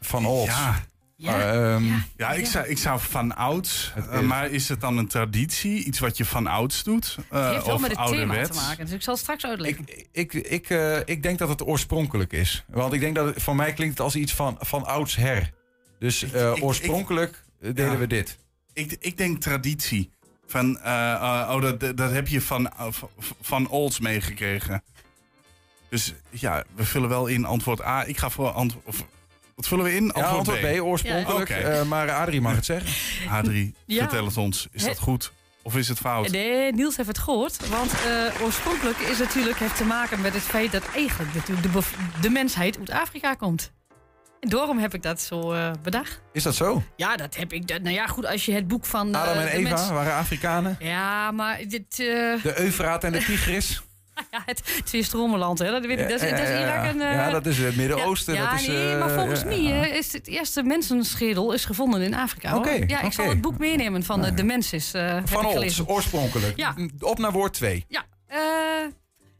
van 0.00 0.26
Ols. 0.26 0.46
Ja. 0.48 0.84
Ja, 1.16 1.52
ehm, 1.52 1.84
ja, 2.16 2.32
ik, 2.32 2.46
Zou, 2.46 2.66
ik 2.68 2.78
zou 2.78 3.00
van 3.00 3.36
ouds. 3.36 3.92
eh, 4.10 4.20
maar 4.20 4.50
is 4.50 4.68
het 4.68 4.80
dan 4.80 4.96
een 4.96 5.06
traditie? 5.06 5.84
Iets 5.84 5.98
wat 5.98 6.16
je 6.16 6.24
van 6.24 6.46
ouds 6.46 6.82
doet? 6.82 7.16
eh, 7.30 7.42
Het 7.44 7.52
heeft 7.52 7.66
wel 7.66 7.74
of 7.74 7.80
met 7.80 7.96
het 7.96 8.06
thema 8.08 8.46
te 8.46 8.52
maken. 8.54 8.84
Dus 8.84 8.94
ik 8.94 9.02
zal 9.02 9.12
het 9.14 9.22
straks 9.22 9.44
uitleggen. 9.44 9.84
Ik, 10.12 10.32
ik, 10.34 10.70
eh, 10.70 10.98
ik 11.04 11.22
denk 11.22 11.38
dat 11.38 11.48
het 11.48 11.66
oorspronkelijk 11.66 12.32
is. 12.32 12.64
Want 12.68 12.92
ik 12.92 13.00
denk 13.00 13.14
dat 13.14 13.26
het, 13.34 13.42
voor 13.42 13.56
mij 13.56 13.72
klinkt 13.72 13.94
het 13.94 14.02
als 14.06 14.14
iets 14.16 14.34
van, 14.34 14.56
van 14.60 14.84
oudsher. 14.86 15.50
Dus 15.98 16.22
eh, 16.32 16.52
ik- 16.56 16.62
oorspronkelijk 16.62 17.42
eh, 17.60 17.66
deden 17.74 17.90
Ja. 17.92 17.96
we 17.98 18.06
dit. 18.06 18.38
Ik, 18.72 18.96
ik 19.00 19.16
denk 19.16 19.40
traditie. 19.40 20.10
Van, 20.46 20.80
eh, 20.80 21.12
eh, 21.12 21.50
oh, 21.54 21.62
dat, 21.62 21.96
dat 21.96 22.10
heb 22.10 22.28
je 22.28 22.40
van, 22.40 22.72
eh, 22.72 22.86
van, 23.40 23.68
Olds 23.68 24.00
meegekregen. 24.00 24.82
Dus 25.88 26.14
ja, 26.30 26.64
we 26.74 26.84
vullen 26.84 27.08
wel 27.08 27.26
in 27.26 27.44
antwoord 27.44 27.82
A. 27.84 28.04
Ik 28.04 28.18
ga 28.18 28.30
voor 28.30 28.50
antwoord... 28.50 28.96
Wat 29.54 29.66
vullen 29.66 29.84
we 29.84 29.94
in? 29.94 30.12
Ja, 30.14 30.22
antwoord 30.22 30.60
B, 30.60 30.80
oorspronkelijk. 30.80 31.50
Oké. 31.50 31.54
eh, 31.54 31.84
maar 31.84 32.10
Adrie 32.10 32.40
mag 32.40 32.54
het 32.54 32.64
zeggen. 32.64 33.30
Adrie, 33.30 33.74
Ja. 33.86 33.98
vertel 34.00 34.24
het 34.24 34.36
ons. 34.36 34.68
Is 34.72 34.84
dat 34.84 34.98
goed 34.98 35.32
of 35.62 35.76
is 35.76 35.88
het 35.88 35.98
fout? 35.98 36.30
Nee, 36.30 36.72
Niels 36.72 36.96
heeft 36.96 37.08
het 37.08 37.18
gehoord. 37.18 37.68
Want 37.68 37.92
eh, 37.92 38.42
oorspronkelijk 38.42 38.98
is 38.98 39.18
natuurlijk, 39.18 39.58
heeft 39.58 39.76
te 39.76 39.84
maken 39.84 40.20
met 40.20 40.34
het 40.34 40.42
feit 40.42 40.72
dat 40.72 40.82
eigenlijk 40.94 41.34
natuurlijk 41.34 41.72
de, 41.72 41.82
de 42.20 42.30
mensheid 42.30 42.78
uit 42.78 42.90
Afrika 42.90 43.34
komt. 43.34 43.72
En 44.42 44.48
daarom 44.48 44.78
heb 44.78 44.94
ik 44.94 45.02
dat 45.02 45.20
zo 45.20 45.52
eh, 45.52 45.70
bedacht. 45.82 46.20
Is 46.32 46.42
dat 46.42 46.54
zo? 46.54 46.82
Ja, 46.96 47.16
dat 47.16 47.36
heb 47.36 47.52
ik. 47.52 47.68
dat- 47.68 47.80
Nou 47.82 47.94
ja, 47.94 48.06
goed, 48.06 48.26
als 48.26 48.44
je 48.44 48.52
het 48.52 48.68
boek 48.68 48.84
van. 48.86 49.14
eh, 49.14 49.20
Adam 49.22 49.36
en 49.36 49.44
de 49.44 49.50
Eva 49.50 49.68
mens- 49.68 49.88
waren 49.88 50.14
Afrikanen. 50.14 50.76
Ja, 50.80 51.30
maar 51.30 51.58
dit. 51.68 51.84
eh, 51.90 51.96
De 52.42 52.52
Eufraat 52.56 53.04
en 53.04 53.12
de 53.12 53.18
Tigris. 53.24 53.82
ja, 54.30 54.42
het 54.46 54.80
Tweestromenland, 54.84 55.58
hè? 55.58 55.70
Dat 55.70 55.86
weet 55.86 55.98
ik. 55.98 56.08
Dat 56.08 56.22
is, 56.22 56.30
dat 56.30 56.38
is 56.38 56.48
Irak 56.48 56.84
en. 56.84 57.00
eh, 57.00 57.12
Ja, 57.14 57.30
dat 57.30 57.46
is 57.46 57.58
het 57.58 57.76
Midden-Oosten. 57.76 58.34
Ja, 58.34 58.50
dat 58.50 58.60
is, 58.60 58.66
nee, 58.66 58.92
eh, 58.92 58.98
maar 58.98 59.10
volgens 59.10 59.44
mij 59.44 59.60
ja. 59.62 59.84
eh, 59.86 59.94
is 59.96 60.12
het 60.12 60.26
eerste 60.26 60.62
mensenschedel 60.62 61.52
is 61.52 61.64
gevonden 61.64 62.02
in 62.02 62.14
Afrika. 62.14 62.56
Oké, 62.56 62.70
ja, 62.86 63.00
ik 63.00 63.12
zal 63.12 63.28
het 63.28 63.40
boek 63.40 63.58
meenemen 63.58 64.02
van 64.04 64.24
eh, 64.24 64.36
de 64.36 64.42
mens 64.44 64.72
is. 64.72 64.94
eh, 64.94 65.18
Van 65.24 65.44
gelezen. 65.50 65.88
oorspronkelijk. 65.88 66.56
Ja. 66.56 66.74
Op 67.00 67.18
naar 67.18 67.32
woord 67.32 67.52
2. 67.52 67.84
Ja, 67.88 68.04
eh, 68.26 68.38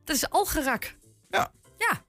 dat 0.05 0.16
is 0.16 0.30
Algerak. 0.30 0.94
Ja. 1.30 1.50
Ja, 1.78 2.05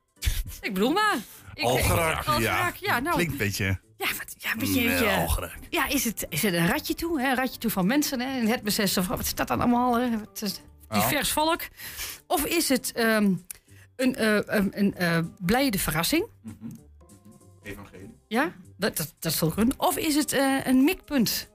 ik 0.61 0.73
bedoel 0.73 0.91
maar. 0.91 1.15
Algerak, 1.61 2.25
Algerak, 2.27 2.75
ja. 2.75 2.99
nou. 2.99 3.15
Klinkt 3.15 3.31
een 3.31 3.37
beetje... 3.37 3.79
Ja, 3.97 4.07
wat, 4.17 4.35
ja, 4.37 4.55
weet 4.57 4.73
je, 4.73 4.81
weet 4.87 4.99
je- 4.99 5.05
Nee, 5.05 5.15
Algerak. 5.17 5.53
ja 5.69 5.87
is, 5.87 6.03
het, 6.05 6.25
is 6.29 6.41
het 6.41 6.53
een 6.53 6.67
ratje 6.67 6.93
toe? 6.95 7.21
Hè? 7.21 7.29
Een 7.29 7.35
ratje 7.35 7.59
toe 7.59 7.71
van 7.71 7.85
mensen? 7.87 8.19
Hè? 8.19 8.39
En 8.39 8.47
het 8.47 8.61
beseffen 8.63 9.03
van, 9.03 9.15
wat 9.17 9.25
is 9.25 9.35
dat 9.35 9.47
dan 9.47 9.59
allemaal? 9.61 9.95
Hè? 9.99 10.09
Divers 10.89 11.31
volk? 11.31 11.61
Of 12.27 12.45
is 12.45 12.69
het 12.69 12.91
ehm, 12.91 13.33
een, 13.95 14.15
eh, 14.15 14.35
een, 14.45 14.71
een 14.79 14.95
eh, 14.95 15.19
blijde 15.39 15.79
verrassing? 15.79 16.27
Evangelie. 17.63 18.09
Ja, 18.27 18.51
dat, 18.77 18.97
dat, 18.97 19.13
dat 19.19 19.33
zal 19.33 19.49
kunnen. 19.49 19.79
Of 19.79 19.97
is 19.97 20.15
het 20.15 20.31
eh, 20.31 20.57
een 20.65 20.83
mikpunt? 20.83 21.51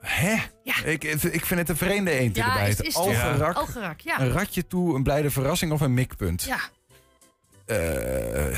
Hè? 0.00 0.36
Ik, 0.84 1.04
ik 1.04 1.44
vind 1.46 1.60
het 1.60 1.68
een 1.68 1.76
vreemde 1.76 2.10
eend 2.10 2.36
Ja, 2.36 2.46
erbij. 2.48 2.68
is- 2.68 2.76
Het 2.76 2.86
is- 2.86 2.94
algerak, 2.96 3.38
Ja. 3.54 3.60
Algerak, 3.60 4.00
ja. 4.00 4.20
Een 4.20 4.30
ratje 4.32 4.66
toe, 4.66 4.94
een 4.94 5.02
blijde 5.02 5.30
verrassing 5.30 5.72
of 5.72 5.80
een 5.80 5.94
mikpunt? 5.94 6.42
Ja. 6.42 6.58
Eh, 7.66 8.50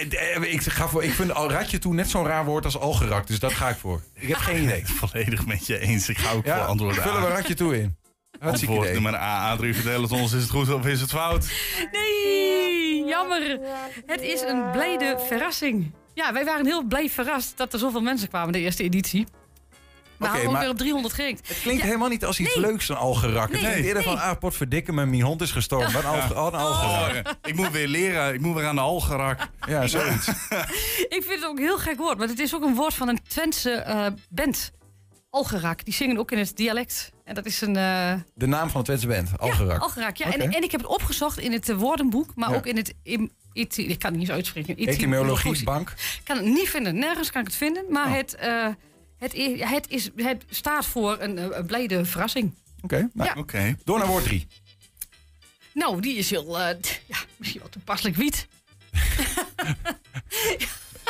ik, 0.00 0.12
eh, 0.12 0.52
ik, 0.52 0.62
ga 0.62 0.88
voor, 0.88 1.04
ik 1.04 1.12
vind 1.12 1.34
al 1.34 1.50
ratje 1.50 1.78
toe 1.78 1.94
net 1.94 2.10
zo'n 2.10 2.26
raar 2.26 2.44
woord 2.44 2.64
als 2.64 2.78
algerak, 2.78 3.26
dus 3.26 3.38
dat 3.38 3.52
ga 3.52 3.68
ik 3.68 3.76
voor. 3.76 4.02
Ik 4.14 4.28
heb 4.28 4.36
geen 4.36 4.62
idee. 4.62 4.86
Volledig 5.00 5.46
met 5.46 5.66
je 5.66 5.78
eens. 5.78 6.08
Ik 6.08 6.18
ga 6.18 6.32
ook 6.32 6.44
Ja, 6.44 6.56
voor 6.56 6.66
antwoord 6.66 6.98
A. 6.98 7.02
vullen 7.02 7.20
we 7.22 7.28
ratje 7.28 7.54
toe 7.54 7.78
in. 7.78 7.96
Hartstikke 8.38 8.74
Antwoord 8.74 8.92
nummer 8.94 9.14
A. 9.14 9.56
A3 9.56 9.60
vertel 9.60 10.02
het 10.02 10.12
ons. 10.12 10.32
Is 10.32 10.42
het 10.42 10.50
goed 10.50 10.72
of 10.72 10.86
is 10.86 11.00
het 11.00 11.10
fout? 11.10 11.50
Nee, 11.92 13.04
jammer. 13.04 13.58
Het 14.06 14.20
is 14.20 14.40
een 14.40 14.70
blijde 14.72 15.18
verrassing. 15.28 15.90
Ja, 16.14 16.32
wij 16.32 16.44
waren 16.44 16.66
heel 16.66 16.82
blij 16.82 17.08
verrast 17.08 17.56
dat 17.56 17.72
er 17.72 17.78
zoveel 17.78 18.00
mensen 18.00 18.28
kwamen 18.28 18.52
de 18.52 18.58
eerste 18.58 18.82
editie. 18.82 19.26
Oké, 20.20 20.28
hadden 20.28 20.46
ook 20.46 20.52
maar- 20.52 20.60
weer 20.62 20.70
op 20.70 20.78
300 20.78 21.14
gerenkt. 21.14 21.48
Het 21.48 21.60
klinkt 21.60 21.82
helemaal 21.82 22.08
niet 22.08 22.24
als 22.24 22.40
iets 22.40 22.54
Nee. 22.54 22.64
leuks, 22.66 22.88
een 22.88 22.96
algerak. 22.96 23.42
Het 23.42 23.60
Nee, 23.60 23.60
klinkt 23.70 23.86
eerder 23.86 24.04
nee. 24.06 24.16
van, 24.16 24.22
ah, 24.22 24.38
potverdikke 24.38 24.92
me, 24.92 25.06
mijn 25.06 25.22
hond 25.22 25.40
is 25.40 25.50
gestorven. 25.50 25.92
Wat 25.92 26.04
een, 26.04 26.30
een 26.30 26.34
algerak. 26.36 27.26
Oh, 27.26 27.32
ik 27.42 27.54
moet 27.54 27.70
weer 27.70 27.88
leren. 27.88 28.34
Ik 28.34 28.40
moet 28.40 28.54
weer 28.54 28.66
aan 28.66 28.74
de 28.74 28.80
algerak. 28.80 29.48
Ja, 29.66 29.86
zoiets. 29.86 30.28
Ik 31.16 31.22
vind 31.26 31.40
het 31.40 31.44
ook 31.44 31.56
een 31.56 31.62
heel 31.64 31.78
gek 31.78 31.96
woord, 31.98 32.18
maar 32.18 32.28
het 32.28 32.38
is 32.38 32.54
ook 32.54 32.62
een 32.62 32.74
woord 32.74 32.94
van 32.94 33.08
een 33.08 33.18
Twentse 33.28 33.70
eh, 33.70 34.06
band. 34.28 34.70
Algerak, 35.30 35.84
die 35.84 35.94
zingen 35.94 36.18
ook 36.18 36.30
in 36.30 36.38
het 36.38 36.56
dialect. 36.56 37.12
En 37.24 37.34
dat 37.34 37.46
is 37.46 37.60
een... 37.60 37.76
eh, 37.76 38.12
De 38.34 38.46
naam 38.46 38.70
van 38.70 38.80
de 38.80 38.86
Twentse 38.86 39.06
band, 39.06 39.38
algerak. 39.38 39.80
Algerak, 39.82 40.16
ja. 40.16 40.32
En, 40.32 40.40
en 40.52 40.62
ik 40.62 40.70
heb 40.70 40.80
het 40.80 40.90
opgezocht 40.90 41.38
in 41.38 41.52
het 41.52 41.68
eh, 41.68 41.76
woordenboek, 41.76 42.34
maar 42.34 42.50
Ja. 42.50 42.56
ook 42.56 42.66
in 42.66 42.76
het... 42.76 42.94
im- 43.02 43.30
eti- 43.52 43.88
ik 43.88 43.98
kan 43.98 44.10
het 44.10 44.18
niet 44.18 44.28
eens 44.28 44.36
uitspreken. 44.36 44.76
Etymologiebank. 44.76 45.88
Ik 45.90 46.20
kan 46.24 46.36
het 46.36 46.46
niet 46.46 46.68
vinden. 46.68 46.94
Nergens 46.98 47.30
kan 47.30 47.40
ik 47.40 47.46
het 47.46 47.56
vinden. 47.56 47.84
Maar 47.88 48.14
het, 48.16 48.34
eh, 48.34 48.66
het, 49.20 49.32
het, 49.70 49.86
is, 49.88 50.10
het 50.16 50.44
staat 50.50 50.86
voor 50.86 51.16
een, 51.20 51.38
eh, 51.38 51.46
een 51.50 51.66
blijde 51.66 52.04
verrassing. 52.04 52.54
Oké, 52.82 53.08
nou, 53.12 53.28
Ja. 53.34 53.40
Oké. 53.40 53.76
door 53.84 53.98
naar 53.98 54.06
woord 54.06 54.24
3. 54.24 54.46
Nou, 55.74 56.00
die 56.00 56.16
is 56.16 56.30
heel... 56.30 56.60
eh, 56.60 56.76
ja, 57.06 57.16
misschien 57.36 57.60
wel 57.60 57.70
toepasselijk 57.70 58.16
wiet. 58.16 58.46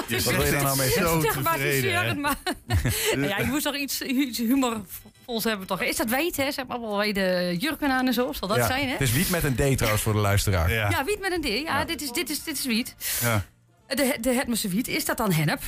Je 0.09 0.23
Wat 0.23 0.35
wil 0.35 0.45
je 0.45 0.51
daar 0.51 0.63
nou 0.63 0.77
mee 0.77 0.91
Zo? 0.91 1.21
Zeg 1.21 1.43
maar, 1.43 1.57
tevreden, 1.59 2.21
maar... 2.21 2.37
ja, 3.29 3.39
je 3.39 3.47
moest 3.47 3.65
toch 3.65 3.77
iets, 3.77 4.01
iets 4.03 4.39
humorvols 4.39 5.45
hebben, 5.45 5.67
toch? 5.67 5.83
Is 5.83 5.97
dat 5.97 6.09
wiet, 6.11 6.37
hè? 6.37 6.51
Ze 6.51 6.59
hebben 6.59 6.77
allemaal 6.77 6.97
bij 6.97 7.13
de 7.13 7.57
jurken 7.59 7.91
aan 7.91 8.07
en 8.07 8.15
zo. 8.15 8.33
Zal 8.33 8.49
dat 8.49 8.57
Ja, 8.57 8.67
zijn, 8.67 8.87
hè? 8.87 8.93
Het 8.93 9.01
is 9.01 9.13
wiet 9.13 9.31
met 9.31 9.45
een 9.45 9.55
D 9.55 9.77
trouwens 9.77 10.03
voor 10.03 10.13
de 10.13 10.19
luisteraar. 10.19 10.73
Ja. 10.73 10.91
Ja, 10.91 11.05
wiet 11.05 11.21
met 11.21 11.33
een 11.33 11.41
D. 11.41 11.47
Ja, 11.47 11.85
Dit, 11.85 12.03
is, 12.03 12.11
dit, 12.11 12.31
is, 12.31 12.43
dit 12.43 12.59
is 12.59 12.65
wiet. 12.65 12.95
Ja. 13.21 13.45
De, 13.87 14.17
de 14.21 14.33
Hetmese 14.33 14.69
wiet, 14.69 14.89
is 14.89 15.05
dat 15.05 15.17
dan 15.17 15.33
hennep? 15.33 15.63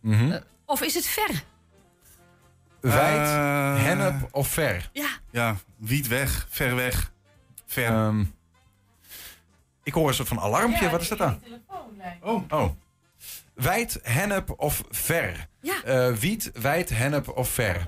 Mhm. 0.00 0.40
Of 0.66 0.82
is 0.82 0.94
het 0.94 1.06
ver? 1.06 1.42
Wijd, 2.90 3.28
Eh, 3.28 3.84
hennep 3.84 4.28
of 4.30 4.48
ver? 4.48 4.90
Ja. 4.92 5.08
Ja, 5.30 5.56
wiet 5.76 6.08
weg, 6.08 6.46
ver 6.50 6.74
weg. 6.74 7.12
Ver. 7.66 7.86
Ehm, 7.86 8.24
ik 9.82 9.92
hoor 9.92 10.08
een 10.08 10.14
soort 10.14 10.28
van 10.28 10.40
alarmpje. 10.40 10.90
Wat 10.90 11.00
is 11.00 11.08
dat 11.08 11.18
dan? 11.18 11.40
Oh. 12.20 12.42
oh. 12.50 12.70
Wijd, 13.54 13.98
hennep 14.02 14.54
of 14.56 14.82
ver? 14.90 15.46
Ja. 15.60 15.82
Eh, 15.84 16.12
wiet, 16.12 16.50
wijd, 16.54 16.88
hennep 16.90 17.28
of 17.28 17.48
ver? 17.48 17.86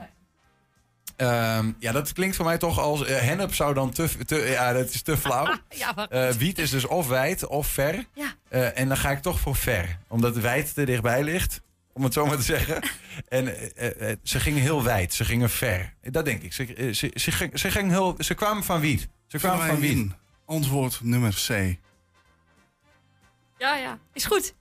Ehm, 1.16 1.72
ja, 1.78 1.92
dat 1.92 2.12
klinkt 2.12 2.36
voor 2.36 2.44
mij 2.44 2.58
toch 2.58 2.78
als... 2.78 3.04
eh, 3.04 3.20
hennep 3.20 3.54
zou 3.54 3.74
dan 3.74 3.90
te, 3.90 4.08
te... 4.24 4.36
Ja, 4.36 4.72
dat 4.72 4.88
is 4.90 5.02
te 5.02 5.16
flauw. 5.16 5.46
Ja. 5.68 6.08
Eh, 6.08 6.28
wiet 6.30 6.58
is 6.58 6.70
dus 6.70 6.86
of 6.86 7.08
wijd 7.08 7.46
of 7.46 7.66
ver. 7.66 8.04
Ja. 8.14 8.34
Eh, 8.48 8.78
en 8.78 8.88
dan 8.88 8.96
ga 8.96 9.10
ik 9.10 9.22
toch 9.22 9.40
voor 9.40 9.56
ver. 9.56 9.98
Omdat 10.08 10.36
wijd 10.36 10.74
te 10.74 10.84
dichtbij 10.84 11.22
ligt. 11.22 11.60
Om 11.94 12.04
het 12.04 12.12
zo 12.12 12.26
maar 12.26 12.36
te 12.36 12.42
zeggen. 12.42 12.82
En 13.28 13.56
eh, 13.56 13.70
eh, 13.90 14.10
eh, 14.10 14.16
ze 14.22 14.40
gingen 14.40 14.60
heel 14.62 14.82
wijd. 14.82 15.14
Ze 15.14 15.24
gingen 15.24 15.50
ver. 15.50 15.94
Dat 16.02 16.24
denk 16.24 16.42
ik. 16.42 16.52
Ze, 16.52 16.90
ze, 16.94 17.10
ze, 17.14 17.30
ging- 17.32 17.58
ze, 17.58 17.70
ging 17.70 17.90
heel, 17.90 18.14
ze 18.18 18.34
kwamen 18.34 18.64
van 18.64 18.80
wiet. 18.80 19.08
Ze 19.26 19.38
kwamen 19.38 19.66
van 19.66 19.78
wiet. 19.80 19.90
in. 19.96 20.14
Antwoord 20.46 20.98
nummer 21.02 21.32
C. 21.46 21.76
Ja, 23.58 23.76
ja. 23.76 23.98
Is 24.12 24.24
goed. 24.24 24.54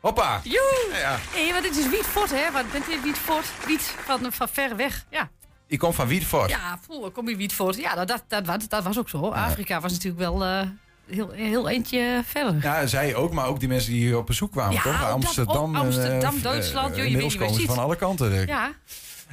Hoppa. 0.00 0.40
Joe! 0.44 0.88
Ja. 0.92 1.18
Nee, 1.34 1.52
want 1.52 1.64
het 1.64 1.76
is 1.76 1.88
wietfort, 1.88 2.30
hè? 2.30 2.50
Wat 2.52 2.72
bent 2.72 2.88
u 2.88 3.00
wietfort? 3.02 3.46
Wiet 3.66 3.82
van, 4.04 4.32
van 4.32 4.48
ver 4.48 4.76
weg. 4.76 5.06
Ja, 5.10 5.30
Ik 5.66 5.78
kom 5.78 5.92
van 5.92 6.06
Wietfort. 6.08 6.50
ja 6.50 6.78
vroeger 6.82 7.10
kom 7.10 7.28
je 7.28 7.36
wietfort. 7.36 7.76
Ja, 7.76 7.94
dat, 7.94 8.08
dat, 8.08 8.24
dat, 8.28 8.46
was- 8.46 8.68
dat 8.68 8.84
was 8.84 8.98
ook 8.98 9.08
zo. 9.08 9.28
Afrika 9.30 9.80
was 9.80 9.92
natuurlijk 9.92 10.18
wel 10.22 10.44
eh, 10.44 10.60
heel, 11.06 11.30
heel 11.30 11.68
eentje 11.68 12.22
verder. 12.24 12.62
Ja, 12.62 12.86
zij 12.86 13.14
ook, 13.14 13.32
maar 13.32 13.46
ook 13.46 13.60
die 13.60 13.68
mensen 13.68 13.92
die 13.92 14.00
hier 14.00 14.16
op 14.16 14.26
bezoek 14.26 14.52
kwamen, 14.52 14.74
Ja, 14.74 14.82
toch? 14.82 15.10
Amsterdam, 15.10 15.76
ook 15.76 15.82
Amsterdam, 15.82 16.36
eh, 16.36 16.42
Duitsland, 16.42 16.96
eh, 16.96 17.04
komen 17.04 17.22
je 17.22 17.60
ze 17.60 17.66
van 17.66 17.78
alle 17.78 17.96
kanten. 17.96 18.46
Ja. 18.46 18.72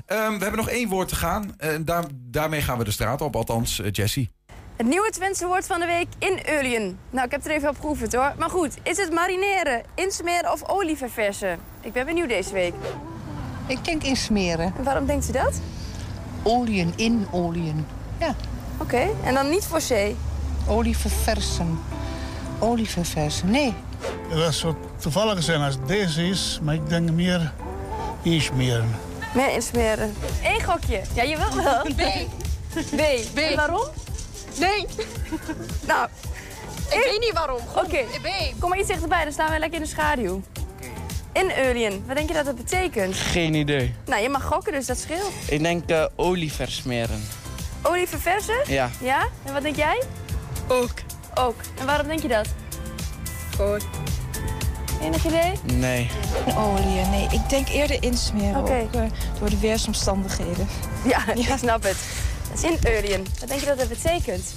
Ehm, 0.05 0.31
we 0.33 0.39
hebben 0.39 0.55
nog 0.55 0.69
één 0.69 0.89
woord 0.89 1.07
te 1.07 1.15
gaan. 1.15 1.53
En 1.57 1.85
daar, 1.85 2.03
daarmee 2.13 2.61
gaan 2.61 2.77
we 2.77 2.83
de 2.83 2.91
straat 2.91 3.21
op, 3.21 3.35
althans 3.35 3.79
eh, 3.81 3.91
Jessie. 3.91 4.31
Het 4.75 4.87
nieuwe 4.87 5.09
Twentse 5.09 5.45
woord 5.45 5.65
van 5.65 5.79
de 5.79 5.85
week, 5.85 6.07
inulien. 6.19 6.97
Nou, 7.09 7.25
ik 7.25 7.31
heb 7.31 7.45
er 7.45 7.51
even 7.51 7.69
op 7.69 7.79
geoefend 7.79 8.13
hoor. 8.13 8.33
Maar 8.37 8.49
goed, 8.49 8.77
is 8.83 8.97
het 8.97 9.13
marineren, 9.13 9.83
insmeren 9.95 10.51
of 10.51 10.69
olie 10.69 10.97
verversen? 10.97 11.59
Ik 11.81 11.93
ben 11.93 12.05
benieuwd 12.05 12.29
deze 12.29 12.53
week. 12.53 12.73
Ik 13.67 13.85
denk 13.85 14.03
insmeren. 14.03 14.73
En 14.77 14.83
waarom 14.83 15.05
denkt 15.05 15.29
u 15.29 15.31
dat? 15.31 15.61
Olieën, 16.43 16.93
in 16.95 17.27
olieën. 17.31 17.85
Ja. 18.19 18.35
Oké, 18.77 19.07
en 19.23 19.33
dan 19.33 19.49
niet 19.49 19.65
voor 19.65 19.81
zee? 19.81 20.15
Olie 20.67 20.97
verversen. 20.97 21.79
Olie 22.59 22.89
verversen, 22.89 23.49
nee. 23.51 23.73
Dat 24.29 24.53
zou 24.53 24.75
toevallig 24.99 25.43
zijn 25.43 25.61
als 25.61 25.75
deze 25.87 26.27
is, 26.27 26.59
maar 26.61 26.73
ik 26.75 26.89
denk 26.89 27.11
meer 27.11 27.53
insmeren. 28.21 28.95
Meer 29.33 29.53
insmeren. 29.53 30.13
Eén 30.43 30.63
gokje. 30.63 31.01
Ja, 31.13 31.23
je 31.23 31.37
wil 31.37 31.63
wel. 31.63 31.81
B. 31.83 32.27
B. 32.95 33.01
B. 33.33 33.37
En 33.37 33.55
waarom? 33.55 33.87
Nee. 34.59 34.85
Nou, 35.87 36.07
Ik 36.89 37.07
weet 37.09 37.19
niet 37.19 37.33
waarom. 37.33 37.59
Oké, 37.75 37.97
B. 38.21 38.27
kom 38.59 38.69
maar 38.69 38.79
iets 38.79 38.87
dichterbij, 38.87 39.23
dan 39.23 39.33
staan 39.33 39.51
we 39.51 39.59
lekker 39.59 39.77
in 39.77 39.83
de 39.83 39.89
schaduw. 39.89 40.41
Inulien, 41.33 42.03
wat 42.07 42.15
denk 42.15 42.27
je 42.27 42.33
dat 42.33 42.45
dat 42.45 42.55
betekent? 42.55 43.15
Geen 43.15 43.53
idee. 43.53 43.93
Nou, 44.05 44.21
je 44.21 44.29
mag 44.29 44.43
gokken, 44.43 44.71
dus 44.73 44.85
dat 44.85 44.97
scheelt. 44.97 45.31
Ik 45.47 45.63
denk 45.63 45.89
eh, 45.89 46.05
olie 46.15 46.51
versmeren. 46.53 47.23
Olie 47.81 48.07
verversen? 48.07 48.57
Ja. 48.67 48.89
Ja? 49.01 49.27
En 49.43 49.53
wat 49.53 49.61
denk 49.61 49.75
jij? 49.75 50.03
Ook. 50.67 50.91
Ook. 51.35 51.55
En 51.79 51.85
waarom 51.85 52.07
denk 52.07 52.21
je 52.21 52.27
dat? 52.27 52.47
Gewoon. 53.55 53.81
Enig 55.01 55.25
idee? 55.25 55.51
Nee. 55.63 56.09
Olie, 56.57 57.05
nee. 57.05 57.27
Ik 57.31 57.49
denk 57.49 57.67
eerder 57.67 58.03
insmeren. 58.03 58.55
Oké. 58.61 58.73
Ook, 58.73 58.93
eh, 58.93 59.01
door 59.39 59.49
de 59.49 59.59
weersomstandigheden. 59.59 60.67
Ja, 61.05 61.33
ik 61.33 61.53
snap 61.57 61.83
het. 61.83 61.97
Dat 62.49 62.63
is 62.63 62.63
inulien. 62.63 63.25
Wat 63.39 63.47
denk 63.49 63.59
je 63.59 63.65
dat 63.65 63.77
dat 63.79 63.87
betekent? 63.89 64.53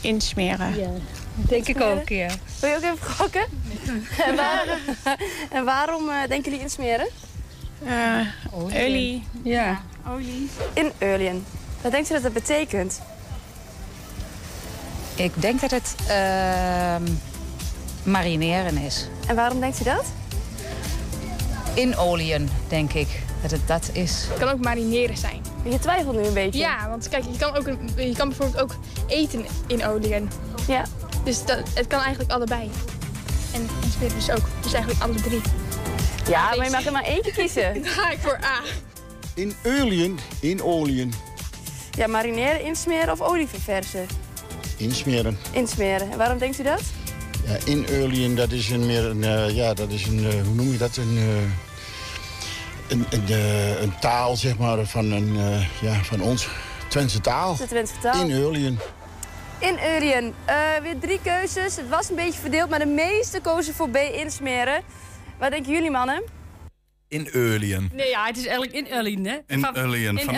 Insmeren. 0.00 0.76
Ja, 0.78 0.88
denk 1.34 1.68
ik 1.68 1.80
ook, 1.80 2.08
ja. 2.08 2.28
Wil 2.60 2.70
je 2.70 2.76
ook 2.76 2.82
even 2.82 3.14
gokken? 3.14 3.44
en, 4.26 4.36
waar- 4.36 4.78
en 5.50 5.64
waarom 5.64 6.08
eh, 6.08 6.14
denken 6.28 6.42
jullie 6.50 6.60
insmeren? 6.60 7.08
olie. 8.52 9.24
Ja. 9.42 9.80
Olie. 10.08 10.48
Inulien. 10.74 11.44
Wat 11.82 11.92
denkt 11.92 12.10
u 12.10 12.12
dat 12.12 12.22
dat 12.22 12.32
betekent? 12.32 13.00
Ik 15.18 15.32
denk 15.42 15.60
dat 15.60 15.70
het 15.70 15.94
ehm, 16.08 17.02
marineren 18.02 18.76
is. 18.78 19.08
En 19.26 19.36
waarom 19.36 19.60
denkt 19.60 19.80
u 19.80 19.84
dat? 19.84 20.04
In 21.74 21.96
oliën, 21.96 22.50
denk 22.68 22.92
ik, 22.92 23.08
dat 23.42 23.50
het 23.50 23.66
dat 23.68 23.90
is. 23.92 24.24
Het 24.28 24.38
kan 24.38 24.48
ook 24.48 24.60
marineren 24.64 25.16
zijn. 25.16 25.42
Je 25.62 25.78
twijfelt 25.78 26.16
nu 26.16 26.22
een 26.26 26.32
beetje. 26.34 26.58
Ja, 26.58 26.88
want 26.88 27.08
kijk, 27.08 27.24
je 27.32 27.38
kan, 27.38 27.56
ook 27.56 27.66
een- 27.66 27.90
je 27.96 28.14
kan 28.16 28.28
bijvoorbeeld 28.28 28.62
ook 28.62 28.76
eten 29.06 29.44
in 29.66 29.84
oliën. 29.86 30.30
Ja. 30.66 30.82
Dus 31.24 31.44
dat, 31.44 31.58
het 31.74 31.86
kan 31.86 32.00
eigenlijk 32.00 32.32
allebei. 32.32 32.70
En 33.54 33.68
insmeren 33.82 34.14
dus 34.16 34.30
ook. 34.30 34.48
Dus 34.62 34.72
eigenlijk 34.72 35.02
alle 35.04 35.14
drie. 35.20 35.40
Ja, 36.28 36.54
maar 36.56 36.64
je 36.64 36.70
mag 36.70 36.86
er 36.86 36.92
maar 36.92 37.04
eentje 37.04 37.32
kiezen. 37.32 37.74
Dan 37.82 37.84
ga 37.84 38.10
ik 38.10 38.18
voor 38.18 38.38
A. 38.44 38.60
In 39.34 39.54
olieën, 39.64 40.18
in 40.40 40.62
olieën. 40.62 41.12
Ja, 41.90 42.06
marineren, 42.06 42.64
insmeren 42.64 43.12
of 43.12 43.20
olie 43.20 43.46
verversen? 43.46 44.06
Insmeren. 44.78 45.38
Insmeren. 45.52 46.10
En 46.10 46.18
waarom 46.18 46.38
denkt 46.38 46.58
u 46.60 46.62
dat? 46.62 46.82
Ja, 47.46 47.56
in 47.64 47.86
olieën, 48.02 48.34
dat 48.34 48.52
is 48.52 48.70
een 48.70 48.86
meer 48.86 49.04
een, 49.04 49.24
eh, 49.24 49.56
ja, 49.56 49.74
dat 49.74 49.90
is 49.90 50.06
een, 50.06 50.26
eh, 50.26 50.42
hoe 50.44 50.54
noem 50.54 50.72
je 50.72 50.78
dat? 50.78 50.96
Een, 50.96 51.16
eh, 51.16 51.42
een, 52.88 53.06
een, 53.10 53.82
een 53.82 53.98
taal, 54.00 54.36
zeg 54.36 54.58
maar, 54.58 54.86
van, 54.86 55.10
een, 55.10 55.36
eh, 55.36 55.82
ja, 55.82 56.02
van 56.04 56.20
ons. 56.20 56.48
Twentse 56.88 57.20
taal. 57.20 57.56
De 57.56 57.66
Twentse 57.66 57.94
taal. 58.00 58.28
In 58.28 58.44
olieën. 58.44 58.78
Inulien. 59.60 60.34
Eh 60.44 60.56
weer 60.82 60.98
drie 60.98 61.20
keuzes. 61.22 61.76
Het 61.76 61.88
was 61.88 62.10
een 62.10 62.16
beetje 62.16 62.40
verdeeld, 62.40 62.70
maar 62.70 62.78
de 62.78 62.86
meeste 62.86 63.40
kozen 63.40 63.74
voor 63.74 63.90
B, 63.90 63.96
insmeren. 63.96 64.82
Wat 65.38 65.50
denken 65.50 65.72
jullie, 65.72 65.90
mannen? 65.90 66.22
In 67.08 67.28
Eulien. 67.32 67.90
Nee, 67.94 68.08
ja, 68.08 68.26
het 68.26 68.36
is 68.36 68.46
eigenlijk 68.46 68.76
in 68.76 68.98
Ullien, 68.98 69.26
hè? 69.26 69.34
In 69.34 69.42
in 69.46 69.60
Van. 69.60 69.76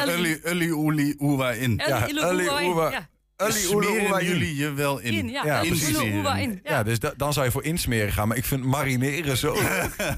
Ulli, 0.09 0.41
Ulli, 0.45 0.73
Oeli, 0.73 1.15
Oewa 1.19 1.51
in. 1.51 1.83
Ulli, 2.09 2.21
Ulli, 2.21 2.49
Oewa 2.49 3.09
ja. 3.49 3.75
Oele, 3.75 3.87
smeren 3.87 4.25
jullie 4.25 4.57
je 4.57 4.73
wel 4.73 4.99
in? 4.99 5.13
In, 5.13 5.29
ja. 5.29 5.63
oela, 6.03 6.37
in. 6.37 6.61
Ja, 6.63 6.83
dus 6.83 6.99
da- 6.99 7.13
dan 7.17 7.33
zou 7.33 7.47
je 7.47 7.53
voor 7.53 7.65
insmeren 7.65 8.13
gaan. 8.13 8.29
Maar 8.29 8.37
ik 8.37 8.45
vind 8.45 8.65
marineren 8.65 9.37
zo... 9.37 9.55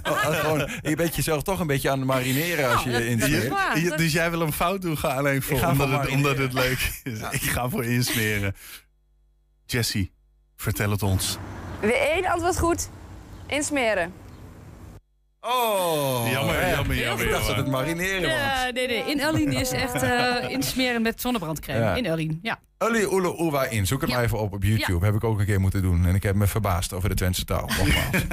Gewoon, 0.02 0.70
je 0.82 0.96
bent 0.96 1.16
jezelf 1.16 1.42
toch 1.42 1.60
een 1.60 1.66
beetje 1.66 1.90
aan 1.90 1.98
het 1.98 2.06
marineren 2.06 2.72
als 2.72 2.82
je 2.82 2.90
Nou, 2.90 3.02
je 3.02 3.08
insmeert. 3.10 3.98
dus 3.98 4.12
jij 4.12 4.30
wil 4.30 4.40
een 4.40 4.52
fout 4.52 4.82
doen, 4.82 4.98
ga 4.98 5.08
alleen 5.08 5.42
voor, 5.42 5.64
omdat, 5.66 5.88
voor 5.88 6.00
het, 6.00 6.10
omdat 6.10 6.38
het 6.38 6.52
leuk 6.52 7.00
is. 7.04 7.18
Ik 7.30 7.42
ga 7.42 7.68
voor 7.68 7.84
insmeren. 7.84 8.54
Jessie, 9.66 10.12
vertel 10.56 10.90
het 10.90 11.02
ons. 11.02 11.38
Weer 11.80 11.94
één 12.00 12.26
antwoord 12.26 12.58
goed. 12.58 12.88
Insmeren. 13.46 14.12
Oh, 15.44 16.28
Jammer, 16.30 16.54
hè. 16.60 16.70
jammer, 16.70 16.96
jammer, 16.96 17.24
Ik 17.24 17.30
dacht 17.30 17.46
dat 17.46 17.56
het 17.56 17.64
jammer. 17.66 17.84
marineren 17.84 18.22
was. 18.22 18.30
Ja, 18.30 18.70
nee, 18.70 18.86
nee. 18.86 19.10
In 19.10 19.20
Elien 19.20 19.52
is 19.52 19.70
echt 19.70 20.02
eh, 20.02 20.48
insmeren 20.56 21.02
met 21.02 21.20
zonnebrandcrème. 21.20 21.78
Ja. 21.80 21.94
In 21.94 22.04
Elien, 22.12 22.38
ja. 22.42 22.58
Ulli, 22.78 23.04
oele, 23.06 23.40
oewa 23.40 23.64
in. 23.64 23.86
Zoek 23.86 24.00
het 24.00 24.10
Ja. 24.10 24.16
maar 24.16 24.24
even 24.24 24.38
op 24.38 24.52
op 24.52 24.62
YouTube. 24.62 25.04
Heb 25.04 25.14
ik 25.14 25.24
ook 25.24 25.38
een 25.38 25.44
keer 25.46 25.60
moeten 25.60 25.82
doen. 25.82 26.06
En 26.06 26.14
ik 26.14 26.22
heb 26.22 26.34
me 26.34 26.46
verbaasd 26.46 26.92
over 26.92 27.08
de 27.08 27.14
Twentse 27.14 27.44
taal. 27.44 27.66
Nogmaals. 27.78 28.24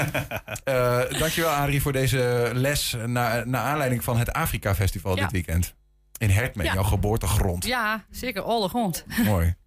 Eh, 0.63 1.19
dankjewel, 1.19 1.49
Adrie, 1.51 1.81
voor 1.81 1.93
deze 1.93 2.51
les. 2.53 2.95
Naar 3.05 3.47
naar 3.47 3.61
aanleiding 3.61 4.03
van 4.03 4.17
het 4.17 4.33
Afrika 4.33 4.75
Festival 4.75 5.15
Ja. 5.15 5.21
dit 5.21 5.31
weekend. 5.31 5.75
In 6.17 6.29
Hertmeen, 6.29 6.65
Ja. 6.65 6.73
jouw 6.73 6.83
geboortegrond. 6.83 7.65
Ja, 7.65 8.05
zeker. 8.11 8.41
Alle 8.41 8.69
grond. 8.69 9.05
Mooi. 9.25 9.55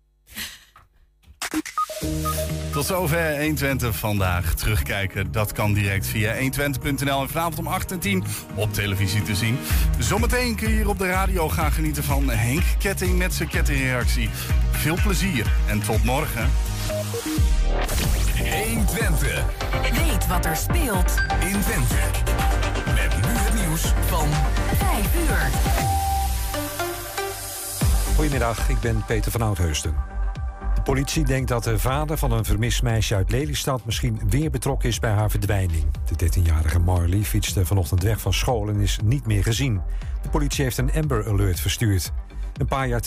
Tot 2.72 2.86
zover 2.86 3.38
120 3.40 3.96
vandaag. 3.96 4.54
Terugkijken, 4.54 5.32
dat 5.32 5.52
kan 5.52 5.72
direct 5.72 6.06
via 6.06 6.34
120.nl 6.34 7.20
en 7.20 7.28
vanavond 7.28 7.58
om 7.58 7.66
8 7.66 7.92
en 7.92 7.98
10 7.98 8.24
op 8.54 8.72
televisie 8.72 9.22
te 9.22 9.34
zien. 9.34 9.58
Zometeen 9.98 10.56
kun 10.56 10.68
je 10.68 10.74
hier 10.74 10.88
op 10.88 10.98
de 10.98 11.08
radio 11.08 11.48
gaan 11.48 11.72
genieten 11.72 12.04
van 12.04 12.30
Henk 12.30 12.62
Ketting 12.78 13.18
met 13.18 13.34
zijn 13.34 13.48
kettingreactie. 13.48 14.30
Veel 14.70 14.96
plezier 15.02 15.52
en 15.66 15.80
tot 15.82 16.04
morgen. 16.04 16.50
120. 18.66 19.44
Weet 19.82 20.26
wat 20.26 20.44
er 20.44 20.56
speelt 20.56 21.14
in 21.40 21.60
Twente. 21.60 21.94
Met 22.86 23.16
nu 23.16 23.32
het 23.32 23.54
nieuws 23.66 23.82
van 24.06 24.28
5 24.78 25.14
uur. 25.28 25.50
Goedemiddag, 28.14 28.68
ik 28.68 28.80
ben 28.80 29.04
Peter 29.04 29.30
van 29.30 29.42
Oudheusden. 29.42 30.11
De 30.82 30.90
politie 30.90 31.24
denkt 31.24 31.48
dat 31.48 31.64
de 31.64 31.78
vader 31.78 32.18
van 32.18 32.32
een 32.32 32.44
vermist 32.44 32.82
meisje 32.82 33.14
uit 33.14 33.30
Lelystad... 33.30 33.84
misschien 33.84 34.20
weer 34.28 34.50
betrokken 34.50 34.88
is 34.88 34.98
bij 34.98 35.10
haar 35.10 35.30
verdwijning. 35.30 35.84
De 36.16 36.26
13-jarige 36.26 36.78
Marley 36.78 37.22
fietste 37.22 37.66
vanochtend 37.66 38.02
weg 38.02 38.20
van 38.20 38.32
school 38.32 38.68
en 38.68 38.80
is 38.80 38.98
niet 39.04 39.26
meer 39.26 39.42
gezien. 39.42 39.80
De 40.22 40.28
politie 40.28 40.64
heeft 40.64 40.78
een 40.78 40.92
Amber 40.92 41.28
Alert 41.28 41.60
verstuurd. 41.60 42.12
Een 42.56 42.66
paar 42.66 42.88
jaar 42.88 43.00